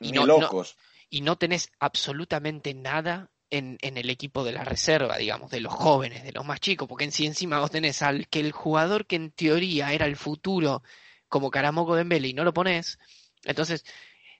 Y 0.01 0.13
Ni 0.13 0.13
no- 0.13 0.27
no- 0.27 0.41
locos. 0.41 0.79
Y 1.11 1.21
no 1.21 1.37
tenés 1.37 1.71
absolutamente 1.79 2.73
nada 2.73 3.32
en, 3.53 3.79
el 3.83 4.11
equipo 4.11 4.45
de 4.45 4.53
la 4.53 4.65
reserva, 4.65 5.19
digamos, 5.19 5.51
de 5.51 5.61
los 5.61 5.73
jóvenes, 5.73 6.25
de 6.25 6.33
los 6.33 6.45
más 6.45 6.61
chicos, 6.61 6.89
porque 6.89 7.05
en 7.05 7.13
sí 7.13 7.27
encima 7.27 7.61
vos 7.61 7.71
tenés 7.71 8.01
al 8.03 8.29
que 8.29 8.41
el 8.41 8.53
jugador 8.53 9.07
que 9.07 9.17
en 9.17 9.31
teoría 9.31 9.93
era 9.93 10.07
el 10.07 10.17
futuro, 10.17 10.83
como 11.29 11.51
Caramoco 11.51 11.95
Dembele, 11.95 12.29
y 12.29 12.35
no 12.35 12.45
lo 12.45 12.55
ponés, 12.55 12.99
entonces 13.45 13.85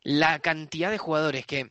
la 0.03 0.39
cantidad 0.41 0.91
de 0.91 0.99
jugadores 0.99 1.47
que, 1.47 1.71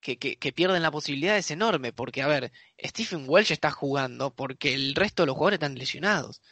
que 0.00 0.52
pierden 0.52 0.82
la 0.82 0.90
posibilidad 0.90 1.36
es 1.36 1.50
enorme, 1.50 1.92
porque, 1.92 2.22
a 2.22 2.28
ver, 2.28 2.52
Stephen 2.80 3.26
Welsh 3.28 3.52
está 3.52 3.70
jugando 3.70 4.34
porque 4.34 4.74
el 4.74 4.94
resto 4.94 5.22
de 5.22 5.28
los 5.28 5.36
jugadores 5.36 5.56
están 5.56 5.74
lesionados. 5.76 6.42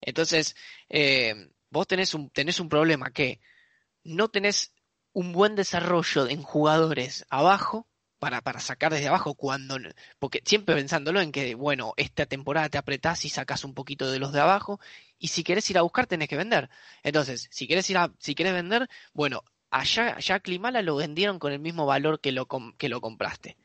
Entonces, 0.00 0.54
eh, 0.88 1.34
vos 1.70 1.86
tenés 1.86 2.14
un, 2.14 2.30
tenés 2.30 2.60
un 2.60 2.68
problema 2.68 3.10
que 3.10 3.40
no 4.04 4.28
tenés 4.28 4.72
un 5.12 5.32
buen 5.32 5.56
desarrollo 5.56 6.28
en 6.28 6.42
jugadores 6.42 7.26
abajo 7.30 7.87
para, 8.18 8.40
para 8.40 8.60
sacar 8.60 8.92
desde 8.92 9.08
abajo 9.08 9.34
cuando 9.34 9.76
porque 10.18 10.42
siempre 10.44 10.74
pensándolo 10.74 11.20
en 11.20 11.32
que 11.32 11.54
bueno 11.54 11.94
esta 11.96 12.26
temporada 12.26 12.68
te 12.68 12.78
apretás 12.78 13.24
y 13.24 13.28
sacas 13.28 13.64
un 13.64 13.74
poquito 13.74 14.10
de 14.10 14.18
los 14.18 14.32
de 14.32 14.40
abajo 14.40 14.80
y 15.18 15.28
si 15.28 15.44
querés 15.44 15.68
ir 15.70 15.78
a 15.78 15.82
buscar 15.82 16.06
tenés 16.06 16.28
que 16.28 16.36
vender 16.36 16.68
entonces 17.02 17.48
si 17.50 17.66
querés 17.66 17.88
ir 17.90 17.98
a 17.98 18.12
si 18.18 18.34
querés 18.34 18.52
vender 18.52 18.88
bueno 19.12 19.44
allá 19.70 20.16
allá 20.16 20.36
a 20.36 20.40
Klimala 20.40 20.82
lo 20.82 20.96
vendieron 20.96 21.38
con 21.38 21.52
el 21.52 21.60
mismo 21.60 21.86
valor 21.86 22.20
que 22.20 22.32
lo 22.32 22.46
que 22.76 22.88
lo 22.88 23.00
compraste 23.00 23.56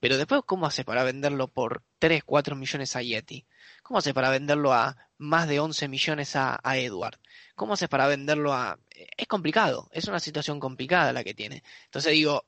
pero 0.00 0.18
después 0.18 0.42
cómo 0.46 0.66
haces 0.66 0.84
para 0.84 1.04
venderlo 1.04 1.48
por 1.48 1.82
3, 1.98 2.24
4 2.24 2.56
millones 2.56 2.96
a 2.96 3.02
Yeti 3.02 3.46
cómo 3.82 3.98
haces 3.98 4.14
para 4.14 4.30
venderlo 4.30 4.72
a 4.72 4.96
más 5.18 5.48
de 5.48 5.60
11 5.60 5.88
millones 5.88 6.36
a, 6.36 6.60
a 6.62 6.78
Edward 6.78 7.18
¿Cómo 7.54 7.74
haces 7.74 7.88
para 7.88 8.06
venderlo 8.08 8.52
a...? 8.52 8.78
Es 9.16 9.26
complicado, 9.28 9.88
es 9.92 10.08
una 10.08 10.20
situación 10.20 10.58
complicada 10.60 11.12
la 11.12 11.24
que 11.24 11.34
tiene. 11.34 11.62
Entonces 11.84 12.12
digo, 12.12 12.46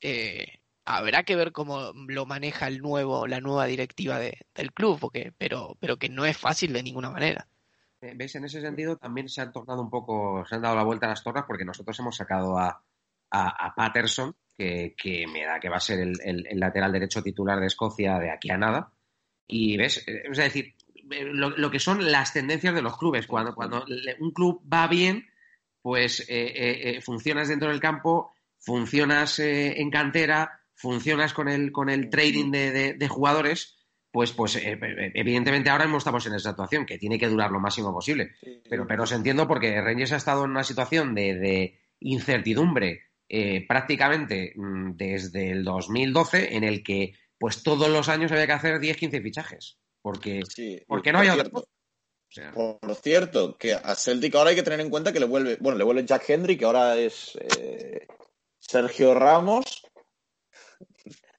eh, 0.00 0.60
habrá 0.84 1.22
que 1.24 1.36
ver 1.36 1.52
cómo 1.52 1.92
lo 2.08 2.26
maneja 2.26 2.66
el 2.68 2.80
nuevo, 2.80 3.26
la 3.26 3.40
nueva 3.40 3.66
directiva 3.66 4.18
de- 4.18 4.38
del 4.54 4.72
club, 4.72 4.98
porque, 5.00 5.32
pero, 5.38 5.76
pero 5.80 5.96
que 5.96 6.08
no 6.08 6.24
es 6.24 6.36
fácil 6.36 6.72
de 6.72 6.82
ninguna 6.82 7.10
manera. 7.10 7.46
Eh, 8.00 8.14
¿Ves? 8.16 8.34
En 8.34 8.44
ese 8.44 8.60
sentido 8.60 8.96
también 8.96 9.28
se 9.28 9.40
han 9.40 9.52
tornado 9.52 9.80
un 9.80 9.90
poco, 9.90 10.44
se 10.48 10.56
han 10.56 10.62
dado 10.62 10.76
la 10.76 10.82
vuelta 10.82 11.06
a 11.06 11.10
las 11.10 11.22
torres 11.22 11.44
porque 11.46 11.64
nosotros 11.64 11.98
hemos 12.00 12.16
sacado 12.16 12.58
a, 12.58 12.82
a, 13.30 13.74
Patterson, 13.76 14.34
que, 14.56 14.94
que 14.96 15.26
me 15.26 15.44
da 15.44 15.60
que 15.60 15.68
va 15.68 15.76
a 15.76 15.80
ser 15.80 16.00
el, 16.00 16.44
lateral 16.54 16.92
derecho 16.92 17.22
titular 17.22 17.60
de 17.60 17.66
Escocia 17.66 18.18
de 18.18 18.30
aquí 18.30 18.50
a 18.50 18.58
nada. 18.58 18.92
Y 19.46 19.76
ves, 19.76 20.06
Eh, 20.08 20.22
es 20.30 20.36
decir, 20.36 20.74
eh, 21.10 21.24
lo, 21.24 21.50
lo 21.50 21.70
que 21.70 21.78
son 21.78 22.10
las 22.10 22.32
tendencias 22.32 22.74
de 22.74 22.82
los 22.82 22.98
clubes. 22.98 23.26
Cuando, 23.26 23.54
cuando 23.54 23.84
un 24.20 24.30
club 24.32 24.62
va 24.70 24.88
bien, 24.88 25.26
pues 25.80 26.24
eh, 26.28 27.00
funcionas 27.02 27.48
dentro 27.48 27.68
del 27.68 27.80
campo, 27.80 28.34
funcionas 28.58 29.38
en 29.38 29.90
cantera, 29.90 30.60
funcionas 30.82 31.32
con 31.32 31.48
el, 31.48 31.72
con 31.72 31.88
el 31.88 32.10
trading 32.10 32.50
de, 32.50 32.70
de- 32.72 32.92
de 32.94 33.08
jugadores, 33.08 33.78
pues, 34.10 34.32
pues 34.32 34.56
eh, 34.56 34.78
eh, 34.82 35.12
evidentemente 35.14 35.70
ahora 35.70 35.84
mismo 35.86 35.98
estamos 35.98 36.26
en 36.26 36.34
esa 36.34 36.50
situación 36.50 36.84
que 36.84 36.98
tiene 36.98 37.18
que 37.18 37.28
durar 37.28 37.50
lo 37.50 37.60
máximo 37.60 37.92
posible. 37.94 38.32
Pero, 38.68 38.86
pero 38.86 39.04
os 39.04 39.12
entiendo 39.12 39.48
porque 39.48 39.80
Rangers 39.80 40.12
ha 40.12 40.16
estado 40.16 40.44
en 40.44 40.50
una 40.50 40.64
situación 40.64 41.14
de, 41.14 41.34
de 41.34 41.78
incertidumbre 42.00 43.00
eh, 43.28 43.64
prácticamente 43.66 44.52
mm, 44.56 44.90
desde 44.96 45.50
el 45.52 45.64
2012 45.64 46.56
en 46.56 46.64
el 46.64 46.82
que 46.82 47.14
pues 47.38 47.62
todos 47.62 47.88
los 47.88 48.08
años 48.08 48.30
había 48.32 48.46
que 48.46 48.52
hacer 48.52 48.80
10-15 48.80 49.22
fichajes. 49.22 49.78
Porque, 50.02 50.42
Sí. 50.48 50.82
porque 50.86 51.12
no 51.12 51.18
Por 51.20 51.24
otra 51.28 51.34
cierto, 51.34 51.52
cosa. 51.52 51.66
O 52.28 52.34
sea, 52.34 52.52
Por 52.52 52.94
cierto, 52.96 53.56
que 53.58 53.72
a 53.74 53.94
Celtic 53.94 54.34
ahora 54.34 54.50
hay 54.50 54.56
que 54.56 54.62
tener 54.62 54.80
en 54.80 54.90
cuenta 54.90 55.12
que 55.12 55.20
le 55.20 55.26
vuelve, 55.26 55.56
bueno, 55.60 55.76
le 55.78 55.84
vuelve 55.84 56.04
Jack 56.04 56.24
Henry, 56.28 56.56
que 56.56 56.64
ahora 56.64 56.96
es 56.96 57.36
eh, 57.40 58.06
Sergio 58.58 59.14
Ramos. 59.14 59.82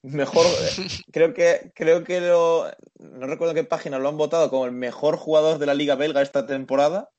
Mejor, 0.03 0.45
creo 1.11 1.33
que, 1.33 1.71
creo 1.73 2.03
que 2.03 2.19
lo, 2.19 2.69
no 2.99 3.25
recuerdo 3.25 3.53
qué 3.53 3.63
página 3.63 3.99
lo 3.99 4.09
han 4.09 4.17
votado 4.17 4.49
como 4.49 4.65
el 4.65 4.73
mejor 4.73 5.15
jugador 5.15 5.59
de 5.59 5.65
la 5.65 5.73
Liga 5.73 5.95
Belga 5.95 6.21
esta 6.21 6.45
temporada. 6.45 7.09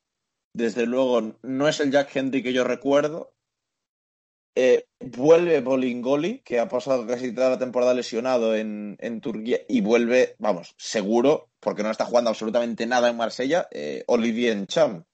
Desde 0.53 0.87
luego, 0.87 1.35
no 1.43 1.67
es 1.67 1.81
el 1.81 1.91
Jack 1.91 2.15
Henry 2.15 2.43
que 2.43 2.53
yo 2.53 2.63
recuerdo. 2.63 3.33
Eh, 4.57 4.87
vuelve 5.01 5.61
Bolingoli, 5.61 6.41
que 6.41 6.61
ha 6.61 6.69
pasado 6.69 7.07
casi 7.07 7.35
toda 7.35 7.51
la 7.51 7.59
temporada 7.59 7.93
lesionado 7.93 8.55
en, 8.55 8.97
en 9.01 9.21
Turquía, 9.21 9.59
y 9.69 9.81
vuelve, 9.81 10.37
vamos, 10.39 10.75
seguro, 10.79 11.51
porque 11.59 11.83
no 11.83 11.91
está 11.91 12.05
jugando 12.05 12.31
absolutamente 12.31 12.87
nada 12.87 13.09
en 13.09 13.17
Marsella, 13.17 13.67
eh, 13.73 14.05
Olivier 14.07 14.57
Ncham. 14.57 15.05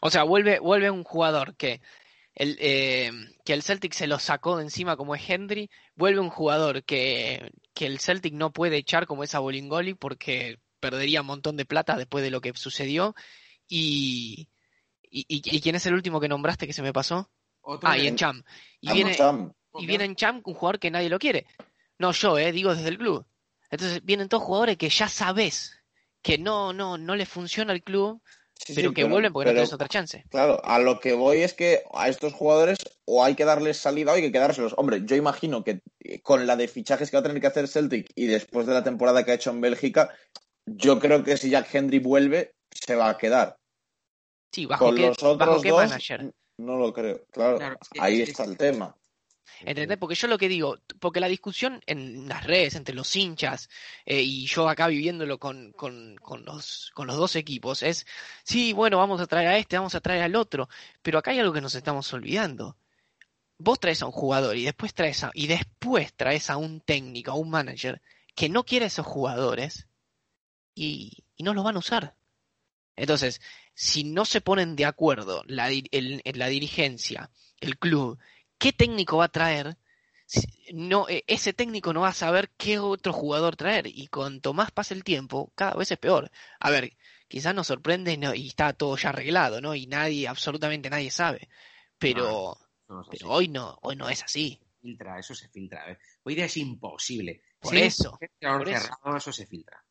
O 0.00 0.10
sea, 0.10 0.24
vuelve, 0.24 0.58
vuelve 0.58 0.90
un 0.90 1.04
jugador 1.04 1.54
que 1.56 1.80
el, 2.38 2.56
eh, 2.60 3.10
que 3.44 3.52
el 3.52 3.62
Celtic 3.64 3.92
se 3.92 4.06
lo 4.06 4.18
sacó 4.20 4.56
de 4.56 4.62
encima 4.62 4.96
como 4.96 5.16
es 5.16 5.28
Henry, 5.28 5.68
vuelve 5.96 6.20
un 6.20 6.30
jugador 6.30 6.84
que, 6.84 7.50
que 7.74 7.86
el 7.86 7.98
Celtic 7.98 8.32
no 8.32 8.52
puede 8.52 8.76
echar 8.76 9.06
como 9.06 9.24
es 9.24 9.34
a 9.34 9.40
Bolingoli 9.40 9.94
porque 9.94 10.60
perdería 10.78 11.22
un 11.22 11.26
montón 11.26 11.56
de 11.56 11.64
plata 11.64 11.96
después 11.96 12.22
de 12.22 12.30
lo 12.30 12.40
que 12.40 12.52
sucedió. 12.54 13.16
Y, 13.66 14.48
y, 15.02 15.26
y- 15.28 15.56
¿y 15.56 15.60
quién 15.60 15.74
es 15.74 15.84
el 15.86 15.94
último 15.94 16.20
que 16.20 16.28
nombraste 16.28 16.66
que 16.68 16.72
se 16.72 16.82
me 16.82 16.92
pasó? 16.92 17.28
otro 17.60 17.88
Ah, 17.88 17.96
que- 17.96 18.04
y 18.04 18.06
Encham. 18.06 18.44
Y 18.80 18.88
Ah, 18.88 18.92
viene, 18.94 19.16
y 19.74 19.86
viene 19.86 20.04
Encham, 20.04 20.40
un 20.44 20.54
jugador 20.54 20.78
que 20.78 20.90
nadie 20.92 21.08
lo 21.08 21.18
quiere. 21.18 21.46
No 21.98 22.12
yo, 22.12 22.38
eh, 22.38 22.52
digo 22.52 22.72
desde 22.72 22.88
el 22.90 22.98
club. 22.98 23.26
Entonces 23.68 24.04
vienen 24.04 24.28
todos 24.28 24.44
jugadores 24.44 24.76
que 24.78 24.88
ya 24.88 25.08
sabes 25.08 25.74
que 26.22 26.38
no, 26.38 26.72
no, 26.72 26.96
no 26.98 27.16
les 27.16 27.28
funciona 27.28 27.72
el 27.72 27.82
club, 27.82 28.22
Sí, 28.58 28.74
pero 28.74 28.88
sí, 28.90 28.94
que 28.94 29.04
vuelven 29.04 29.32
porque 29.32 29.46
no 29.50 29.54
tienes 29.54 29.72
otra 29.72 29.88
chance. 29.88 30.24
Claro, 30.30 30.60
a 30.64 30.78
lo 30.78 30.98
que 31.00 31.14
voy 31.14 31.42
es 31.42 31.54
que 31.54 31.84
a 31.94 32.08
estos 32.08 32.32
jugadores 32.34 32.78
o 33.06 33.24
hay 33.24 33.34
que 33.34 33.44
darles 33.44 33.78
salida 33.78 34.12
o 34.12 34.14
hay 34.16 34.22
que 34.22 34.32
quedárselos. 34.32 34.74
Hombre, 34.76 35.02
yo 35.04 35.16
imagino 35.16 35.62
que 35.64 35.80
eh, 36.00 36.20
con 36.20 36.46
la 36.46 36.56
de 36.56 36.68
fichajes 36.68 37.10
que 37.10 37.16
va 37.16 37.20
a 37.20 37.22
tener 37.22 37.40
que 37.40 37.46
hacer 37.46 37.68
Celtic 37.68 38.10
y 38.14 38.26
después 38.26 38.66
de 38.66 38.74
la 38.74 38.82
temporada 38.84 39.24
que 39.24 39.30
ha 39.30 39.34
hecho 39.34 39.50
en 39.50 39.60
Bélgica, 39.60 40.10
yo 40.66 40.98
creo 40.98 41.22
que 41.24 41.36
si 41.36 41.50
Jack 41.50 41.72
Henry 41.74 41.98
vuelve, 42.00 42.52
se 42.72 42.94
va 42.94 43.08
a 43.10 43.16
quedar. 43.16 43.56
Sí, 44.52 44.66
bajo 44.66 44.86
Con 44.86 44.96
qué, 44.96 45.06
los 45.06 45.16
bajo 45.18 45.32
otros 45.34 45.62
qué 45.62 45.68
dos, 45.70 45.88
manager. 45.88 46.32
no 46.58 46.76
lo 46.76 46.92
creo. 46.92 47.24
Claro, 47.30 47.58
Claro, 47.58 47.78
es 47.80 47.88
que- 47.88 48.00
ahí 48.00 48.22
es- 48.22 48.30
está 48.30 48.44
el 48.44 48.56
tema. 48.56 48.94
¿Entendés? 49.64 49.98
Porque 49.98 50.14
yo 50.14 50.28
lo 50.28 50.38
que 50.38 50.48
digo, 50.48 50.78
porque 51.00 51.20
la 51.20 51.28
discusión 51.28 51.80
en 51.86 52.28
las 52.28 52.44
redes 52.44 52.74
entre 52.76 52.94
los 52.94 53.14
hinchas 53.16 53.68
eh, 54.06 54.22
y 54.22 54.46
yo 54.46 54.68
acá 54.68 54.86
viviéndolo 54.88 55.38
con, 55.38 55.72
con, 55.72 56.16
con 56.16 56.44
los, 56.44 56.90
con 56.94 57.06
los 57.06 57.16
dos 57.16 57.36
equipos 57.36 57.82
es, 57.82 58.06
sí, 58.44 58.72
bueno, 58.72 58.98
vamos 58.98 59.20
a 59.20 59.26
traer 59.26 59.48
a 59.48 59.58
este, 59.58 59.76
vamos 59.76 59.94
a 59.94 60.00
traer 60.00 60.22
al 60.22 60.36
otro, 60.36 60.68
pero 61.02 61.18
acá 61.18 61.30
hay 61.32 61.40
algo 61.40 61.52
que 61.52 61.60
nos 61.60 61.74
estamos 61.74 62.12
olvidando. 62.12 62.76
Vos 63.58 63.80
traes 63.80 64.02
a 64.02 64.06
un 64.06 64.12
jugador 64.12 64.56
y 64.56 64.64
después 64.64 64.94
traes 64.94 65.24
a, 65.24 65.30
y 65.34 65.46
después 65.48 66.12
traes 66.14 66.50
a 66.50 66.56
un 66.56 66.80
técnico, 66.80 67.32
a 67.32 67.34
un 67.34 67.50
manager 67.50 68.00
que 68.34 68.48
no 68.48 68.64
quiere 68.64 68.84
a 68.84 68.88
esos 68.88 69.06
jugadores 69.06 69.88
y, 70.74 71.24
y 71.36 71.42
no 71.42 71.54
los 71.54 71.64
van 71.64 71.76
a 71.76 71.80
usar. 71.80 72.16
Entonces, 72.96 73.40
si 73.74 74.04
no 74.04 74.24
se 74.24 74.40
ponen 74.40 74.76
de 74.76 74.84
acuerdo 74.86 75.42
la, 75.46 75.70
el- 75.70 76.22
la 76.24 76.48
dirigencia, 76.48 77.30
el 77.60 77.78
club, 77.78 78.18
¿qué 78.58 78.72
técnico 78.72 79.18
va 79.18 79.24
a 79.26 79.28
traer? 79.28 79.76
No, 80.74 81.08
eh, 81.08 81.24
ese 81.26 81.52
técnico 81.54 81.92
no 81.92 82.02
va 82.02 82.08
a 82.08 82.12
saber 82.12 82.50
qué 82.58 82.78
otro 82.78 83.12
jugador 83.12 83.56
traer 83.56 83.86
y 83.86 84.08
cuanto 84.08 84.52
más 84.52 84.70
pasa 84.70 84.94
el 84.94 85.02
tiempo, 85.04 85.50
cada 85.54 85.74
vez 85.74 85.90
es 85.90 85.98
peor. 85.98 86.30
A 86.60 86.70
ver, 86.70 86.92
quizás 87.28 87.54
nos 87.54 87.66
sorprende 87.68 88.12
y 88.12 88.16
no- 88.18 88.34
y 88.34 88.48
está 88.48 88.72
todo 88.74 88.96
ya 88.96 89.08
arreglado, 89.10 89.60
¿no? 89.60 89.74
Y 89.74 89.86
nadie, 89.86 90.28
absolutamente 90.28 90.90
nadie 90.90 91.10
sabe. 91.10 91.48
Pero, 91.98 92.58
No 92.88 93.02
pero 93.10 93.30
hoy 93.30 93.48
no, 93.48 93.78
hoy 93.82 93.96
no 93.96 94.08
es 94.10 94.22
así. 94.22 94.60
filtra, 94.80 95.18
eso 95.18 95.34
se 95.34 95.48
filtra. 95.48 95.86
Ver, 95.86 95.98
Hoy 96.22 96.34
día 96.34 96.44
es 96.44 96.56
imposible. 96.58 97.42
Por 97.60 97.72
Si 97.74 97.82
eso, 97.82 98.18
por 98.40 98.68
eso. 98.68 98.88
cerrado, 98.88 99.16
eso 99.16 99.32
se 99.32 99.46
filtra. 99.46 99.82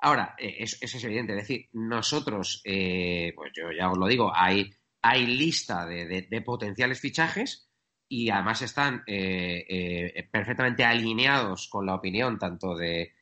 Ahora, 0.00 0.34
eh, 0.38 0.56
eso, 0.60 0.76
eso 0.80 0.96
es 0.96 1.04
evidente. 1.04 1.32
Es 1.34 1.40
decir, 1.48 1.68
nosotros, 1.72 2.60
eh, 2.64 3.32
pues 3.34 3.52
yo 3.54 3.70
ya 3.76 3.90
os 3.90 3.98
lo 3.98 4.06
digo, 4.06 4.32
hay, 4.34 4.70
hay 5.02 5.26
lista 5.26 5.84
de, 5.86 6.06
de- 6.06 6.28
de 6.30 6.40
potenciales 6.42 7.00
fichajes 7.00 7.68
y 8.12 8.28
además 8.28 8.60
están 8.60 9.02
eh, 9.06 9.64
eh, 9.66 10.28
perfectamente 10.30 10.84
alineados 10.84 11.66
con 11.68 11.86
la 11.86 11.94
opinión 11.94 12.38
tanto 12.38 12.76
de, 12.76 13.14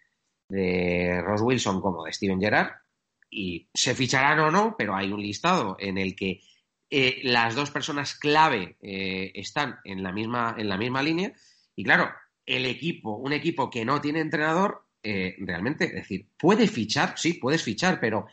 de 0.49 1.23
Ross 1.23 1.43
Wilson 1.43 1.81
como 1.81 2.05
de 2.05 2.12
Steven 2.12 2.41
Gerrard. 2.41 2.73
Y 3.31 3.69
se 3.73 3.95
ficharán 3.95 4.41
o 4.41 4.51
no, 4.51 4.75
pero 4.77 4.97
hay 4.97 5.12
un 5.12 5.23
listado 5.23 5.77
en 5.79 5.97
el 5.97 6.17
que 6.17 6.41
eh, 6.91 7.21
las 7.23 7.55
dos 7.55 7.71
personas 7.71 8.17
clave 8.17 8.79
eh, 8.83 9.31
están 9.37 9.79
en 9.85 10.03
la, 10.03 10.11
misma, 10.11 10.57
en 10.59 10.69
la 10.69 10.77
misma 10.77 11.05
línea. 11.05 11.33
Y 11.77 11.85
claro, 11.85 12.11
el 12.45 12.67
equipo, 12.67 13.17
un 13.17 13.33
equipo 13.33 13.71
que 13.71 13.85
no 13.85 14.01
tiene 14.01 14.19
entrenador, 14.19 14.89
eh, 15.05 15.37
realmente, 15.39 15.85
es 15.85 15.95
decir, 15.95 16.27
puede 16.37 16.67
fichar, 16.67 17.17
sí, 17.17 17.35
puedes 17.35 17.62
fichar, 17.62 18.01
pero 18.01 18.27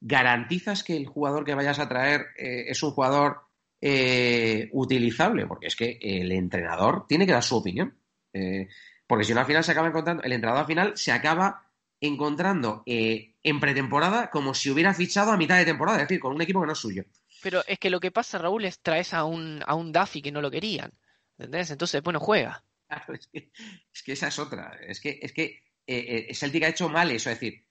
¿garantizas 0.00 0.84
que 0.84 0.96
el 0.96 1.08
jugador 1.08 1.44
que 1.44 1.56
vayas 1.56 1.80
a 1.80 1.88
traer 1.88 2.26
eh, 2.38 2.66
es 2.68 2.80
un 2.84 2.92
jugador 2.92 3.43
eh, 3.86 4.70
utilizable, 4.72 5.46
porque 5.46 5.66
es 5.66 5.76
que 5.76 5.98
el 6.00 6.32
entrenador 6.32 7.06
tiene 7.06 7.26
que 7.26 7.32
dar 7.32 7.42
su 7.42 7.56
opinión. 7.56 7.94
Eh, 8.32 8.66
porque 9.06 9.24
si 9.24 9.34
no, 9.34 9.40
al 9.40 9.46
final 9.46 9.62
se 9.62 9.72
acaba 9.72 9.88
encontrando, 9.88 10.22
el 10.22 10.32
entrenador 10.32 10.62
al 10.62 10.66
final 10.66 10.96
se 10.96 11.12
acaba 11.12 11.70
encontrando 12.00 12.82
eh, 12.86 13.34
en 13.42 13.60
pretemporada 13.60 14.30
como 14.30 14.54
si 14.54 14.70
hubiera 14.70 14.94
fichado 14.94 15.32
a 15.32 15.36
mitad 15.36 15.58
de 15.58 15.66
temporada, 15.66 15.98
es 15.98 16.08
decir, 16.08 16.18
con 16.18 16.34
un 16.34 16.40
equipo 16.40 16.62
que 16.62 16.66
no 16.66 16.72
es 16.72 16.78
suyo. 16.78 17.04
Pero 17.42 17.62
es 17.66 17.78
que 17.78 17.90
lo 17.90 18.00
que 18.00 18.10
pasa, 18.10 18.38
Raúl, 18.38 18.64
es 18.64 18.80
traes 18.80 19.12
a 19.12 19.24
un, 19.24 19.62
a 19.66 19.74
un 19.74 19.92
Duffy 19.92 20.22
que 20.22 20.32
no 20.32 20.40
lo 20.40 20.50
querían. 20.50 20.90
¿Entendés? 21.36 21.70
Entonces 21.70 22.02
bueno 22.02 22.20
juega. 22.20 22.64
Claro, 22.88 23.12
es 23.12 23.26
que, 23.26 23.50
es 23.92 24.02
que 24.02 24.12
esa 24.12 24.28
es 24.28 24.38
otra. 24.38 24.78
Es 24.80 24.98
que, 24.98 25.18
es 25.20 25.34
que 25.34 25.62
eh, 25.86 26.26
eh, 26.30 26.34
Celtic 26.34 26.62
ha 26.62 26.68
hecho 26.68 26.88
mal 26.88 27.10
eso. 27.10 27.28
Es 27.28 27.38
decir, 27.38 27.66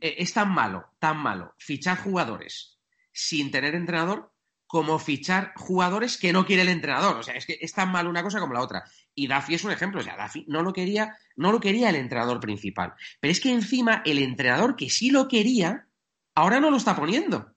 es 0.00 0.32
tan 0.32 0.50
malo, 0.50 0.90
tan 0.98 1.18
malo 1.18 1.54
fichar 1.58 1.98
jugadores 1.98 2.80
sin 3.12 3.52
tener 3.52 3.76
entrenador 3.76 4.32
como 4.70 5.00
fichar 5.00 5.52
jugadores 5.56 6.16
que 6.16 6.32
no 6.32 6.46
quiere 6.46 6.62
el 6.62 6.68
entrenador. 6.68 7.16
O 7.16 7.24
sea, 7.24 7.34
es 7.34 7.44
que 7.44 7.58
es 7.60 7.72
tan 7.72 7.90
mal 7.90 8.06
una 8.06 8.22
cosa 8.22 8.38
como 8.38 8.54
la 8.54 8.60
otra. 8.60 8.84
Y 9.16 9.26
Duffy 9.26 9.54
es 9.54 9.64
un 9.64 9.72
ejemplo. 9.72 10.00
O 10.00 10.04
sea, 10.04 10.16
Duffy 10.16 10.44
no 10.46 10.62
lo 10.62 10.72
quería, 10.72 11.18
no 11.34 11.50
lo 11.50 11.58
quería 11.58 11.90
el 11.90 11.96
entrenador 11.96 12.38
principal. 12.38 12.94
Pero 13.18 13.32
es 13.32 13.40
que 13.40 13.52
encima 13.52 14.00
el 14.04 14.20
entrenador 14.20 14.76
que 14.76 14.88
sí 14.88 15.10
lo 15.10 15.26
quería, 15.26 15.88
ahora 16.36 16.60
no 16.60 16.70
lo 16.70 16.76
está 16.76 16.94
poniendo. 16.94 17.52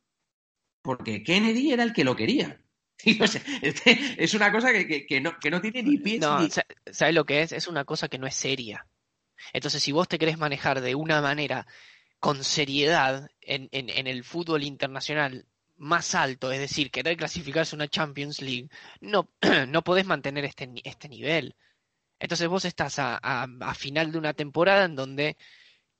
Porque 0.82 1.22
Kennedy 1.22 1.72
era 1.72 1.84
el 1.84 1.94
que 1.94 2.04
lo 2.04 2.16
quería. 2.16 2.60
es 3.06 4.34
una 4.34 4.52
cosa 4.52 4.72
que, 4.74 5.22
no, 5.22 5.38
que 5.38 5.52
no 5.52 5.62
tiene 5.62 5.84
ni 5.84 6.00
pies. 6.00 6.20
No, 6.20 6.40
¿sabes 6.92 7.14
lo 7.14 7.28
que 7.28 7.44
es? 7.44 7.52
Es 7.52 7.68
una 7.68 7.86
cosa 7.86 8.08
que 8.08 8.18
no 8.18 8.26
es 8.26 8.34
seria. 8.34 8.88
Entonces, 9.54 9.84
si 9.84 9.92
vos 9.92 10.08
te 10.08 10.18
querés 10.18 10.40
manejar 10.40 10.82
de 10.82 10.96
una 10.96 11.22
manera 11.22 11.68
con 12.18 12.44
seriedad 12.44 13.30
en, 13.40 13.70
en, 13.72 14.08
el 14.08 14.24
fútbol 14.24 14.64
internacional 14.64 15.46
más 15.84 16.16
alto, 16.16 16.52
es 16.52 16.60
decir, 16.60 16.92
querer 16.92 17.18
clasificarse 17.18 17.76
a 17.76 17.78
una 17.78 17.88
Champions 17.88 18.42
League, 18.42 18.70
no, 19.02 19.30
no 19.68 19.84
podés 19.84 20.06
mantener 20.06 20.46
este, 20.46 20.70
este 20.84 21.10
nivel. 21.10 21.56
Entonces 22.20 22.48
vos 22.48 22.66
estás 22.66 22.96
a, 23.00 23.48
final 23.76 24.12
de 24.12 24.18
una 24.18 24.34
temporada 24.34 24.86
en 24.86 24.96
donde 24.96 25.38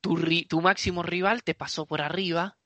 tu, 0.02 0.16
tu 0.48 0.62
máximo 0.62 1.04
rival 1.04 1.44
te 1.44 1.56
pasó 1.56 1.86
por 1.86 2.02
arriba 2.02 2.58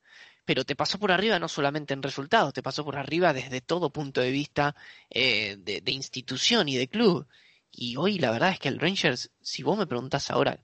pero 0.47 0.63
te 0.63 0.77
pasó 0.77 0.97
por 0.97 1.11
arriba 1.11 1.39
no 1.39 1.49
solamente 1.49 1.93
en 1.93 2.01
resultados, 2.01 2.53
te 2.53 2.63
pasó 2.63 2.85
por 2.85 2.95
arriba 2.95 3.33
desde 3.33 3.59
todo 3.59 3.91
punto 3.91 4.21
de 4.21 4.31
vista 4.31 4.75
eh, 5.09 5.57
de, 5.59 5.91
institución 5.91 6.69
y 6.69 6.77
de 6.77 6.87
club. 6.87 7.27
Y 7.69 7.97
hoy 7.97 8.17
la 8.17 8.31
verdad 8.31 8.51
es 8.51 8.59
que 8.59 8.69
el 8.69 8.79
Rangers, 8.79 9.29
si 9.41 9.61
vos 9.61 9.77
me 9.77 9.87
preguntás 9.87 10.31
ahora, 10.31 10.57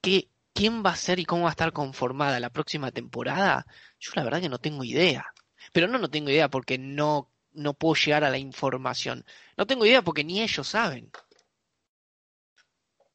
¿qué, 0.00 0.28
¿quién 0.52 0.84
va 0.86 0.90
a 0.90 0.96
ser 0.96 1.18
y 1.18 1.24
cómo 1.24 1.42
va 1.42 1.48
a 1.48 1.50
estar 1.50 1.72
conformada 1.72 2.38
la 2.38 2.50
próxima 2.50 2.92
temporada? 2.92 3.66
Yo 3.98 4.12
la 4.14 4.22
verdad 4.22 4.40
que 4.40 4.48
no 4.48 4.58
tengo 4.58 4.84
idea. 4.84 5.26
Pero 5.74 5.88
no, 5.88 5.98
no 5.98 6.08
tengo 6.08 6.30
idea 6.30 6.48
porque 6.48 6.78
no, 6.78 7.32
no 7.52 7.74
puedo 7.74 7.96
llegar 7.96 8.22
a 8.22 8.30
la 8.30 8.38
información. 8.38 9.24
No 9.56 9.66
tengo 9.66 9.84
idea 9.84 10.02
porque 10.02 10.22
ni 10.22 10.40
ellos 10.40 10.68
saben. 10.68 11.10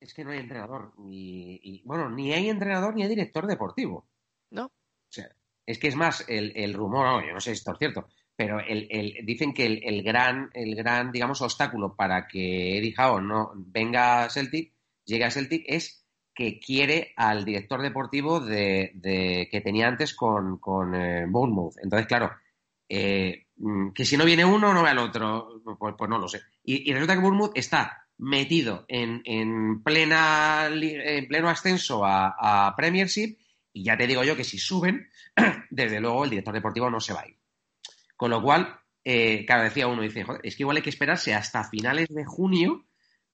Es 0.02 0.14
que 0.14 0.26
no 0.26 0.32
hay 0.32 0.40
entrenador. 0.40 0.92
Ni, 0.98 1.82
bueno, 1.86 2.10
ni 2.10 2.34
hay 2.34 2.50
entrenador 2.50 2.94
ni 2.94 3.04
hay 3.04 3.08
director 3.08 3.48
deportivo. 3.48 4.10
¿No? 4.50 4.66
O 4.66 4.72
sea, 5.08 5.30
es 5.66 5.80
que 5.80 5.88
es 5.88 5.96
más, 5.96 6.26
el, 6.28 6.74
rumor, 6.74 7.26
yo 7.26 7.34
no 7.34 7.40
sé 7.40 7.52
si 7.52 7.60
esto 7.60 7.72
es 7.72 7.80
cierto, 7.80 8.10
pero 8.36 8.60
el, 8.60 9.16
dicen 9.24 9.54
que 9.54 9.66
el, 9.66 10.04
gran, 10.04 10.50
el 10.54 10.76
gran, 10.76 11.14
digamos, 11.14 11.42
obstáculo 11.42 11.96
para 11.96 12.28
que 12.28 12.78
Eddie 12.78 12.96
Howe 12.98 13.22
no 13.22 13.54
venga 13.56 14.24
a 14.24 14.30
Celtic, 14.30 14.74
llegue 15.06 15.24
a 15.24 15.32
Celtic, 15.32 15.64
es 15.66 16.06
que 16.34 16.60
quiere 16.60 17.14
al 17.16 17.46
director 17.46 17.82
deportivo 17.82 18.42
de, 18.42 19.48
que 19.50 19.62
tenía 19.62 19.88
antes 19.88 20.14
con, 20.14 20.58
con 20.58 20.94
eh, 20.94 21.26
Bournemouth. 21.26 21.78
Entonces, 21.82 22.08
claro, 22.08 22.32
eh, 22.90 23.46
mm, 23.58 23.92
que 23.92 24.06
si 24.06 24.18
no 24.18 24.26
viene 24.26 24.44
uno, 24.44 24.74
no 24.74 24.84
ve 24.84 24.90
al 24.90 24.98
otro, 24.98 25.62
pues, 25.80 25.96
pues 25.98 26.10
no 26.10 26.18
lo 26.18 26.28
sé. 26.28 26.42
Y, 26.64 26.92
resulta 26.92 27.14
que 27.14 27.22
Bournemouth 27.22 27.52
está 27.56 28.08
metido 28.18 28.84
en, 28.90 29.22
en, 29.24 29.82
plena, 29.82 30.68
en 30.70 31.28
pleno 31.28 31.50
ascenso 31.50 32.04
a, 32.04 32.68
a 32.68 32.76
Premiership 32.76 33.38
y 33.74 33.84
ya 33.84 33.98
te 33.98 34.08
digo 34.08 34.24
yo 34.24 34.36
que 34.36 34.44
si 34.44 34.58
suben, 34.58 35.10
desde 35.70 36.00
luego 36.00 36.24
el 36.24 36.32
director 36.32 36.54
deportivo 36.54 36.90
no 36.90 37.00
se 37.00 37.14
va 37.14 37.22
a 37.22 37.28
ir. 37.28 37.38
Con 38.16 38.32
lo 38.32 38.42
cual, 38.42 38.80
eh, 39.04 39.46
cada 39.46 39.64
decía 39.64 39.88
uno, 39.88 40.02
dice, 40.02 40.24
joder, 40.24 40.42
es 40.44 40.56
que 40.56 40.64
igual 40.64 40.78
hay 40.78 40.84
que 40.84 40.90
esperarse 40.90 41.34
hasta 41.34 41.64
finales 41.64 42.10
de 42.10 42.26
junio 42.26 42.86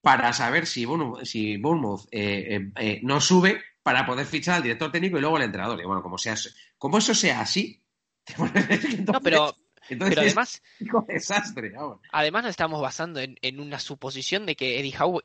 para 0.02 0.32
saber 0.34 0.68
si 0.68 0.86
Bournemouth, 0.86 2.08
eh, 2.12 2.70
eh, 2.76 3.00
no 3.02 3.20
sube 3.20 3.64
para 3.82 4.06
poder 4.06 4.28
fichar 4.28 4.58
al 4.58 4.64
director 4.64 4.92
técnico 4.92 5.18
y 5.18 5.22
luego 5.22 5.38
al 5.38 5.44
entrenador. 5.44 5.80
Y 5.82 5.86
bueno, 5.86 6.04
como, 6.04 6.18
sea, 6.18 6.36
como 6.78 7.00
eso 7.00 7.16
sea 7.16 7.42
así, 7.42 7.84
no, 9.08 9.22
pero, 9.22 9.56
además, 9.90 10.62
desastre. 11.08 11.74
Además 12.12 12.44
nos 12.44 12.50
estamos 12.52 12.82
basando 12.82 13.20
en, 13.22 13.60
una 13.60 13.80
suposición 13.80 14.46
de 14.46 14.56
que 14.56 14.80
Eddie 14.80 14.98
Howe 14.98 15.24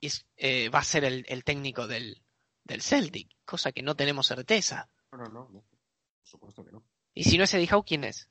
va 0.70 0.78
a 0.78 0.84
ser 0.84 1.04
el, 1.04 1.44
técnico 1.44 1.86
del, 1.86 2.22
del 2.64 2.82
Celtic, 2.82 3.28
cosa 3.44 3.72
que 3.72 3.82
no 3.82 3.94
tenemos 3.94 4.26
certeza. 4.26 4.88
No, 5.12 5.18
no, 5.18 5.28
no, 5.28 5.48
por 5.48 5.64
supuesto 6.22 6.64
que 6.64 6.72
no. 6.72 6.84
Y 7.14 7.24
si 7.24 7.38
no 7.38 7.44
es 7.44 7.54
Eddie 7.54 7.68
Howe, 7.72 7.84
¿quién 7.84 8.04
es? 8.04 8.28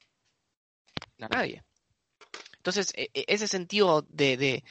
Nadie. 1.17 1.63
Entonces, 2.59 2.93
e, 2.95 3.09
e, 3.13 3.25
ese 3.27 3.47
sentido 3.47 4.05
de, 4.09 4.37
de, 4.37 4.63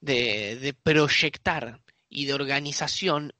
de, 0.00 0.74
proyectar 0.82 1.80
y 2.08 2.26
de 2.26 2.34
organización 2.34 3.32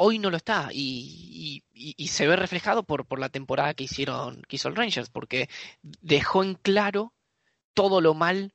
hoy 0.00 0.18
no 0.18 0.30
lo 0.30 0.36
está 0.36 0.70
y, 0.72 1.64
y, 1.72 2.08
se 2.08 2.26
ve 2.26 2.36
reflejado 2.36 2.84
por, 2.84 3.06
por, 3.06 3.18
la 3.18 3.28
temporada 3.28 3.74
que 3.74 3.84
hicieron 3.84 4.42
que 4.48 4.56
hizo 4.56 4.68
el 4.68 4.76
Rangers 4.76 5.10
porque 5.10 5.48
dejó 5.82 6.42
en 6.42 6.54
claro 6.54 7.12
todo 7.74 8.00
lo 8.00 8.14
mal 8.14 8.54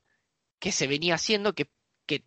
que 0.59 0.71
se 0.71 0.87
venía 0.87 1.15
haciendo 1.15 1.53
que, 1.53 1.69
que, 2.05 2.23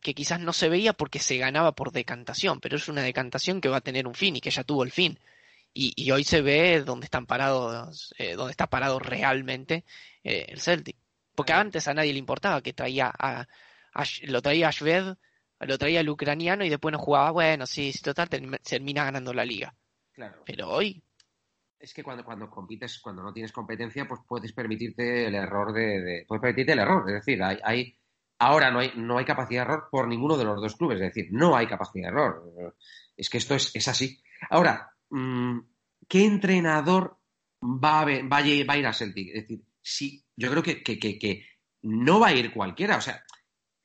que, 0.00 0.14
quizás 0.14 0.40
no 0.40 0.52
se 0.52 0.68
veía 0.68 0.92
porque 0.92 1.18
se 1.18 1.38
ganaba 1.38 1.72
por 1.72 1.92
decantación 1.92 2.60
pero 2.60 2.76
es 2.76 2.88
una 2.88 3.02
decantación 3.02 3.60
que 3.60 3.68
va 3.68 3.78
a 3.78 3.82
tener 3.82 4.06
un 4.06 4.14
fin 4.14 4.36
y 4.36 4.40
que 4.40 4.50
ya 4.50 4.64
tuvo 4.64 4.84
el 4.84 4.92
fin 4.92 5.18
y, 5.74 6.10
hoy 6.10 6.24
se 6.24 6.40
ve 6.42 6.82
dónde 6.84 7.04
están 7.04 7.26
parados, 7.26 8.12
eh, 8.18 8.34
dónde 8.34 8.50
está 8.50 8.68
parado 8.68 8.98
realmente 8.98 9.84
eh, 10.24 10.46
el 10.48 10.60
Celtic. 10.60 10.96
Porque 11.34 11.52
antes 11.52 11.86
a 11.86 11.94
nadie 11.94 12.12
le 12.12 12.18
importaba 12.18 12.62
que 12.62 12.72
traía 12.72 13.12
a, 13.16 13.46
lo 14.22 14.42
traía 14.42 14.68
a 14.68 14.72
Shved, 14.72 15.16
lo 15.60 15.78
traía 15.78 16.00
el 16.00 16.08
ucraniano 16.08 16.64
y 16.64 16.68
después 16.68 16.92
no 16.92 16.98
jugaba, 16.98 17.30
bueno, 17.30 17.66
sí, 17.66 17.92
sí 17.92 18.02
total 18.02 18.28
termina 18.28 19.04
ganando 19.04 19.32
la 19.32 19.44
liga. 19.44 19.74
Claro. 20.12 20.42
Pero 20.44 20.68
hoy 20.68 21.02
es 21.78 21.94
que 21.94 22.02
cuando, 22.02 22.24
cuando 22.24 22.50
compites, 22.50 22.98
cuando 22.98 23.22
no 23.22 23.32
tienes 23.32 23.52
competencia, 23.52 24.06
pues 24.06 24.20
puedes 24.26 24.52
permitirte 24.52 25.26
el 25.26 25.34
error 25.34 25.72
de, 25.72 26.24
puedes 26.26 26.42
permitirte 26.42 26.72
el 26.72 26.80
error. 26.80 27.04
Es 27.08 27.14
decir, 27.14 27.42
hay, 27.42 27.58
hay, 27.62 27.98
ahora 28.38 28.70
no 28.70 28.80
hay, 28.80 28.92
no 28.96 29.18
hay 29.18 29.24
capacidad 29.24 29.64
de 29.64 29.72
error 29.72 29.88
por 29.90 30.08
ninguno 30.08 30.36
de 30.36 30.44
los 30.44 30.60
dos 30.60 30.74
clubes. 30.76 31.00
Es 31.00 31.14
decir, 31.14 31.28
no 31.30 31.56
hay 31.56 31.66
capacidad 31.66 32.08
de 32.08 32.14
error. 32.14 32.74
Es 33.16 33.30
que 33.30 33.38
esto 33.38 33.54
es, 33.54 33.74
es 33.76 33.86
así. 33.86 34.20
Ahora, 34.50 34.92
Mm, 35.10 35.60
¿qué 36.08 36.24
entrenador 36.24 37.18
va 37.62 38.00
a, 38.00 38.04
va, 38.04 38.36
a, 38.38 38.46
ir 38.46 38.86
a 38.86 38.92
Celtic? 38.92 39.28
Es 39.28 39.42
decir, 39.42 39.64
sí, 39.80 40.24
yo 40.36 40.50
creo 40.50 40.62
que, 40.62 41.46
no 41.82 42.20
va 42.20 42.28
a 42.28 42.34
ir 42.34 42.52
cualquiera. 42.52 42.96
O 42.96 43.00
sea, 43.00 43.22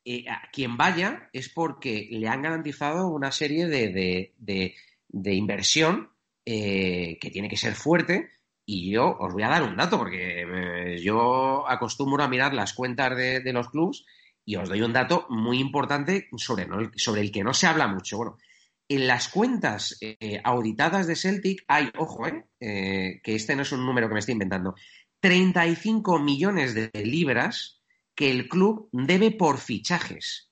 eh, 0.04 0.26
quien 0.52 0.76
vaya 0.76 1.30
es 1.32 1.48
porque 1.48 2.08
le 2.10 2.28
han 2.28 2.42
garantizado 2.42 3.08
una 3.08 3.32
serie 3.32 3.66
de, 3.66 4.34
de, 4.36 5.34
inversión 5.34 6.10
eh, 6.44 7.18
que 7.20 7.30
tiene 7.30 7.48
que 7.48 7.56
ser 7.56 7.74
fuerte. 7.74 8.30
Y 8.66 8.90
yo 8.90 9.16
os 9.18 9.32
voy 9.32 9.42
a 9.42 9.48
dar 9.48 9.62
un 9.62 9.76
dato, 9.76 9.98
porque 9.98 10.42
eh, 10.42 11.00
yo 11.02 11.68
acostumbro 11.68 12.22
a 12.22 12.28
mirar 12.28 12.54
las 12.54 12.72
cuentas 12.72 13.16
de, 13.16 13.52
los 13.52 13.68
clubs 13.68 14.04
y 14.44 14.56
os 14.56 14.68
doy 14.68 14.82
un 14.82 14.92
dato 14.92 15.26
muy 15.30 15.58
importante 15.58 16.28
sobre, 16.36 16.66
sobre 16.96 17.20
el 17.20 17.30
que 17.30 17.44
no 17.44 17.54
se 17.54 17.66
habla 17.66 17.86
mucho. 17.88 18.16
Bueno, 18.16 18.38
en 18.88 19.06
las 19.06 19.28
cuentas 19.28 19.96
eh, 20.00 20.40
auditadas 20.44 21.06
de 21.06 21.16
Celtic 21.16 21.64
hay, 21.68 21.90
ojo, 21.96 22.24
que 22.58 23.20
este 23.24 23.56
no 23.56 23.62
es 23.62 23.72
un 23.72 23.84
número 23.84 24.08
que 24.08 24.14
me 24.14 24.20
estoy 24.20 24.32
inventando, 24.32 24.74
35 25.20 26.18
millones 26.18 26.74
de 26.74 26.90
libras 27.04 27.83
que 28.14 28.30
el 28.30 28.48
club 28.48 28.88
debe 28.92 29.30
por 29.30 29.58
fichajes. 29.58 30.50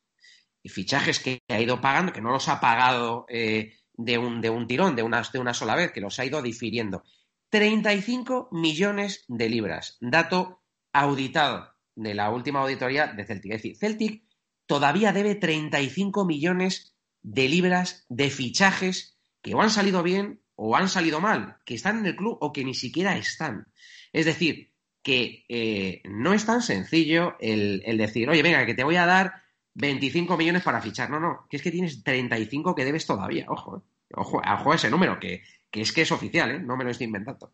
Y 0.63 0.69
fichajes 0.69 1.21
que 1.21 1.43
ha 1.49 1.61
ido 1.61 1.81
pagando, 1.81 2.13
que 2.13 2.21
no 2.21 2.31
los 2.31 2.49
ha 2.49 2.61
pagado 2.61 3.27
de, 3.29 4.19
un, 4.19 4.41
de, 4.41 4.51
un, 4.51 4.67
tirón, 4.67 4.97
de 4.97 5.03
una, 5.03 5.23
de 5.23 5.39
una 5.39 5.55
sola 5.55 5.75
vez, 5.75 5.93
que 5.93 6.01
los 6.01 6.19
ha 6.19 6.25
ido 6.25 6.41
difiriendo. 6.41 7.03
35 7.51 8.49
millones 8.53 9.25
de 9.29 9.49
libras. 9.49 9.99
Dato 10.01 10.63
auditado 10.93 11.73
de 11.95 12.15
la 12.15 12.31
última 12.31 12.61
auditoría 12.61 13.09
de 13.09 13.25
Celtic. 13.25 13.53
Es 13.53 13.63
decir, 13.63 13.77
Celtic 13.77 14.23
todavía 14.67 15.13
debe 15.13 15.35
35 15.35 16.25
millones 16.25 16.95
de 17.23 17.49
libras 17.49 18.07
de 18.09 18.31
fichajes 18.31 19.19
que 19.43 19.55
o 19.55 19.61
han 19.61 19.71
salido 19.71 20.03
bien 20.03 20.43
o 20.55 20.77
han 20.77 20.89
salido 20.89 21.21
mal, 21.21 21.57
que 21.65 21.75
están 21.75 21.99
en 21.99 22.07
el 22.07 22.17
club 22.17 22.39
o 22.41 22.53
que 22.53 22.65
ni 22.65 22.75
siquiera 22.75 23.17
están. 23.17 23.67
Es 24.13 24.27
decir, 24.27 24.72
que 25.03 25.45
eh, 25.49 26.01
no 26.05 26.33
es 26.33 26.47
tan 26.47 26.63
sencillo 26.63 27.37
el, 27.41 27.83
decir, 27.99 28.29
oye, 28.29 28.43
venga, 28.43 28.65
que 28.65 28.75
te 28.75 28.85
voy 28.85 28.97
a 28.97 29.07
dar 29.07 29.43
25 29.75 30.37
millones 30.37 30.63
para 30.63 30.81
fichar. 30.81 31.11
No, 31.11 31.19
no, 31.19 31.47
que 31.51 31.57
es 31.57 31.63
que 31.63 31.71
tienes 31.71 32.03
35 32.05 32.75
que 32.75 32.85
debes 32.85 33.07
todavía. 33.07 33.47
Ojo, 33.49 33.79
eh. 33.79 33.81
ojo, 34.15 34.41
ojo 34.41 34.75
ese 34.75 34.91
número, 34.91 35.19
que, 35.19 35.43
es 35.73 35.93
que 35.93 36.03
es 36.03 36.13
oficial, 36.13 36.51
¿eh? 36.53 36.61
no 36.61 36.77
me 36.77 36.85
lo 36.85 36.91
estoy 36.91 37.07
inventando. 37.07 37.53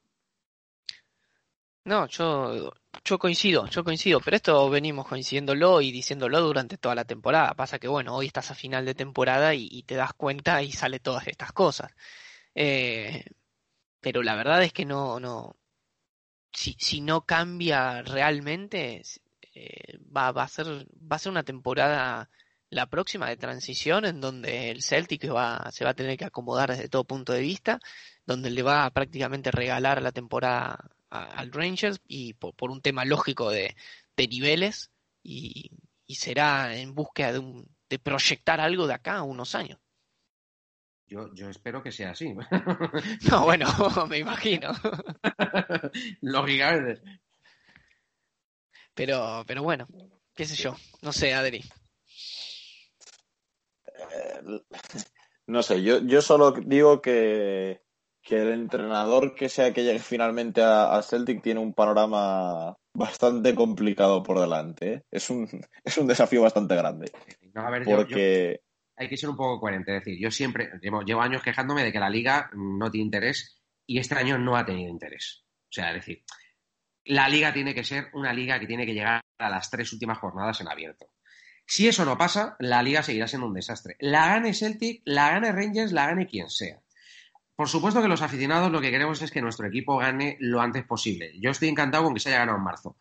No, 1.84 2.06
yo, 2.06 2.70
coincido, 3.18 3.66
yo 3.66 3.82
coincido, 3.82 4.20
pero 4.20 4.36
esto 4.36 4.68
venimos 4.68 5.08
coincidiéndolo 5.08 5.80
y 5.80 5.90
diciéndolo 5.90 6.42
durante 6.42 6.76
toda 6.76 6.94
la 6.94 7.06
temporada. 7.06 7.54
Pasa 7.54 7.78
que, 7.78 7.88
bueno, 7.88 8.14
hoy 8.14 8.26
estás 8.26 8.50
a 8.50 8.54
final 8.54 8.84
de 8.84 8.94
temporada 8.94 9.54
y, 9.54 9.82
te 9.84 9.94
das 9.94 10.12
cuenta 10.12 10.62
y 10.62 10.70
sale 10.72 11.00
todas 11.00 11.26
estas 11.28 11.52
cosas. 11.52 11.90
Pero 12.52 14.22
la 14.22 14.34
verdad 14.36 14.62
es 14.62 14.72
que 14.74 14.84
no, 14.84 15.18
no, 15.18 15.57
si, 16.52 16.76
si 16.78 17.00
no 17.00 17.24
cambia 17.26 18.02
realmente, 18.02 19.02
eh, 19.54 19.98
va, 20.14 20.32
va, 20.32 20.44
a 20.44 20.48
ser, 20.48 20.66
va 20.66 21.16
a 21.16 21.18
ser 21.18 21.30
una 21.30 21.42
temporada 21.44 22.28
la 22.70 22.86
próxima 22.86 23.28
de 23.28 23.36
transición 23.36 24.04
en 24.04 24.20
donde 24.20 24.70
el 24.70 24.82
Celtic 24.82 25.32
va, 25.32 25.70
se 25.72 25.84
va 25.84 25.90
a 25.90 25.94
tener 25.94 26.18
que 26.18 26.26
acomodar 26.26 26.70
desde 26.70 26.88
todo 26.88 27.04
punto 27.04 27.32
de 27.32 27.40
vista, 27.40 27.80
donde 28.26 28.50
le 28.50 28.62
va 28.62 28.84
a 28.84 28.90
prácticamente 28.90 29.50
regalar 29.50 30.02
la 30.02 30.12
temporada 30.12 30.90
al 31.10 31.52
Rangers 31.52 32.00
y 32.06 32.34
por, 32.34 32.70
un 32.70 32.82
tema 32.82 33.04
lógico 33.04 33.50
de, 33.50 33.74
niveles 34.16 34.90
y, 35.22 35.70
será 36.08 36.76
en 36.76 36.94
búsqueda 36.94 37.32
de, 37.32 37.38
un, 37.38 37.68
de 37.88 37.98
proyectar 37.98 38.60
algo 38.60 38.86
de 38.86 38.94
acá 38.94 39.16
a 39.16 39.22
unos 39.22 39.54
años. 39.54 39.78
Yo, 41.08 41.32
yo 41.32 41.48
espero 41.48 41.82
que 41.82 41.90
sea 41.90 42.10
así. 42.10 42.34
no, 43.30 43.44
bueno, 43.44 43.66
me 44.08 44.18
imagino. 44.18 44.72
Lógicamente. 46.20 47.00
Pero, 48.94 49.44
pero 49.46 49.62
bueno, 49.62 49.86
qué 50.34 50.44
sé 50.44 50.54
yo, 50.54 50.76
no 51.02 51.12
sé, 51.12 51.32
Adri. 51.32 51.64
Eh, 53.86 54.60
no 55.46 55.62
sé, 55.62 55.82
yo, 55.82 56.00
yo 56.00 56.20
solo 56.20 56.52
digo 56.52 57.00
que, 57.00 57.80
que 58.20 58.42
el 58.42 58.52
entrenador 58.52 59.34
que 59.34 59.48
sea 59.48 59.72
que 59.72 59.84
llegue 59.84 60.00
finalmente 60.00 60.60
a, 60.62 61.00
Celtic 61.02 61.42
tiene 61.42 61.60
un 61.60 61.72
panorama 61.72 62.76
bastante 62.92 63.54
complicado 63.54 64.22
por 64.22 64.40
delante. 64.40 64.92
¿eh? 64.92 65.02
Es, 65.10 65.30
un, 65.30 65.48
es 65.84 65.96
un 65.96 66.06
desafío 66.06 66.42
bastante 66.42 66.74
grande. 66.74 67.10
porque... 67.86 68.60
hay 68.98 69.08
que 69.08 69.16
ser 69.16 69.30
un 69.30 69.36
poco 69.36 69.60
coherente. 69.60 69.96
Es 69.96 70.04
decir, 70.04 70.20
yo 70.20 70.30
siempre 70.30 70.70
llevo, 70.82 71.02
llevo, 71.02 71.22
años 71.22 71.42
quejándome 71.42 71.84
de 71.84 71.92
que 71.92 72.00
la 72.00 72.10
liga 72.10 72.50
no 72.54 72.90
tiene 72.90 73.06
interés 73.06 73.60
y 73.86 73.98
este 73.98 74.14
año 74.16 74.38
no 74.38 74.56
ha 74.56 74.66
tenido 74.66 74.90
interés. 74.90 75.44
O 75.64 75.72
sea, 75.72 75.88
es 75.90 75.96
decir, 75.96 76.24
la 77.04 77.28
liga 77.28 77.52
tiene 77.52 77.74
que 77.74 77.84
ser 77.84 78.08
una 78.12 78.32
liga 78.32 78.58
que 78.58 78.66
tiene 78.66 78.84
que 78.84 78.94
llegar 78.94 79.22
a 79.38 79.48
las 79.50 79.70
tres 79.70 79.92
últimas 79.92 80.18
jornadas 80.18 80.60
en 80.60 80.68
abierto. 80.68 81.10
Si 81.66 81.86
eso 81.86 82.04
no 82.04 82.16
pasa, 82.16 82.56
la 82.60 82.82
liga 82.82 83.02
seguirá 83.02 83.28
siendo 83.28 83.46
un 83.46 83.54
desastre. 83.54 83.96
La 84.00 84.28
gane 84.28 84.54
Celtic, 84.54 85.02
la 85.04 85.30
gane 85.30 85.52
Rangers, 85.52 85.92
la 85.92 86.06
gane 86.06 86.26
quien 86.26 86.48
sea. 86.48 86.80
Por 87.54 87.68
supuesto 87.68 88.00
que 88.00 88.08
los 88.08 88.22
aficionados 88.22 88.70
lo 88.70 88.80
que 88.80 88.90
queremos 88.90 89.20
es 89.20 89.30
que 89.30 89.42
nuestro 89.42 89.66
equipo 89.66 89.98
gane 89.98 90.36
lo 90.40 90.60
antes 90.60 90.84
posible. 90.84 91.32
Yo 91.40 91.50
estoy 91.50 91.68
encantado 91.68 92.04
con 92.04 92.14
que 92.14 92.20
se 92.20 92.30
haya 92.30 92.38
ganado 92.38 92.58
en 92.58 92.64
marzo, 92.64 92.96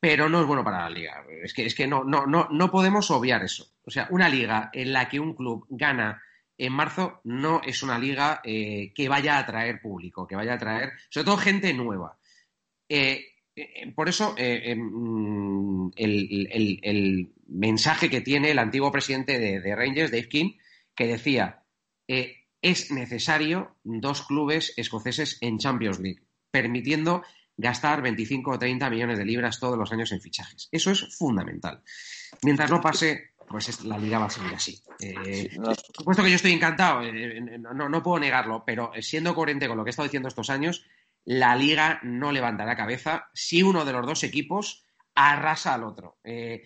pero 0.00 0.28
no 0.28 0.40
es 0.40 0.46
bueno 0.46 0.64
para 0.64 0.80
la 0.80 0.90
liga. 0.90 1.24
Es 1.42 1.54
que, 1.54 1.66
es 1.66 1.74
que 1.74 1.86
no, 1.86 2.04
no, 2.04 2.26
no, 2.26 2.48
no 2.50 2.70
podemos 2.70 3.10
obviar 3.10 3.42
eso. 3.42 3.66
O 3.84 3.90
sea, 3.90 4.08
una 4.10 4.28
liga 4.28 4.70
en 4.72 4.92
la 4.92 5.08
que 5.08 5.20
un 5.20 5.34
club 5.34 5.66
gana 5.70 6.22
en 6.58 6.72
marzo 6.72 7.20
no 7.24 7.60
es 7.64 7.82
una 7.82 7.98
liga 7.98 8.40
eh, 8.44 8.92
que 8.94 9.08
vaya 9.08 9.36
a 9.36 9.40
atraer 9.40 9.80
público, 9.80 10.26
que 10.26 10.36
vaya 10.36 10.52
a 10.52 10.56
atraer, 10.56 10.92
sobre 11.10 11.24
todo 11.24 11.36
gente 11.36 11.72
nueva. 11.74 12.18
Eh, 12.88 13.26
eh, 13.54 13.92
por 13.94 14.08
eso, 14.08 14.34
em, 14.36 15.90
el, 15.96 17.32
mensaje 17.48 18.10
que 18.10 18.20
tiene 18.20 18.50
el 18.50 18.58
antiguo 18.58 18.90
presidente 18.90 19.38
de, 19.38 19.76
Rangers, 19.76 20.10
Dave 20.10 20.28
King, 20.28 20.52
que 20.94 21.06
decía, 21.06 21.62
es 22.08 22.90
necesario 22.90 23.76
dos 23.84 24.22
clubes 24.22 24.72
escoceses 24.76 25.38
en 25.40 25.58
Champions 25.58 26.00
League, 26.00 26.22
permitiendo 26.50 27.22
gastar 27.56 28.02
25 28.02 28.50
o 28.50 28.58
30 28.58 28.90
millones 28.90 29.18
de 29.18 29.24
libras 29.24 29.58
todos 29.58 29.78
los 29.78 29.90
años 29.92 30.12
en 30.12 30.20
fichajes. 30.20 30.68
Eso 30.70 30.90
es 30.90 31.16
fundamental. 31.16 31.82
Mientras 32.42 32.70
no 32.70 32.80
pase, 32.80 33.30
pues 33.48 33.84
la 33.84 33.98
liga 33.98 34.18
va 34.18 34.26
a 34.26 34.30
seguir 34.30 34.54
así. 34.54 34.82
Eh, 35.00 35.50
por 35.56 35.76
supuesto 35.76 36.22
que 36.22 36.30
yo 36.30 36.36
estoy 36.36 36.52
encantado, 36.52 37.00
no, 37.74 37.88
no, 37.88 38.02
puedo 38.02 38.18
negarlo, 38.18 38.62
pero 38.64 38.92
siendo 39.00 39.34
coherente 39.34 39.68
con 39.68 39.76
lo 39.76 39.84
que 39.84 39.90
he 39.90 39.92
estado 39.92 40.08
diciendo 40.08 40.28
estos 40.28 40.50
años, 40.50 40.84
la 41.24 41.56
liga 41.56 42.00
no 42.02 42.32
levantará 42.32 42.76
cabeza 42.76 43.30
si 43.34 43.62
uno 43.62 43.84
de 43.84 43.92
los 43.92 44.06
dos 44.06 44.22
equipos 44.24 44.84
arrasa 45.14 45.74
al 45.74 45.84
otro. 45.84 46.18
Eh, 46.22 46.62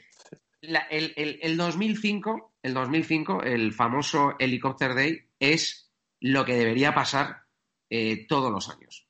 el, 0.61 1.57
2005, 1.57 2.55
el 2.63 2.75
2005, 2.75 3.43
el 3.43 3.73
famoso 3.73 4.35
Helicopter 4.39 4.95
Day, 4.95 5.19
es 5.39 5.91
lo 6.21 6.45
que 6.45 6.55
debería 6.55 6.95
pasar 6.95 7.45
eh, 7.89 8.27
todos 8.27 8.53
los 8.53 8.69
años. 8.69 9.10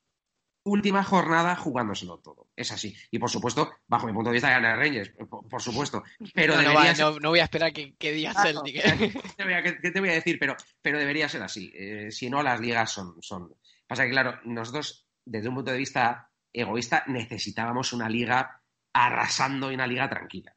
Última 0.62 1.03
jornada 1.03 1.57
jugándoselo 1.57 2.19
todo. 2.19 2.49
Es 2.55 2.70
así. 2.70 2.95
Y 3.11 3.19
por 3.19 3.31
supuesto, 3.31 3.70
bajo 3.87 4.07
mi 4.07 4.12
punto 4.12 4.31
de 4.31 4.35
vista, 4.35 4.51
gana 4.51 4.77
Rangers, 4.77 5.12
por, 5.28 5.62
supuesto. 5.62 6.03
Pero 6.35 6.55
no, 6.55 6.61
debería 6.61 6.95
no, 7.20 7.31
voy 7.31 7.41
a 7.41 7.45
esperar 7.45 7.73
que, 7.73 7.95
que 7.97 8.12
diga 8.12 8.32
ah, 8.37 8.43
Celtic. 8.43 8.82
¿qué, 8.82 9.91
te 9.91 10.01
voy 10.01 10.11
a, 10.11 10.12
decir? 10.12 10.39
Pero, 10.39 10.57
pero 10.82 10.99
debería 10.99 11.28
ser 11.28 11.43
así. 11.43 11.73
Eh, 11.74 12.11
si 12.11 12.28
no, 12.28 12.43
las 12.43 12.61
ligas 12.61 12.91
son, 12.91 13.16
son. 13.23 13.55
Pasa 13.87 14.05
que, 14.05 14.11
claro, 14.11 14.39
nosotros 14.45 15.07
desde 15.24 15.49
un 15.49 15.55
punto 15.55 15.70
de 15.70 15.78
vista 15.78 16.31
egoísta, 16.53 17.05
necesitábamos 17.07 17.93
una 17.93 18.09
liga 18.09 18.62
arrasando 18.93 19.70
y 19.70 19.74
una 19.74 19.87
liga 19.87 20.09
tranquila. 20.09 20.57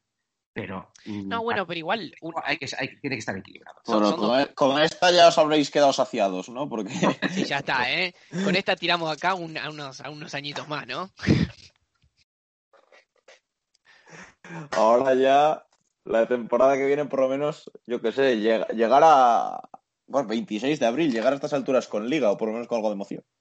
Pero. 0.54 0.92
Mm, 1.06 1.28
no, 1.28 1.44
bueno, 1.44 1.66
pero 1.66 1.80
igual. 1.80 2.14
Hay 2.44 2.58
que, 2.58 2.68
tiene 3.02 3.16
que 3.16 3.20
estar 3.20 3.36
equilibrado. 3.36 3.80
Bueno, 3.88 4.48
con, 4.54 4.82
esta 4.82 5.12
ya 5.12 5.28
os 5.28 5.38
habréis 5.38 5.72
quedado 5.72 5.92
saciados, 5.92 6.50
¿no? 6.50 6.70
Porque. 6.70 6.94
sí, 7.34 7.46
ya 7.46 7.58
está, 7.58 7.92
¿eh? 7.92 8.14
Con 8.44 8.56
esta 8.56 8.76
tiramos 8.76 9.12
acá 9.12 9.32
a, 9.32 9.36
unos, 9.36 10.00
a 10.00 10.10
unos 10.12 10.34
añitos 10.36 10.68
más, 10.68 10.86
¿no? 10.88 11.10
Ahora 14.72 15.16
ya, 15.16 15.66
la 16.04 16.28
temporada 16.28 16.76
que 16.76 16.86
viene, 16.86 17.06
por 17.06 17.22
lo 17.22 17.30
menos, 17.30 17.72
yo 17.88 18.02
qué 18.02 18.12
sé, 18.12 18.38
llegar 18.38 19.02
a. 19.04 19.70
Bueno, 20.06 20.28
26 20.28 20.80
de 20.80 20.86
abril, 20.86 21.12
llegar 21.12 21.34
a 21.34 21.36
estas 21.36 21.54
alturas 21.54 21.88
con 21.88 22.08
liga 22.08 22.30
o 22.30 22.38
por 22.38 22.50
lo 22.50 22.54
menos 22.54 22.68
con 22.68 22.76
algo 22.76 22.90
de 22.90 22.96
emoción. 22.96 23.24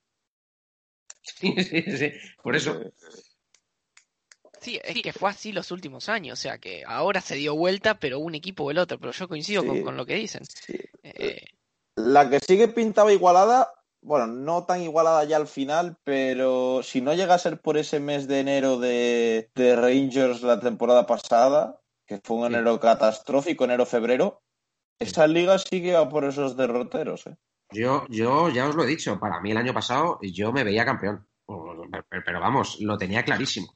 Sí, 1.24 1.54
sí, 1.62 1.82
sí. 1.96 2.10
Por 2.42 2.56
eso. 2.56 2.82
Sí, 2.82 3.31
es 4.66 5.02
que 5.02 5.12
fue 5.12 5.30
así 5.30 5.52
los 5.52 5.70
últimos 5.70 6.08
años, 6.08 6.38
o 6.38 6.42
sea 6.42 6.58
que 6.58 6.84
ahora 6.86 7.20
se 7.20 7.36
dio 7.36 7.54
vuelta, 7.54 7.98
pero 7.98 8.18
un 8.18 8.34
equipo 8.34 8.64
o 8.64 8.70
el 8.70 8.78
otro, 8.78 8.98
pero 8.98 9.12
yo 9.12 9.28
coincido 9.28 9.64
con, 9.64 9.96
lo 9.96 10.06
que 10.06 10.14
dicen. 10.14 10.42
Eh, 11.02 11.44
la 11.96 12.28
que 12.30 12.40
sigue 12.40 12.68
pintaba 12.68 13.12
igualada, 13.12 13.72
bueno, 14.00 14.26
no 14.26 14.64
tan 14.64 14.82
igualada 14.82 15.24
ya 15.24 15.36
al 15.36 15.46
final, 15.46 15.96
pero 16.04 16.82
si 16.82 17.00
no 17.00 17.14
llega 17.14 17.34
a 17.34 17.38
ser 17.38 17.60
por 17.60 17.76
ese 17.76 18.00
mes 18.00 18.26
de 18.28 18.40
enero 18.40 18.78
de, 18.78 19.50
Rangers 19.56 20.42
la 20.42 20.60
temporada 20.60 21.06
pasada, 21.06 21.80
que 22.06 22.20
fue 22.22 22.38
un 22.38 22.46
enero 22.46 22.80
catastrófico, 22.80 23.64
enero-febrero, 23.64 24.42
esa 24.98 25.26
liga 25.26 25.58
sigue 25.58 25.96
a 25.96 26.08
por 26.08 26.24
esos 26.24 26.56
derroteros. 26.56 27.26
¿eh? 27.26 27.36
Yo, 27.70 28.06
yo 28.08 28.48
ya 28.50 28.68
os 28.68 28.74
lo 28.74 28.84
he 28.84 28.86
dicho, 28.86 29.18
para 29.18 29.40
mí 29.40 29.50
el 29.50 29.56
año 29.56 29.74
pasado 29.74 30.18
yo 30.22 30.52
me 30.52 30.64
veía 30.64 30.84
campeón. 30.84 31.26
Pero, 32.24 32.40
vamos, 32.40 32.78
lo 32.80 32.96
tenía 32.96 33.24
clarísimo. 33.24 33.74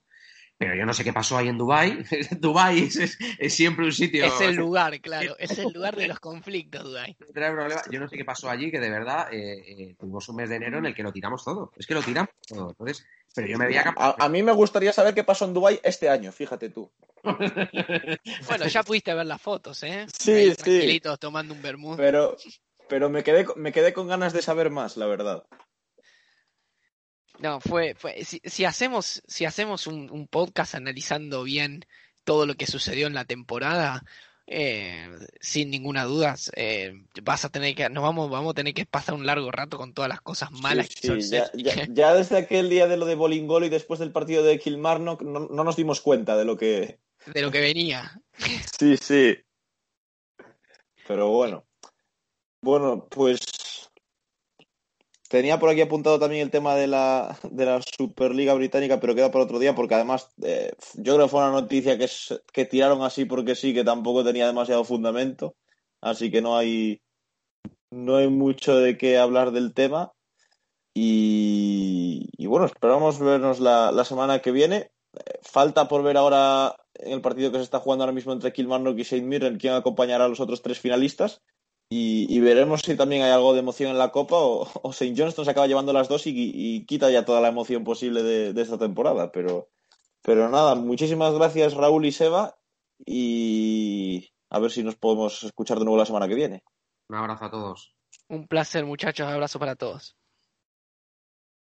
Pero 0.59 0.75
yo 0.75 0.87
no 0.87 0.95
sé 0.95 1.05
qué 1.05 1.13
pasó 1.13 1.37
ahí 1.37 1.49
en 1.49 1.59
Dubai. 1.59 2.03
Dubai 2.41 2.89
es, 2.89 3.19
siempre 3.55 3.85
un 3.85 3.93
sitio. 3.93 4.25
Es 4.25 4.41
el 4.41 4.57
lugar, 4.57 4.99
claro. 5.01 5.37
Es 5.39 5.59
el 5.59 5.73
lugar 5.73 5.97
de 5.97 6.09
los 6.09 6.19
conflictos, 6.19 6.85
Dubai. 6.85 7.17
Yo 7.91 8.01
no 8.01 8.09
sé 8.09 8.17
qué 8.17 8.25
pasó 8.25 8.49
allí, 8.49 8.71
que 8.71 8.81
de 8.81 8.91
verdad 8.91 9.33
eh, 9.33 9.59
eh, 9.67 9.97
tuvimos 9.99 10.29
un 10.29 10.37
mes 10.37 10.49
de 10.49 10.57
enero 10.57 10.79
en 10.79 10.87
el 10.87 10.95
que 10.95 11.03
lo 11.03 11.13
tiramos 11.13 11.45
todo. 11.45 11.73
Es 11.77 11.87
que 11.87 11.95
lo 11.95 12.03
tiramos 12.03 12.31
todo. 12.49 12.71
Entonces, 12.71 13.07
pero 13.35 13.49
yo 13.49 13.59
me 13.59 13.67
veía 13.67 13.95
a, 13.97 14.25
a, 14.25 14.29
mí 14.31 14.43
me 14.43 14.53
gustaría 14.53 14.93
saber 14.93 15.15
qué 15.15 15.25
pasó 15.25 15.45
en 15.45 15.53
Dubai 15.53 15.79
este 15.83 16.09
año, 16.09 16.33
fíjate 16.33 16.71
tú. 16.71 16.91
bueno, 17.23 18.67
ya 18.67 18.83
pudiste 18.83 19.13
ver 19.13 19.27
las 19.27 19.43
fotos, 19.43 19.83
¿eh? 19.83 20.07
Sí, 20.19 20.55
sí. 20.55 21.03
tomando 21.19 21.53
un 21.53 21.61
vermut. 21.61 21.99
Pero 21.99 22.37
pero 22.89 23.11
me 23.11 23.25
quedé, 23.25 23.47
me 23.57 23.73
quedé 23.73 23.93
con 23.93 24.09
ganas 24.09 24.33
de 24.33 24.43
saber 24.43 24.71
más, 24.71 24.97
la 24.97 25.07
verdad. 25.07 25.45
No, 27.39 27.61
fue, 27.61 27.95
fue 27.95 28.25
si, 28.25 28.65
hacemos, 28.65 29.23
si 29.27 29.45
hacemos 29.45 29.87
un, 29.87 30.29
podcast 30.29 30.75
analizando 30.75 31.43
bien 31.43 31.85
todo 32.25 32.47
lo 32.47 32.55
que 32.55 32.67
sucedió 32.67 33.07
en 33.07 33.15
la 33.15 33.25
temporada, 33.25 34.03
eh, 34.47 35.09
sin 35.41 35.71
ninguna 35.71 36.05
duda, 36.05 36.37
eh, 36.55 36.93
vas 37.23 37.45
a 37.45 37.51
tener 37.51 37.75
que, 37.75 37.89
nos 37.91 38.03
vamos, 38.03 38.31
vamos 38.31 38.53
a 38.53 38.55
tener 38.55 38.75
que 38.75 38.87
pasar 38.87 39.15
un 39.15 39.27
largo 39.27 39.51
rato 39.51 39.77
con 39.77 39.93
todas 39.93 40.09
las 40.09 40.21
cosas 40.21 40.51
malas 40.51 40.89
que 40.89 41.21
ya, 41.21 41.51
ya, 41.89 42.15
desde 42.15 42.39
aquel 42.39 42.71
día 42.71 42.87
de 42.87 42.97
lo 42.97 43.07
de 43.07 43.15
Bolingol 43.15 43.65
y 43.65 43.69
después 43.69 44.01
del 44.01 44.13
partido 44.13 44.43
de 44.43 44.59
Kilmarnock 44.59 45.23
no, 45.23 45.41
no 45.41 45.65
nos 45.65 45.77
dimos 45.77 46.01
cuenta 46.01 46.37
de 46.37 46.45
lo 46.45 46.57
que 46.57 46.99
de 47.33 47.43
lo 47.43 47.51
que 47.51 47.61
venía. 47.61 48.21
Sí, 48.79 48.97
sí. 48.97 49.37
Pero 51.07 51.29
bueno. 51.29 51.67
Bueno, 52.61 53.07
pues 53.09 53.41
tenía 55.29 55.59
por 55.59 55.71
aquí 55.71 55.81
apuntado 55.81 56.19
también 56.19 56.43
el 56.43 56.51
tema 56.51 56.75
de 56.75 56.87
la, 56.87 57.39
de 57.51 57.67
la 57.67 57.81
Superliga 57.83 58.55
Británica, 58.55 59.01
pero 59.01 59.15
queda 59.15 59.31
para 59.31 59.45
otro 59.45 59.59
día 59.59 59.75
porque 59.75 59.95
además 59.95 60.29
eh, 60.43 60.73
yo 60.95 61.15
creo 61.15 61.27
que 61.27 61.31
fue 61.31 61.41
una 61.41 61.61
noticia 61.61 61.99
que, 61.99 62.09
que 62.53 62.65
tiraron 62.65 63.03
así 63.03 63.25
porque 63.25 63.55
sí, 63.55 63.75
que 63.75 63.85
tampoco 63.85 64.25
tenía 64.25 64.47
demasiado 64.47 64.85
fundamento, 64.85 65.55
así 66.01 66.31
que 66.31 66.43
no 66.43 66.57
hay, 66.57 67.01
no 67.91 68.17
hay 68.17 68.29
mucho 68.29 68.77
de 68.77 68.97
qué 68.97 69.19
hablar 69.19 69.53
del 69.53 69.75
tema. 69.75 70.13
Y, 70.99 72.47
bueno, 72.47 72.65
esperamos 72.65 73.19
vernos 73.19 73.61
la, 73.61 74.05
semana 74.07 74.41
que 74.41 74.51
viene. 74.51 74.91
Falta 75.43 75.89
por 75.89 76.03
ver 76.03 76.17
ahora 76.17 76.75
en 76.95 77.13
el 77.13 77.21
partido 77.21 77.53
que 77.53 77.59
se 77.59 77.65
está 77.65 77.81
jugando 77.81 78.05
ahora 78.05 78.15
mismo 78.15 78.33
entre 78.33 78.53
Kilmarnock 78.53 78.97
y 78.99 79.03
St. 79.03 79.21
Mirren 79.23 79.59
quién 79.59 79.75
acompañará 79.75 80.25
a 80.25 80.29
los 80.29 80.41
otros 80.41 80.63
tres 80.63 80.81
finalistas. 80.81 81.43
Y, 81.89 82.41
veremos 82.41 82.83
si 82.83 82.97
también 82.97 83.23
hay 83.23 83.31
algo 83.31 83.53
de 83.53 83.61
emoción 83.61 83.93
en 83.93 83.99
la 83.99 84.11
Copa 84.11 84.37
o, 84.37 84.69
o 84.83 84.91
St. 84.91 85.15
Johnston 85.17 85.45
se 85.45 85.51
acaba 85.53 85.69
llevando 85.69 85.93
las 85.93 86.09
dos 86.09 86.27
y, 86.27 86.85
quita 86.87 87.11
ya 87.11 87.25
toda 87.25 87.41
la 87.41 87.49
emoción 87.49 87.85
posible 87.85 88.23
de, 88.23 88.61
esta 88.61 88.79
temporada. 88.79 89.31
Pero, 89.31 89.69
pero 90.23 90.49
nada, 90.49 90.75
muchísimas 90.75 91.33
gracias 91.35 91.75
Raúl 91.75 92.07
y 92.07 92.13
Seba 92.13 92.57
y 93.05 94.29
a 94.51 94.59
ver 94.59 94.71
si 94.71 94.83
nos 94.83 94.97
podemos 94.97 95.45
escuchar 95.45 95.79
de 95.79 95.85
nuevo 95.85 95.99
la 95.99 96.07
semana 96.07 96.27
que 96.27 96.35
viene. 96.35 96.65
Un 97.09 97.17
abrazo 97.17 97.45
a 97.45 97.51
todos. 97.51 97.95
Un 98.29 98.49
placer 98.49 98.85
muchachos, 98.85 99.29
abrazo 99.29 99.61
para 99.61 99.77
todos. 99.77 100.17